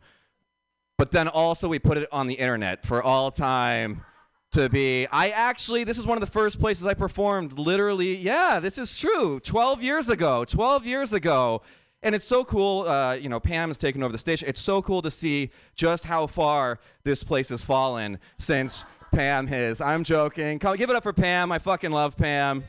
but 0.98 1.10
then 1.10 1.26
also 1.26 1.66
we 1.66 1.78
put 1.78 1.96
it 1.96 2.06
on 2.12 2.26
the 2.26 2.34
internet 2.34 2.84
for 2.84 3.02
all 3.02 3.30
time 3.30 4.04
to 4.52 4.68
be. 4.68 5.06
I 5.10 5.30
actually, 5.30 5.84
this 5.84 5.96
is 5.96 6.06
one 6.06 6.18
of 6.18 6.20
the 6.20 6.30
first 6.30 6.60
places 6.60 6.86
I 6.86 6.92
performed. 6.92 7.58
Literally, 7.58 8.14
yeah, 8.14 8.60
this 8.60 8.76
is 8.76 8.98
true. 8.98 9.40
12 9.40 9.82
years 9.82 10.10
ago. 10.10 10.44
12 10.44 10.86
years 10.86 11.14
ago. 11.14 11.62
And 12.04 12.14
it's 12.14 12.26
so 12.26 12.44
cool. 12.44 12.86
Uh, 12.86 13.14
you 13.14 13.30
know, 13.30 13.40
Pam 13.40 13.70
has 13.70 13.78
taken 13.78 14.02
over 14.02 14.12
the 14.12 14.18
station. 14.18 14.46
It's 14.46 14.60
so 14.60 14.82
cool 14.82 15.00
to 15.02 15.10
see 15.10 15.50
just 15.74 16.04
how 16.04 16.26
far 16.26 16.78
this 17.02 17.24
place 17.24 17.48
has 17.48 17.64
fallen 17.64 18.18
since 18.38 18.84
Pam 19.10 19.46
has. 19.46 19.80
I'm 19.80 20.04
joking. 20.04 20.58
Come, 20.58 20.76
give 20.76 20.90
it 20.90 20.96
up 20.96 21.02
for 21.02 21.14
Pam. 21.14 21.50
I 21.50 21.58
fucking 21.58 21.90
love 21.90 22.14
Pam. 22.16 22.62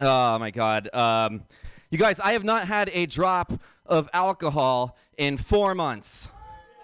Oh 0.00 0.38
my 0.40 0.50
God. 0.50 0.92
Um, 0.92 1.44
you 1.90 1.98
guys, 1.98 2.18
I 2.18 2.32
have 2.32 2.42
not 2.42 2.66
had 2.66 2.90
a 2.92 3.06
drop 3.06 3.52
of 3.86 4.10
alcohol 4.12 4.96
in 5.16 5.36
four 5.36 5.76
months. 5.76 6.28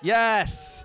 Yes, 0.01 0.85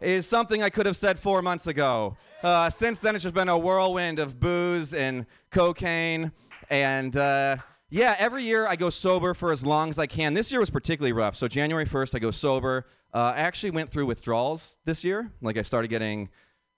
is 0.00 0.26
something 0.26 0.60
I 0.60 0.70
could 0.70 0.86
have 0.86 0.96
said 0.96 1.20
four 1.20 1.40
months 1.40 1.68
ago. 1.68 2.16
Uh, 2.42 2.68
since 2.68 2.98
then, 2.98 3.14
it's 3.14 3.22
just 3.22 3.34
been 3.34 3.48
a 3.48 3.56
whirlwind 3.56 4.18
of 4.18 4.40
booze 4.40 4.92
and 4.92 5.24
cocaine. 5.50 6.32
And 6.68 7.16
uh, 7.16 7.58
yeah, 7.90 8.16
every 8.18 8.42
year 8.42 8.66
I 8.66 8.76
go 8.76 8.90
sober 8.90 9.34
for 9.34 9.52
as 9.52 9.64
long 9.64 9.90
as 9.90 9.98
I 9.98 10.06
can. 10.06 10.34
This 10.34 10.50
year 10.50 10.60
was 10.60 10.70
particularly 10.70 11.12
rough. 11.12 11.36
So, 11.36 11.48
January 11.48 11.84
1st, 11.84 12.14
I 12.14 12.18
go 12.18 12.30
sober. 12.30 12.86
Uh, 13.12 13.34
I 13.36 13.40
actually 13.40 13.70
went 13.70 13.90
through 13.90 14.06
withdrawals 14.06 14.78
this 14.84 15.04
year. 15.04 15.30
Like, 15.40 15.58
I 15.58 15.62
started 15.62 15.88
getting 15.88 16.28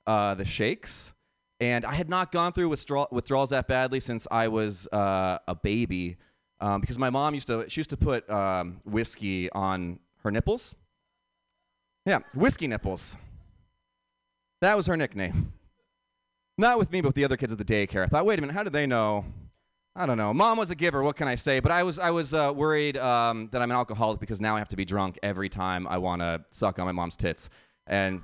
uh, 0.07 0.35
the 0.35 0.45
shakes. 0.45 1.13
And 1.59 1.87
I 1.87 1.95
had 1.95 2.11
not 2.11 2.33
gone 2.33 2.53
through 2.53 2.69
withdraw- 2.69 3.07
withdrawals 3.11 3.51
that 3.51 3.67
badly 3.67 4.01
since 4.01 4.27
I 4.31 4.49
was 4.49 4.87
uh, 4.89 5.39
a 5.49 5.55
baby. 5.55 6.17
Um, 6.61 6.81
because 6.81 6.99
my 6.99 7.11
mom 7.11 7.35
used 7.35 7.47
to, 7.47 7.69
she 7.69 7.81
used 7.81 7.91
to 7.91 7.97
put 7.97 8.29
um, 8.29 8.81
whiskey 8.85 9.51
on 9.51 9.99
her 10.23 10.31
nipples. 10.31 10.75
Yeah, 12.05 12.19
whiskey 12.35 12.67
nipples. 12.67 13.17
That 14.61 14.77
was 14.77 14.87
her 14.87 14.97
nickname. 14.97 15.53
Not 16.59 16.79
with 16.79 16.91
me, 16.91 17.01
but 17.01 17.09
with 17.09 17.15
the 17.15 17.25
other 17.25 17.37
kids 17.37 17.53
at 17.53 17.59
the 17.59 17.65
daycare. 17.65 18.03
I 18.03 18.07
thought, 18.07 18.25
wait 18.25 18.39
a 18.39 18.43
minute, 18.43 18.55
how 18.55 18.63
do 18.63 18.71
they 18.71 18.87
know? 18.87 19.25
I 19.99 20.05
don't 20.05 20.19
know. 20.19 20.35
Mom 20.35 20.59
was 20.59 20.71
a 20.71 20.75
giver. 20.75 21.03
What 21.03 21.17
can 21.17 21.27
I 21.27 21.37
say? 21.37 21.59
But 21.59 21.73
I 21.73 21.83
was 21.83 21.99
I 21.99 22.11
was 22.11 22.35
uh, 22.35 22.53
worried 22.55 22.99
um, 22.99 23.49
that 23.53 23.63
I'm 23.63 23.71
an 23.71 23.77
alcoholic 23.79 24.21
because 24.21 24.43
now 24.43 24.55
I 24.55 24.59
have 24.59 24.69
to 24.69 24.77
be 24.77 24.85
drunk 24.85 25.19
every 25.23 25.49
time 25.49 25.89
I 25.89 25.97
want 25.97 26.21
to 26.21 26.45
suck 26.51 26.79
on 26.79 26.85
my 26.85 26.93
mom's 26.93 27.17
tits. 27.17 27.49
And 27.87 28.21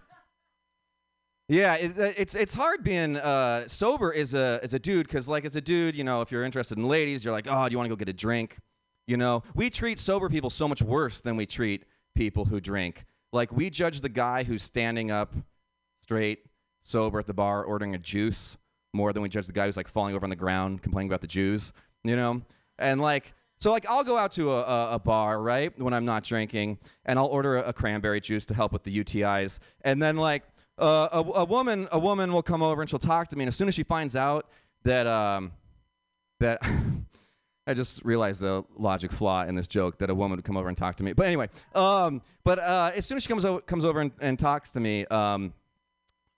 yeah, 1.49 1.77
it, 1.77 1.95
it's 1.97 2.35
it's 2.35 2.53
hard 2.53 2.85
being 2.85 3.17
uh, 3.17 3.67
sober 3.69 4.13
as 4.13 4.35
a 4.35 4.61
as 4.63 4.75
a 4.75 4.79
dude 4.79 5.07
because 5.07 5.29
like 5.29 5.47
as 5.47 5.57
a 5.57 5.63
dude, 5.63 5.97
you 5.97 6.05
know, 6.05 6.21
if 6.21 6.31
you're 6.31 6.45
interested 6.45 6.77
in 6.77 6.87
ladies, 6.87 7.25
you're 7.25 7.33
like, 7.33 7.47
oh, 7.49 7.67
do 7.67 7.73
you 7.73 7.79
want 7.79 7.87
to 7.87 7.91
go 7.91 7.97
get 7.97 8.11
a 8.11 8.13
drink? 8.13 8.59
You 9.07 9.17
know, 9.17 9.43
we 9.55 9.71
treat 9.71 9.99
sober 9.99 10.29
people 10.29 10.51
so 10.51 10.69
much 10.69 10.83
worse 10.83 11.23
than 11.23 11.37
we 11.37 11.47
treat 11.47 11.87
people 12.15 12.45
who 12.45 12.61
drink. 12.61 13.07
Like 13.33 13.51
we 13.51 13.71
judge 13.71 14.03
the 14.03 14.11
guy 14.11 14.45
who's 14.45 14.63
standing 14.63 15.11
up 15.11 15.33
straight, 16.03 16.41
sober 16.83 17.19
at 17.19 17.27
the 17.27 17.35
bar 17.35 17.65
ordering 17.65 17.95
a 17.95 17.99
juice 17.99 18.59
more 18.93 19.13
than 19.13 19.23
we 19.23 19.29
judge 19.29 19.47
the 19.47 19.53
guy 19.53 19.67
who's 19.67 19.77
like 19.77 19.89
falling 19.89 20.15
over 20.15 20.25
on 20.25 20.31
the 20.31 20.37
ground 20.37 20.83
complaining 20.83 21.09
about 21.09 21.21
the 21.21 21.27
Jews, 21.27 21.73
you 22.05 22.17
know? 22.17 22.43
And 22.79 23.01
like, 23.01 23.33
so 23.59 23.71
like 23.71 23.89
I'll 23.89 24.05
go 24.05 24.17
out 24.19 24.33
to 24.33 24.51
a, 24.51 24.63
a, 24.63 24.95
a 24.95 24.99
bar, 24.99 25.41
right, 25.41 25.77
when 25.79 25.95
I'm 25.95 26.05
not 26.05 26.25
drinking, 26.25 26.79
and 27.05 27.19
I'll 27.19 27.27
order 27.27 27.59
a, 27.59 27.69
a 27.69 27.73
cranberry 27.73 28.21
juice 28.21 28.47
to 28.47 28.55
help 28.55 28.73
with 28.73 28.83
the 28.83 29.05
UTIs. 29.05 29.59
And 29.83 30.03
then 30.03 30.17
like 30.17 30.43
uh, 30.79 31.09
a, 31.13 31.19
a 31.21 31.45
woman, 31.45 31.89
a 31.93 31.99
woman 31.99 32.33
will 32.33 32.43
come 32.43 32.63
over 32.63 32.81
and 32.83 32.91
she'll 32.91 32.99
talk 32.99 33.29
to 33.29 33.37
me, 33.37 33.45
and 33.45 33.49
as 33.49 33.57
soon 33.57 33.69
as 33.69 33.75
she 33.75 33.85
finds 33.85 34.17
out 34.17 34.49
that 34.85 35.07
um, 35.07 35.53
that 36.41 36.61
I 37.67 37.75
just 37.75 38.05
realized 38.05 38.41
the 38.41 38.65
logic 38.77 39.13
flaw 39.13 39.45
in 39.45 39.55
this 39.55 39.69
joke 39.69 39.99
that 39.99 40.11
a 40.11 40.15
woman 40.15 40.37
would 40.37 40.45
come 40.45 40.57
over 40.57 40.69
and 40.69 40.77
talk 40.77 40.97
to 40.97 41.05
me. 41.05 41.13
But 41.13 41.27
anyway, 41.27 41.49
um, 41.75 42.21
but 42.43 42.59
uh, 42.59 42.91
as 42.95 43.07
soon 43.07 43.17
as 43.17 43.23
she 43.23 43.29
comes 43.29 43.45
over, 43.45 43.61
comes 43.61 43.85
over 43.85 44.01
and, 44.01 44.11
and 44.21 44.39
talks 44.39 44.73
to 44.73 44.81
me, 44.81 45.07
um, 45.07 45.53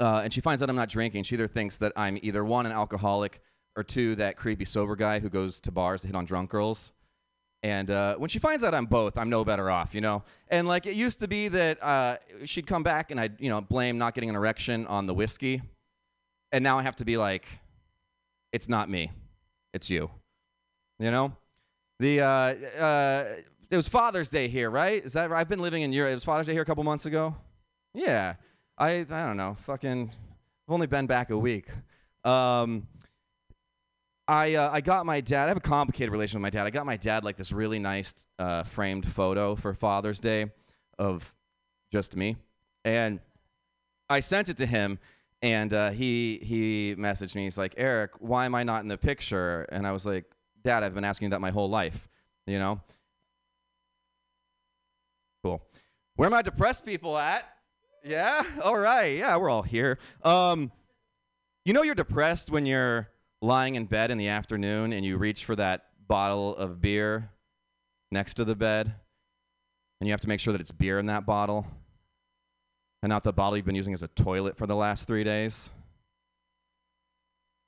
uh, 0.01 0.23
and 0.25 0.33
she 0.33 0.41
finds 0.41 0.63
out 0.63 0.71
I'm 0.71 0.77
not 0.77 0.89
drinking, 0.89 1.25
she 1.25 1.37
either 1.37 1.47
thinks 1.49 1.79
that 1.79 1.93
I'm 1.97 2.19
either 2.23 2.45
one 2.45 2.67
an 2.67 2.73
alcoholic 2.73 3.41
or 3.77 3.83
two 3.83 4.15
that 4.17 4.37
creepy 4.37 4.65
sober 4.65 4.97
guy 4.97 5.19
who 5.19 5.29
goes 5.29 5.61
to 5.63 5.73
bars 5.73 6.03
to 6.03 6.09
hit 6.09 6.17
on 6.17 6.25
drunk 6.25 6.51
girls. 6.51 6.93
And 7.63 7.91
uh, 7.91 8.17
when 8.17 8.29
she 8.29 8.39
finds 8.39 8.63
out 8.63 8.75
I'm 8.75 8.85
both, 8.85 9.17
I'm 9.17 9.31
no 9.31 9.43
better 9.43 9.71
off, 9.71 9.95
you 9.95 10.03
know. 10.03 10.23
And 10.49 10.69
like 10.69 10.87
it 10.87 10.97
used 10.97 11.21
to 11.21 11.29
be 11.29 11.49
that 11.49 11.83
uh, 11.83 12.19
she'd 12.45 12.67
come 12.67 12.83
back 12.83 13.11
and 13.11 13.19
I'd 13.19 13.41
you 13.41 13.49
know 13.49 13.63
blame 13.63 13.97
not 13.97 14.15
getting 14.15 14.29
an 14.29 14.37
erection 14.37 14.87
on 14.87 15.07
the 15.07 15.15
whiskey, 15.15 15.63
and 16.53 16.63
now 16.63 16.79
I 16.79 16.83
have 16.83 16.97
to 16.97 17.07
be 17.07 17.17
like, 17.17 17.47
it's 18.53 18.69
not 18.69 18.91
me, 18.91 19.11
it's 19.73 19.89
you. 19.89 20.11
You 20.99 21.11
know, 21.11 21.35
the 22.01 22.21
uh, 22.21 22.27
uh, 22.27 23.25
it 23.71 23.77
was 23.77 23.89
Father's 23.89 24.29
Day 24.29 24.47
here, 24.49 24.71
right? 24.71 25.03
Is 25.03 25.15
that 25.15 25.31
right? 25.31 25.41
I've 25.41 25.49
been 25.49 25.61
living 25.61 25.83
in 25.83 25.93
Europe. 25.93 26.11
It 26.11 26.15
was 26.17 26.25
Father's 26.25 26.47
Day 26.47 26.53
here 26.53 26.63
a 26.63 26.67
couple 26.67 26.85
months 26.85 27.07
ago. 27.07 27.35
Yeah, 27.95 28.35
I 28.77 28.91
I 28.99 29.05
don't 29.05 29.37
know. 29.37 29.57
Fucking, 29.63 30.11
I've 30.11 30.73
only 30.73 30.87
been 30.87 31.07
back 31.07 31.31
a 31.31 31.39
week. 31.39 31.69
Um, 32.25 32.89
I 34.27 34.55
uh, 34.55 34.71
I 34.73 34.81
got 34.81 35.07
my 35.07 35.21
dad. 35.21 35.45
I 35.45 35.49
have 35.49 35.57
a 35.57 35.61
complicated 35.61 36.11
relation 36.11 36.41
with 36.41 36.43
my 36.43 36.51
dad. 36.51 36.67
I 36.67 36.71
got 36.71 36.87
my 36.87 36.97
dad 36.97 37.25
like 37.25 37.37
this 37.37 37.53
really 37.53 37.79
nice 37.79 38.27
uh, 38.39 38.63
framed 38.63 39.07
photo 39.07 39.55
for 39.55 39.75
Father's 39.75 40.19
Day 40.19 40.51
of 40.99 41.35
just 41.93 42.17
me, 42.17 42.37
and 42.85 43.21
I 44.09 44.21
sent 44.21 44.49
it 44.49 44.57
to 44.59 44.67
him. 44.67 44.99
And 45.43 45.75
uh, 45.75 45.91
he 45.91 46.41
he 46.43 46.95
messaged 46.97 47.35
me. 47.35 47.45
He's 47.45 47.59
like, 47.59 47.75
Eric, 47.77 48.13
why 48.19 48.47
am 48.47 48.55
I 48.55 48.63
not 48.63 48.81
in 48.81 48.89
the 48.89 48.97
picture? 48.97 49.67
And 49.71 49.87
I 49.87 49.93
was 49.93 50.07
like, 50.07 50.25
Dad, 50.63 50.83
I've 50.83 50.95
been 50.95 51.05
asking 51.05 51.27
you 51.27 51.31
that 51.31 51.41
my 51.43 51.51
whole 51.51 51.69
life. 51.69 52.09
You 52.47 52.59
know. 52.59 52.81
Cool. 55.43 55.63
Where 56.17 56.29
are 56.29 56.31
my 56.31 56.41
depressed 56.41 56.87
people 56.87 57.19
at? 57.19 57.45
Yeah. 58.05 58.45
All 58.63 58.77
right. 58.77 59.17
Yeah, 59.17 59.37
we're 59.39 59.49
all 59.49 59.63
here. 59.63 59.99
Um, 60.23 60.71
you 61.65 61.73
know 61.73 61.83
you're 61.83 61.95
depressed 61.95 62.51
when 62.51 62.67
you're 62.67 63.09
lying 63.41 63.77
in 63.77 63.87
bed 63.87 64.11
in 64.11 64.19
the 64.19 64.29
afternoon 64.29 64.93
and 64.93 65.07
you 65.07 65.17
reach 65.17 65.47
for 65.47 65.57
that 65.57 65.87
bottle 66.07 66.55
of 66.57 66.83
beer 66.83 67.31
next 68.11 68.35
to 68.35 68.45
the 68.45 68.55
bed, 68.55 68.95
and 70.01 70.07
you 70.07 70.13
have 70.13 70.21
to 70.21 70.29
make 70.29 70.39
sure 70.39 70.53
that 70.53 70.61
it's 70.61 70.71
beer 70.71 70.99
in 70.99 71.07
that 71.07 71.25
bottle, 71.25 71.67
and 73.03 73.09
not 73.09 73.23
the 73.23 73.33
bottle 73.33 73.57
you've 73.57 73.67
been 73.67 73.75
using 73.75 73.95
as 73.95 74.03
a 74.03 74.09
toilet 74.09 74.59
for 74.59 74.67
the 74.67 74.77
last 74.77 75.09
three 75.09 75.25
days. 75.25 75.71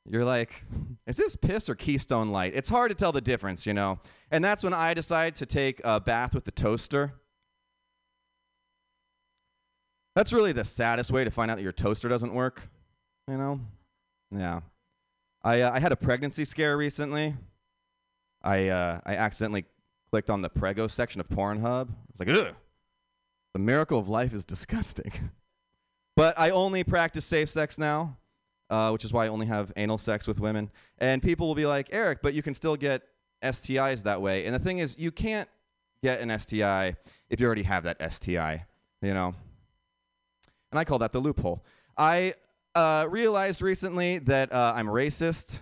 You're 0.09 0.25
like, 0.25 0.65
is 1.07 1.17
this 1.17 1.35
piss 1.35 1.69
or 1.69 1.75
Keystone 1.75 2.31
Light? 2.31 2.53
It's 2.55 2.69
hard 2.69 2.91
to 2.91 2.95
tell 2.95 3.11
the 3.11 3.21
difference, 3.21 3.67
you 3.67 3.75
know. 3.75 3.99
And 4.31 4.45
that's 4.45 4.63
when 4.63 4.75
I 4.75 4.95
decide 4.95 5.35
to 5.37 5.47
take 5.47 5.81
a 5.83 5.99
bath 5.99 6.35
with 6.35 6.45
the 6.45 6.53
toaster. 6.53 7.15
That's 10.17 10.33
really 10.33 10.53
the 10.53 10.65
saddest 10.65 11.13
way 11.13 11.25
to 11.25 11.31
find 11.31 11.51
out 11.51 11.59
that 11.59 11.63
your 11.63 11.73
toaster 11.73 12.09
doesn't 12.09 12.33
work, 12.33 12.71
you 13.29 13.37
know? 13.37 13.61
Yeah. 14.31 14.61
I, 15.45 15.61
uh, 15.61 15.73
I 15.75 15.79
had 15.79 15.93
a 15.93 15.97
pregnancy 15.97 16.47
scare 16.47 16.79
recently. 16.79 17.35
I, 18.43 18.69
uh, 18.71 19.01
I 19.05 19.17
accidentally 19.17 19.67
clicked 20.11 20.31
on 20.31 20.41
the 20.41 20.49
Prego 20.49 20.87
section 20.87 21.21
of 21.21 21.29
Pornhub. 21.29 21.91
I 21.91 22.19
was 22.19 22.19
like, 22.19 22.31
ugh. 22.31 22.55
The 23.53 23.59
miracle 23.59 23.99
of 23.99 24.09
life 24.09 24.33
is 24.33 24.47
disgusting. 24.47 25.13
but 26.17 26.33
I 26.39 26.49
only 26.49 26.83
practice 26.83 27.27
safe 27.27 27.51
sex 27.51 27.77
now, 27.77 28.17
uh, 28.71 28.89
which 28.93 29.05
is 29.05 29.13
why 29.13 29.27
I 29.27 29.29
only 29.29 29.47
have 29.47 29.71
anal 29.77 29.99
sex 29.99 30.27
with 30.27 30.41
women. 30.41 30.71
And 30.97 31.23
people 31.23 31.47
will 31.47 31.55
be 31.55 31.67
like, 31.67 31.89
Eric, 31.93 32.21
but 32.23 32.33
you 32.33 32.43
can 32.43 32.55
still 32.55 32.77
get 32.77 33.03
STIs 33.43 34.05
that 34.05 34.23
way. 34.23 34.47
And 34.47 34.55
the 34.55 34.61
thing 34.61 34.79
is, 34.79 34.97
you 34.99 35.13
can't 35.13 35.49
get 36.03 36.23
an 36.23 36.39
STI 36.39 36.97
if 37.29 37.39
you 37.39 37.45
already 37.45 37.65
have 37.65 37.83
that 37.83 37.99
STI, 38.11 38.65
you 39.03 39.13
know? 39.13 39.35
And 40.73 40.79
I 40.79 40.85
call 40.85 40.99
that 40.99 41.13
the 41.13 41.21
loophole. 41.21 41.65
I 41.97 42.35
uh, 42.75 43.07
realized 43.09 43.63
recently 43.63 44.19
that 44.21 44.53
uh, 44.53 44.75
I'm 44.77 44.87
racist. 44.87 45.61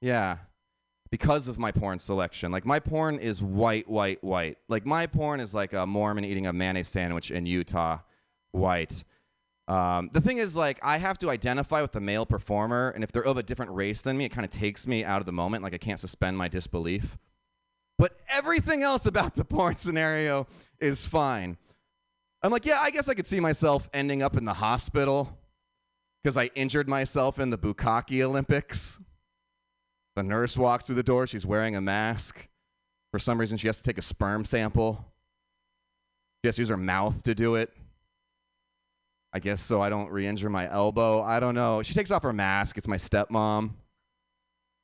Yeah. 0.00 0.38
Because 1.10 1.48
of 1.48 1.58
my 1.58 1.72
porn 1.72 1.98
selection. 1.98 2.50
Like, 2.50 2.64
my 2.64 2.80
porn 2.80 3.18
is 3.18 3.42
white, 3.42 3.88
white, 3.88 4.22
white. 4.24 4.58
Like, 4.68 4.86
my 4.86 5.06
porn 5.06 5.40
is 5.40 5.54
like 5.54 5.72
a 5.72 5.86
Mormon 5.86 6.24
eating 6.24 6.46
a 6.46 6.52
mayonnaise 6.52 6.88
sandwich 6.88 7.30
in 7.30 7.46
Utah, 7.46 7.98
white. 8.52 9.04
Um, 9.68 10.10
the 10.12 10.20
thing 10.20 10.38
is, 10.38 10.56
like, 10.56 10.78
I 10.82 10.98
have 10.98 11.18
to 11.18 11.30
identify 11.30 11.82
with 11.82 11.92
the 11.92 12.00
male 12.00 12.26
performer, 12.26 12.90
and 12.90 13.04
if 13.04 13.12
they're 13.12 13.24
of 13.24 13.36
a 13.36 13.42
different 13.42 13.72
race 13.72 14.02
than 14.02 14.18
me, 14.18 14.24
it 14.24 14.30
kind 14.30 14.44
of 14.44 14.50
takes 14.50 14.86
me 14.86 15.04
out 15.04 15.20
of 15.20 15.26
the 15.26 15.32
moment. 15.32 15.62
Like, 15.62 15.74
I 15.74 15.78
can't 15.78 16.00
suspend 16.00 16.36
my 16.36 16.48
disbelief. 16.48 17.16
But 17.98 18.18
everything 18.28 18.82
else 18.82 19.06
about 19.06 19.34
the 19.36 19.44
porn 19.44 19.76
scenario 19.76 20.46
is 20.80 21.06
fine. 21.06 21.58
I'm 22.42 22.50
like, 22.50 22.66
yeah, 22.66 22.78
I 22.80 22.90
guess 22.90 23.08
I 23.08 23.14
could 23.14 23.26
see 23.26 23.40
myself 23.40 23.88
ending 23.94 24.22
up 24.22 24.36
in 24.36 24.44
the 24.44 24.54
hospital 24.54 25.38
because 26.22 26.36
I 26.36 26.50
injured 26.54 26.88
myself 26.88 27.38
in 27.38 27.50
the 27.50 27.58
Bukkake 27.58 28.20
Olympics. 28.22 28.98
The 30.16 30.22
nurse 30.22 30.56
walks 30.56 30.86
through 30.86 30.96
the 30.96 31.02
door. 31.02 31.26
She's 31.26 31.46
wearing 31.46 31.76
a 31.76 31.80
mask. 31.80 32.48
For 33.12 33.18
some 33.18 33.38
reason, 33.38 33.58
she 33.58 33.68
has 33.68 33.76
to 33.76 33.82
take 33.82 33.98
a 33.98 34.02
sperm 34.02 34.44
sample. 34.44 35.04
She 36.42 36.48
has 36.48 36.56
to 36.56 36.62
use 36.62 36.68
her 36.68 36.76
mouth 36.76 37.22
to 37.24 37.34
do 37.34 37.54
it. 37.54 37.72
I 39.32 39.38
guess 39.38 39.60
so 39.62 39.80
I 39.80 39.88
don't 39.88 40.10
re 40.10 40.26
injure 40.26 40.50
my 40.50 40.70
elbow. 40.70 41.22
I 41.22 41.40
don't 41.40 41.54
know. 41.54 41.82
She 41.82 41.94
takes 41.94 42.10
off 42.10 42.22
her 42.22 42.32
mask. 42.32 42.76
It's 42.76 42.88
my 42.88 42.96
stepmom. 42.96 43.70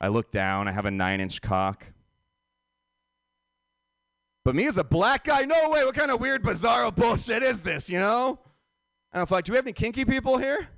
I 0.00 0.08
look 0.08 0.30
down. 0.30 0.68
I 0.68 0.72
have 0.72 0.86
a 0.86 0.90
nine 0.90 1.20
inch 1.20 1.42
cock. 1.42 1.84
But 4.44 4.54
me 4.54 4.66
as 4.66 4.78
a 4.78 4.84
black 4.84 5.24
guy, 5.24 5.42
no 5.42 5.70
way. 5.70 5.84
What 5.84 5.94
kind 5.94 6.10
of 6.10 6.20
weird, 6.20 6.42
bizarro 6.42 6.94
bullshit 6.94 7.42
is 7.42 7.60
this, 7.60 7.90
you 7.90 7.98
know? 7.98 8.38
And 9.12 9.20
I'm 9.20 9.26
like, 9.30 9.44
do 9.44 9.52
we 9.52 9.56
have 9.56 9.66
any 9.66 9.72
kinky 9.72 10.04
people 10.04 10.38
here? 10.38 10.68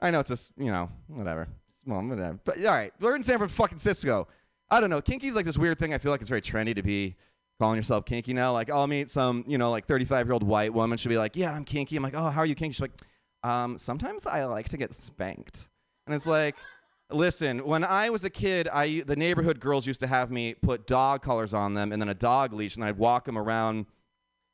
I 0.00 0.10
know 0.10 0.20
it's 0.20 0.30
just, 0.30 0.52
you 0.56 0.70
know, 0.70 0.90
whatever. 1.08 1.48
Well, 1.86 2.02
whatever. 2.02 2.38
But 2.44 2.58
all 2.64 2.72
right, 2.72 2.92
we're 3.00 3.16
in 3.16 3.22
San 3.22 3.46
Francisco. 3.46 4.28
I 4.70 4.80
don't 4.80 4.90
know. 4.90 5.00
Kinky's 5.00 5.36
like 5.36 5.44
this 5.44 5.58
weird 5.58 5.78
thing. 5.78 5.94
I 5.94 5.98
feel 5.98 6.10
like 6.10 6.20
it's 6.20 6.30
very 6.30 6.40
trendy 6.40 6.74
to 6.74 6.82
be 6.82 7.16
calling 7.60 7.76
yourself 7.76 8.04
kinky 8.04 8.32
now. 8.32 8.52
Like, 8.52 8.70
I'll 8.70 8.86
meet 8.86 9.10
some, 9.10 9.44
you 9.46 9.58
know, 9.58 9.70
like 9.70 9.86
35 9.86 10.26
year 10.26 10.32
old 10.32 10.42
white 10.42 10.72
woman. 10.72 10.98
She'll 10.98 11.10
be 11.10 11.18
like, 11.18 11.36
yeah, 11.36 11.52
I'm 11.52 11.64
kinky. 11.64 11.96
I'm 11.96 12.02
like, 12.02 12.14
oh, 12.16 12.30
how 12.30 12.40
are 12.40 12.46
you 12.46 12.54
kinky? 12.54 12.72
She's 12.72 12.80
like, 12.80 12.98
um, 13.42 13.78
sometimes 13.78 14.26
I 14.26 14.44
like 14.46 14.68
to 14.70 14.76
get 14.76 14.94
spanked. 14.94 15.68
And 16.06 16.14
it's 16.14 16.26
like, 16.26 16.56
listen, 17.10 17.64
when 17.64 17.84
I 17.84 18.10
was 18.10 18.24
a 18.24 18.30
kid, 18.30 18.68
I 18.68 19.02
the 19.06 19.16
neighborhood 19.16 19.60
girls 19.60 19.86
used 19.86 20.00
to 20.00 20.06
have 20.06 20.30
me 20.30 20.54
put 20.54 20.86
dog 20.86 21.22
collars 21.22 21.54
on 21.54 21.74
them 21.74 21.92
and 21.92 22.00
then 22.00 22.08
a 22.08 22.14
dog 22.14 22.52
leash, 22.52 22.76
and 22.76 22.84
I'd 22.84 22.98
walk 22.98 23.24
them 23.24 23.38
around 23.38 23.86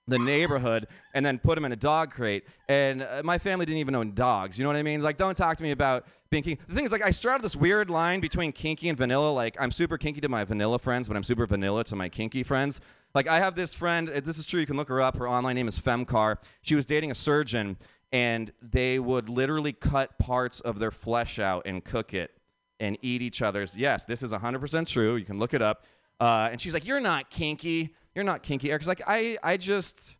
the 0.06 0.18
neighborhood 0.18 0.88
and 1.14 1.24
then 1.24 1.38
put 1.38 1.54
them 1.54 1.64
in 1.64 1.72
a 1.72 1.76
dog 1.76 2.10
crate. 2.10 2.44
And 2.68 3.02
uh, 3.02 3.22
my 3.24 3.38
family 3.38 3.64
didn't 3.64 3.78
even 3.78 3.94
own 3.94 4.12
dogs. 4.14 4.58
You 4.58 4.64
know 4.64 4.68
what 4.70 4.76
I 4.76 4.82
mean? 4.82 5.02
Like, 5.02 5.16
don't 5.16 5.36
talk 5.36 5.56
to 5.58 5.62
me 5.62 5.70
about 5.70 6.04
being 6.30 6.42
kinky. 6.42 6.60
The 6.68 6.74
thing 6.74 6.84
is, 6.84 6.92
like, 6.92 7.04
I 7.04 7.10
straddle 7.12 7.42
this 7.42 7.54
weird 7.54 7.90
line 7.90 8.20
between 8.20 8.50
kinky 8.50 8.88
and 8.88 8.98
vanilla. 8.98 9.30
Like, 9.30 9.56
I'm 9.60 9.70
super 9.70 9.98
kinky 9.98 10.20
to 10.22 10.28
my 10.28 10.44
vanilla 10.44 10.78
friends, 10.78 11.06
but 11.06 11.16
I'm 11.16 11.22
super 11.22 11.46
vanilla 11.46 11.84
to 11.84 11.96
my 11.96 12.08
kinky 12.08 12.42
friends. 12.42 12.80
Like, 13.14 13.28
I 13.28 13.38
have 13.38 13.54
this 13.54 13.72
friend. 13.72 14.10
uh, 14.10 14.20
This 14.20 14.38
is 14.38 14.46
true. 14.46 14.60
You 14.60 14.66
can 14.66 14.76
look 14.76 14.88
her 14.88 15.00
up. 15.00 15.16
Her 15.16 15.28
online 15.28 15.54
name 15.54 15.68
is 15.68 15.78
Femcar. 15.78 16.38
She 16.62 16.74
was 16.74 16.86
dating 16.86 17.12
a 17.12 17.14
surgeon, 17.14 17.76
and 18.12 18.52
they 18.60 18.98
would 18.98 19.28
literally 19.28 19.72
cut 19.72 20.18
parts 20.18 20.58
of 20.60 20.80
their 20.80 20.90
flesh 20.90 21.38
out 21.38 21.62
and 21.66 21.84
cook 21.84 22.14
it 22.14 22.32
and 22.80 22.98
eat 23.02 23.22
each 23.22 23.42
other's. 23.42 23.76
Yes, 23.76 24.04
this 24.04 24.22
is 24.22 24.32
100% 24.32 24.86
true. 24.86 25.16
You 25.16 25.24
can 25.24 25.38
look 25.38 25.54
it 25.54 25.62
up. 25.62 25.84
Uh, 26.18 26.48
and 26.50 26.60
she's 26.60 26.74
like, 26.74 26.86
"You're 26.86 27.00
not 27.00 27.30
kinky. 27.30 27.94
You're 28.14 28.24
not 28.24 28.42
kinky." 28.42 28.70
Eric's 28.70 28.86
like, 28.86 29.02
"I, 29.06 29.38
I 29.42 29.56
just, 29.56 30.18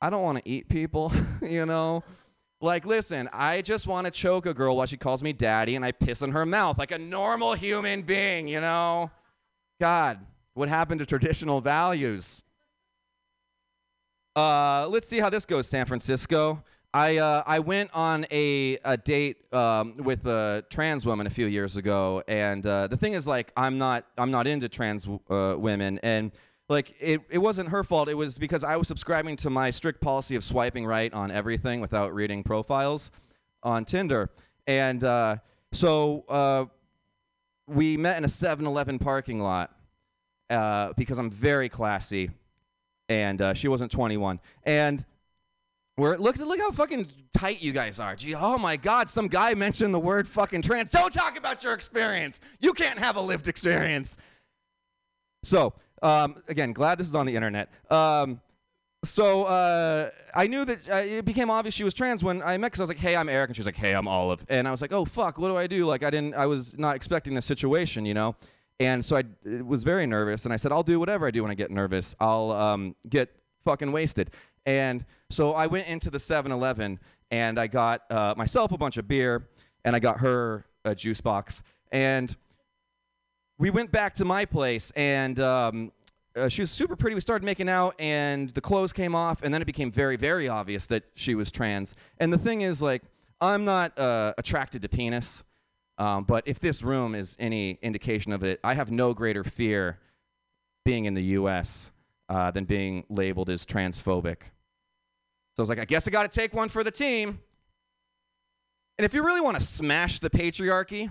I 0.00 0.08
don't 0.08 0.22
want 0.22 0.38
to 0.38 0.48
eat 0.48 0.68
people, 0.68 1.12
you 1.42 1.66
know." 1.66 2.04
Like, 2.62 2.84
listen, 2.84 3.28
I 3.32 3.62
just 3.62 3.86
want 3.86 4.06
to 4.06 4.10
choke 4.10 4.44
a 4.44 4.52
girl 4.52 4.76
while 4.76 4.86
she 4.86 4.98
calls 4.98 5.22
me 5.22 5.32
daddy, 5.32 5.76
and 5.76 5.84
I 5.84 5.92
piss 5.92 6.20
in 6.20 6.32
her 6.32 6.44
mouth 6.44 6.78
like 6.78 6.90
a 6.90 6.98
normal 6.98 7.54
human 7.54 8.02
being, 8.02 8.48
you 8.48 8.60
know. 8.60 9.10
God, 9.80 10.20
what 10.52 10.68
happened 10.68 11.00
to 11.00 11.06
traditional 11.06 11.62
values? 11.62 12.42
Uh, 14.36 14.86
let's 14.88 15.08
see 15.08 15.18
how 15.18 15.30
this 15.30 15.46
goes, 15.46 15.68
San 15.68 15.86
Francisco. 15.86 16.62
I 16.92 17.18
uh, 17.18 17.44
I 17.46 17.60
went 17.60 17.90
on 17.94 18.26
a 18.32 18.78
a 18.84 18.96
date 18.96 19.52
um, 19.54 19.94
with 19.98 20.26
a 20.26 20.64
trans 20.70 21.06
woman 21.06 21.26
a 21.26 21.30
few 21.30 21.46
years 21.46 21.76
ago, 21.76 22.22
and 22.26 22.66
uh, 22.66 22.88
the 22.88 22.96
thing 22.96 23.12
is, 23.12 23.28
like, 23.28 23.52
I'm 23.56 23.78
not 23.78 24.06
I'm 24.18 24.32
not 24.32 24.46
into 24.48 24.68
trans 24.68 25.08
uh, 25.28 25.54
women, 25.56 26.00
and 26.02 26.32
like 26.68 26.94
it 26.98 27.20
it 27.30 27.38
wasn't 27.38 27.68
her 27.68 27.84
fault. 27.84 28.08
It 28.08 28.14
was 28.14 28.38
because 28.38 28.64
I 28.64 28.74
was 28.74 28.88
subscribing 28.88 29.36
to 29.36 29.50
my 29.50 29.70
strict 29.70 30.00
policy 30.00 30.34
of 30.34 30.42
swiping 30.42 30.84
right 30.84 31.12
on 31.14 31.30
everything 31.30 31.80
without 31.80 32.12
reading 32.12 32.42
profiles 32.42 33.12
on 33.62 33.84
Tinder, 33.84 34.30
and 34.66 35.04
uh, 35.04 35.36
so 35.70 36.24
uh, 36.28 36.64
we 37.68 37.96
met 37.96 38.18
in 38.18 38.24
a 38.24 38.28
7-Eleven 38.28 38.98
parking 38.98 39.40
lot 39.40 39.72
uh, 40.48 40.92
because 40.96 41.18
I'm 41.20 41.30
very 41.30 41.68
classy, 41.68 42.30
and 43.08 43.56
she 43.56 43.68
wasn't 43.68 43.92
21, 43.92 44.40
and 44.64 45.04
look, 45.96 46.36
look 46.36 46.58
how 46.58 46.70
fucking 46.70 47.06
tight 47.36 47.62
you 47.62 47.72
guys 47.72 48.00
are. 48.00 48.16
Gee, 48.16 48.34
oh 48.34 48.58
my 48.58 48.76
God, 48.76 49.10
some 49.10 49.28
guy 49.28 49.54
mentioned 49.54 49.92
the 49.92 50.00
word 50.00 50.26
fucking 50.28 50.62
trans. 50.62 50.90
Don't 50.90 51.12
talk 51.12 51.38
about 51.38 51.62
your 51.62 51.74
experience. 51.74 52.40
You 52.58 52.72
can't 52.72 52.98
have 52.98 53.16
a 53.16 53.20
lived 53.20 53.48
experience. 53.48 54.16
So, 55.42 55.74
um, 56.02 56.42
again, 56.48 56.72
glad 56.72 56.98
this 56.98 57.06
is 57.06 57.14
on 57.14 57.26
the 57.26 57.34
internet. 57.34 57.70
Um, 57.90 58.40
so 59.02 59.44
uh, 59.44 60.10
I 60.34 60.46
knew 60.46 60.64
that 60.64 60.88
uh, 60.90 60.96
it 60.96 61.24
became 61.24 61.50
obvious 61.50 61.74
she 61.74 61.84
was 61.84 61.94
trans 61.94 62.22
when 62.22 62.42
I 62.42 62.58
met 62.58 62.68
because 62.68 62.80
I 62.80 62.82
was 62.82 62.90
like, 62.90 62.98
"Hey, 62.98 63.16
I'm 63.16 63.30
Eric," 63.30 63.48
and 63.48 63.56
she 63.56 63.60
was 63.60 63.66
like, 63.66 63.76
"Hey, 63.76 63.92
I'm 63.92 64.06
Olive," 64.06 64.44
and 64.50 64.68
I 64.68 64.70
was 64.70 64.82
like, 64.82 64.92
"Oh 64.92 65.06
fuck, 65.06 65.38
what 65.38 65.48
do 65.48 65.56
I 65.56 65.66
do?" 65.66 65.86
Like 65.86 66.04
I 66.04 66.10
didn't, 66.10 66.34
I 66.34 66.44
was 66.46 66.76
not 66.78 66.96
expecting 66.96 67.34
this 67.34 67.46
situation, 67.46 68.04
you 68.04 68.12
know. 68.12 68.36
And 68.78 69.02
so 69.02 69.16
I 69.16 69.20
uh, 69.20 69.64
was 69.64 69.84
very 69.84 70.06
nervous, 70.06 70.44
and 70.44 70.52
I 70.52 70.56
said, 70.56 70.70
"I'll 70.70 70.82
do 70.82 71.00
whatever 71.00 71.26
I 71.26 71.30
do 71.30 71.42
when 71.42 71.50
I 71.50 71.54
get 71.54 71.70
nervous. 71.70 72.14
I'll 72.20 72.50
um, 72.52 72.94
get 73.08 73.30
fucking 73.64 73.90
wasted." 73.90 74.32
And 74.66 75.04
so 75.30 75.54
I 75.54 75.66
went 75.66 75.88
into 75.88 76.10
the 76.10 76.18
7-Eleven 76.18 76.98
and 77.30 77.58
I 77.58 77.66
got 77.66 78.10
uh, 78.10 78.34
myself 78.36 78.72
a 78.72 78.78
bunch 78.78 78.96
of 78.96 79.06
beer, 79.06 79.48
and 79.84 79.94
I 79.94 79.98
got 79.98 80.20
her 80.20 80.66
a 80.84 80.94
juice 80.94 81.20
box, 81.20 81.62
and 81.92 82.34
we 83.58 83.70
went 83.70 83.92
back 83.92 84.14
to 84.14 84.24
my 84.24 84.44
place, 84.44 84.90
and 84.96 85.38
um, 85.38 85.92
uh, 86.34 86.48
she 86.48 86.62
was 86.62 86.70
super 86.70 86.96
pretty. 86.96 87.14
We 87.14 87.20
started 87.20 87.44
making 87.44 87.68
out, 87.68 87.94
and 88.00 88.50
the 88.50 88.60
clothes 88.60 88.92
came 88.92 89.14
off, 89.14 89.42
and 89.42 89.52
then 89.52 89.62
it 89.62 89.66
became 89.66 89.90
very, 89.90 90.16
very 90.16 90.48
obvious 90.48 90.86
that 90.86 91.04
she 91.14 91.34
was 91.34 91.50
trans. 91.52 91.94
And 92.18 92.32
the 92.32 92.38
thing 92.38 92.62
is, 92.62 92.82
like, 92.82 93.02
I'm 93.40 93.64
not 93.64 93.96
uh, 93.98 94.34
attracted 94.38 94.82
to 94.82 94.88
penis, 94.88 95.44
um, 95.98 96.24
but 96.24 96.44
if 96.46 96.58
this 96.58 96.82
room 96.82 97.14
is 97.14 97.36
any 97.38 97.78
indication 97.82 98.32
of 98.32 98.42
it, 98.42 98.60
I 98.64 98.74
have 98.74 98.90
no 98.90 99.14
greater 99.14 99.44
fear 99.44 99.98
being 100.84 101.04
in 101.04 101.14
the 101.14 101.22
U.S. 101.22 101.92
Uh, 102.30 102.50
than 102.52 102.64
being 102.64 103.04
labeled 103.10 103.50
as 103.50 103.66
transphobic. 103.66 104.42
So 105.56 105.58
I 105.58 105.62
was 105.62 105.68
like, 105.68 105.80
I 105.80 105.84
guess 105.84 106.06
I 106.06 106.12
got 106.12 106.30
to 106.30 106.40
take 106.40 106.54
one 106.54 106.68
for 106.68 106.84
the 106.84 106.90
team. 106.92 107.40
And 108.96 109.04
if 109.04 109.12
you 109.12 109.24
really 109.26 109.40
want 109.40 109.58
to 109.58 109.62
smash 109.62 110.20
the 110.20 110.30
patriarchy, 110.30 111.10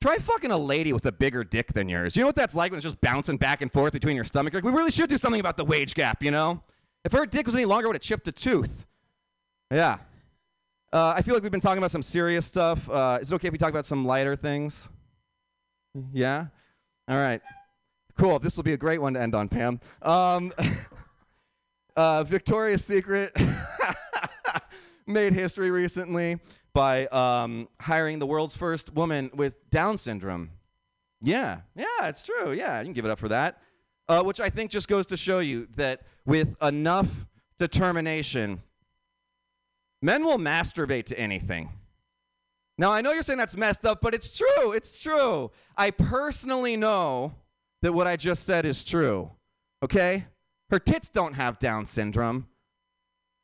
Try 0.00 0.16
fucking 0.16 0.50
a 0.50 0.56
lady 0.56 0.94
with 0.94 1.04
a 1.04 1.12
bigger 1.12 1.44
dick 1.44 1.74
than 1.74 1.88
yours. 1.88 2.16
You 2.16 2.22
know 2.22 2.28
what 2.28 2.36
that's 2.36 2.54
like 2.54 2.72
when 2.72 2.78
it's 2.78 2.84
just 2.84 3.00
bouncing 3.02 3.36
back 3.36 3.60
and 3.60 3.70
forth 3.70 3.92
between 3.92 4.16
your 4.16 4.24
stomach? 4.24 4.54
Like, 4.54 4.64
we 4.64 4.72
really 4.72 4.90
should 4.90 5.10
do 5.10 5.18
something 5.18 5.40
about 5.40 5.58
the 5.58 5.64
wage 5.64 5.94
gap, 5.94 6.22
you 6.22 6.30
know? 6.30 6.62
If 7.04 7.12
her 7.12 7.26
dick 7.26 7.44
was 7.44 7.54
any 7.54 7.66
longer, 7.66 7.86
would 7.86 7.96
have 7.96 8.02
chipped 8.02 8.26
a 8.26 8.32
tooth. 8.32 8.86
Yeah. 9.70 9.98
Uh, 10.90 11.14
I 11.16 11.22
feel 11.22 11.34
like 11.34 11.42
we've 11.42 11.52
been 11.52 11.60
talking 11.60 11.78
about 11.78 11.90
some 11.90 12.02
serious 12.02 12.46
stuff. 12.46 12.88
Uh, 12.88 13.18
is 13.20 13.30
it 13.30 13.34
okay 13.34 13.48
if 13.48 13.52
we 13.52 13.58
talk 13.58 13.68
about 13.68 13.84
some 13.84 14.06
lighter 14.06 14.36
things? 14.36 14.88
Yeah? 16.14 16.46
All 17.06 17.18
right. 17.18 17.42
Cool. 18.20 18.38
This 18.38 18.54
will 18.58 18.64
be 18.64 18.74
a 18.74 18.76
great 18.76 19.00
one 19.00 19.14
to 19.14 19.20
end 19.22 19.34
on, 19.34 19.48
Pam. 19.48 19.80
Um, 20.02 20.52
uh, 21.96 22.22
Victoria's 22.22 22.84
Secret 22.84 23.34
made 25.06 25.32
history 25.32 25.70
recently 25.70 26.38
by 26.74 27.06
um, 27.06 27.66
hiring 27.80 28.18
the 28.18 28.26
world's 28.26 28.54
first 28.54 28.92
woman 28.92 29.30
with 29.32 29.70
Down 29.70 29.96
syndrome. 29.96 30.50
Yeah, 31.22 31.60
yeah, 31.74 31.86
it's 32.02 32.22
true. 32.22 32.52
Yeah, 32.52 32.80
you 32.80 32.84
can 32.84 32.92
give 32.92 33.06
it 33.06 33.10
up 33.10 33.18
for 33.18 33.28
that. 33.28 33.62
Uh, 34.06 34.22
which 34.22 34.38
I 34.38 34.50
think 34.50 34.70
just 34.70 34.86
goes 34.86 35.06
to 35.06 35.16
show 35.16 35.38
you 35.38 35.66
that 35.76 36.02
with 36.26 36.62
enough 36.62 37.24
determination, 37.58 38.60
men 40.02 40.24
will 40.24 40.36
masturbate 40.36 41.06
to 41.06 41.18
anything. 41.18 41.70
Now, 42.76 42.92
I 42.92 43.00
know 43.00 43.12
you're 43.12 43.22
saying 43.22 43.38
that's 43.38 43.56
messed 43.56 43.86
up, 43.86 44.02
but 44.02 44.12
it's 44.12 44.36
true. 44.36 44.72
It's 44.72 45.02
true. 45.02 45.50
I 45.74 45.90
personally 45.90 46.76
know 46.76 47.36
that 47.82 47.92
what 47.92 48.06
I 48.06 48.16
just 48.16 48.44
said 48.44 48.66
is 48.66 48.84
true. 48.84 49.30
Okay? 49.82 50.26
Her 50.70 50.78
tits 50.78 51.10
don't 51.10 51.34
have 51.34 51.58
Down 51.58 51.86
syndrome. 51.86 52.46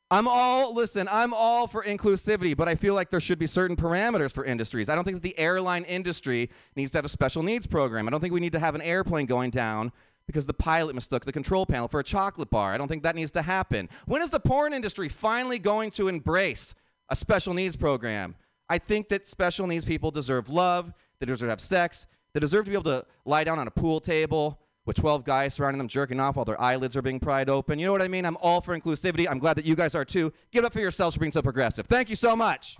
I'm 0.08 0.28
all, 0.28 0.72
listen, 0.72 1.08
I'm 1.10 1.34
all 1.34 1.66
for 1.66 1.82
inclusivity, 1.82 2.56
but 2.56 2.68
I 2.68 2.76
feel 2.76 2.94
like 2.94 3.10
there 3.10 3.18
should 3.18 3.40
be 3.40 3.48
certain 3.48 3.74
parameters 3.74 4.32
for 4.32 4.44
industries. 4.44 4.88
I 4.88 4.94
don't 4.94 5.02
think 5.02 5.16
that 5.16 5.22
the 5.24 5.36
airline 5.36 5.82
industry 5.82 6.48
needs 6.76 6.92
to 6.92 6.98
have 6.98 7.04
a 7.04 7.08
special 7.08 7.42
needs 7.42 7.66
program. 7.66 8.06
I 8.06 8.12
don't 8.12 8.20
think 8.20 8.32
we 8.32 8.38
need 8.38 8.52
to 8.52 8.60
have 8.60 8.76
an 8.76 8.82
airplane 8.82 9.26
going 9.26 9.50
down 9.50 9.90
because 10.28 10.46
the 10.46 10.54
pilot 10.54 10.94
mistook 10.94 11.24
the 11.24 11.32
control 11.32 11.66
panel 11.66 11.88
for 11.88 11.98
a 11.98 12.04
chocolate 12.04 12.50
bar. 12.50 12.72
I 12.72 12.78
don't 12.78 12.86
think 12.86 13.02
that 13.02 13.16
needs 13.16 13.32
to 13.32 13.42
happen. 13.42 13.88
When 14.06 14.22
is 14.22 14.30
the 14.30 14.38
porn 14.38 14.72
industry 14.72 15.08
finally 15.08 15.58
going 15.58 15.90
to 15.92 16.06
embrace 16.06 16.74
a 17.08 17.16
special 17.16 17.52
needs 17.52 17.74
program? 17.74 18.36
I 18.68 18.78
think 18.78 19.08
that 19.08 19.26
special 19.26 19.66
needs 19.66 19.84
people 19.84 20.12
deserve 20.12 20.50
love, 20.50 20.92
they 21.18 21.26
deserve 21.26 21.46
to 21.46 21.50
have 21.50 21.60
sex, 21.60 22.06
they 22.36 22.40
deserve 22.40 22.66
to 22.66 22.70
be 22.70 22.74
able 22.74 22.84
to 22.84 23.02
lie 23.24 23.44
down 23.44 23.58
on 23.58 23.66
a 23.66 23.70
pool 23.70 23.98
table 23.98 24.60
with 24.84 24.94
12 24.94 25.24
guys 25.24 25.54
surrounding 25.54 25.78
them 25.78 25.88
jerking 25.88 26.20
off 26.20 26.36
while 26.36 26.44
their 26.44 26.60
eyelids 26.60 26.94
are 26.94 27.00
being 27.00 27.18
pried 27.18 27.48
open. 27.48 27.78
You 27.78 27.86
know 27.86 27.92
what 27.92 28.02
I 28.02 28.08
mean? 28.08 28.26
I'm 28.26 28.36
all 28.42 28.60
for 28.60 28.78
inclusivity. 28.78 29.26
I'm 29.26 29.38
glad 29.38 29.56
that 29.56 29.64
you 29.64 29.74
guys 29.74 29.94
are 29.94 30.04
too. 30.04 30.30
Give 30.52 30.62
it 30.62 30.66
up 30.66 30.74
for 30.74 30.80
yourselves 30.80 31.16
for 31.16 31.20
being 31.20 31.32
so 31.32 31.40
progressive. 31.40 31.86
Thank 31.86 32.10
you 32.10 32.16
so 32.16 32.36
much. 32.36 32.76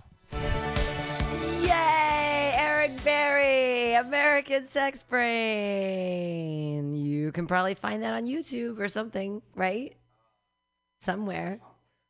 Yay! 1.63 2.53
Eric 2.55 3.03
Berry, 3.03 3.95
American 3.95 4.63
Sex 4.67 5.01
Brain. 5.01 5.33
You 6.93 7.31
can 7.31 7.47
probably 7.47 7.73
find 7.73 8.03
that 8.03 8.13
on 8.13 8.27
YouTube 8.27 8.77
or 8.79 8.89
something, 8.89 9.41
right? 9.55 9.95
Somewhere. 10.99 11.59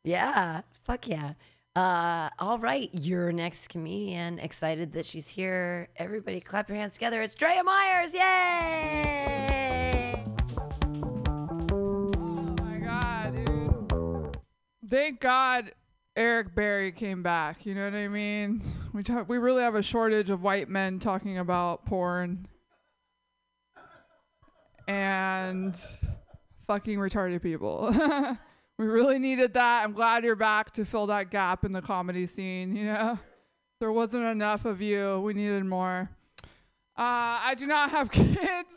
Yeah. 0.04 0.64
Fuck 0.84 1.08
yeah. 1.08 1.36
Uh, 1.78 2.30
all 2.40 2.58
right, 2.58 2.90
your 2.92 3.32
next 3.32 3.68
comedian. 3.68 4.40
Excited 4.40 4.92
that 4.94 5.06
she's 5.06 5.28
here. 5.28 5.90
Everybody, 5.98 6.40
clap 6.40 6.70
your 6.70 6.78
hands 6.80 6.94
together. 6.94 7.22
It's 7.22 7.36
Drea 7.36 7.64
Myers. 7.64 8.16
Yay! 8.16 10.16
Oh 11.72 12.56
my 12.64 12.80
god, 12.80 13.46
dude. 13.46 14.38
Thank 14.90 15.20
God 15.20 15.72
Eric 16.16 16.56
Berry 16.56 16.92
came 16.92 17.22
back. 17.22 17.64
You 17.64 17.76
know 17.76 17.84
what 17.84 17.94
I 17.94 18.08
mean? 18.08 18.64
We 18.92 19.04
talk, 19.04 19.30
we 19.30 19.38
really 19.38 19.62
have 19.62 19.76
a 19.76 19.84
shortage 19.84 20.32
of 20.32 20.42
white 20.42 20.70
men 20.70 20.98
talking 20.98 21.38
about 21.38 21.86
porn 21.86 22.48
and 24.88 25.76
fucking 26.66 26.98
retarded 26.98 27.44
people. 27.44 27.94
we 28.78 28.86
really 28.86 29.20
needed 29.20 29.54
that. 29.56 29.84
I'm 29.84 29.94
glad 29.94 30.24
you're 30.24 30.36
back 30.36 30.72
to 30.72 30.86
fill 30.86 31.08
that 31.08 31.32
gap 31.32 31.66
in 31.66 31.72
the 31.72 31.82
comedy 31.82 32.28
scene, 32.28 32.76
you 32.76 32.86
know? 32.86 33.20
There 33.80 33.92
wasn't 33.92 34.26
enough 34.26 34.66
of 34.66 34.82
you. 34.82 35.20
We 35.22 35.34
needed 35.34 35.66
more. 35.66 36.10
Uh, 36.98 37.42
I 37.44 37.56
do 37.58 37.68
not 37.68 37.92
have 37.92 38.10
kids. 38.12 38.70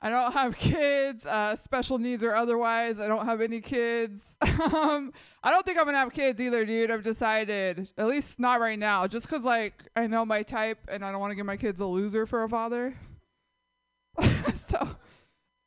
I 0.00 0.10
don't 0.10 0.32
have 0.32 0.56
kids, 0.56 1.26
uh, 1.26 1.56
special 1.56 1.98
needs 1.98 2.22
or 2.22 2.32
otherwise. 2.34 3.00
I 3.00 3.08
don't 3.08 3.26
have 3.26 3.40
any 3.40 3.60
kids. 3.60 4.22
um, 4.40 5.12
I 5.42 5.50
don't 5.50 5.66
think 5.66 5.76
I'm 5.76 5.86
gonna 5.86 5.98
have 5.98 6.12
kids 6.12 6.40
either, 6.40 6.64
dude. 6.64 6.90
I've 6.90 7.02
decided, 7.02 7.90
at 7.98 8.06
least 8.06 8.38
not 8.38 8.60
right 8.60 8.78
now, 8.78 9.08
just 9.08 9.26
'cause 9.26 9.42
like 9.42 9.74
I 9.96 10.06
know 10.06 10.24
my 10.24 10.44
type 10.44 10.78
and 10.88 11.04
I 11.04 11.10
don't 11.10 11.20
want 11.20 11.32
to 11.32 11.34
give 11.34 11.46
my 11.46 11.56
kids 11.56 11.80
a 11.80 11.86
loser 11.86 12.26
for 12.26 12.44
a 12.44 12.48
father. 12.48 12.94
so 14.68 14.88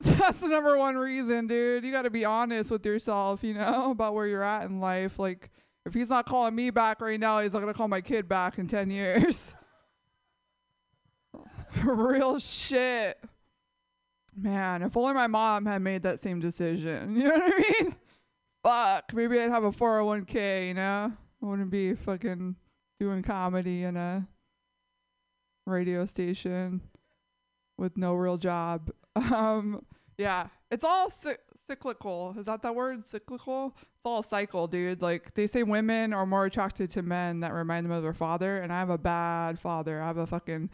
that's 0.18 0.40
the 0.40 0.48
number 0.48 0.78
one 0.78 0.98
reason, 0.98 1.48
dude. 1.48 1.84
You 1.84 1.92
got 1.92 2.04
to 2.04 2.10
be 2.10 2.26
honest 2.26 2.72
with 2.72 2.86
yourself, 2.86 3.44
you 3.44 3.54
know, 3.54 3.92
about 3.92 4.14
where 4.14 4.26
you're 4.26 4.44
at 4.44 4.66
in 4.66 4.80
life. 4.80 5.20
Like, 5.20 5.52
if 5.86 5.94
he's 5.94 6.10
not 6.10 6.26
calling 6.26 6.56
me 6.56 6.70
back 6.72 7.02
right 7.02 7.20
now, 7.20 7.40
he's 7.40 7.54
not 7.54 7.60
gonna 7.60 7.74
call 7.74 7.88
my 7.88 8.02
kid 8.02 8.28
back 8.28 8.58
in 8.58 8.68
ten 8.68 8.90
years. 8.90 9.56
Real 11.84 12.40
shit. 12.40 13.18
Man, 14.36 14.82
if 14.82 14.96
only 14.96 15.14
my 15.14 15.28
mom 15.28 15.66
had 15.66 15.82
made 15.82 16.04
that 16.04 16.22
same 16.22 16.40
decision. 16.40 17.16
You 17.16 17.24
know 17.28 17.34
what 17.34 17.54
I 17.54 17.58
mean? 17.58 17.96
Fuck. 18.64 19.14
Maybe 19.14 19.40
I'd 19.40 19.50
have 19.50 19.64
a 19.64 19.72
401k, 19.72 20.70
you 20.70 20.74
know? 20.74 21.12
I 21.42 21.46
wouldn't 21.46 21.72
be 21.72 21.96
fucking 21.96 22.56
doing 23.00 23.24
comedy 23.24 23.84
in 23.84 23.98
a 23.98 24.28
radio 25.66 26.06
station 26.06 26.82
with 27.78 27.98
no 27.98 28.14
real 28.14 28.38
job. 28.38 28.92
Um, 29.32 29.86
yeah. 30.18 30.48
It's 30.70 30.84
all 30.84 31.10
cy- 31.10 31.38
cyclical. 31.68 32.36
Is 32.38 32.46
that 32.46 32.62
that 32.62 32.76
word? 32.76 33.06
Cyclical? 33.06 33.74
It's 33.76 34.06
all 34.06 34.24
cycle, 34.24 34.68
dude. 34.68 35.02
Like, 35.02 35.34
they 35.34 35.48
say 35.48 35.64
women 35.64 36.14
are 36.14 36.26
more 36.26 36.46
attracted 36.46 36.90
to 36.92 37.02
men 37.02 37.42
that 37.42 37.54
remind 37.54 37.86
them 37.86 37.92
of 37.92 38.04
their 38.04 38.14
father, 38.14 38.58
and 38.58 38.72
I 38.72 38.80
have 38.80 38.90
a 38.90 38.98
bad 38.98 39.60
father. 39.60 40.02
I 40.02 40.08
have 40.08 40.18
a 40.18 40.28
fucking 40.28 40.70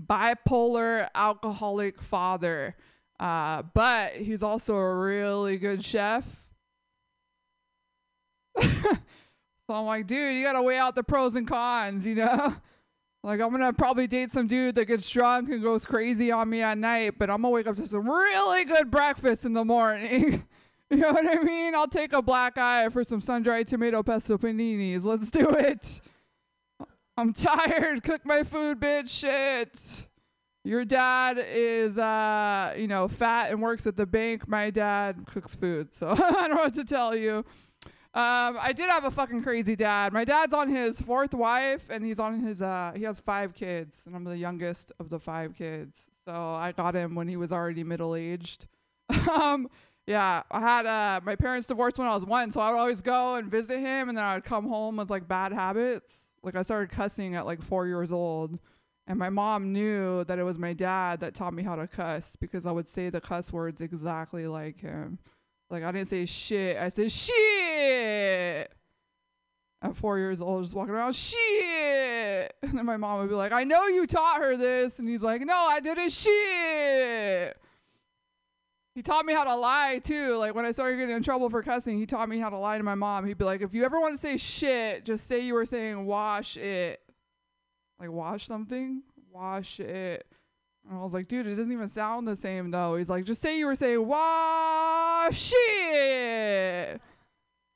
bipolar 0.00 1.08
alcoholic 1.14 2.00
father. 2.00 2.76
Uh, 3.20 3.62
but 3.74 4.12
he's 4.12 4.42
also 4.42 4.76
a 4.76 4.96
really 4.96 5.56
good 5.58 5.84
chef. 5.84 6.46
so 8.60 8.98
I'm 9.68 9.86
like, 9.86 10.06
dude, 10.06 10.36
you 10.36 10.42
gotta 10.42 10.62
weigh 10.62 10.78
out 10.78 10.94
the 10.94 11.02
pros 11.02 11.34
and 11.34 11.46
cons, 11.46 12.06
you 12.06 12.16
know? 12.16 12.56
Like 13.24 13.40
I'm 13.40 13.50
gonna 13.50 13.72
probably 13.72 14.08
date 14.08 14.32
some 14.32 14.48
dude 14.48 14.74
that 14.74 14.86
gets 14.86 15.08
drunk 15.08 15.48
and 15.48 15.62
goes 15.62 15.84
crazy 15.84 16.32
on 16.32 16.50
me 16.50 16.60
at 16.62 16.76
night, 16.76 17.14
but 17.18 17.30
I'm 17.30 17.42
gonna 17.42 17.50
wake 17.50 17.68
up 17.68 17.76
to 17.76 17.86
some 17.86 18.08
really 18.08 18.64
good 18.64 18.90
breakfast 18.90 19.44
in 19.44 19.52
the 19.52 19.64
morning. 19.64 20.44
you 20.90 20.96
know 20.96 21.12
what 21.12 21.26
I 21.26 21.40
mean? 21.42 21.74
I'll 21.74 21.86
take 21.86 22.12
a 22.12 22.20
black 22.20 22.58
eye 22.58 22.88
for 22.88 23.04
some 23.04 23.20
sun-dried 23.20 23.68
tomato 23.68 24.02
pesto 24.02 24.38
paninis. 24.38 25.04
Let's 25.04 25.30
do 25.30 25.48
it. 25.50 26.00
I'm 27.16 27.32
tired. 27.32 28.02
Cook 28.04 28.26
my 28.26 28.42
food, 28.42 28.80
bitch. 28.80 29.08
Shit. 29.10 30.08
Your 30.64 30.84
dad 30.84 31.44
is, 31.44 31.98
uh, 31.98 32.74
you 32.76 32.86
know, 32.86 33.08
fat 33.08 33.50
and 33.50 33.60
works 33.60 33.86
at 33.86 33.96
the 33.96 34.06
bank. 34.06 34.46
My 34.48 34.70
dad 34.70 35.26
cooks 35.26 35.54
food, 35.54 35.92
so 35.92 36.08
I 36.10 36.14
don't 36.14 36.50
know 36.50 36.56
what 36.56 36.74
to 36.74 36.84
tell 36.84 37.16
you. 37.16 37.44
Um, 38.14 38.58
I 38.60 38.72
did 38.74 38.90
have 38.90 39.04
a 39.04 39.10
fucking 39.10 39.42
crazy 39.42 39.74
dad. 39.74 40.12
My 40.12 40.24
dad's 40.24 40.52
on 40.52 40.68
his 40.68 41.00
fourth 41.00 41.32
wife, 41.32 41.86
and 41.88 42.04
he's 42.04 42.18
on 42.18 42.40
his, 42.40 42.60
uh, 42.60 42.92
he 42.94 43.04
has 43.04 43.20
five 43.20 43.54
kids, 43.54 44.02
and 44.04 44.14
I'm 44.14 44.24
the 44.24 44.36
youngest 44.36 44.92
of 45.00 45.08
the 45.08 45.18
five 45.18 45.54
kids. 45.54 46.02
So 46.26 46.32
I 46.32 46.72
got 46.72 46.94
him 46.94 47.14
when 47.14 47.26
he 47.26 47.36
was 47.38 47.52
already 47.52 47.84
middle 47.84 48.14
aged. 48.14 48.66
um, 49.32 49.68
yeah, 50.06 50.42
I 50.50 50.60
had 50.60 50.84
uh, 50.84 51.20
my 51.24 51.36
parents 51.36 51.66
divorced 51.66 51.98
when 51.98 52.06
I 52.06 52.12
was 52.12 52.26
one, 52.26 52.52
so 52.52 52.60
I 52.60 52.70
would 52.70 52.78
always 52.78 53.00
go 53.00 53.36
and 53.36 53.50
visit 53.50 53.78
him, 53.78 54.10
and 54.10 54.18
then 54.18 54.24
I 54.24 54.34
would 54.34 54.44
come 54.44 54.68
home 54.68 54.96
with 54.96 55.08
like 55.08 55.26
bad 55.26 55.54
habits. 55.54 56.16
Like 56.42 56.54
I 56.54 56.62
started 56.62 56.90
cussing 56.90 57.34
at 57.34 57.46
like 57.46 57.62
four 57.62 57.86
years 57.86 58.12
old. 58.12 58.58
And 59.06 59.18
my 59.18 59.30
mom 59.30 59.72
knew 59.72 60.22
that 60.24 60.38
it 60.38 60.44
was 60.44 60.58
my 60.58 60.74
dad 60.74 61.20
that 61.20 61.34
taught 61.34 61.54
me 61.54 61.64
how 61.64 61.74
to 61.74 61.88
cuss 61.88 62.36
because 62.36 62.66
I 62.66 62.70
would 62.70 62.88
say 62.88 63.10
the 63.10 63.20
cuss 63.20 63.52
words 63.52 63.80
exactly 63.80 64.46
like 64.46 64.80
him. 64.80 65.18
Like 65.72 65.82
I 65.82 65.90
didn't 65.90 66.08
say 66.08 66.26
shit, 66.26 66.76
I 66.76 66.88
said 66.90 67.10
shit. 67.10 68.70
At 69.80 69.96
four 69.96 70.18
years 70.18 70.40
old, 70.40 70.62
just 70.62 70.74
walking 70.74 70.94
around, 70.94 71.14
shit. 71.14 72.54
And 72.62 72.78
then 72.78 72.86
my 72.86 72.96
mom 72.96 73.20
would 73.20 73.28
be 73.28 73.34
like, 73.34 73.52
I 73.52 73.64
know 73.64 73.86
you 73.88 74.06
taught 74.06 74.40
her 74.40 74.56
this. 74.56 74.98
And 74.98 75.08
he's 75.08 75.22
like, 75.22 75.42
No, 75.42 75.54
I 75.54 75.80
didn't 75.80 76.10
shit. 76.10 77.56
He 78.94 79.02
taught 79.02 79.24
me 79.24 79.32
how 79.32 79.44
to 79.44 79.56
lie 79.56 80.00
too. 80.02 80.36
Like 80.36 80.54
when 80.54 80.64
I 80.64 80.70
started 80.70 80.96
getting 80.96 81.16
in 81.16 81.22
trouble 81.22 81.50
for 81.50 81.62
cussing, 81.62 81.98
he 81.98 82.06
taught 82.06 82.28
me 82.28 82.38
how 82.38 82.50
to 82.50 82.58
lie 82.58 82.78
to 82.78 82.84
my 82.84 82.94
mom. 82.94 83.26
He'd 83.26 83.38
be 83.38 83.44
like, 83.44 83.62
If 83.62 83.74
you 83.74 83.84
ever 83.84 83.98
want 83.98 84.14
to 84.14 84.18
say 84.18 84.36
shit, 84.36 85.04
just 85.04 85.26
say 85.26 85.40
you 85.40 85.54
were 85.54 85.66
saying 85.66 86.06
wash 86.06 86.56
it 86.56 87.00
like 88.02 88.10
wash 88.10 88.46
something, 88.46 89.02
wash 89.30 89.78
it. 89.78 90.26
I 90.90 91.02
was 91.02 91.12
like, 91.12 91.28
dude, 91.28 91.46
it 91.46 91.50
doesn't 91.50 91.72
even 91.72 91.88
sound 91.88 92.26
the 92.26 92.36
same 92.36 92.70
though. 92.70 92.96
He's 92.96 93.08
like, 93.08 93.24
just 93.24 93.40
say 93.40 93.58
you 93.58 93.66
were 93.66 93.76
saying 93.76 94.06
wash 94.06 95.52
it. 95.54 97.00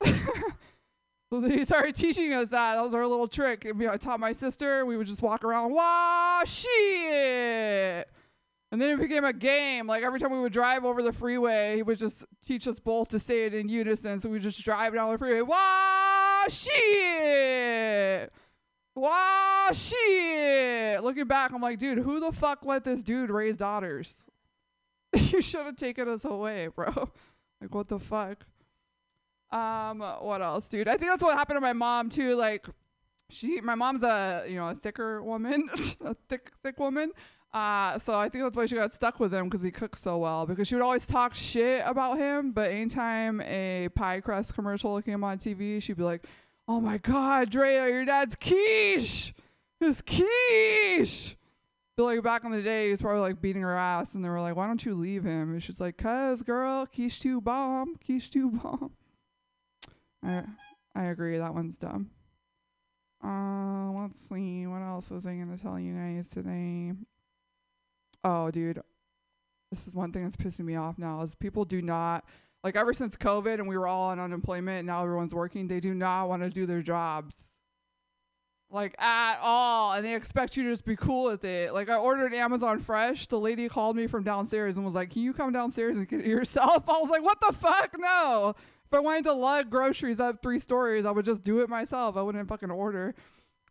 so 0.05 1.39
then 1.39 1.51
he 1.51 1.63
started 1.63 1.95
teaching 1.95 2.33
us 2.33 2.49
that. 2.49 2.75
That 2.75 2.83
was 2.83 2.93
our 2.93 3.07
little 3.07 3.27
trick. 3.27 3.65
I, 3.67 3.71
mean, 3.71 3.89
I 3.89 3.97
taught 3.97 4.19
my 4.19 4.33
sister. 4.33 4.85
We 4.85 4.97
would 4.97 5.07
just 5.07 5.21
walk 5.21 5.43
around 5.43 5.71
wash 5.71 6.65
it. 6.67 8.07
And 8.71 8.81
then 8.81 8.89
it 8.89 8.99
became 8.99 9.23
a 9.23 9.33
game. 9.33 9.87
Like 9.87 10.03
every 10.03 10.19
time 10.19 10.31
we 10.31 10.39
would 10.39 10.53
drive 10.53 10.83
over 10.83 11.01
the 11.01 11.13
freeway, 11.13 11.77
he 11.77 11.83
would 11.83 11.97
just 11.97 12.25
teach 12.45 12.67
us 12.67 12.79
both 12.79 13.07
to 13.09 13.19
say 13.19 13.45
it 13.45 13.53
in 13.53 13.69
unison. 13.69 14.19
So 14.19 14.29
we 14.29 14.39
just 14.39 14.61
drive 14.63 14.93
down 14.93 15.11
the 15.11 15.17
freeway. 15.17 15.41
Wash 15.41 16.67
it. 16.69 18.31
Wow, 18.97 19.69
shit. 19.73 21.03
Looking 21.03 21.25
back, 21.25 21.53
I'm 21.53 21.61
like, 21.61 21.77
dude, 21.77 21.99
who 21.99 22.19
the 22.19 22.31
fuck 22.31 22.65
let 22.65 22.83
this 22.83 23.03
dude 23.03 23.29
raise 23.29 23.55
daughters? 23.55 24.25
you 25.13 25.39
should 25.39 25.67
have 25.67 25.75
taken 25.75 26.09
us 26.09 26.25
away, 26.25 26.69
bro. 26.75 27.09
Like, 27.59 27.73
what 27.73 27.87
the 27.87 27.97
fuck? 27.97 28.45
Um, 29.49 29.99
what 29.99 30.43
else, 30.43 30.67
dude? 30.67 30.87
I 30.87 30.91
think 30.97 31.09
that's 31.09 31.23
what 31.23 31.35
happened 31.35 31.57
to 31.57 31.61
my 31.61 31.73
mom 31.73 32.11
too. 32.11 32.35
Like, 32.35 32.67
she, 33.31 33.61
my 33.61 33.73
mom's 33.73 34.03
a, 34.03 34.45
you 34.47 34.57
know, 34.57 34.69
a 34.69 34.75
thicker 34.75 35.23
woman, 35.23 35.67
a 36.05 36.15
thick, 36.29 36.51
thick 36.61 36.79
woman. 36.79 37.11
Uh, 37.51 37.97
so 37.97 38.13
I 38.13 38.29
think 38.29 38.43
that's 38.43 38.55
why 38.55 38.67
she 38.67 38.75
got 38.75 38.93
stuck 38.93 39.19
with 39.19 39.33
him 39.33 39.45
because 39.45 39.63
he 39.63 39.71
cooks 39.71 40.01
so 40.01 40.19
well. 40.19 40.45
Because 40.45 40.67
she 40.67 40.75
would 40.75 40.83
always 40.83 41.07
talk 41.07 41.33
shit 41.33 41.81
about 41.83 42.19
him, 42.19 42.51
but 42.51 42.69
anytime 42.69 43.41
a 43.41 43.89
pie 43.95 44.21
crust 44.21 44.53
commercial 44.53 45.01
came 45.01 45.23
on 45.23 45.39
TV, 45.39 45.81
she'd 45.81 45.97
be 45.97 46.03
like, 46.03 46.27
"Oh 46.67 46.81
my 46.81 46.97
God, 46.97 47.49
Drea, 47.49 47.87
your 47.87 48.05
dad's 48.05 48.35
quiche, 48.35 49.33
his 49.79 50.01
quiche." 50.01 51.37
feel 51.97 52.05
like 52.05 52.21
back 52.21 52.43
in 52.43 52.51
the 52.51 52.61
day, 52.61 52.85
he 52.85 52.91
was 52.91 53.01
probably 53.01 53.21
like 53.21 53.41
beating 53.41 53.63
her 53.63 53.75
ass, 53.75 54.13
and 54.13 54.23
they 54.23 54.29
were 54.29 54.39
like, 54.39 54.55
"Why 54.55 54.67
don't 54.67 54.85
you 54.85 54.93
leave 54.93 55.23
him?" 55.23 55.53
And 55.53 55.63
she's 55.63 55.79
like, 55.79 55.97
"Cause 55.97 56.43
girl, 56.43 56.85
quiche 56.85 57.19
too 57.19 57.41
bomb, 57.41 57.95
quiche 57.95 58.29
too 58.29 58.51
bomb." 58.51 58.91
I 60.23 60.43
I 60.95 61.05
agree. 61.05 61.37
That 61.37 61.55
one's 61.55 61.77
dumb. 61.77 62.11
Uh, 63.23 63.91
let's 63.91 64.19
see. 64.29 64.67
What 64.67 64.83
else 64.83 65.09
was 65.09 65.25
I 65.25 65.35
gonna 65.35 65.57
tell 65.57 65.79
you 65.79 65.95
guys 65.95 66.29
today? 66.29 66.93
Oh, 68.23 68.51
dude, 68.51 68.81
this 69.71 69.87
is 69.87 69.95
one 69.95 70.11
thing 70.11 70.23
that's 70.23 70.35
pissing 70.35 70.65
me 70.65 70.75
off 70.75 70.99
now. 70.99 71.21
Is 71.21 71.33
people 71.33 71.65
do 71.65 71.81
not 71.81 72.25
like 72.67 72.75
ever 72.75 72.93
since 72.93 73.15
COVID 73.15 73.59
and 73.59 73.67
we 73.67 73.77
were 73.77 73.87
all 73.87 74.09
on 74.09 74.19
unemployment 74.19 74.79
and 74.79 74.87
now 74.87 75.01
everyone's 75.01 75.33
working. 75.33 75.69
They 75.69 75.79
do 75.79 75.93
not 75.93 76.27
want 76.27 76.43
to 76.43 76.49
do 76.49 76.65
their 76.65 76.81
jobs. 76.81 77.33
Like 78.69 79.01
at 79.01 79.39
all. 79.41 79.93
And 79.93 80.05
they 80.05 80.13
expect 80.13 80.57
you 80.57 80.63
to 80.63 80.69
just 80.69 80.83
be 80.83 80.97
cool 80.97 81.23
with 81.23 81.45
it. 81.45 81.73
Like 81.73 81.89
i 81.89 81.95
ordered 81.95 82.33
amazon 82.33 82.79
fresh. 82.79 83.27
The 83.27 83.39
lady 83.39 83.69
called 83.69 83.95
me 83.95 84.05
from 84.05 84.23
downstairs 84.23 84.75
and 84.75 84.85
was 84.85 84.95
like 84.95 85.11
can 85.11 85.21
you 85.21 85.31
come 85.31 85.53
downstairs 85.53 85.95
and 85.95 86.05
get 86.09 86.19
it 86.19 86.25
yourself? 86.25 86.83
I 86.89 86.99
was 86.99 87.09
like 87.09 87.23
what 87.23 87.39
the 87.39 87.53
fuck? 87.53 87.95
No. 87.97 88.53
If 88.85 88.93
i 88.93 88.99
wanted 88.99 89.23
to 89.23 89.33
lug 89.33 89.69
groceries 89.69 90.19
up 90.19 90.41
three 90.41 90.59
stories 90.59 91.05
i 91.05 91.11
would 91.11 91.23
just 91.23 91.45
do 91.45 91.61
it 91.61 91.69
myself. 91.69 92.17
I 92.17 92.21
wouldn't 92.21 92.49
fucking 92.49 92.69
order. 92.69 93.15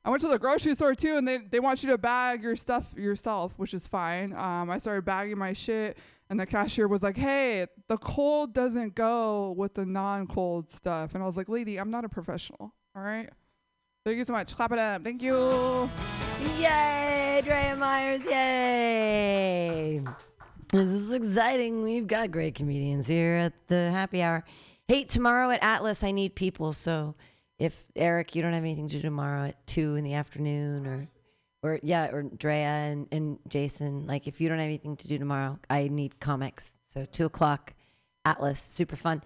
I 0.06 0.08
went 0.08 0.22
to 0.22 0.28
the 0.28 0.38
grocery 0.38 0.74
store 0.74 0.94
too 0.94 1.18
and 1.18 1.28
they, 1.28 1.36
they 1.36 1.60
want 1.60 1.82
you 1.82 1.90
to 1.90 1.98
bag 1.98 2.42
your 2.42 2.56
stuff 2.56 2.94
yourself 2.96 3.52
which 3.58 3.74
is 3.74 3.86
fine. 3.86 4.32
Um, 4.32 4.70
i 4.70 4.78
started 4.78 5.04
bagging 5.04 5.36
my 5.36 5.52
shit 5.52 5.98
and 6.30 6.38
the 6.40 6.46
cashier 6.46 6.88
was 6.88 7.02
like 7.02 7.16
hey 7.16 7.66
the 7.88 7.96
cold 7.98 8.52
doesn't 8.52 8.94
go 8.94 9.52
with 9.52 9.74
the 9.74 9.86
non-cold 9.86 10.70
stuff 10.70 11.14
and 11.14 11.22
i 11.22 11.26
was 11.26 11.36
like 11.36 11.48
lady 11.48 11.78
i'm 11.78 11.90
not 11.90 12.04
a 12.04 12.08
professional 12.08 12.72
all 12.94 13.02
right 13.02 13.30
Thank 14.06 14.18
you 14.18 14.24
so 14.24 14.34
much. 14.34 14.54
Clap 14.54 14.70
it 14.70 14.78
up. 14.78 15.02
Thank 15.02 15.20
you. 15.20 15.90
Yay, 16.60 17.42
Drea 17.44 17.74
Myers, 17.74 18.24
yay. 18.24 20.00
This 20.68 20.90
is 20.90 21.10
exciting. 21.10 21.82
We've 21.82 22.06
got 22.06 22.30
great 22.30 22.54
comedians 22.54 23.08
here 23.08 23.34
at 23.34 23.52
the 23.66 23.90
happy 23.90 24.22
hour. 24.22 24.44
Hey, 24.86 25.02
tomorrow 25.02 25.50
at 25.50 25.60
Atlas, 25.60 26.04
I 26.04 26.12
need 26.12 26.36
people. 26.36 26.72
So 26.72 27.16
if 27.58 27.84
Eric, 27.96 28.36
you 28.36 28.42
don't 28.42 28.52
have 28.52 28.62
anything 28.62 28.88
to 28.90 28.94
do 28.94 29.02
tomorrow 29.02 29.46
at 29.46 29.66
two 29.66 29.96
in 29.96 30.04
the 30.04 30.14
afternoon 30.14 30.86
or 30.86 31.08
or 31.66 31.80
yeah, 31.82 32.10
or 32.12 32.22
Drea 32.22 32.54
and, 32.54 33.08
and 33.10 33.38
Jason, 33.48 34.06
like 34.06 34.26
if 34.26 34.40
you 34.40 34.48
don't 34.48 34.58
have 34.58 34.66
anything 34.66 34.96
to 34.96 35.08
do 35.08 35.18
tomorrow, 35.18 35.58
I 35.68 35.88
need 35.88 36.20
comics. 36.20 36.78
So 36.86 37.04
two 37.04 37.26
o'clock, 37.26 37.74
Atlas, 38.24 38.60
super 38.60 38.96
fun. 38.96 39.22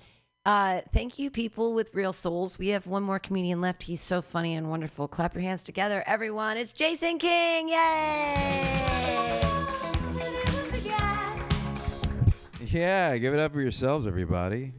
Uh, 0.47 0.81
thank 0.93 1.19
you, 1.19 1.31
people 1.31 1.75
with 1.75 1.95
real 1.95 2.15
souls. 2.15 2.59
We 2.59 2.69
have 2.69 2.87
one 2.87 3.03
more 3.03 3.19
comedian 3.19 3.61
left. 3.61 3.83
He's 3.83 4.01
so 4.01 4.23
funny 4.23 4.55
and 4.55 4.71
wonderful. 4.71 5.07
Clap 5.07 5.35
your 5.35 5.43
hands 5.43 5.62
together, 5.62 6.03
everyone. 6.07 6.57
It's 6.57 6.73
Jason 6.73 7.19
King. 7.19 7.69
Yay! 7.69 8.81
Yeah, 12.62 13.17
give 13.19 13.35
it 13.35 13.41
up 13.41 13.53
for 13.53 13.61
yourselves, 13.61 14.07
everybody. 14.07 14.73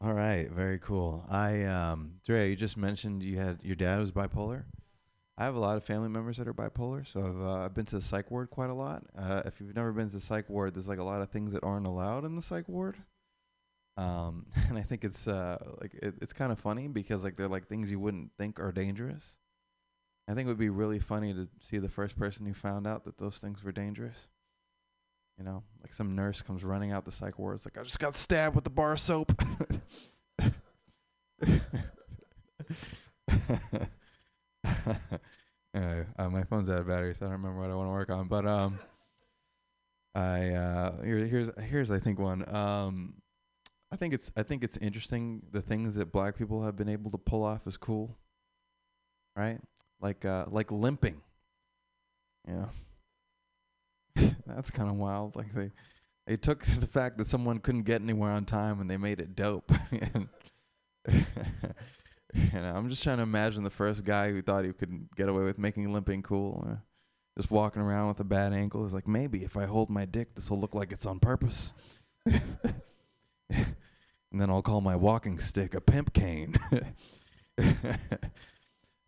All 0.00 0.12
right, 0.12 0.48
very 0.50 0.78
cool. 0.78 1.24
I, 1.28 1.64
um, 1.64 2.14
Dre, 2.24 2.50
you 2.50 2.56
just 2.56 2.76
mentioned 2.76 3.22
you 3.22 3.38
had 3.38 3.62
your 3.62 3.76
dad 3.76 3.98
was 3.98 4.10
bipolar. 4.12 4.64
I 5.42 5.46
have 5.46 5.56
a 5.56 5.60
lot 5.60 5.76
of 5.76 5.82
family 5.82 6.08
members 6.08 6.36
that 6.36 6.46
are 6.46 6.54
bipolar, 6.54 7.04
so 7.04 7.18
I've 7.18 7.42
uh, 7.42 7.64
I've 7.64 7.74
been 7.74 7.84
to 7.86 7.96
the 7.96 8.00
psych 8.00 8.30
ward 8.30 8.50
quite 8.50 8.70
a 8.70 8.74
lot. 8.74 9.02
Uh, 9.18 9.42
if 9.44 9.58
you've 9.58 9.74
never 9.74 9.90
been 9.90 10.06
to 10.06 10.14
the 10.14 10.20
psych 10.20 10.48
ward, 10.48 10.72
there's 10.72 10.86
like 10.86 11.00
a 11.00 11.02
lot 11.02 11.20
of 11.20 11.30
things 11.30 11.52
that 11.52 11.64
aren't 11.64 11.88
allowed 11.88 12.24
in 12.24 12.36
the 12.36 12.42
psych 12.42 12.68
ward. 12.68 12.96
Um, 13.96 14.46
and 14.68 14.78
I 14.78 14.82
think 14.82 15.02
it's 15.02 15.26
uh 15.26 15.58
like 15.80 15.94
it, 15.94 16.14
it's 16.22 16.32
kind 16.32 16.52
of 16.52 16.60
funny 16.60 16.86
because 16.86 17.24
like 17.24 17.34
they're 17.34 17.48
like 17.48 17.66
things 17.66 17.90
you 17.90 17.98
wouldn't 17.98 18.30
think 18.38 18.60
are 18.60 18.70
dangerous. 18.70 19.32
I 20.28 20.34
think 20.34 20.46
it 20.46 20.48
would 20.48 20.58
be 20.58 20.68
really 20.68 21.00
funny 21.00 21.34
to 21.34 21.48
see 21.60 21.78
the 21.78 21.88
first 21.88 22.16
person 22.16 22.46
who 22.46 22.54
found 22.54 22.86
out 22.86 23.04
that 23.06 23.18
those 23.18 23.38
things 23.38 23.64
were 23.64 23.72
dangerous. 23.72 24.28
You 25.38 25.44
know, 25.44 25.64
like 25.82 25.92
some 25.92 26.14
nurse 26.14 26.40
comes 26.40 26.62
running 26.62 26.92
out 26.92 27.04
the 27.04 27.10
psych 27.10 27.40
ward. 27.40 27.56
It's 27.56 27.66
like 27.66 27.78
I 27.78 27.82
just 27.82 27.98
got 27.98 28.14
stabbed 28.14 28.54
with 28.54 28.62
the 28.62 28.70
bar 28.70 28.92
of 28.92 29.00
soap. 29.00 29.42
anyway, 35.74 36.06
uh, 36.18 36.28
my 36.28 36.44
phone's 36.44 36.70
out 36.70 36.80
of 36.80 36.88
battery, 36.88 37.14
so 37.14 37.26
I 37.26 37.30
don't 37.30 37.42
remember 37.42 37.60
what 37.60 37.70
I 37.70 37.74
want 37.74 37.88
to 37.88 37.92
work 37.92 38.10
on. 38.10 38.28
But 38.28 38.46
um, 38.46 38.78
I 40.14 40.50
uh, 40.50 41.02
here, 41.02 41.18
here's 41.18 41.50
here's 41.60 41.90
I 41.90 41.98
think 41.98 42.18
one. 42.18 42.48
Um, 42.54 43.14
I 43.92 43.96
think 43.96 44.14
it's 44.14 44.32
I 44.36 44.42
think 44.42 44.64
it's 44.64 44.78
interesting 44.78 45.42
the 45.52 45.60
things 45.60 45.94
that 45.96 46.12
black 46.12 46.36
people 46.36 46.62
have 46.62 46.76
been 46.76 46.88
able 46.88 47.10
to 47.10 47.18
pull 47.18 47.44
off 47.44 47.66
is 47.66 47.76
cool. 47.76 48.16
Right? 49.36 49.60
Like 50.00 50.24
uh 50.24 50.46
like 50.48 50.72
limping. 50.72 51.20
Yeah. 52.48 52.66
That's 54.46 54.70
kind 54.70 54.88
of 54.88 54.96
wild. 54.96 55.36
Like 55.36 55.52
they 55.52 55.70
they 56.26 56.36
took 56.36 56.64
the 56.80 56.86
fact 56.86 57.18
that 57.18 57.26
someone 57.26 57.58
couldn't 57.58 57.82
get 57.82 58.00
anywhere 58.00 58.32
on 58.32 58.46
time 58.46 58.80
and 58.80 58.88
they 58.88 58.96
made 58.96 59.20
it 59.20 59.36
dope. 59.36 59.70
you 62.52 62.60
know, 62.60 62.72
I'm 62.74 62.88
just 62.88 63.02
trying 63.02 63.18
to 63.18 63.22
imagine 63.22 63.62
the 63.62 63.70
first 63.70 64.04
guy 64.04 64.30
who 64.30 64.40
thought 64.42 64.64
he 64.64 64.72
could 64.72 65.08
get 65.16 65.28
away 65.28 65.44
with 65.44 65.58
making 65.58 65.92
limping 65.92 66.22
cool. 66.22 66.66
Uh, 66.68 66.76
just 67.36 67.50
walking 67.50 67.82
around 67.82 68.08
with 68.08 68.20
a 68.20 68.24
bad 68.24 68.52
ankle. 68.52 68.82
He's 68.82 68.94
like, 68.94 69.08
maybe 69.08 69.42
if 69.44 69.56
I 69.56 69.64
hold 69.64 69.88
my 69.90 70.04
dick, 70.04 70.34
this 70.34 70.50
will 70.50 70.60
look 70.60 70.74
like 70.74 70.92
it's 70.92 71.06
on 71.06 71.18
purpose. 71.18 71.72
and 72.26 72.40
then 74.32 74.50
I'll 74.50 74.62
call 74.62 74.80
my 74.80 74.96
walking 74.96 75.38
stick 75.38 75.74
a 75.74 75.80
pimp 75.80 76.12
cane. 76.12 76.54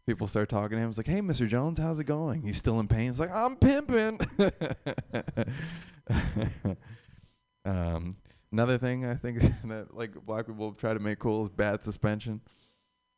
People 0.07 0.27
start 0.27 0.49
talking 0.51 0.77
to 0.77 0.83
him. 0.83 0.91
It's 0.91 0.99
like, 0.99 1.07
"Hey, 1.07 1.21
Mr. 1.21 1.49
Jones, 1.49 1.79
how's 1.79 1.99
it 1.99 2.05
going?" 2.05 2.43
He's 2.43 2.59
still 2.59 2.79
in 2.79 2.89
pain. 2.89 3.09
He's 3.09 3.21
like, 3.21 3.31
"I'm 3.31 3.57
pimping." 3.57 4.21
um, 7.65 8.13
another 8.53 8.77
thing 8.77 9.07
I 9.07 9.15
think 9.15 9.41
that 9.65 9.95
like 9.97 10.15
black 10.27 10.47
people 10.47 10.73
try 10.73 10.93
to 10.93 11.01
make 11.01 11.19
cool 11.19 11.45
is 11.45 11.49
bad 11.49 11.83
suspension. 11.83 12.43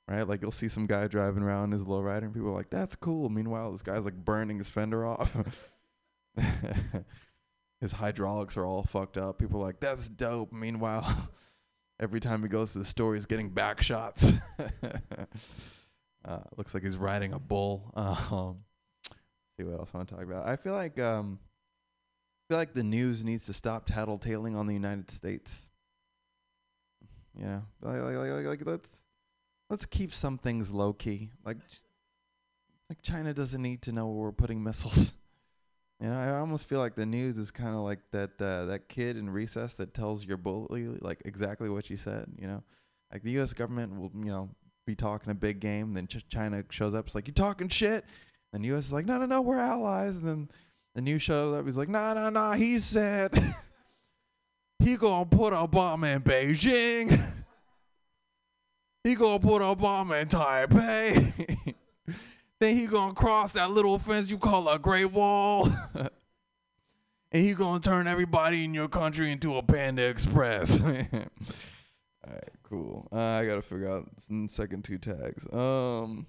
Right? 0.09 0.27
Like 0.27 0.41
you'll 0.41 0.53
see 0.53 0.69
some 0.69 0.87
guy 0.87 1.09
driving 1.09 1.43
around 1.43 1.73
his 1.73 1.85
lowrider, 1.85 2.23
and 2.23 2.35
people 2.35 2.51
are 2.51 2.55
like, 2.55 2.71
"That's 2.71 2.95
cool." 2.95 3.29
Meanwhile, 3.29 3.73
this 3.73 3.83
guy's 3.83 4.05
like 4.05 4.15
burning 4.15 4.59
his 4.59 4.71
fender 4.71 5.05
off. 5.05 5.73
his 7.81 7.93
hydraulics 7.93 8.57
are 8.57 8.65
all 8.65 8.85
fucked 8.85 9.19
up. 9.19 9.39
People 9.39 9.61
are 9.61 9.67
like, 9.67 9.81
"That's 9.81 10.09
dope." 10.09 10.53
Meanwhile, 10.53 11.29
every 12.01 12.21
time 12.21 12.43
he 12.43 12.49
goes 12.49 12.73
to 12.75 12.79
the 12.79 12.85
store, 12.85 13.15
he's 13.15 13.27
getting 13.27 13.51
back 13.51 13.83
shots. 13.83 14.31
uh, 16.25 16.39
looks 16.57 16.73
like 16.73 16.85
he's 16.85 16.97
riding 16.97 17.33
a 17.33 17.41
bull. 17.41 17.91
Um, 17.95 18.59
see 19.59 19.65
what 19.65 19.81
else 19.81 19.91
I 19.93 19.97
want 19.97 20.09
to 20.09 20.15
talk 20.15 20.25
about. 20.25 20.49
I 20.49 20.55
feel 20.55 20.75
like 20.75 21.01
um, 21.01 21.41
I 22.49 22.53
feel 22.53 22.59
like 22.59 22.75
the 22.75 22.85
news 22.85 23.25
needs 23.25 23.47
to 23.47 23.53
stop 23.53 23.89
tattletaling 23.89 24.57
on 24.57 24.69
the 24.69 24.75
United 24.75 25.11
States. 25.11 25.69
You 27.37 27.45
know, 27.45 27.63
like, 27.83 28.01
like, 28.01 28.17
like, 28.17 28.31
like, 28.31 28.47
like 28.47 28.67
let's 28.67 29.03
let's 29.71 29.87
keep 29.87 30.15
some 30.15 30.39
things 30.39 30.73
low 30.73 30.93
key. 30.93 31.31
Like 31.45 31.59
like 32.89 33.03
China 33.03 33.35
doesn't 33.35 33.61
need 33.61 33.83
to 33.83 33.93
know 33.93 34.07
where 34.07 34.27
we're 34.27 34.33
putting 34.33 34.63
missiles. 34.63 35.13
You 35.99 36.09
know, 36.09 36.19
I 36.19 36.39
almost 36.39 36.69
feel 36.69 36.79
like 36.79 36.95
the 36.95 37.07
news 37.07 37.39
is 37.39 37.51
kind 37.51 37.75
of 37.75 37.81
like 37.81 38.01
that 38.11 38.33
uh, 38.39 38.67
that 38.67 38.87
kid 38.87 39.17
in 39.17 39.31
recess 39.31 39.77
that 39.77 39.95
tells 39.95 40.27
your 40.27 40.37
bully 40.37 40.89
like 41.01 41.23
exactly 41.25 41.71
what 41.71 41.89
you 41.89 41.97
said. 41.97 42.27
You 42.39 42.49
know, 42.49 42.63
like 43.11 43.23
the 43.23 43.31
U.S. 43.31 43.55
government 43.55 43.99
will 43.99 44.11
you 44.15 44.31
know 44.31 44.51
be 44.87 44.95
talking 44.95 45.31
a 45.31 45.35
big 45.35 45.59
game, 45.59 45.95
then 45.95 46.07
Ch- 46.07 46.29
China 46.29 46.63
shows 46.71 46.95
up, 46.95 47.07
it's 47.07 47.15
like 47.15 47.27
you 47.27 47.33
talking 47.33 47.69
shit, 47.69 48.05
and 48.53 48.63
the 48.63 48.69
U.S. 48.69 48.87
is 48.87 48.93
like, 48.93 49.07
no, 49.07 49.19
no, 49.19 49.27
no, 49.27 49.41
we're 49.41 49.59
allies, 49.59 50.19
and 50.19 50.29
then 50.29 50.49
the 50.95 51.01
news 51.01 51.23
shows 51.23 51.57
up, 51.57 51.65
he's 51.65 51.77
like, 51.77 51.89
no 51.89 52.15
no 52.15 52.31
no 52.31 52.53
he 52.53 52.79
said 52.79 53.55
he 54.79 54.97
gonna 54.97 55.27
put 55.27 55.53
a 55.53 55.67
bomb 55.67 56.05
in 56.05 56.23
Beijing, 56.23 57.19
he 59.07 59.15
gonna 59.15 59.39
put 59.39 59.63
a 59.63 59.75
bomb 59.75 60.13
in 60.13 60.29
Taipei. 60.29 61.75
Then 62.59 62.75
he 62.75 62.87
gonna 62.87 63.13
cross 63.13 63.53
that 63.53 63.71
little 63.71 63.99
fence 63.99 64.31
you 64.31 64.39
call 64.39 64.69
a 64.69 64.79
Great 64.79 65.13
Wall. 65.13 65.69
and 65.95 67.45
he 67.45 67.53
gonna 67.53 67.81
turn 67.81 68.07
everybody 68.07 68.65
in 68.65 68.73
your 68.73 68.89
country 68.89 69.31
into 69.31 69.57
a 69.57 69.63
Panda 69.63 70.09
Express. 70.09 70.81
All 70.83 70.91
right, 72.27 72.51
cool. 72.63 73.09
Uh, 73.13 73.19
I 73.19 73.45
gotta 73.45 73.61
figure 73.61 73.91
out 73.91 74.09
second 74.49 74.85
two 74.85 74.97
tags. 74.97 75.47
Um, 75.53 76.27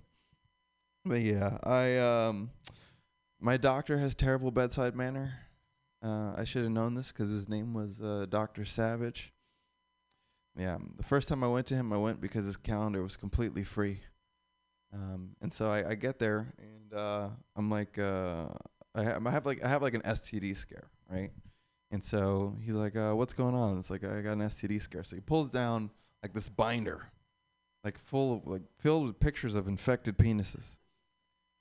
but 1.06 1.22
yeah, 1.22 1.58
I 1.64 1.98
um, 1.98 2.50
my 3.40 3.56
doctor 3.56 3.98
has 3.98 4.14
terrible 4.14 4.52
bedside 4.52 4.98
manner. 4.98 5.34
Uh, 6.04 6.34
I 6.36 6.44
should 6.44 6.64
have 6.64 6.72
known 6.74 6.94
this 6.94 7.12
because 7.12 7.30
his 7.30 7.48
name 7.48 7.74
was 7.74 8.02
uh, 8.02 8.26
Doctor 8.30 8.66
Savage. 8.66 9.34
Yeah, 10.58 10.78
the 10.96 11.04
first 11.04 11.30
time 11.30 11.44
I 11.44 11.48
went 11.48 11.68
to 11.68 11.76
him, 11.76 11.94
I 11.94 11.98
went 11.98 12.20
because 12.20 12.46
his 12.46 12.58
calendar 12.58 13.04
was 13.04 13.16
completely 13.16 13.64
free. 13.64 14.00
Um, 14.92 15.36
and 15.42 15.54
so 15.54 15.70
I, 15.70 15.90
I 15.90 15.96
get 15.96 16.18
there 16.18 16.52
and 16.58 16.94
uh, 16.94 17.30
I'm 17.56 17.70
like, 17.70 18.00
uh, 18.00 18.46
I, 18.96 19.04
ha- 19.04 19.20
I 19.24 19.32
have 19.32 19.46
like 19.46 19.64
I 19.64 19.68
have 19.68 19.82
like 19.82 19.94
an 19.94 20.02
STD 20.02 20.56
scare, 20.56 20.88
right? 21.10 21.32
And 21.92 22.04
so 22.04 22.56
he's 22.66 22.74
like, 22.76 22.96
uh, 22.96 23.14
"What's 23.14 23.34
going 23.34 23.54
on?" 23.54 23.78
It's 23.78 23.90
like 23.90 24.04
I 24.04 24.22
got 24.22 24.34
an 24.34 24.40
STD 24.40 24.82
scare. 24.82 25.04
So 25.04 25.16
he 25.16 25.22
pulls 25.22 25.52
down 25.52 25.92
like 26.24 26.34
this 26.34 26.50
binder, 26.50 27.06
like 27.84 28.00
full 28.00 28.34
of 28.36 28.48
like 28.48 28.64
filled 28.80 29.06
with 29.06 29.20
pictures 29.20 29.56
of 29.56 29.68
infected 29.68 30.18
penises. 30.18 30.78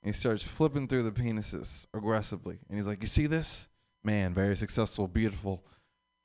he 0.02 0.12
starts 0.12 0.42
flipping 0.42 0.88
through 0.88 1.02
the 1.02 1.12
penises 1.12 1.86
aggressively. 1.92 2.58
And 2.68 2.78
he's 2.78 2.86
like, 2.86 3.02
You 3.02 3.08
see 3.08 3.26
this? 3.26 3.68
Man, 4.02 4.32
very 4.32 4.56
successful, 4.56 5.08
beautiful. 5.08 5.64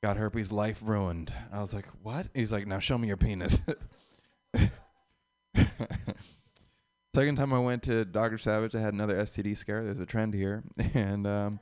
Got 0.02 0.16
herpes, 0.16 0.50
life 0.50 0.80
ruined. 0.82 1.32
I 1.52 1.60
was 1.60 1.72
like, 1.72 1.86
What? 2.02 2.26
He's 2.34 2.50
like, 2.50 2.66
Now 2.66 2.80
show 2.80 2.98
me 2.98 3.06
your 3.06 3.16
penis. 3.16 3.60
Second 7.14 7.36
time 7.36 7.52
I 7.52 7.60
went 7.60 7.84
to 7.84 8.04
Dr. 8.04 8.36
Savage, 8.38 8.74
I 8.74 8.80
had 8.80 8.94
another 8.94 9.14
STD 9.14 9.56
scare. 9.56 9.84
There's 9.84 10.00
a 10.00 10.06
trend 10.06 10.34
here. 10.34 10.64
And 10.94 11.26
um, 11.26 11.60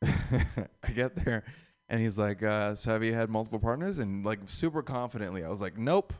I 0.02 0.92
get 0.94 1.16
there, 1.16 1.42
and 1.88 2.00
he's 2.00 2.16
like, 2.16 2.44
uh, 2.44 2.76
So 2.76 2.92
have 2.92 3.02
you 3.02 3.12
had 3.12 3.28
multiple 3.28 3.58
partners? 3.58 3.98
And 3.98 4.24
like, 4.24 4.38
super 4.46 4.82
confidently, 4.82 5.42
I 5.44 5.48
was 5.48 5.60
like, 5.60 5.76
Nope. 5.76 6.12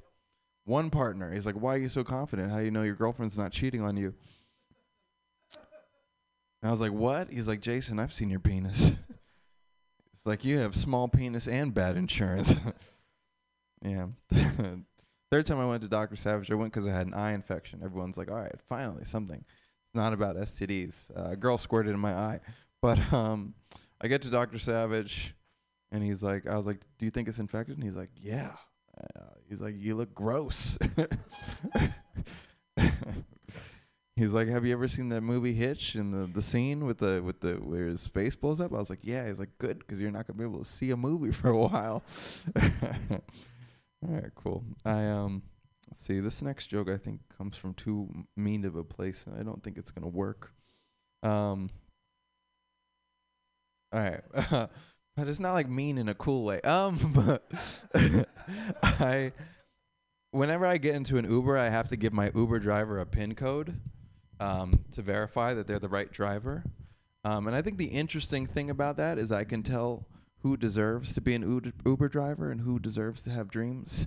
One 0.64 0.90
partner. 0.90 1.32
He's 1.32 1.46
like, 1.46 1.54
Why 1.54 1.76
are 1.76 1.78
you 1.78 1.88
so 1.88 2.02
confident? 2.02 2.50
How 2.50 2.58
do 2.58 2.64
you 2.64 2.72
know 2.72 2.82
your 2.82 2.96
girlfriend's 2.96 3.38
not 3.38 3.52
cheating 3.52 3.80
on 3.80 3.96
you? 3.96 4.12
And 6.62 6.68
I 6.68 6.70
was 6.72 6.80
like, 6.80 6.92
What? 6.92 7.30
He's 7.30 7.46
like, 7.46 7.60
Jason, 7.60 8.00
I've 8.00 8.12
seen 8.12 8.28
your 8.28 8.40
penis. 8.40 8.90
It's 10.20 10.26
like, 10.26 10.44
You 10.44 10.58
have 10.58 10.76
small 10.76 11.08
penis 11.08 11.48
and 11.48 11.72
bad 11.72 11.96
insurance. 11.96 12.54
yeah. 13.82 14.08
Third 15.30 15.46
time 15.46 15.58
I 15.58 15.66
went 15.66 15.82
to 15.82 15.88
Dr. 15.88 16.16
Savage, 16.16 16.50
I 16.50 16.56
went 16.56 16.74
because 16.74 16.86
I 16.86 16.92
had 16.92 17.06
an 17.06 17.14
eye 17.14 17.32
infection. 17.32 17.80
Everyone's 17.82 18.18
like, 18.18 18.30
All 18.30 18.36
right, 18.36 18.54
finally, 18.68 19.04
something. 19.04 19.38
It's 19.38 19.94
not 19.94 20.12
about 20.12 20.36
STDs. 20.36 21.10
Uh, 21.18 21.30
a 21.30 21.36
girl 21.36 21.56
squirted 21.56 21.94
in 21.94 22.00
my 22.00 22.12
eye. 22.12 22.40
But 22.82 23.10
um, 23.14 23.54
I 23.98 24.08
get 24.08 24.20
to 24.22 24.28
Dr. 24.28 24.58
Savage, 24.58 25.34
and 25.90 26.02
he's 26.02 26.22
like, 26.22 26.46
I 26.46 26.54
was 26.54 26.66
like, 26.66 26.80
Do 26.98 27.06
you 27.06 27.10
think 27.10 27.26
it's 27.26 27.38
infected? 27.38 27.76
And 27.76 27.82
he's 27.84 27.96
like, 27.96 28.10
Yeah. 28.20 28.52
Uh, 29.16 29.22
he's 29.48 29.62
like, 29.62 29.76
You 29.78 29.94
look 29.94 30.14
gross. 30.14 30.76
he's 34.20 34.32
like, 34.32 34.48
Have 34.48 34.64
you 34.64 34.72
ever 34.72 34.88
seen 34.88 35.08
that 35.08 35.22
movie 35.22 35.54
Hitch 35.54 35.94
and 35.94 36.12
the, 36.12 36.32
the 36.32 36.42
scene 36.42 36.84
with 36.84 36.98
the 36.98 37.22
with 37.22 37.40
the 37.40 37.54
where 37.54 37.86
his 37.86 38.06
face 38.06 38.36
blows 38.36 38.60
up? 38.60 38.72
I 38.72 38.76
was 38.76 38.90
like, 38.90 39.00
Yeah. 39.02 39.26
He's 39.26 39.40
like, 39.40 39.56
Good, 39.58 39.78
because 39.80 40.00
you're 40.00 40.10
not 40.10 40.26
gonna 40.26 40.38
be 40.38 40.44
able 40.44 40.58
to 40.58 40.70
see 40.70 40.90
a 40.90 40.96
movie 40.96 41.32
for 41.32 41.48
a 41.48 41.56
while. 41.56 42.02
All 44.02 44.14
right, 44.14 44.30
cool. 44.34 44.64
I 44.84 45.06
um, 45.06 45.42
let's 45.90 46.02
see. 46.02 46.20
This 46.20 46.40
next 46.40 46.68
joke 46.68 46.88
I 46.88 46.96
think 46.96 47.20
comes 47.36 47.56
from 47.56 47.74
too 47.74 48.08
mean 48.36 48.64
of 48.64 48.76
a 48.76 48.84
place, 48.84 49.24
and 49.26 49.38
I 49.38 49.42
don't 49.42 49.62
think 49.62 49.76
it's 49.76 49.90
gonna 49.90 50.08
work. 50.08 50.52
Um. 51.22 51.68
All 53.92 54.00
right, 54.00 54.20
but 55.16 55.28
it's 55.28 55.40
not 55.40 55.52
like 55.52 55.68
mean 55.68 55.98
in 55.98 56.08
a 56.08 56.14
cool 56.14 56.44
way. 56.44 56.60
Um, 56.60 57.12
but 57.12 57.50
I, 58.82 59.32
whenever 60.30 60.64
I 60.64 60.78
get 60.78 60.94
into 60.94 61.18
an 61.18 61.28
Uber, 61.28 61.58
I 61.58 61.68
have 61.68 61.88
to 61.88 61.96
give 61.96 62.12
my 62.12 62.30
Uber 62.32 62.60
driver 62.60 63.00
a 63.00 63.06
PIN 63.06 63.34
code, 63.34 63.80
um, 64.40 64.84
to 64.92 65.02
verify 65.02 65.54
that 65.54 65.66
they're 65.66 65.78
the 65.78 65.88
right 65.88 66.10
driver. 66.10 66.64
Um, 67.22 67.46
and 67.46 67.54
I 67.54 67.62
think 67.62 67.78
the 67.78 67.86
interesting 67.86 68.46
thing 68.46 68.70
about 68.70 68.96
that 68.96 69.18
is 69.18 69.30
I 69.30 69.44
can 69.44 69.62
tell 69.62 70.06
who 70.42 70.56
deserves 70.56 71.12
to 71.12 71.20
be 71.20 71.34
an 71.34 71.72
Uber- 71.84 72.08
driver 72.08 72.50
and 72.50 72.62
who 72.62 72.78
deserves 72.78 73.22
to 73.24 73.30
have 73.30 73.50
dreams 73.50 74.06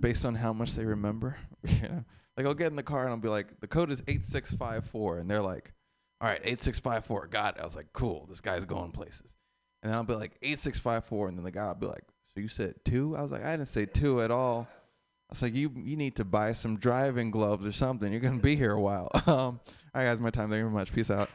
based 0.00 0.24
on 0.24 0.34
how 0.34 0.52
much 0.54 0.74
they 0.74 0.86
remember. 0.86 1.36
you 1.62 1.82
know? 1.82 2.04
Like 2.36 2.46
I'll 2.46 2.54
get 2.54 2.68
in 2.68 2.76
the 2.76 2.82
car 2.82 3.02
and 3.02 3.10
I'll 3.10 3.18
be 3.18 3.28
like, 3.28 3.60
the 3.60 3.66
code 3.66 3.90
is 3.90 4.02
8654. 4.08 5.18
And 5.18 5.30
they're 5.30 5.42
like, 5.42 5.72
all 6.20 6.28
right, 6.28 6.40
8654, 6.42 7.26
got 7.26 7.56
it. 7.56 7.60
I 7.60 7.64
was 7.64 7.76
like, 7.76 7.92
cool, 7.92 8.26
this 8.28 8.40
guy's 8.40 8.64
going 8.64 8.92
places. 8.92 9.36
And 9.82 9.90
then 9.90 9.96
I'll 9.96 10.04
be 10.04 10.14
like, 10.14 10.36
8654. 10.42 11.28
And 11.28 11.36
then 11.36 11.44
the 11.44 11.50
guy 11.50 11.66
will 11.66 11.74
be 11.74 11.86
like, 11.86 12.04
so 12.34 12.40
you 12.40 12.48
said 12.48 12.74
two? 12.84 13.16
I 13.16 13.22
was 13.22 13.30
like, 13.30 13.44
I 13.44 13.50
didn't 13.52 13.68
say 13.68 13.84
two 13.84 14.22
at 14.22 14.30
all. 14.30 14.66
I 15.28 15.32
was 15.32 15.42
like, 15.42 15.54
you 15.54 15.70
you 15.76 15.94
need 15.96 16.16
to 16.16 16.24
buy 16.24 16.52
some 16.52 16.78
driving 16.78 17.30
gloves 17.30 17.66
or 17.66 17.72
something. 17.72 18.10
You're 18.10 18.22
to 18.22 18.38
be 18.38 18.56
here 18.56 18.72
a 18.72 18.80
while. 18.80 19.10
um, 19.26 19.28
all 19.28 19.60
right, 19.94 20.06
guys, 20.06 20.20
my 20.20 20.30
time. 20.30 20.48
Thank 20.48 20.60
you 20.60 20.64
very 20.64 20.70
much. 20.70 20.90
Peace 20.92 21.10
out. 21.10 21.28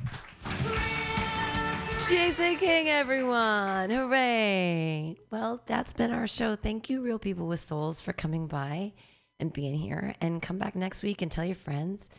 Jason 2.09 2.57
King, 2.57 2.89
everyone. 2.89 3.91
Hooray. 3.91 5.15
Well, 5.29 5.61
that's 5.67 5.93
been 5.93 6.11
our 6.11 6.25
show. 6.25 6.55
Thank 6.55 6.89
you, 6.89 7.01
Real 7.01 7.19
People 7.19 7.47
with 7.47 7.59
Souls, 7.59 8.01
for 8.01 8.13
coming 8.13 8.47
by 8.47 8.93
and 9.39 9.53
being 9.53 9.75
here. 9.75 10.15
And 10.19 10.41
come 10.41 10.57
back 10.57 10.75
next 10.75 11.03
week 11.03 11.21
and 11.21 11.31
tell 11.31 11.45
your 11.45 11.55
friends. 11.55 12.09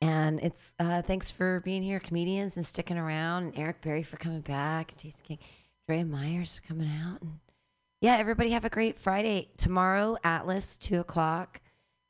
And 0.00 0.40
it's 0.40 0.72
uh, 0.80 1.02
thanks 1.02 1.30
for 1.30 1.60
being 1.60 1.82
here, 1.82 2.00
comedians, 2.00 2.56
and 2.56 2.66
sticking 2.66 2.98
around. 2.98 3.44
And 3.44 3.58
Eric 3.58 3.82
Berry 3.82 4.02
for 4.02 4.16
coming 4.16 4.40
back. 4.40 4.92
And 4.92 5.00
Jason 5.00 5.20
King, 5.22 5.38
Drea 5.86 6.04
Myers 6.04 6.56
for 6.56 6.66
coming 6.66 6.88
out. 6.88 7.22
And 7.22 7.38
yeah, 8.00 8.16
everybody 8.16 8.50
have 8.50 8.64
a 8.64 8.70
great 8.70 8.96
Friday. 8.96 9.50
Tomorrow, 9.58 10.16
Atlas, 10.24 10.78
2 10.78 11.00
o'clock. 11.00 11.60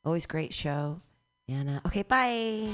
Always 0.05 0.25
great 0.25 0.55
show. 0.55 1.01
And 1.49 1.69
uh, 1.69 1.81
okay, 1.87 2.03
bye. 2.03 2.69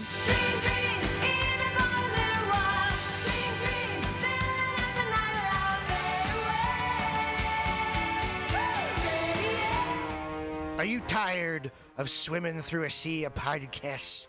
Are 10.77 10.85
you 10.85 11.01
tired 11.09 11.73
of 11.97 12.11
swimming 12.11 12.61
through 12.61 12.85
a 12.85 12.91
sea 12.91 13.25
of 13.25 13.35
podcasts? 13.35 14.27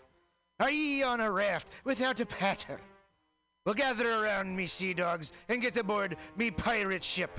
Are 0.60 0.70
ye 0.70 1.02
on 1.02 1.20
a 1.20 1.30
raft 1.30 1.68
without 1.84 2.20
a 2.20 2.26
paddle? 2.26 2.78
Well, 3.66 3.74
gather 3.74 4.10
around 4.10 4.56
me, 4.56 4.66
sea 4.66 4.94
dogs, 4.94 5.30
and 5.50 5.60
get 5.60 5.76
aboard 5.76 6.16
me 6.38 6.50
pirate 6.50 7.04
ship 7.04 7.38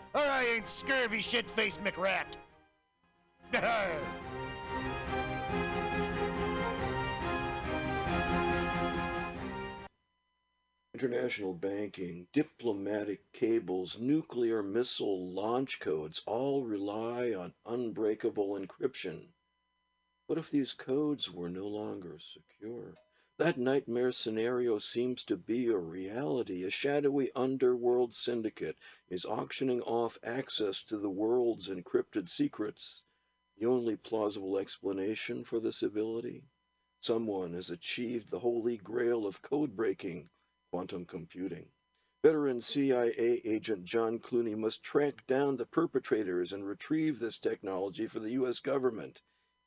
or 0.13 0.21
I 0.21 0.45
ain't 0.45 0.69
scurvy 0.69 1.21
shit-faced 1.21 1.83
McRat. 1.83 2.25
International 10.93 11.53
banking, 11.53 12.27
diplomatic 12.31 13.21
cables, 13.33 13.97
nuclear 13.97 14.61
missile 14.61 15.33
launch 15.33 15.79
codes 15.79 16.21
all 16.27 16.63
rely 16.63 17.33
on 17.33 17.53
unbreakable 17.65 18.59
encryption. 18.59 19.29
What 20.27 20.37
if 20.37 20.51
these 20.51 20.73
codes 20.73 21.31
were 21.31 21.49
no 21.49 21.67
longer 21.67 22.19
secure? 22.19 22.93
That 23.41 23.57
nightmare 23.57 24.11
scenario 24.11 24.77
seems 24.77 25.23
to 25.23 25.35
be 25.35 25.65
a 25.65 25.77
reality. 25.79 26.63
A 26.63 26.69
shadowy 26.69 27.31
underworld 27.35 28.13
syndicate 28.13 28.77
is 29.09 29.25
auctioning 29.25 29.81
off 29.81 30.19
access 30.23 30.83
to 30.83 30.99
the 30.99 31.09
world's 31.09 31.67
encrypted 31.67 32.29
secrets. 32.29 33.03
The 33.57 33.65
only 33.65 33.95
plausible 33.95 34.59
explanation 34.59 35.43
for 35.43 35.59
this 35.59 35.81
ability? 35.81 36.43
Someone 36.99 37.53
has 37.53 37.71
achieved 37.71 38.29
the 38.29 38.41
holy 38.41 38.77
grail 38.77 39.25
of 39.25 39.41
code 39.41 39.75
breaking 39.75 40.29
quantum 40.69 41.05
computing. 41.05 41.71
Veteran 42.21 42.61
CIA 42.61 43.41
agent 43.43 43.85
John 43.85 44.19
Clooney 44.19 44.55
must 44.55 44.83
track 44.83 45.25
down 45.25 45.55
the 45.55 45.65
perpetrators 45.65 46.53
and 46.53 46.63
retrieve 46.63 47.17
this 47.17 47.39
technology 47.39 48.05
for 48.05 48.19
the 48.19 48.33
U.S. 48.33 48.59
government. 48.59 49.23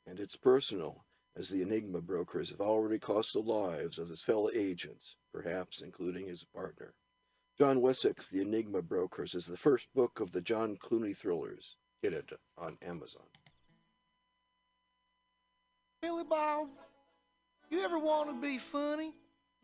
And 0.06 0.20
it's 0.20 0.36
personal, 0.36 1.05
as 1.36 1.48
the 1.48 1.62
Enigma 1.62 2.01
brokers 2.01 2.51
have 2.51 2.61
already 2.61 2.98
cost 2.98 3.32
the 3.32 3.40
lives 3.40 3.98
of 3.98 4.09
his 4.09 4.23
fellow 4.23 4.51
agents, 4.55 5.16
perhaps 5.32 5.82
including 5.82 6.27
his 6.27 6.44
partner. 6.44 6.94
John 7.59 7.81
Wessex, 7.81 8.31
The 8.31 8.40
Enigma 8.40 8.82
Brokers, 8.82 9.35
is 9.35 9.47
the 9.47 9.56
first 9.56 9.86
book 9.94 10.19
of 10.20 10.32
the 10.32 10.40
John 10.40 10.77
Clooney 10.77 11.16
thrillers. 11.16 11.77
Get 12.02 12.12
it 12.12 12.32
on 12.59 12.77
Amazon. 12.82 13.23
Billy 16.02 16.24
Bob, 16.24 16.69
you 17.70 17.81
ever 17.81 17.98
want 17.98 18.28
to 18.28 18.40
be 18.40 18.59
funny? 18.59 19.15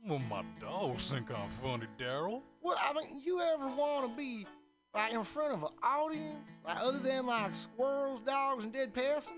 Well, 0.07 0.21
my 0.21 0.43
dogs 0.61 1.11
think 1.11 1.31
I'm 1.31 1.51
funny, 1.63 1.87
Daryl. 1.99 2.43
Well, 2.63 2.79
I 2.81 2.93
mean, 2.93 3.21
you 3.25 3.41
ever 3.41 3.69
want 3.69 4.09
to 4.09 4.17
be 4.17 4.47
like 4.95 5.13
in 5.13 5.25
front 5.25 5.53
of 5.53 5.63
an 5.65 5.71
audience, 5.83 6.39
like 6.65 6.79
other 6.81 6.99
than 6.99 7.27
like 7.27 7.55
squirrels, 7.55 8.21
dogs, 8.21 8.65
and 8.65 8.73
dead 8.73 8.95
persons? 8.95 9.37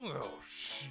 Well, 0.00 0.32
oh, 0.32 0.40
shit. 0.48 0.90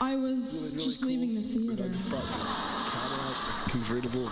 I 0.00 0.16
was 0.16 0.72
just 0.82 1.04
leaving 1.04 1.34
the 1.34 1.42
theater. 1.42 1.84
Cadillac, 2.08 3.70
convertible 3.70 4.24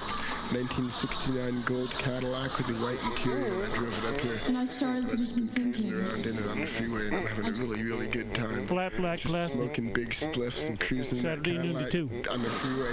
1969 0.50 1.62
gold 1.66 1.90
Cadillac 1.90 2.56
with 2.56 2.66
the 2.68 2.72
white 2.82 2.98
interior. 3.04 3.66
I 3.66 3.76
drove 3.76 4.04
it 4.04 4.14
up 4.14 4.20
here. 4.22 4.40
And 4.46 4.56
I 4.56 4.64
started 4.64 5.06
to 5.08 5.16
do 5.18 5.26
some 5.26 5.46
thinking. 5.46 5.92
Around 5.92 6.24
in 6.26 6.38
it 6.38 6.46
on 6.48 6.60
the 6.60 6.66
freeway 6.68 7.08
and 7.08 7.16
I'm 7.16 7.26
having 7.26 7.46
a 7.46 7.52
really, 7.52 7.82
really 7.82 8.06
good 8.06 8.34
time. 8.34 8.66
Flat 8.66 8.96
black 8.96 9.18
Just 9.18 9.30
plastic. 9.30 9.60
Smoking 9.60 9.92
big 9.92 10.10
spliffs 10.10 10.58
and 10.66 10.80
cruising 10.80 11.10
in 11.10 11.16
that 11.16 11.22
Saturday 11.22 11.58
noon 11.58 11.74
to 11.74 11.90
Cadillac 11.90 12.24
two. 12.24 12.30
on 12.30 12.42
the 12.42 12.48
freeway. 12.50 12.92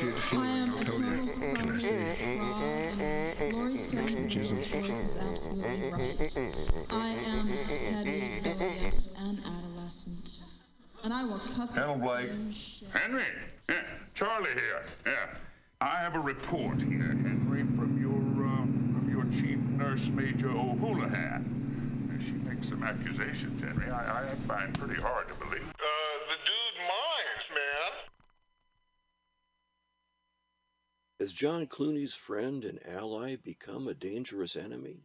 Good 0.00 0.14
to 0.16 0.22
see 0.22 0.36
I 0.38 0.46
am 0.46 0.68
you. 0.70 0.74
a 0.74 0.78
I'll 0.78 0.84
total 0.86 1.00
you. 1.02 1.26
fraud 1.26 1.56
Can 1.58 1.70
I 1.70 1.80
say? 1.80 3.34
and 3.40 3.52
Laurie 3.52 3.76
Stone's 3.76 4.66
voice 4.68 5.02
is 5.02 5.16
absolutely 5.22 5.90
right. 5.90 6.38
I 6.90 7.08
am 7.26 7.46
petty, 7.68 8.40
rebellious, 8.42 9.14
and 9.20 9.38
adolescent. 9.38 9.59
And 11.02 11.12
I 11.14 11.24
will 11.24 11.38
cut 11.38 11.68
the 11.74 11.80
Hello, 11.80 11.96
Blake. 11.96 12.28
damn 12.28 12.52
shit. 12.52 12.88
Henry, 12.90 13.24
yeah, 13.68 13.76
Charlie 14.14 14.50
here. 14.52 14.82
Yeah, 15.06 15.26
I 15.80 15.96
have 15.96 16.14
a 16.14 16.20
report 16.20 16.80
here, 16.82 16.98
Henry, 17.22 17.62
from 17.76 17.98
your 18.00 18.46
uh, 18.46 18.62
from 18.98 19.08
your 19.10 19.24
chief 19.32 19.58
nurse, 19.78 20.08
Major 20.08 20.50
O'Houlihan. 20.50 21.56
She 22.22 22.32
makes 22.32 22.68
some 22.68 22.82
accusations, 22.82 23.62
Henry. 23.62 23.90
I, 23.90 24.32
I 24.32 24.34
find 24.46 24.78
pretty 24.78 25.00
hard 25.00 25.26
to 25.28 25.34
believe. 25.36 25.62
Uh, 25.62 26.28
the 26.28 26.36
dude 26.44 26.78
minds, 26.80 27.48
man. 27.48 27.92
Has 31.18 31.32
John 31.32 31.66
Clooney's 31.66 32.14
friend 32.14 32.62
and 32.66 32.78
ally 32.86 33.36
become 33.36 33.88
a 33.88 33.94
dangerous 33.94 34.54
enemy? 34.54 35.04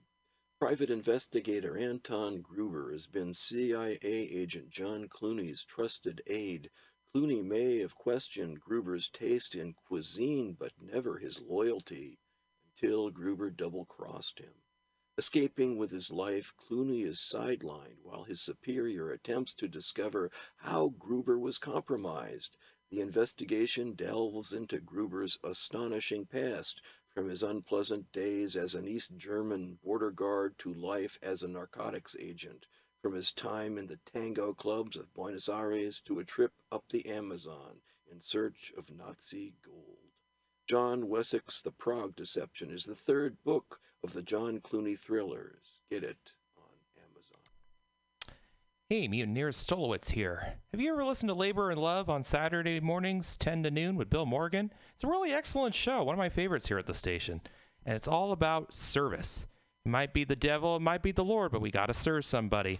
Private 0.66 0.90
investigator 0.90 1.78
Anton 1.78 2.42
Gruber 2.42 2.92
has 2.92 3.06
been 3.06 3.36
CIA 3.36 4.00
agent 4.02 4.72
John 4.72 5.08
Clooney's 5.08 5.64
trusted 5.64 6.24
aide. 6.26 6.72
Clooney 7.14 7.46
may 7.46 7.78
have 7.78 7.94
questioned 7.94 8.62
Gruber's 8.62 9.08
taste 9.08 9.54
in 9.54 9.76
cuisine, 9.76 10.54
but 10.54 10.72
never 10.82 11.20
his 11.20 11.40
loyalty, 11.40 12.18
until 12.66 13.12
Gruber 13.12 13.52
double 13.52 13.86
crossed 13.86 14.40
him. 14.40 14.56
Escaping 15.20 15.78
with 15.78 15.92
his 15.92 16.10
life, 16.10 16.52
Clooney 16.58 17.06
is 17.06 17.20
sidelined 17.20 18.00
while 18.02 18.24
his 18.24 18.42
superior 18.42 19.12
attempts 19.12 19.54
to 19.54 19.68
discover 19.68 20.32
how 20.56 20.96
Gruber 20.98 21.38
was 21.38 21.60
compromised. 21.60 22.58
The 22.90 23.02
investigation 23.02 23.94
delves 23.94 24.52
into 24.52 24.80
Gruber's 24.80 25.38
astonishing 25.44 26.26
past, 26.26 26.82
from 27.16 27.30
his 27.30 27.44
unpleasant 27.44 28.12
days 28.12 28.58
as 28.58 28.76
an 28.76 28.86
East 28.86 29.16
German 29.16 29.80
border 29.82 30.12
guard 30.12 30.58
to 30.58 30.74
life 30.74 31.18
as 31.22 31.44
a 31.44 31.48
narcotics 31.48 32.14
agent, 32.20 32.68
from 33.02 33.14
his 33.14 33.32
time 33.32 33.78
in 33.78 33.88
the 33.88 34.00
tango 34.06 34.54
clubs 34.54 34.98
of 34.98 35.14
Buenos 35.14 35.48
Aires 35.48 36.02
to 36.02 36.20
a 36.20 36.26
trip 36.26 36.52
up 36.74 36.84
the 36.90 37.06
Amazon 37.06 37.80
in 38.12 38.20
search 38.20 38.74
of 38.78 38.94
Nazi 38.94 39.54
gold. 39.66 40.12
John 40.68 41.08
Wessex' 41.08 41.62
The 41.62 41.72
Prague 41.72 42.18
Deception 42.18 42.70
is 42.70 42.84
the 42.84 42.96
third 42.96 43.42
book 43.46 43.80
of 44.04 44.12
the 44.12 44.22
John 44.22 44.60
Clooney 44.60 45.00
thrillers. 45.00 45.80
Get 45.90 46.04
it 46.04 46.36
Hey, 48.88 49.08
Mutineers 49.08 49.58
Stolowitz 49.58 50.12
here. 50.12 50.60
Have 50.72 50.80
you 50.80 50.94
ever 50.94 51.04
listened 51.04 51.30
to 51.30 51.34
Labor 51.34 51.72
and 51.72 51.82
Love 51.82 52.08
on 52.08 52.22
Saturday 52.22 52.80
mornings, 52.80 53.36
10 53.36 53.64
to 53.64 53.72
noon, 53.72 53.96
with 53.96 54.12
Bill 54.12 54.28
Morgan? 54.28 54.72
It's 54.94 55.04
a 55.04 55.08
really 55.08 55.34
excellent 55.34 55.74
show, 55.74 56.04
one 56.04 56.14
of 56.14 56.20
my 56.20 56.30
favorites 56.30 56.68
here 56.68 56.78
at 56.78 56.86
the 56.86 56.94
station. 56.94 57.42
And 57.84 57.96
it's 57.96 58.08
all 58.08 58.32
about 58.32 58.76
service. 58.76 59.48
It 59.88 59.90
might 59.90 60.14
be 60.14 60.24
the 60.24 60.36
devil, 60.36 60.76
it 60.76 60.84
might 60.84 61.02
be 61.02 61.12
the 61.12 61.24
Lord, 61.24 61.52
but 61.52 61.62
we 61.62 61.72
got 61.72 61.88
to 61.88 61.96
serve 61.96 62.26
somebody. 62.26 62.80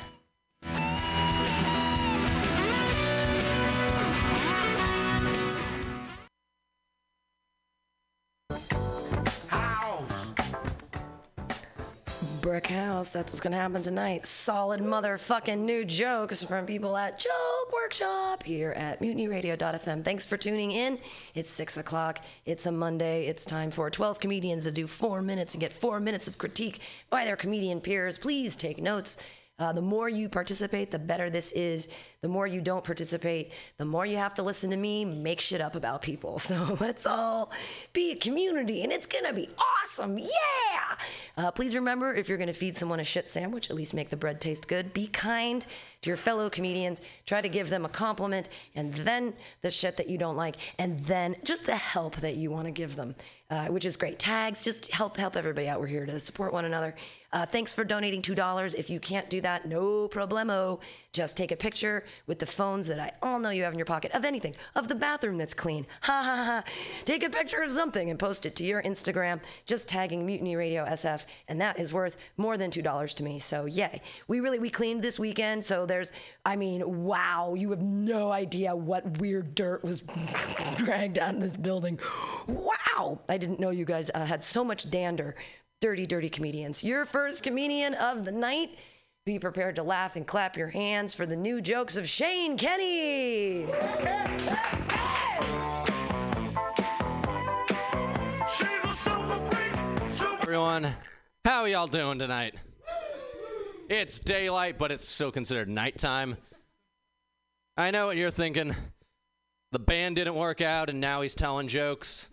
House, 12.61 13.11
that's 13.11 13.31
what's 13.31 13.39
gonna 13.41 13.55
happen 13.55 13.81
tonight. 13.81 14.27
Solid 14.27 14.79
motherfucking 14.79 15.57
new 15.57 15.83
jokes 15.83 16.43
from 16.43 16.67
people 16.67 16.95
at 16.95 17.19
Joke 17.19 17.73
Workshop 17.73 18.43
here 18.43 18.71
at 18.73 19.01
MutinyRadio.fm. 19.01 20.05
Thanks 20.05 20.27
for 20.27 20.37
tuning 20.37 20.69
in. 20.69 20.99
It's 21.33 21.49
six 21.49 21.77
o'clock. 21.77 22.19
It's 22.45 22.67
a 22.67 22.71
Monday. 22.71 23.25
It's 23.25 23.43
time 23.43 23.71
for 23.71 23.89
12 23.89 24.19
comedians 24.19 24.65
to 24.65 24.71
do 24.71 24.85
four 24.85 25.23
minutes 25.23 25.55
and 25.55 25.61
get 25.61 25.73
four 25.73 25.99
minutes 25.99 26.27
of 26.27 26.37
critique 26.37 26.81
by 27.09 27.25
their 27.25 27.35
comedian 27.35 27.81
peers. 27.81 28.19
Please 28.19 28.55
take 28.55 28.79
notes. 28.79 29.17
Uh, 29.59 29.71
the 29.71 29.81
more 29.81 30.09
you 30.09 30.27
participate, 30.27 30.89
the 30.89 30.97
better 30.97 31.29
this 31.29 31.51
is. 31.51 31.93
The 32.21 32.27
more 32.27 32.47
you 32.47 32.59
don't 32.59 32.83
participate, 32.83 33.51
the 33.77 33.85
more 33.85 34.03
you 34.05 34.17
have 34.17 34.33
to 34.35 34.43
listen 34.43 34.71
to 34.71 34.77
me 34.77 35.05
make 35.05 35.39
shit 35.39 35.61
up 35.61 35.75
about 35.75 36.01
people. 36.01 36.39
So 36.53 36.77
let's 36.81 37.05
all 37.05 37.51
be 37.93 38.11
a 38.11 38.15
community 38.15 38.83
and 38.83 38.91
it's 38.91 39.07
gonna 39.07 39.31
be 39.33 39.49
awesome. 39.57 40.17
Yeah! 40.17 40.27
Uh, 41.37 41.51
please 41.51 41.73
remember 41.73 42.13
if 42.13 42.27
you're 42.27 42.37
gonna 42.37 42.53
feed 42.53 42.75
someone 42.75 42.99
a 42.99 43.03
shit 43.03 43.29
sandwich, 43.29 43.69
at 43.69 43.75
least 43.75 43.93
make 43.93 44.09
the 44.09 44.17
bread 44.17 44.41
taste 44.41 44.67
good. 44.67 44.93
Be 44.93 45.07
kind 45.07 45.65
to 46.01 46.09
your 46.09 46.17
fellow 46.17 46.49
comedians. 46.49 47.01
Try 47.25 47.41
to 47.41 47.49
give 47.49 47.69
them 47.69 47.85
a 47.85 47.89
compliment 47.89 48.49
and 48.75 48.93
then 48.93 49.33
the 49.61 49.71
shit 49.71 49.97
that 49.97 50.09
you 50.09 50.17
don't 50.17 50.35
like 50.35 50.57
and 50.77 50.99
then 51.01 51.35
just 51.43 51.65
the 51.65 51.75
help 51.75 52.17
that 52.17 52.35
you 52.35 52.51
wanna 52.51 52.71
give 52.71 52.95
them. 52.95 53.15
Uh, 53.49 53.67
which 53.67 53.85
is 53.85 53.95
great. 53.95 54.17
Tags, 54.17 54.63
just 54.63 54.91
help 54.91 55.15
help 55.15 55.35
everybody 55.35 55.67
out. 55.67 55.79
We're 55.79 55.87
here 55.87 56.05
to 56.05 56.19
support 56.19 56.53
one 56.53 56.65
another. 56.65 56.95
Uh, 57.33 57.47
thanks 57.47 57.73
for 57.73 57.83
donating 57.83 58.21
two 58.21 58.35
dollars. 58.35 58.75
If 58.75 58.91
you 58.91 58.99
can't 58.99 59.27
do 59.27 59.41
that, 59.41 59.67
no 59.67 60.07
problemo. 60.07 60.79
Just 61.11 61.35
take 61.35 61.51
a 61.51 61.55
picture 61.55 62.05
with 62.27 62.37
the 62.37 62.45
phones 62.45 62.85
that 62.87 62.99
I 62.99 63.11
all 63.23 63.39
know 63.39 63.49
you 63.49 63.63
have 63.63 63.73
in 63.73 63.79
your 63.79 63.87
pocket 63.87 64.11
of 64.11 64.23
anything, 64.23 64.55
of 64.75 64.87
the 64.87 64.95
bathroom 64.95 65.37
that's 65.37 65.53
clean. 65.53 65.87
Ha 66.03 66.21
ha 66.21 66.43
ha. 66.45 66.63
Take 67.05 67.23
a 67.23 67.29
picture 67.29 67.63
of 67.63 67.71
something 67.71 68.09
and 68.09 68.19
post 68.19 68.45
it 68.45 68.55
to 68.57 68.63
your 68.63 68.83
Instagram, 68.83 69.39
just 69.65 69.87
tagging 69.87 70.25
Mutiny 70.25 70.55
Radio 70.55 70.85
SF, 70.85 71.25
and 71.47 71.59
that 71.59 71.79
is 71.79 71.91
worth 71.91 72.17
more 72.37 72.55
than 72.57 72.69
two 72.69 72.81
dollars 72.83 73.15
to 73.15 73.23
me. 73.23 73.39
So 73.39 73.65
yay. 73.65 74.01
We 74.27 74.39
really 74.39 74.59
we 74.59 74.69
cleaned 74.69 75.01
this 75.01 75.17
weekend, 75.17 75.65
so 75.65 75.87
there's 75.87 76.11
I 76.45 76.55
mean, 76.55 77.03
wow, 77.03 77.55
you 77.57 77.71
have 77.71 77.81
no 77.81 78.31
idea 78.31 78.75
what 78.75 79.17
weird 79.19 79.55
dirt 79.55 79.83
was 79.83 80.01
dragged 80.77 81.17
out 81.17 81.33
of 81.35 81.41
this 81.41 81.57
building. 81.57 81.99
Wow! 82.47 83.19
I 83.27 83.37
didn't 83.37 83.59
know 83.59 83.71
you 83.71 83.85
guys 83.85 84.11
uh, 84.13 84.25
had 84.25 84.43
so 84.43 84.63
much 84.63 84.91
dander. 84.91 85.35
Dirty, 85.83 86.05
dirty 86.05 86.29
comedians. 86.29 86.81
Your 86.81 87.03
first 87.03 87.43
comedian 87.43 87.93
of 87.95 88.23
the 88.23 88.31
night. 88.31 88.77
Be 89.25 89.37
prepared 89.37 89.75
to 89.75 89.83
laugh 89.83 90.15
and 90.15 90.25
clap 90.25 90.55
your 90.55 90.69
hands 90.69 91.13
for 91.13 91.25
the 91.25 91.35
new 91.35 91.59
jokes 91.59 91.97
of 91.97 92.07
Shane 92.07 92.57
Kenny. 92.57 93.65
Everyone, 100.41 100.89
how 101.43 101.65
y'all 101.65 101.87
doing 101.87 102.17
tonight? 102.17 102.55
It's 103.89 104.19
daylight, 104.19 104.77
but 104.77 104.89
it's 104.89 105.05
still 105.05 105.33
considered 105.33 105.67
nighttime. 105.67 106.37
I 107.75 107.91
know 107.91 108.05
what 108.05 108.15
you're 108.15 108.31
thinking. 108.31 108.73
The 109.73 109.79
band 109.79 110.15
didn't 110.15 110.35
work 110.35 110.61
out, 110.61 110.89
and 110.89 111.01
now 111.01 111.19
he's 111.19 111.35
telling 111.35 111.67
jokes. 111.67 112.29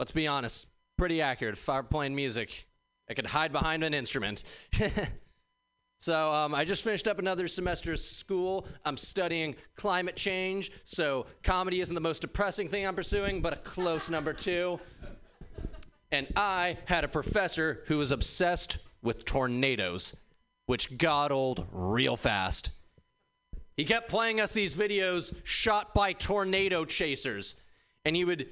Let's 0.00 0.10
be 0.10 0.26
honest, 0.26 0.66
pretty 1.02 1.20
accurate. 1.20 1.54
If 1.54 1.68
I 1.68 1.78
were 1.78 1.82
playing 1.82 2.14
music, 2.14 2.64
I 3.10 3.14
could 3.14 3.26
hide 3.26 3.50
behind 3.50 3.82
an 3.82 3.92
instrument. 3.92 4.44
so 5.98 6.32
um, 6.32 6.54
I 6.54 6.64
just 6.64 6.84
finished 6.84 7.08
up 7.08 7.18
another 7.18 7.48
semester 7.48 7.94
of 7.94 7.98
school. 7.98 8.68
I'm 8.84 8.96
studying 8.96 9.56
climate 9.74 10.14
change, 10.14 10.70
so 10.84 11.26
comedy 11.42 11.80
isn't 11.80 11.92
the 11.92 12.00
most 12.00 12.20
depressing 12.22 12.68
thing 12.68 12.86
I'm 12.86 12.94
pursuing, 12.94 13.42
but 13.42 13.52
a 13.52 13.56
close 13.56 14.10
number 14.10 14.32
two. 14.32 14.78
And 16.12 16.28
I 16.36 16.78
had 16.84 17.02
a 17.02 17.08
professor 17.08 17.82
who 17.88 17.98
was 17.98 18.12
obsessed 18.12 18.78
with 19.02 19.24
tornadoes, 19.24 20.16
which 20.66 20.98
got 20.98 21.32
old 21.32 21.66
real 21.72 22.16
fast. 22.16 22.70
He 23.76 23.84
kept 23.84 24.08
playing 24.08 24.40
us 24.40 24.52
these 24.52 24.76
videos 24.76 25.34
shot 25.42 25.94
by 25.94 26.12
tornado 26.12 26.84
chasers, 26.84 27.60
and 28.04 28.14
he 28.14 28.24
would 28.24 28.46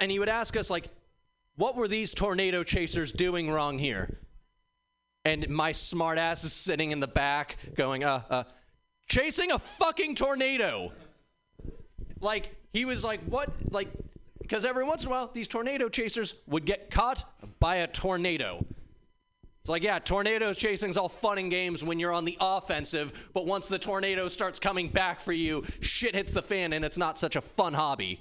and 0.00 0.10
he 0.10 0.18
would 0.18 0.30
ask 0.30 0.56
us 0.56 0.70
like, 0.70 0.88
"What 1.58 1.76
were 1.76 1.88
these 1.88 2.14
tornado 2.14 2.62
chasers 2.62 3.12
doing 3.12 3.50
wrong 3.50 3.76
here?" 3.76 4.18
And 5.26 5.46
my 5.50 5.72
smart 5.72 6.16
ass 6.16 6.44
is 6.44 6.54
sitting 6.54 6.90
in 6.90 7.00
the 7.00 7.06
back, 7.06 7.58
going, 7.74 8.02
"Uh, 8.02 8.22
uh, 8.30 8.44
chasing 9.08 9.52
a 9.52 9.58
fucking 9.58 10.14
tornado." 10.14 10.92
Like 12.20 12.56
he 12.72 12.86
was 12.86 13.04
like, 13.04 13.20
"What?" 13.24 13.50
Like, 13.70 13.88
because 14.40 14.64
every 14.64 14.84
once 14.84 15.02
in 15.02 15.08
a 15.08 15.10
while 15.10 15.30
these 15.34 15.48
tornado 15.48 15.90
chasers 15.90 16.42
would 16.46 16.64
get 16.64 16.90
caught 16.90 17.24
by 17.60 17.76
a 17.76 17.86
tornado. 17.86 18.64
It's 19.60 19.70
like, 19.70 19.82
yeah, 19.82 19.98
tornado 19.98 20.54
chasing's 20.54 20.96
all 20.96 21.10
fun 21.10 21.36
and 21.36 21.50
games 21.50 21.84
when 21.84 21.98
you're 21.98 22.14
on 22.14 22.24
the 22.24 22.38
offensive, 22.40 23.30
but 23.34 23.44
once 23.44 23.68
the 23.68 23.78
tornado 23.78 24.30
starts 24.30 24.58
coming 24.58 24.88
back 24.88 25.20
for 25.20 25.32
you, 25.32 25.62
shit 25.80 26.14
hits 26.14 26.32
the 26.32 26.40
fan 26.40 26.72
and 26.72 26.86
it's 26.86 26.96
not 26.96 27.18
such 27.18 27.36
a 27.36 27.42
fun 27.42 27.74
hobby. 27.74 28.18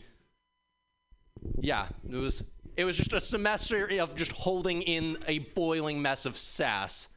Yeah, 1.60 1.88
it 2.10 2.16
was 2.18 2.52
it 2.78 2.86
was 2.86 2.96
just 2.96 3.12
a 3.12 3.20
semester 3.20 3.90
of 4.00 4.16
just 4.16 4.32
holding 4.32 4.84
in 4.84 5.18
a 5.28 5.40
boiling 5.40 6.02
mess 6.02 6.26
of 6.26 6.38
sass. 6.38 7.10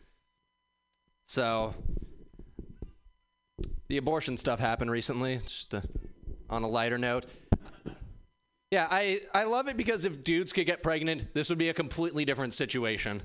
So 1.27 1.75
the 3.89 3.99
abortion 3.99 4.37
stuff 4.37 4.59
happened 4.59 4.91
recently, 4.91 5.37
just 5.39 5.75
uh 5.75 5.83
on 6.49 6.65
a 6.65 6.69
lighter 6.69 6.99
note. 6.99 7.27
Yeah, 8.71 8.87
I, 8.91 9.21
I 9.35 9.45
love 9.45 9.69
it 9.69 9.77
because 9.77 10.05
if 10.05 10.23
dudes 10.25 10.53
could 10.53 10.67
get 10.67 10.83
pregnant, 10.83 11.35
this 11.35 11.49
would 11.49 11.59
be 11.59 11.69
a 11.69 11.75
completely 11.75 12.25
different 12.25 12.55
situation. 12.55 13.23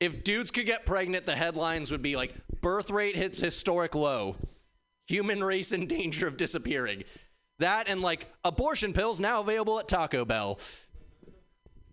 If 0.00 0.24
dudes 0.24 0.50
could 0.50 0.66
get 0.66 0.86
pregnant, 0.86 1.24
the 1.24 1.36
headlines 1.36 1.90
would 1.90 2.02
be 2.02 2.16
like 2.16 2.34
birth 2.60 2.90
rate 2.90 3.16
hits 3.16 3.40
historic 3.40 3.94
low, 3.94 4.36
human 5.06 5.42
race 5.42 5.72
in 5.72 5.86
danger 5.86 6.26
of 6.26 6.36
disappearing. 6.36 7.04
That 7.58 7.88
and 7.88 8.00
like 8.00 8.30
abortion 8.44 8.92
pills 8.92 9.20
now 9.20 9.40
available 9.40 9.78
at 9.78 9.88
Taco 9.88 10.24
Bell. 10.24 10.58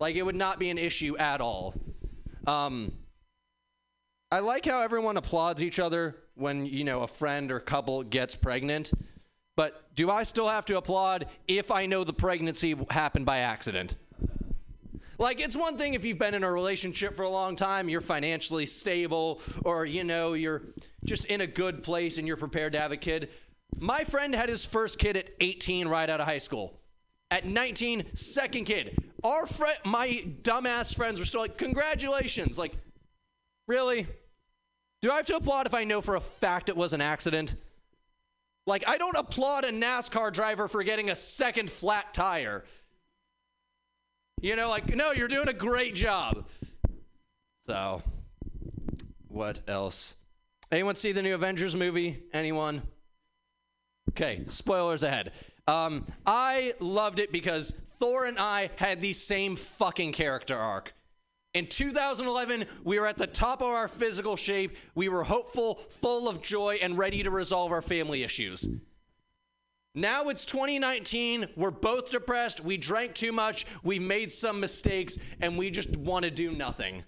Like 0.02 0.16
it 0.16 0.24
would 0.24 0.36
not 0.36 0.58
be 0.58 0.72
an 0.72 0.80
issue 0.80 1.16
at 1.18 1.42
all. 1.42 1.76
Um, 2.48 2.92
I 4.32 4.40
like 4.40 4.66
how 4.66 4.82
everyone 4.82 5.16
applauds 5.16 5.62
each 5.62 5.78
other 5.78 6.16
when, 6.34 6.66
you 6.66 6.84
know, 6.84 7.02
a 7.02 7.08
friend 7.08 7.52
or 7.52 7.60
couple 7.60 8.02
gets 8.02 8.34
pregnant. 8.34 8.92
But 9.56 9.96
do 9.96 10.10
I 10.10 10.24
still 10.24 10.48
have 10.48 10.66
to 10.66 10.78
applaud 10.78 11.28
if 11.48 11.72
I 11.72 11.86
know 11.86 12.04
the 12.04 12.14
pregnancy 12.14 12.76
happened 12.90 13.28
by 13.28 13.40
accident? 13.40 13.96
Like, 15.20 15.40
it's 15.40 15.56
one 15.56 15.78
thing 15.78 15.94
if 15.94 16.04
you've 16.04 16.18
been 16.18 16.34
in 16.34 16.44
a 16.44 16.52
relationship 16.52 17.16
for 17.16 17.22
a 17.22 17.30
long 17.30 17.56
time, 17.56 17.88
you're 17.88 18.02
financially 18.02 18.66
stable, 18.66 19.40
or, 19.64 19.86
you 19.86 20.04
know, 20.04 20.34
you're 20.34 20.64
just 21.06 21.26
in 21.26 21.42
a 21.42 21.48
good 21.48 21.84
place 21.84 22.18
and 22.18 22.26
you're 22.26 22.38
prepared 22.38 22.74
to 22.74 22.80
have 22.80 22.92
a 22.92 22.98
kid. 22.98 23.30
My 23.78 24.04
friend 24.04 24.34
had 24.34 24.50
his 24.50 24.66
first 24.66 24.98
kid 24.98 25.16
at 25.16 25.28
18 25.42 25.88
right 25.88 26.10
out 26.10 26.20
of 26.20 26.26
high 26.26 26.40
school. 26.40 26.81
At 27.32 27.46
19, 27.46 28.14
second 28.14 28.66
kid. 28.66 28.98
Our 29.24 29.48
friend, 29.48 29.78
my 29.86 30.24
dumbass 30.42 30.94
friends 30.94 31.18
were 31.18 31.26
still 31.26 31.42
like, 31.42 31.58
congratulations. 31.58 32.60
Like, 32.60 32.74
really? 33.68 34.06
Do 35.02 35.12
I 35.12 35.16
have 35.16 35.26
to 35.28 35.38
applaud 35.38 35.66
if 35.66 35.74
I 35.74 35.86
know 35.86 36.02
for 36.02 36.18
a 36.18 36.22
fact 36.22 36.68
it 36.68 36.76
was 36.76 36.92
an 36.92 37.00
accident? 37.00 37.56
Like, 38.68 38.88
I 38.88 38.98
don't 38.98 39.16
applaud 39.16 39.64
a 39.64 39.72
NASCAR 39.72 40.32
driver 40.34 40.68
for 40.68 40.84
getting 40.84 41.10
a 41.10 41.16
second 41.16 41.72
flat 41.72 42.14
tire. 42.14 42.66
You 44.42 44.56
know, 44.56 44.70
like, 44.70 44.94
no, 44.96 45.12
you're 45.12 45.28
doing 45.28 45.48
a 45.48 45.54
great 45.54 45.96
job. 45.96 46.48
So, 47.66 48.02
what 49.30 49.62
else? 49.68 50.16
Anyone 50.72 50.96
see 50.96 51.12
the 51.12 51.22
new 51.22 51.36
Avengers 51.36 51.76
movie? 51.76 52.24
Anyone? 52.34 52.82
Okay, 54.10 54.42
spoilers 54.46 55.04
ahead. 55.04 55.32
Um, 55.68 56.06
I 56.26 56.74
loved 56.80 57.20
it 57.20 57.32
because 57.32 57.72
Thor 58.00 58.26
and 58.26 58.40
I 58.40 58.72
had 58.78 59.02
the 59.02 59.14
same 59.14 59.56
fucking 59.56 60.12
character 60.14 60.58
arc. 60.58 60.94
In 61.54 61.68
2011, 61.68 62.66
we 62.84 63.00
were 63.00 63.08
at 63.08 63.18
the 63.18 63.28
top 63.28 63.62
of 63.62 63.68
our 63.68 63.90
physical 63.90 64.38
shape. 64.38 64.78
We 64.96 65.10
were 65.10 65.24
hopeful, 65.24 65.76
full 65.90 66.30
of 66.30 66.42
joy, 66.42 66.80
and 66.82 66.98
ready 66.98 67.24
to 67.24 67.30
resolve 67.30 67.72
our 67.74 67.82
family 67.82 68.24
issues. 68.24 68.68
Now 69.94 70.30
it's 70.30 70.46
2019. 70.46 71.48
We're 71.58 71.72
both 71.72 72.10
depressed. 72.10 72.62
We 72.62 72.78
drank 72.78 73.14
too 73.14 73.34
much. 73.34 73.66
We 73.84 74.00
made 74.00 74.32
some 74.32 74.62
mistakes, 74.62 75.20
and 75.42 75.58
we 75.58 75.70
just 75.70 75.98
want 75.98 76.24
to 76.24 76.32
do 76.32 76.52
nothing. 76.52 77.04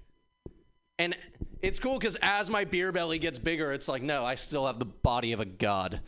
And 0.99 1.15
it's 1.61 1.79
cool 1.79 1.97
because 1.97 2.17
as 2.21 2.49
my 2.49 2.65
beer 2.65 2.91
belly 2.91 3.19
gets 3.19 3.39
bigger, 3.39 3.71
it's 3.71 3.87
like, 3.87 4.01
no, 4.01 4.25
I 4.25 4.35
still 4.35 4.67
have 4.67 4.79
the 4.79 4.85
body 4.85 5.31
of 5.31 5.39
a 5.39 5.45
god. 5.45 6.01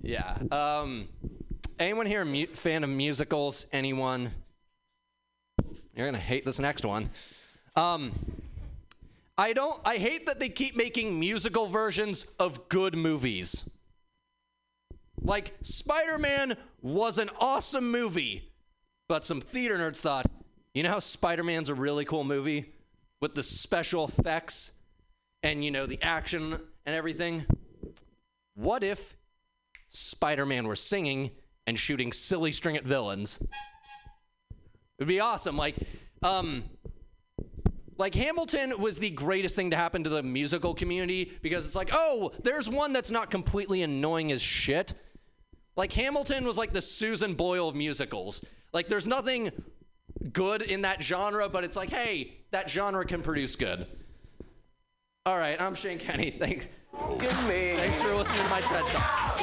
Yeah. 0.00 0.38
Um, 0.50 1.08
anyone 1.78 2.06
here 2.06 2.22
a 2.22 2.26
mu- 2.26 2.46
fan 2.46 2.84
of 2.84 2.90
musicals? 2.90 3.66
Anyone? 3.72 4.30
You're 5.94 6.06
gonna 6.06 6.18
hate 6.18 6.44
this 6.44 6.58
next 6.58 6.84
one. 6.84 7.10
Um, 7.74 8.12
I 9.36 9.52
don't. 9.52 9.80
I 9.84 9.96
hate 9.96 10.26
that 10.26 10.40
they 10.40 10.48
keep 10.48 10.76
making 10.76 11.18
musical 11.18 11.66
versions 11.66 12.26
of 12.38 12.68
good 12.68 12.96
movies. 12.96 13.68
Like 15.20 15.54
Spider-Man 15.62 16.56
was 16.80 17.18
an 17.18 17.30
awesome 17.40 17.90
movie, 17.90 18.52
but 19.08 19.26
some 19.26 19.40
theater 19.40 19.76
nerds 19.76 20.00
thought, 20.00 20.26
you 20.74 20.82
know 20.84 20.90
how 20.90 21.00
Spider-Man's 21.00 21.68
a 21.68 21.74
really 21.74 22.04
cool 22.04 22.24
movie 22.24 22.72
with 23.20 23.34
the 23.34 23.42
special 23.42 24.04
effects 24.04 24.78
and 25.42 25.64
you 25.64 25.72
know 25.72 25.86
the 25.86 26.00
action 26.02 26.52
and 26.86 26.94
everything. 26.94 27.44
What 28.54 28.84
if 28.84 29.16
Spider-Man 29.90 30.66
were 30.66 30.76
singing 30.76 31.30
and 31.66 31.78
shooting 31.78 32.12
silly 32.12 32.52
string 32.52 32.76
at 32.76 32.84
villains? 32.84 33.42
It'd 34.98 35.08
be 35.08 35.20
awesome. 35.20 35.56
Like, 35.56 35.76
um, 36.22 36.64
Like 37.98 38.14
Hamilton 38.14 38.80
was 38.80 38.98
the 38.98 39.10
greatest 39.10 39.56
thing 39.56 39.70
to 39.70 39.76
happen 39.76 40.04
to 40.04 40.10
the 40.10 40.22
musical 40.22 40.72
community 40.72 41.32
because 41.42 41.66
it's 41.66 41.74
like, 41.76 41.90
oh, 41.92 42.32
there's 42.44 42.70
one 42.70 42.92
that's 42.92 43.10
not 43.10 43.28
completely 43.30 43.82
annoying 43.82 44.30
as 44.30 44.40
shit. 44.40 44.94
Like 45.76 45.92
Hamilton 45.92 46.44
was 46.44 46.56
like 46.58 46.72
the 46.72 46.82
Susan 46.82 47.34
Boyle 47.34 47.68
of 47.68 47.74
musicals. 47.76 48.44
Like 48.72 48.88
there's 48.88 49.06
nothing 49.06 49.50
good 50.32 50.62
in 50.62 50.82
that 50.82 51.02
genre, 51.02 51.48
but 51.48 51.64
it's 51.64 51.76
like, 51.76 51.90
hey, 51.90 52.38
that 52.50 52.70
genre 52.70 53.04
can 53.04 53.20
produce 53.22 53.56
good. 53.56 53.86
All 55.28 55.36
right, 55.36 55.60
I'm 55.60 55.74
Shane 55.74 55.98
Kenny. 55.98 56.30
Thanks. 56.38 56.68
Good 57.18 57.36
me. 57.46 57.76
Thanks 57.76 58.00
for 58.00 58.14
listening 58.14 58.40
to 58.42 58.48
my 58.48 58.62
TED 58.62 58.82
Talk. 58.86 59.38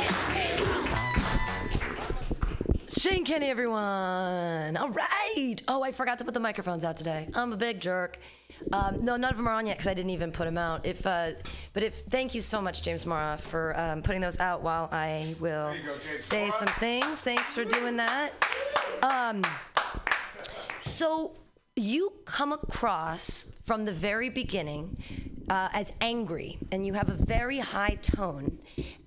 Shane 2.89 3.23
Kenny, 3.23 3.51
everyone. 3.51 4.77
All 4.77 4.89
right. 4.89 5.61
Oh, 5.67 5.83
I 5.83 5.91
forgot 5.91 6.17
to 6.17 6.25
put 6.25 6.33
the 6.33 6.39
microphones 6.39 6.83
out 6.83 6.97
today. 6.97 7.29
I'm 7.35 7.53
a 7.53 7.55
big 7.55 7.79
jerk. 7.79 8.17
Um, 8.73 9.05
no, 9.05 9.15
none 9.15 9.29
of 9.29 9.37
them 9.37 9.47
are 9.47 9.53
on 9.53 9.67
yet 9.67 9.77
because 9.77 9.87
I 9.87 9.93
didn't 9.93 10.09
even 10.09 10.31
put 10.31 10.45
them 10.45 10.57
out. 10.57 10.87
If, 10.87 11.05
uh, 11.05 11.33
but 11.73 11.83
if 11.83 11.99
thank 11.99 12.33
you 12.33 12.41
so 12.41 12.59
much, 12.59 12.81
James 12.81 13.05
Mara, 13.05 13.37
for 13.37 13.79
um, 13.79 14.01
putting 14.01 14.21
those 14.21 14.39
out. 14.39 14.63
While 14.63 14.89
I 14.91 15.35
will 15.39 15.75
say 16.17 16.49
some 16.49 16.67
things. 16.79 17.21
Thanks 17.21 17.53
for 17.53 17.63
doing 17.63 17.95
that. 17.97 18.31
Um, 19.03 19.43
so 20.79 21.33
you 21.75 22.13
come 22.23 22.53
across 22.53 23.47
from 23.65 23.85
the 23.85 23.91
very 23.91 24.29
beginning 24.29 24.97
uh, 25.49 25.69
as 25.73 25.91
angry, 26.01 26.57
and 26.71 26.85
you 26.85 26.93
have 26.93 27.09
a 27.09 27.13
very 27.13 27.59
high 27.59 27.97
tone, 28.01 28.57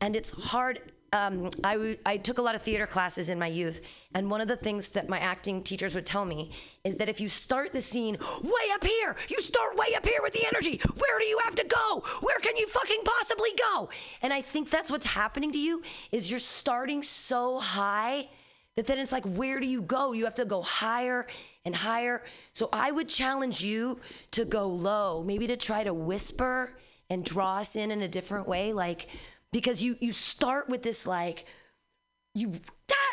and 0.00 0.14
it's 0.14 0.30
hard. 0.30 0.80
Um, 1.10 1.48
I, 1.64 1.72
w- 1.72 1.96
I 2.04 2.18
took 2.18 2.36
a 2.36 2.42
lot 2.42 2.54
of 2.54 2.60
theater 2.62 2.86
classes 2.86 3.30
in 3.30 3.38
my 3.38 3.46
youth, 3.46 3.86
and 4.14 4.30
one 4.30 4.42
of 4.42 4.48
the 4.48 4.56
things 4.56 4.88
that 4.88 5.08
my 5.08 5.18
acting 5.18 5.62
teachers 5.62 5.94
would 5.94 6.04
tell 6.04 6.26
me 6.26 6.52
is 6.84 6.96
that 6.96 7.08
if 7.08 7.18
you 7.18 7.30
start 7.30 7.72
the 7.72 7.80
scene 7.80 8.18
way 8.42 8.70
up 8.74 8.84
here, 8.84 9.16
you 9.28 9.40
start 9.40 9.74
way 9.76 9.94
up 9.96 10.04
here 10.04 10.20
with 10.22 10.34
the 10.34 10.46
energy. 10.46 10.78
Where 10.96 11.18
do 11.18 11.24
you 11.24 11.38
have 11.44 11.54
to 11.54 11.64
go? 11.64 12.02
Where 12.20 12.38
can 12.40 12.56
you 12.58 12.66
fucking 12.66 13.00
possibly 13.04 13.50
go? 13.56 13.88
And 14.20 14.34
I 14.34 14.42
think 14.42 14.68
that's 14.68 14.90
what's 14.90 15.06
happening 15.06 15.50
to 15.52 15.58
you 15.58 15.82
is 16.12 16.30
you're 16.30 16.40
starting 16.40 17.02
so 17.02 17.58
high 17.58 18.28
that 18.78 18.86
then 18.86 18.98
it's 19.00 19.10
like 19.10 19.24
where 19.24 19.58
do 19.58 19.66
you 19.66 19.82
go 19.82 20.12
you 20.12 20.22
have 20.24 20.34
to 20.34 20.44
go 20.44 20.62
higher 20.62 21.26
and 21.64 21.74
higher 21.76 22.22
so 22.52 22.68
i 22.72 22.90
would 22.90 23.08
challenge 23.08 23.62
you 23.62 23.98
to 24.30 24.44
go 24.44 24.66
low 24.66 25.22
maybe 25.24 25.46
to 25.46 25.56
try 25.56 25.82
to 25.84 25.92
whisper 25.92 26.76
and 27.10 27.24
draw 27.24 27.58
us 27.58 27.76
in 27.76 27.90
in 27.90 28.02
a 28.02 28.08
different 28.08 28.46
way 28.48 28.72
like 28.72 29.08
because 29.52 29.82
you 29.82 29.96
you 30.00 30.12
start 30.12 30.68
with 30.68 30.82
this 30.82 31.06
like 31.06 31.44
you 32.34 32.52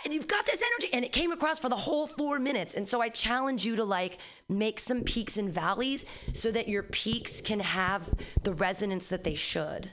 and 0.03 0.13
you've 0.13 0.27
got 0.27 0.45
this 0.45 0.61
energy 0.61 0.93
and 0.93 1.03
it 1.03 1.11
came 1.11 1.31
across 1.31 1.59
for 1.59 1.67
the 1.69 1.75
whole 1.75 2.05
four 2.05 2.37
minutes 2.37 2.75
and 2.75 2.87
so 2.87 3.01
i 3.01 3.09
challenge 3.09 3.65
you 3.65 3.75
to 3.75 3.83
like 3.83 4.19
make 4.47 4.79
some 4.79 5.01
peaks 5.01 5.37
and 5.37 5.51
valleys 5.51 6.05
so 6.33 6.51
that 6.51 6.67
your 6.67 6.83
peaks 6.83 7.41
can 7.41 7.59
have 7.59 8.07
the 8.43 8.53
resonance 8.53 9.07
that 9.07 9.23
they 9.23 9.33
should 9.33 9.89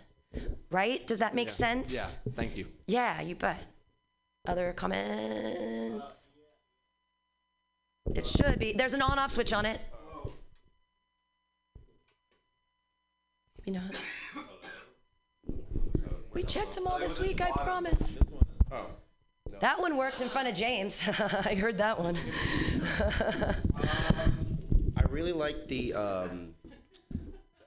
right 0.71 1.07
does 1.07 1.19
that 1.21 1.35
make 1.35 1.49
Yeah. 1.49 1.53
sense 1.55 1.95
Yeah, 1.95 2.07
thank 2.35 2.57
you. 2.57 2.67
yeah, 2.87 3.21
you 3.23 3.35
bet. 3.35 3.63
Other 4.47 4.73
comments? 4.73 6.32
It 8.15 8.27
should 8.27 8.59
be. 8.59 8.73
There's 8.73 8.93
an 8.93 9.03
on 9.03 9.19
off 9.19 9.33
switch 9.33 9.53
on 9.53 9.65
it. 9.65 9.81
Maybe 13.59 13.79
not. 13.79 13.97
We 16.35 16.43
checked 16.43 16.75
them 16.75 16.87
all 16.87 16.99
this 16.99 17.21
week, 17.21 17.43
I 17.43 17.51
promise. 17.51 18.19
That 19.61 19.79
one 19.79 19.99
works 19.99 20.23
in 20.23 20.31
front 20.31 20.49
of 20.49 20.55
James. 20.55 21.07
I 21.45 21.55
heard 21.55 21.77
that 21.77 22.01
one. 22.01 22.17
I 24.97 25.03
really 25.11 25.33
like 25.33 25.69
the. 25.69 25.93
Um, 25.93 26.55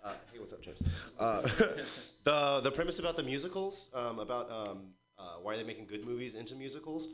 uh, 0.04 0.14
hey, 0.34 0.40
what's 0.40 0.52
up, 0.52 0.64
James? 0.64 0.82
Uh, 1.20 1.42
the 2.24 2.62
the 2.62 2.72
premise 2.72 2.98
about 2.98 3.16
the 3.16 3.24
musicals, 3.24 3.92
um, 3.94 4.18
about 4.18 4.52
um, 4.52 4.88
uh, 5.20 5.36
why 5.44 5.54
are 5.54 5.58
they 5.58 5.64
making 5.64 5.86
good 5.86 6.04
movies 6.04 6.34
into 6.34 6.56
musicals. 6.56 7.08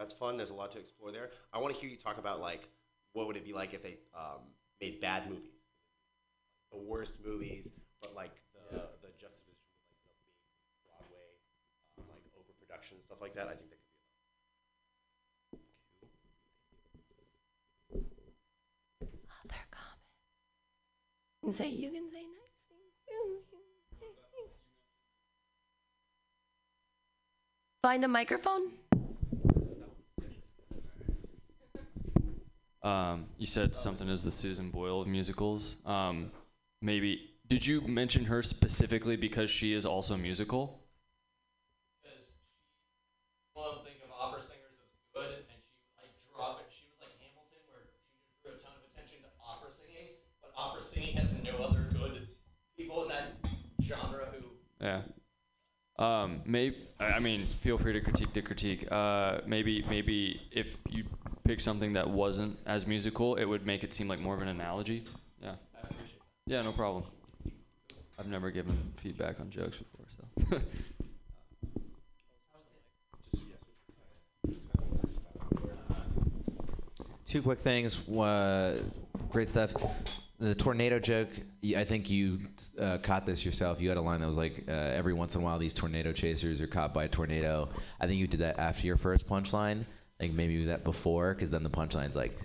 That's 0.00 0.14
fun. 0.14 0.38
There's 0.38 0.48
a 0.48 0.54
lot 0.54 0.72
to 0.72 0.78
explore 0.78 1.12
there. 1.12 1.28
I 1.52 1.58
want 1.58 1.74
to 1.74 1.80
hear 1.80 1.90
you 1.90 1.98
talk 1.98 2.16
about 2.16 2.40
like 2.40 2.66
what 3.12 3.26
would 3.26 3.36
it 3.36 3.44
be 3.44 3.52
like 3.52 3.74
if 3.74 3.82
they 3.82 3.98
um, 4.16 4.40
made 4.80 4.98
bad 4.98 5.28
movies, 5.28 5.60
the 6.72 6.78
worst 6.78 7.18
movies, 7.22 7.68
but 8.00 8.14
like 8.16 8.32
the 8.72 8.78
the 8.78 9.12
juxtaposition 9.20 9.76
with 9.92 10.08
like 10.08 10.16
the 10.24 10.32
big 10.32 10.72
Broadway, 10.88 11.28
um, 12.00 12.08
like 12.08 12.24
overproduction 12.32 12.96
and 12.96 13.04
stuff 13.04 13.20
like 13.20 13.34
that. 13.34 13.44
I 13.44 13.52
think 13.52 13.68
that 13.68 13.76
could 13.76 13.90
You 21.42 21.48
can 21.48 21.52
say 21.52 21.68
you 21.68 21.90
can 21.90 22.08
say 22.10 22.24
nice 22.24 22.56
things 22.72 22.96
too. 23.06 23.42
Find 27.82 28.02
a 28.04 28.08
microphone. 28.08 28.79
Um, 32.82 33.26
you 33.36 33.46
said 33.46 33.76
something 33.76 34.08
as 34.08 34.24
the 34.24 34.30
Susan 34.30 34.70
Boyle 34.70 35.02
of 35.02 35.08
musicals. 35.08 35.76
Um, 35.84 36.30
maybe 36.80 37.30
did 37.48 37.66
you 37.66 37.80
mention 37.82 38.24
her 38.26 38.42
specifically 38.42 39.16
because 39.16 39.50
she 39.50 39.74
is 39.74 39.84
also 39.84 40.16
musical? 40.16 40.80
Well, 43.56 43.82
think 43.84 43.96
of 44.04 44.10
opera 44.18 44.40
singers 44.40 44.78
as 44.80 44.94
good, 45.12 45.34
and 45.34 45.44
she 45.50 45.58
like 45.98 46.14
draw. 46.32 46.56
She 46.70 46.86
was 46.88 47.02
like 47.02 47.12
Hamilton, 47.20 47.60
where 47.68 47.82
she 47.84 47.98
drew 48.40 48.54
a 48.54 48.62
ton 48.62 48.72
of 48.78 48.86
attention 48.94 49.18
to 49.26 49.28
opera 49.44 49.68
singing, 49.76 50.16
but 50.40 50.52
opera 50.56 50.80
singing 50.80 51.16
has 51.16 51.34
no 51.42 51.62
other 51.62 51.90
good 51.92 52.28
people 52.78 53.02
in 53.02 53.08
that 53.08 53.34
genre 53.82 54.26
who. 54.32 54.46
Yeah. 54.80 55.02
Um, 55.98 56.40
maybe 56.46 56.76
I 56.98 57.12
I 57.14 57.18
mean, 57.18 57.42
feel 57.42 57.76
free 57.76 57.92
to 57.92 58.00
critique 58.00 58.32
the 58.32 58.42
critique. 58.42 58.90
Uh, 58.90 59.40
maybe 59.46 59.84
maybe 59.88 60.40
if 60.50 60.78
you 60.88 61.04
pick 61.50 61.60
something 61.60 61.94
that 61.94 62.08
wasn't 62.08 62.56
as 62.64 62.86
musical, 62.86 63.34
it 63.34 63.44
would 63.44 63.66
make 63.66 63.82
it 63.82 63.92
seem 63.92 64.06
like 64.06 64.20
more 64.20 64.36
of 64.36 64.40
an 64.40 64.46
analogy. 64.46 65.02
Yeah. 65.42 65.56
Yeah, 66.46 66.62
no 66.62 66.70
problem. 66.70 67.02
I've 68.16 68.28
never 68.28 68.52
given 68.52 68.78
feedback 68.98 69.40
on 69.40 69.50
jokes 69.50 69.78
before, 69.78 70.06
so. 70.16 70.60
Two 77.26 77.42
quick 77.42 77.58
things. 77.58 78.08
Uh, 78.08 78.80
great 79.30 79.48
stuff. 79.48 79.72
The 80.38 80.54
tornado 80.54 81.00
joke. 81.00 81.30
I 81.76 81.82
think 81.82 82.08
you 82.10 82.38
uh, 82.78 82.98
caught 82.98 83.26
this 83.26 83.44
yourself. 83.44 83.80
You 83.80 83.88
had 83.88 83.98
a 83.98 84.02
line 84.02 84.20
that 84.20 84.26
was 84.28 84.36
like, 84.36 84.66
uh, 84.68 84.72
"Every 84.72 85.14
once 85.14 85.34
in 85.34 85.40
a 85.40 85.44
while, 85.44 85.58
these 85.58 85.74
tornado 85.74 86.12
chasers 86.12 86.60
are 86.60 86.66
caught 86.66 86.94
by 86.94 87.04
a 87.04 87.08
tornado." 87.08 87.68
I 88.00 88.06
think 88.06 88.18
you 88.20 88.26
did 88.26 88.40
that 88.40 88.58
after 88.58 88.86
your 88.86 88.96
first 88.96 89.28
punchline. 89.28 89.84
I 90.20 90.24
think 90.24 90.34
maybe 90.34 90.66
that 90.66 90.84
before, 90.84 91.32
because 91.32 91.50
then 91.50 91.62
the 91.62 91.70
punchline's 91.70 92.14
like, 92.14 92.38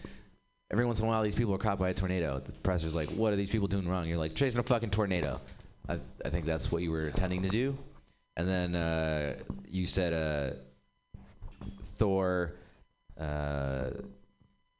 "Every 0.71 0.85
once 0.85 0.99
in 0.99 1.05
a 1.05 1.09
while, 1.09 1.21
these 1.23 1.35
people 1.35 1.53
are 1.53 1.57
caught 1.57 1.77
by 1.77 1.89
a 1.89 1.93
tornado." 1.93 2.39
The 2.39 2.53
presser's 2.53 2.95
like, 2.95 3.09
"What 3.09 3.33
are 3.33 3.35
these 3.35 3.49
people 3.49 3.67
doing 3.67 3.85
wrong?" 3.85 4.07
You're 4.07 4.17
like, 4.17 4.33
"Chasing 4.33 4.61
a 4.61 4.63
fucking 4.63 4.91
tornado." 4.91 5.41
I, 5.89 5.99
I 6.23 6.29
think 6.29 6.45
that's 6.45 6.71
what 6.71 6.83
you 6.83 6.91
were 6.91 7.09
intending 7.09 7.41
to 7.41 7.49
do. 7.49 7.77
And 8.37 8.47
then 8.47 8.75
uh, 8.75 9.35
you 9.67 9.85
said, 9.85 10.13
uh, 10.13 10.55
"Thor." 11.83 12.53
Uh, 13.19 13.89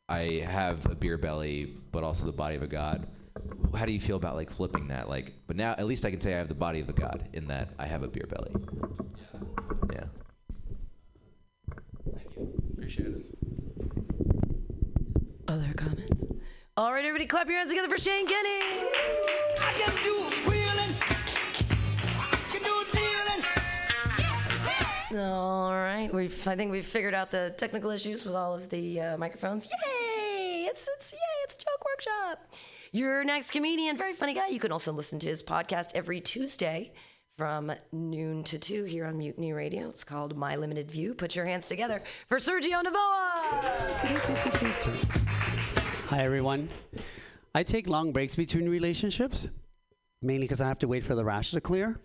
I 0.07 0.45
have 0.47 0.85
a 0.85 0.95
beer 0.95 1.17
belly, 1.17 1.76
but 1.91 2.03
also 2.03 2.26
the 2.26 2.31
body 2.31 2.55
of 2.55 2.63
a 2.63 2.67
god. 2.67 3.07
How 3.73 3.85
do 3.85 3.91
you 3.91 3.99
feel 3.99 4.15
about 4.15 4.35
like 4.35 4.49
flipping 4.49 4.88
that? 4.88 5.09
Like, 5.09 5.34
but 5.47 5.57
now 5.57 5.72
at 5.72 5.85
least 5.85 6.05
I 6.05 6.11
can 6.11 6.22
say 6.22 6.34
I 6.34 6.38
have 6.38 6.47
the 6.47 6.55
body 6.55 6.80
of 6.80 6.88
a 6.88 6.93
god 6.93 7.27
in 7.34 7.47
that 7.47 7.69
I 7.77 7.88
have 7.88 8.03
a 8.03 8.07
beer 8.07 8.27
belly. 8.30 8.53
Yeah. 9.91 10.05
Appreciate 12.86 13.16
it. 13.16 13.26
Other 15.48 15.74
comments? 15.76 16.24
All 16.78 16.94
right, 16.94 17.03
everybody, 17.03 17.26
clap 17.26 17.48
your 17.48 17.57
hands 17.57 17.72
together 17.72 17.90
for 17.90 17.98
Shane 17.98 18.28
Kenny. 18.28 18.60
I 19.60 19.74
can 19.76 20.03
do 20.03 20.30
All 25.18 25.72
right, 25.72 26.14
we've 26.14 26.48
I 26.48 26.56
think 26.56 26.72
we've 26.72 26.86
figured 26.86 27.16
out 27.16 27.32
the 27.32 27.56
technical 27.57 27.90
issues 27.90 28.24
with 28.24 28.36
all 28.36 28.53
of 28.53 28.70
the 28.70 29.02
uh, 29.02 29.18
microphones. 29.18 29.66
Yay! 29.66 30.68
It's 30.70 30.88
it's 30.99 31.14
yay! 31.14 31.20
It's 31.45 31.57
joke 31.57 31.84
workshop. 31.84 32.53
Your 32.91 33.24
next 33.24 33.49
comedian, 33.49 33.98
very 33.98 34.14
funny 34.14 34.36
guy. 34.36 34.49
You 34.49 34.60
can 34.60 34.72
also 34.72 34.91
listen 34.91 35.18
to 35.20 35.28
his 35.28 35.41
podcast 35.41 35.94
every 35.95 36.22
Tuesday 36.22 36.94
from 37.38 37.72
noon 37.91 38.44
to 38.45 38.57
two 38.57 38.86
here 38.86 39.06
on 39.06 39.18
Mutiny 39.18 39.52
Radio. 39.52 39.90
It's 39.90 40.06
called 40.06 40.38
My 40.38 40.56
Limited 40.56 40.90
View. 40.90 41.14
Put 41.14 41.36
your 41.36 41.45
hands 41.45 41.68
together 41.68 42.02
for 42.30 42.38
Sergio 42.38 42.82
Navoa. 42.82 43.98
Hi, 46.07 46.24
everyone. 46.24 46.70
I 47.53 47.64
take 47.64 47.88
long 47.90 48.14
breaks 48.14 48.36
between 48.36 48.70
relationships, 48.70 49.49
mainly 50.22 50.45
because 50.45 50.62
I 50.62 50.68
have 50.68 50.80
to 50.80 50.88
wait 50.88 51.03
for 51.03 51.16
the 51.16 51.26
rash 51.26 51.52
to 51.52 51.60
clear. 51.60 51.99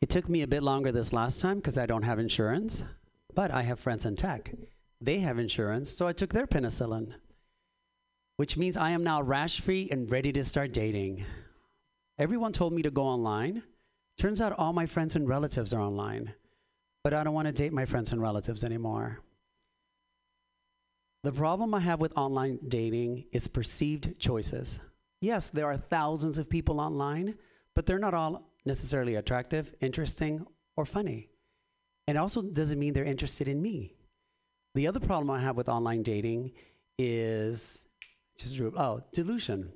It 0.00 0.08
took 0.08 0.28
me 0.28 0.42
a 0.42 0.46
bit 0.48 0.62
longer 0.64 0.90
this 0.90 1.12
last 1.12 1.40
time 1.40 1.56
because 1.58 1.78
I 1.78 1.86
don't 1.86 2.02
have 2.02 2.18
insurance, 2.18 2.82
but 3.34 3.52
I 3.52 3.62
have 3.62 3.78
friends 3.78 4.06
in 4.06 4.16
tech. 4.16 4.52
They 5.00 5.20
have 5.20 5.38
insurance, 5.38 5.88
so 5.90 6.08
I 6.08 6.12
took 6.12 6.32
their 6.32 6.46
penicillin. 6.46 7.14
which 8.36 8.56
means 8.56 8.76
I 8.76 8.90
am 8.90 9.04
now 9.04 9.22
rash 9.22 9.60
free 9.60 9.88
and 9.90 10.10
ready 10.10 10.32
to 10.32 10.42
start 10.42 10.72
dating. 10.72 11.24
Everyone 12.18 12.52
told 12.52 12.72
me 12.72 12.82
to 12.82 12.90
go 12.90 13.02
online. 13.02 13.62
Turns 14.18 14.40
out 14.40 14.52
all 14.52 14.72
my 14.72 14.86
friends 14.86 15.16
and 15.16 15.28
relatives 15.28 15.72
are 15.72 15.80
online, 15.80 16.32
but 17.02 17.12
I 17.12 17.24
don't 17.24 17.34
want 17.34 17.48
to 17.48 17.52
date 17.52 17.72
my 17.72 17.84
friends 17.84 18.12
and 18.12 18.22
relatives 18.22 18.62
anymore. 18.62 19.18
The 21.24 21.32
problem 21.32 21.74
I 21.74 21.80
have 21.80 22.00
with 22.00 22.16
online 22.16 22.60
dating 22.68 23.24
is 23.32 23.48
perceived 23.48 24.18
choices. 24.20 24.78
Yes, 25.20 25.50
there 25.50 25.66
are 25.66 25.76
thousands 25.76 26.38
of 26.38 26.48
people 26.48 26.80
online, 26.80 27.36
but 27.74 27.86
they're 27.86 27.98
not 27.98 28.14
all 28.14 28.52
necessarily 28.64 29.16
attractive, 29.16 29.74
interesting, 29.80 30.46
or 30.76 30.84
funny. 30.84 31.30
And 32.06 32.16
also 32.16 32.42
doesn't 32.42 32.78
mean 32.78 32.92
they're 32.92 33.04
interested 33.04 33.48
in 33.48 33.60
me. 33.60 33.96
The 34.74 34.86
other 34.86 35.00
problem 35.00 35.30
I 35.30 35.40
have 35.40 35.56
with 35.56 35.68
online 35.68 36.02
dating 36.02 36.52
is 36.98 37.88
just 38.38 38.60
oh, 38.60 39.02
delusion. 39.12 39.72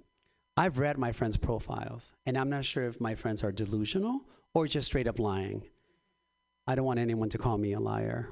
I've 0.59 0.81
read 0.81 0.99
my 0.99 1.13
friends' 1.13 1.37
profiles, 1.37 2.15
and 2.27 2.37
I'm 2.37 2.51
not 2.51 2.65
sure 2.65 2.83
if 2.89 3.01
my 3.01 3.15
friends 3.15 3.45
are 3.45 3.53
delusional 3.53 4.23
or 4.55 4.67
just 4.67 4.89
straight 4.89 5.07
up 5.07 5.21
lying. 5.21 5.63
I 6.67 6.75
don't 6.75 6.85
want 6.85 6.99
anyone 6.99 7.29
to 7.29 7.39
call 7.39 7.57
me 7.59 7.75
a 7.75 7.81
liar. 7.81 8.31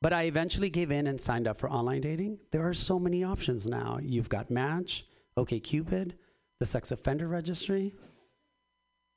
But 0.00 0.14
I 0.14 0.22
eventually 0.22 0.70
gave 0.70 0.90
in 0.90 1.06
and 1.06 1.20
signed 1.20 1.46
up 1.46 1.60
for 1.60 1.68
online 1.68 2.00
dating. 2.00 2.40
There 2.50 2.66
are 2.66 2.72
so 2.72 2.98
many 2.98 3.24
options 3.24 3.66
now. 3.66 3.98
You've 4.02 4.30
got 4.30 4.50
Match, 4.50 5.04
OkCupid, 5.36 6.12
the 6.60 6.66
Sex 6.66 6.92
Offender 6.92 7.28
Registry. 7.28 7.94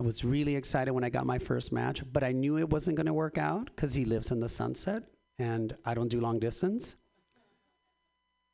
I 0.01 0.03
was 0.03 0.25
really 0.25 0.57
excited 0.57 0.91
when 0.91 1.05
I 1.05 1.09
got 1.09 1.25
my 1.25 1.39
first 1.39 1.71
match, 1.71 2.03
but 2.11 2.25
I 2.25 2.33
knew 2.33 2.57
it 2.57 2.69
wasn't 2.69 2.97
going 2.97 3.07
to 3.07 3.13
work 3.13 3.37
out 3.37 3.67
because 3.67 3.93
he 3.93 4.03
lives 4.03 4.31
in 4.31 4.41
the 4.41 4.49
sunset 4.49 5.03
and 5.39 5.77
I 5.85 5.93
don't 5.93 6.09
do 6.09 6.19
long 6.19 6.39
distance. 6.39 6.97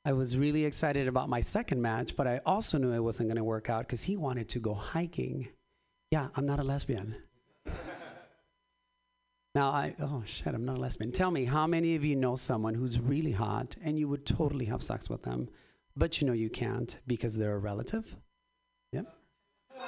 I 0.05 0.11
was 0.11 0.37
really 0.37 0.65
excited 0.65 1.07
about 1.07 1.29
my 1.29 1.39
second 1.39 1.81
match, 1.81 2.17
but 2.17 2.27
I 2.27 2.41
also 2.45 2.77
knew 2.77 2.91
it 2.91 2.99
wasn't 2.99 3.29
going 3.29 3.37
to 3.37 3.43
work 3.43 3.69
out 3.69 3.87
because 3.87 4.03
he 4.03 4.17
wanted 4.17 4.49
to 4.49 4.59
go 4.59 4.73
hiking. 4.73 5.47
Yeah, 6.11 6.27
I'm 6.35 6.45
not 6.45 6.59
a 6.59 6.63
lesbian. 6.63 7.15
now, 9.55 9.69
I, 9.69 9.95
oh 10.01 10.21
shit, 10.25 10.53
I'm 10.53 10.65
not 10.65 10.77
a 10.77 10.81
lesbian. 10.81 11.13
Tell 11.13 11.31
me, 11.31 11.45
how 11.45 11.67
many 11.67 11.95
of 11.95 12.03
you 12.03 12.17
know 12.17 12.35
someone 12.35 12.73
who's 12.73 12.99
really 12.99 13.31
hot 13.31 13.77
and 13.81 13.97
you 13.97 14.09
would 14.09 14.25
totally 14.25 14.65
have 14.65 14.83
sex 14.83 15.09
with 15.09 15.23
them, 15.23 15.47
but 15.95 16.19
you 16.19 16.27
know 16.27 16.33
you 16.33 16.49
can't 16.49 16.99
because 17.07 17.37
they're 17.37 17.55
a 17.55 17.59
relative? 17.59 18.15
Yep. 18.91 19.05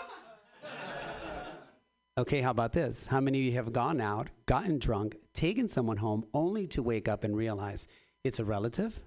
Okay, 2.17 2.39
how 2.39 2.51
about 2.51 2.71
this? 2.71 3.07
How 3.07 3.19
many 3.19 3.39
of 3.39 3.43
you 3.43 3.51
have 3.51 3.73
gone 3.73 3.99
out, 3.99 4.29
gotten 4.45 4.79
drunk, 4.79 5.17
taken 5.33 5.67
someone 5.67 5.97
home, 5.97 6.25
only 6.33 6.65
to 6.67 6.81
wake 6.81 7.09
up 7.09 7.25
and 7.25 7.35
realize 7.35 7.89
it's 8.23 8.39
a 8.39 8.45
relative? 8.45 9.01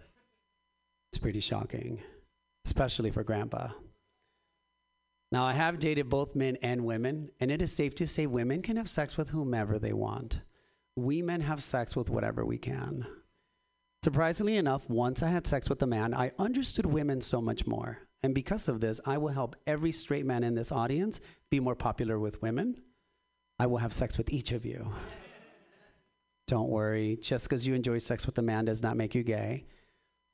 It's 1.11 1.19
pretty 1.19 1.41
shocking, 1.41 2.03
especially 2.67 3.11
for 3.11 3.25
grandpa. 3.25 3.69
Now, 5.31 5.45
I 5.45 5.53
have 5.53 5.79
dated 5.79 6.09
both 6.09 6.35
men 6.35 6.57
and 6.63 6.85
women, 6.85 7.31
and 7.41 7.51
it 7.51 7.61
is 7.61 7.73
safe 7.73 7.95
to 7.97 8.07
say 8.07 8.27
women 8.27 8.63
can 8.63 8.77
have 8.77 8.89
sex 8.89 9.17
with 9.17 9.29
whomever 9.29 9.79
they 9.79 9.93
want. 9.93 10.41
We 10.97 11.21
men 11.21 11.43
have 11.43 11.63
sex 11.63 11.95
with 11.95 12.09
whatever 12.09 12.45
we 12.45 12.59
can. 12.59 13.07
Surprisingly 14.03 14.57
enough, 14.57 14.89
once 14.89 15.23
I 15.23 15.29
had 15.29 15.47
sex 15.47 15.69
with 15.69 15.83
a 15.83 15.87
man, 15.87 16.15
I 16.15 16.33
understood 16.39 16.87
women 16.87 17.21
so 17.21 17.43
much 17.43 17.67
more. 17.67 17.99
And 18.23 18.35
because 18.35 18.69
of 18.69 18.81
this, 18.81 19.01
I 19.07 19.19
will 19.19 19.29
help 19.29 19.57
every 19.67 19.93
straight 19.93 20.25
man 20.25 20.45
in 20.45 20.55
this 20.55 20.73
audience 20.73 21.21
be 21.51 21.61
more 21.61 21.75
popular 21.75 22.19
with 22.19 22.43
women. 22.43 22.83
I 23.59 23.67
will 23.67 23.79
have 23.79 23.93
sex 23.93 24.17
with 24.17 24.31
each 24.31 24.53
of 24.53 24.65
you. 24.65 24.91
Don't 26.47 26.71
worry, 26.71 27.19
just 27.21 27.45
because 27.45 27.67
you 27.67 27.75
enjoy 27.75 27.99
sex 27.99 28.25
with 28.25 28.39
a 28.39 28.43
man 28.43 28.65
does 28.65 28.83
not 28.83 28.97
make 28.97 29.15
you 29.15 29.23
gay. 29.23 29.67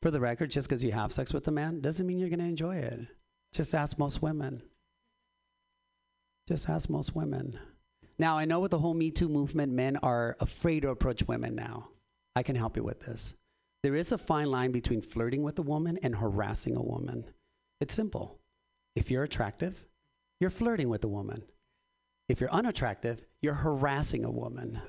For 0.04 0.10
the 0.10 0.20
record, 0.20 0.50
just 0.50 0.68
because 0.68 0.84
you 0.84 0.92
have 0.92 1.14
sex 1.14 1.32
with 1.32 1.48
a 1.48 1.50
man 1.50 1.80
doesn't 1.80 2.06
mean 2.06 2.18
you're 2.18 2.28
going 2.28 2.38
to 2.38 2.44
enjoy 2.44 2.76
it. 2.76 3.06
Just 3.54 3.74
ask 3.74 3.98
most 3.98 4.20
women. 4.20 4.60
Just 6.46 6.68
ask 6.68 6.90
most 6.90 7.16
women. 7.16 7.58
Now, 8.18 8.36
I 8.36 8.44
know 8.44 8.60
with 8.60 8.72
the 8.72 8.78
whole 8.78 8.92
Me 8.92 9.10
Too 9.10 9.30
movement, 9.30 9.72
men 9.72 9.96
are 10.02 10.36
afraid 10.40 10.80
to 10.80 10.90
approach 10.90 11.26
women 11.26 11.54
now. 11.54 11.88
I 12.36 12.42
can 12.42 12.54
help 12.54 12.76
you 12.76 12.84
with 12.84 13.00
this. 13.00 13.38
There 13.82 13.94
is 13.94 14.12
a 14.12 14.18
fine 14.18 14.50
line 14.50 14.72
between 14.72 15.00
flirting 15.00 15.42
with 15.42 15.58
a 15.58 15.62
woman 15.62 15.98
and 16.02 16.14
harassing 16.14 16.76
a 16.76 16.82
woman. 16.82 17.24
It's 17.80 17.94
simple. 17.94 18.38
If 18.94 19.10
you're 19.10 19.24
attractive, 19.24 19.88
you're 20.38 20.50
flirting 20.50 20.90
with 20.90 21.02
a 21.04 21.08
woman. 21.08 21.42
If 22.28 22.42
you're 22.42 22.52
unattractive, 22.52 23.24
you're 23.40 23.54
harassing 23.54 24.26
a 24.26 24.30
woman. 24.30 24.82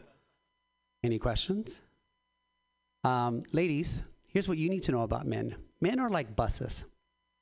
Any 1.06 1.20
questions? 1.20 1.80
Um, 3.06 3.44
ladies, 3.54 4.02
here's 4.36 4.50
what 4.50 4.58
you 4.58 4.68
need 4.68 4.84
to 4.84 4.92
know 4.92 5.04
about 5.04 5.26
men 5.26 5.56
men 5.80 6.00
are 6.00 6.10
like 6.10 6.36
buses, 6.36 6.86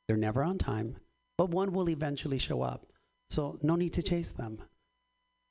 they're 0.08 0.16
never 0.16 0.44
on 0.44 0.58
time, 0.58 0.96
but 1.38 1.50
one 1.50 1.74
will 1.74 1.90
eventually 1.90 2.38
show 2.38 2.62
up. 2.62 2.86
So, 3.30 3.58
no 3.64 3.76
need 3.76 3.94
to 3.94 4.04
chase 4.04 4.32
them. 4.32 4.60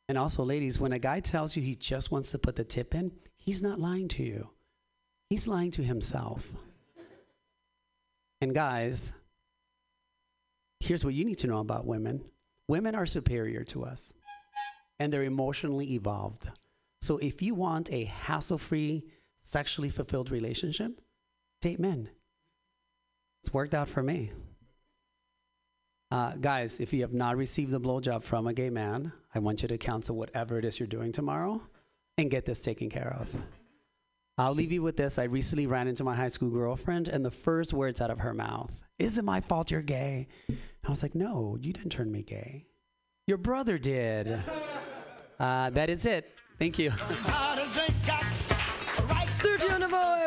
And 0.09 0.17
also, 0.17 0.45
ladies, 0.45 0.79
when 0.79 0.93
a 0.93 0.99
guy 0.99 1.19
tells 1.21 1.57
you 1.57 1.63
he 1.63 1.75
just 1.75 2.13
wants 2.13 2.31
to 2.31 2.39
put 2.39 2.55
the 2.55 2.65
tip 2.65 2.95
in, 2.95 3.11
he's 3.37 3.63
not 3.63 3.81
lying 3.81 4.07
to 4.09 4.23
you, 4.23 4.51
he's 5.31 5.49
lying 5.49 5.73
to 5.73 5.83
himself. 5.83 6.53
And, 8.41 8.55
guys, 8.55 9.13
here's 10.81 11.05
what 11.05 11.15
you 11.15 11.25
need 11.25 11.39
to 11.39 11.49
know 11.49 11.59
about 11.59 11.87
women 11.87 12.25
women 12.69 12.95
are 12.95 13.07
superior 13.07 13.65
to 13.65 13.85
us, 13.85 14.15
and 15.01 15.13
they're 15.13 15.25
emotionally 15.25 15.95
evolved. 15.95 16.49
So, 17.01 17.19
if 17.19 17.43
you 17.43 17.55
want 17.55 17.91
a 17.91 18.05
hassle 18.05 18.59
free, 18.59 19.03
sexually 19.43 19.89
fulfilled 19.89 20.31
relationship, 20.31 21.01
date 21.63 21.81
men. 21.81 22.11
It's 23.43 23.55
worked 23.55 23.73
out 23.73 23.89
for 23.89 24.03
me. 24.03 24.31
Uh, 26.11 26.37
guys, 26.37 26.81
if 26.81 26.93
you 26.93 27.01
have 27.01 27.15
not 27.15 27.39
received 27.39 27.73
a 27.73 27.79
blowjob 27.79 28.23
from 28.23 28.47
a 28.47 28.53
gay 28.53 28.69
man, 28.69 29.13
I 29.35 29.39
want 29.39 29.63
you 29.63 29.69
to 29.69 29.79
cancel 29.79 30.17
whatever 30.17 30.59
it 30.59 30.67
is 30.67 30.79
you're 30.79 30.87
doing 30.87 31.11
tomorrow 31.11 31.63
and 32.19 32.31
get 32.31 32.45
this 32.45 32.61
taken 32.61 32.91
care 32.91 33.17
of. 33.19 33.35
I'll 34.37 34.53
leave 34.53 34.73
you 34.73 34.83
with 34.83 34.97
this. 34.97 35.19
I 35.19 35.25
recently 35.25 35.67
ran 35.67 35.89
into 35.89 36.05
my 36.05 36.15
high 36.15 36.29
school 36.29 36.51
girlfriend, 36.51 37.09
and 37.09 37.25
the 37.25 37.31
first 37.31 37.73
words 37.73 38.01
out 38.01 38.11
of 38.11 38.19
her 38.19 38.35
mouth, 38.35 38.85
Is 38.99 39.17
it 39.17 39.25
my 39.25 39.41
fault 39.41 39.71
you're 39.71 39.83
gay? 39.83 40.29
I 40.51 40.91
was 40.91 41.03
like, 41.03 41.15
No, 41.15 41.57
you 41.61 41.73
didn't 41.73 41.93
turn 41.93 42.11
me 42.11 42.23
gay. 42.23 42.67
Your 43.27 43.39
brother 43.39 43.79
did. 43.79 44.39
Uh, 45.41 45.71
that 45.71 45.91
is 45.91 46.07
it. 46.07 46.31
Thank 46.57 46.79
you. 46.79 46.91
Sergio 49.43 49.77
Navo, 49.77 50.25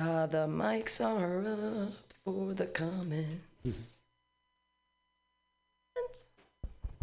Uh, 0.00 0.24
the 0.24 0.46
mics 0.46 1.04
are 1.04 1.40
up 1.46 1.92
for 2.24 2.54
the 2.54 2.64
comments. 2.66 3.98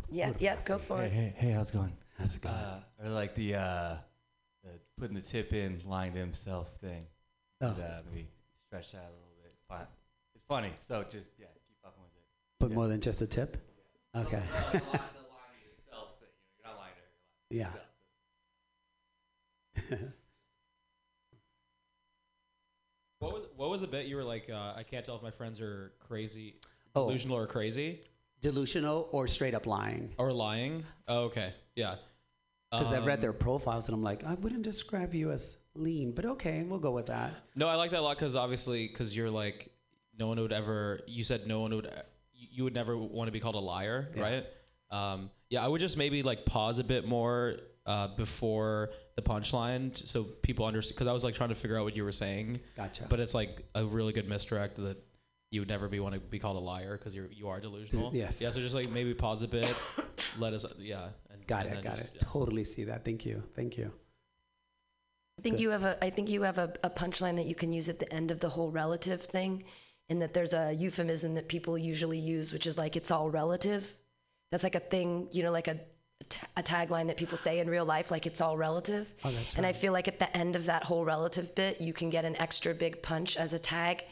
Yep, 0.10 0.38
yep, 0.40 0.66
go 0.66 0.80
for 0.80 1.02
hey, 1.02 1.06
it. 1.06 1.12
Hey, 1.12 1.34
hey, 1.36 1.52
how's 1.52 1.70
it 1.70 1.74
going? 1.74 1.94
How's 2.18 2.36
it 2.36 2.42
going? 2.42 2.56
Uh, 2.56 2.80
or 3.04 3.10
like 3.10 3.36
the, 3.36 3.54
uh, 3.54 3.98
the 4.64 4.72
putting 5.00 5.16
the 5.16 5.22
tip 5.22 5.54
in, 5.54 5.80
lying 5.86 6.14
to 6.14 6.20
himself 6.20 6.76
thing. 6.78 7.06
Oh. 7.62 7.72
Could, 7.74 7.84
uh, 7.84 8.02
maybe 8.10 8.28
stretch 8.66 8.94
that 8.94 8.98
a 8.98 9.14
little 9.14 9.36
bit. 9.44 9.52
It's 9.54 9.66
fun. 9.70 9.86
It's 10.34 10.46
funny. 10.46 10.72
So 10.80 11.04
just 11.08 11.34
yeah, 11.38 11.46
keep 11.68 11.78
fucking 11.84 12.02
with 12.02 12.14
it. 12.16 12.24
But 12.60 12.72
more 12.72 12.88
than 12.88 13.00
just 13.00 13.22
a 13.22 13.28
tip? 13.28 13.58
Okay. 14.16 14.42
yeah. 17.52 17.70
What 23.28 23.34
was 23.42 23.48
what 23.56 23.70
was 23.70 23.82
the 23.82 23.88
bit 23.88 24.06
you 24.08 24.16
were 24.16 24.24
like? 24.24 24.50
Uh, 24.50 24.74
I 24.76 24.84
can't 24.84 25.06
tell 25.06 25.16
if 25.16 25.22
my 25.24 25.32
friends 25.32 25.60
are 25.60 25.92
crazy, 26.00 26.56
Oh. 26.96 27.06
delusional 27.06 27.38
or 27.38 27.48
crazy, 27.48 28.02
Delusional 28.42 29.10
or 29.12 29.28
straight 29.28 29.54
up 29.54 29.66
lying. 29.66 30.14
or 30.18 30.32
lying. 30.32 30.84
Oh, 31.08 31.24
okay, 31.26 31.54
yeah. 31.76 31.96
Because 32.72 32.94
I've 32.94 33.06
read 33.06 33.16
Um, 33.16 33.22
their 33.22 33.34
profiles 33.34 33.88
and 33.88 33.96
I'm 33.96 34.04
like, 34.04 34.24
I 34.24 34.36
wouldn't 34.36 34.64
describe 34.64 35.14
you 35.14 35.32
as 35.32 35.58
lean, 35.74 36.12
but 36.14 36.26
okay, 36.26 36.64
we'll 36.64 36.80
go 36.80 36.92
with 36.92 37.08
that. 37.08 37.34
No, 37.56 37.68
I 37.68 37.76
like 37.76 37.92
that 37.92 38.00
a 38.00 38.02
lot 38.02 38.18
because 38.18 38.36
obviously, 38.36 38.88
because 38.88 39.16
you're 39.16 39.30
like, 39.32 39.72
no 40.18 40.28
one 40.28 40.40
would 40.40 40.54
ever. 40.54 41.02
You 41.08 41.24
said 41.24 41.48
no 41.48 41.60
one 41.62 41.74
would. 41.76 41.92
You 42.34 42.64
would 42.64 42.74
never 42.74 42.98
want 42.98 43.28
to 43.28 43.32
be 43.32 43.40
called 43.40 43.56
a 43.56 43.60
liar, 43.60 44.10
right? 44.16 44.46
Um, 44.92 45.30
yeah, 45.50 45.64
I 45.64 45.68
would 45.68 45.82
just 45.82 45.98
maybe 45.98 46.24
like 46.24 46.46
pause 46.46 46.80
a 46.80 46.84
bit 46.84 47.08
more 47.08 47.58
uh, 47.88 48.10
before 48.16 48.92
the 49.16 49.22
punchline, 49.24 49.94
t- 49.96 50.06
so 50.06 50.24
people 50.24 50.66
understand. 50.66 50.96
Because 50.96 51.08
I 51.08 51.14
was 51.14 51.24
like 51.24 51.34
trying 51.34 51.50
to 51.50 51.56
figure 51.56 51.78
out 51.78 51.84
what 51.86 51.96
you 51.96 52.04
were 52.04 52.12
saying. 52.12 52.60
Gotcha. 52.76 53.06
But 53.10 53.20
it's 53.20 53.34
like 53.34 53.66
a 53.74 53.84
really 53.86 54.14
good 54.14 54.28
misdirect 54.30 54.76
that 54.78 54.98
you 55.50 55.62
would 55.62 55.70
never 55.70 55.88
be 55.88 56.00
want 56.02 56.14
to 56.14 56.20
be 56.20 56.38
called 56.40 56.58
a 56.58 56.60
liar 56.60 56.98
because 56.98 57.16
you're 57.16 57.32
you 57.32 57.48
are 57.48 57.60
delusional. 57.60 58.12
yes. 58.14 58.42
Yeah. 58.42 58.52
So 58.52 58.60
just 58.60 58.76
like 58.76 58.90
maybe 58.92 59.14
pause 59.14 59.42
a 59.44 59.48
bit, 59.48 59.74
let 60.38 60.54
us. 60.54 60.66
Yeah. 60.80 61.08
And, 61.32 61.48
Got 61.48 61.66
and 61.68 61.78
it, 61.78 61.84
got 61.84 61.96
just- 61.96 62.16
it. 62.16 62.22
Totally 62.22 62.66
see 62.66 62.84
that. 62.84 63.06
Thank 63.06 63.26
you. 63.26 63.42
Thank 63.56 63.78
you. 63.78 63.92
I 65.40 65.42
think 65.44 65.60
you 65.60 65.70
have 65.70 65.84
a 65.84 66.04
I 66.04 66.10
think 66.10 66.30
you 66.30 66.42
have 66.42 66.58
a, 66.58 66.74
a 66.84 66.90
punchline 66.90 67.36
that 67.36 67.46
you 67.46 67.56
can 67.56 67.72
use 67.72 67.90
at 67.90 68.00
the 68.00 68.12
end 68.14 68.32
of 68.32 68.40
the 68.40 68.50
whole 68.50 68.72
relative 68.72 69.22
thing, 69.22 69.64
in 70.10 70.20
that 70.20 70.34
there's 70.34 70.54
a 70.54 70.74
euphemism 70.74 71.36
that 71.36 71.48
people 71.48 71.78
usually 71.78 72.18
use, 72.20 72.52
which 72.52 72.66
is 72.66 72.78
like 72.78 72.96
it's 72.96 73.12
all 73.12 73.30
relative. 73.30 73.96
That's 74.52 74.64
like 74.64 74.76
a 74.76 74.80
thing, 74.80 75.28
you 75.32 75.44
know, 75.44 75.52
like 75.52 75.68
a 75.68 75.80
a 76.22 76.24
ta- 76.26 76.48
tagline 76.86 77.08
that 77.08 77.18
people 77.18 77.38
say 77.38 77.60
in 77.60 77.70
real 77.70 77.86
life, 77.86 78.12
like 78.12 78.26
it's 78.26 78.42
all 78.42 78.58
relative. 78.58 79.14
Oh, 79.24 79.32
that's 79.32 79.56
And 79.56 79.66
I 79.66 79.74
feel 79.74 79.94
like 79.94 80.08
at 80.08 80.20
the 80.20 80.36
end 80.36 80.56
of 80.56 80.66
that 80.66 80.84
whole 80.84 81.06
relative 81.06 81.54
bit, 81.56 81.80
you 81.82 81.94
can 81.94 82.10
get 82.10 82.26
an 82.26 82.36
extra 82.38 82.74
big 82.74 83.02
punch 83.02 83.38
as 83.38 83.54
a 83.54 83.60
tag 83.60 84.04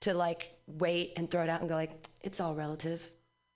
to 0.00 0.14
like 0.14 0.52
wait 0.66 1.12
and 1.16 1.30
throw 1.30 1.42
it 1.42 1.48
out 1.48 1.60
and 1.60 1.68
go 1.68 1.74
like, 1.74 1.92
it's 2.22 2.40
all 2.40 2.54
relative. 2.54 3.08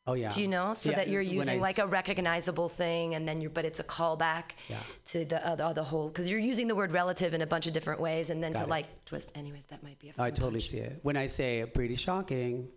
Oh 0.08 0.12
yeah. 0.12 0.30
Do 0.30 0.40
you 0.40 0.46
know? 0.46 0.74
So 0.74 0.90
Yeah, 0.90 0.96
that 0.96 1.08
you're 1.08 1.20
using 1.22 1.58
I 1.58 1.60
like 1.60 1.78
a 1.78 1.86
recognizable 1.86 2.68
thing, 2.68 3.16
and 3.16 3.26
then 3.26 3.40
you're, 3.40 3.50
but 3.50 3.64
it's 3.64 3.80
a 3.80 3.84
callback 3.84 4.50
Yeah. 4.68 4.78
to 5.06 5.24
the 5.24 5.44
other, 5.44 5.72
the 5.74 5.82
whole, 5.82 6.06
because 6.06 6.28
you're 6.30 6.38
using 6.38 6.68
the 6.68 6.76
word 6.76 6.92
relative 6.92 7.34
in 7.34 7.42
a 7.42 7.46
bunch 7.46 7.66
of 7.66 7.72
different 7.72 8.00
ways, 8.00 8.30
and 8.30 8.40
then 8.40 8.52
Got 8.52 8.60
to 8.60 8.64
it. 8.66 8.70
like 8.70 9.04
twist. 9.04 9.32
Anyways, 9.34 9.64
that 9.66 9.82
might 9.82 9.98
be 9.98 10.10
a. 10.10 10.12
Oh, 10.16 10.22
I 10.22 10.30
totally 10.30 10.60
punch. 10.60 10.68
see 10.68 10.78
it. 10.78 11.00
When 11.02 11.16
I 11.16 11.26
say 11.26 11.64
pretty 11.66 11.96
shocking, 11.96 12.68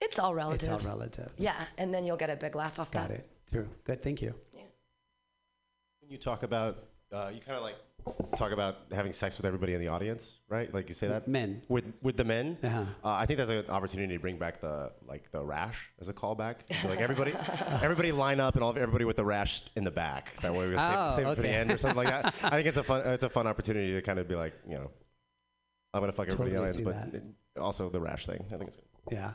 It's 0.00 0.18
all 0.18 0.34
relative. 0.34 0.72
it's 0.72 0.84
all 0.84 0.90
relative. 0.90 1.32
Yeah, 1.38 1.54
and 1.78 1.94
then 1.94 2.04
you'll 2.06 2.16
get 2.16 2.30
a 2.30 2.34
big 2.34 2.56
laugh 2.56 2.80
off 2.80 2.90
Got 2.90 3.08
that. 3.10 3.18
it. 3.18 3.28
True. 3.52 3.68
Good. 3.84 4.02
Thank 4.02 4.20
you. 4.20 4.34
When 6.04 6.12
you 6.12 6.18
talk 6.18 6.42
about, 6.42 6.84
uh, 7.10 7.30
you 7.32 7.40
kind 7.40 7.56
of 7.56 7.62
like 7.62 7.76
talk 8.36 8.52
about 8.52 8.76
having 8.92 9.14
sex 9.14 9.38
with 9.38 9.46
everybody 9.46 9.72
in 9.72 9.80
the 9.80 9.88
audience, 9.88 10.36
right? 10.50 10.72
Like 10.72 10.90
you 10.90 10.94
say 10.94 11.08
that 11.08 11.26
men 11.26 11.62
with 11.70 11.94
with 12.02 12.18
the 12.18 12.24
men. 12.24 12.58
Uh-huh. 12.62 12.80
Uh, 13.02 13.08
I 13.08 13.24
think 13.24 13.38
that's 13.38 13.48
an 13.48 13.64
opportunity 13.70 14.12
to 14.12 14.20
bring 14.20 14.36
back 14.36 14.60
the 14.60 14.92
like 15.08 15.30
the 15.32 15.42
rash 15.42 15.90
as 15.98 16.10
a 16.10 16.12
callback. 16.12 16.56
So, 16.82 16.88
like 16.88 17.00
everybody, 17.00 17.32
everybody 17.82 18.12
line 18.12 18.38
up 18.38 18.54
and 18.54 18.62
all 18.62 18.76
everybody 18.76 19.06
with 19.06 19.16
the 19.16 19.24
rash 19.24 19.62
in 19.76 19.84
the 19.84 19.90
back. 19.90 20.38
That 20.42 20.52
way 20.52 20.68
we 20.68 20.74
Oh, 20.76 20.78
save, 21.14 21.24
save 21.24 21.26
it 21.28 21.36
for 21.36 21.42
the 21.42 21.48
end 21.48 21.70
or 21.70 21.78
something 21.78 21.96
like 21.96 22.08
that. 22.08 22.34
I 22.44 22.50
think 22.50 22.66
it's 22.66 22.76
a 22.76 22.82
fun 22.82 23.00
it's 23.06 23.24
a 23.24 23.30
fun 23.30 23.46
opportunity 23.46 23.94
to 23.94 24.02
kind 24.02 24.18
of 24.18 24.28
be 24.28 24.34
like 24.34 24.52
you 24.68 24.74
know, 24.74 24.90
I'm 25.94 26.00
gonna 26.02 26.12
fuck 26.12 26.26
everybody 26.26 26.50
Totally 26.50 26.68
else, 26.68 26.76
see 26.76 27.18
but 27.54 27.62
also 27.62 27.88
the 27.88 28.00
rash 28.00 28.26
thing. 28.26 28.44
I 28.52 28.58
think 28.58 28.68
it's 28.68 28.76
good. 28.76 28.84
Yeah. 29.10 29.32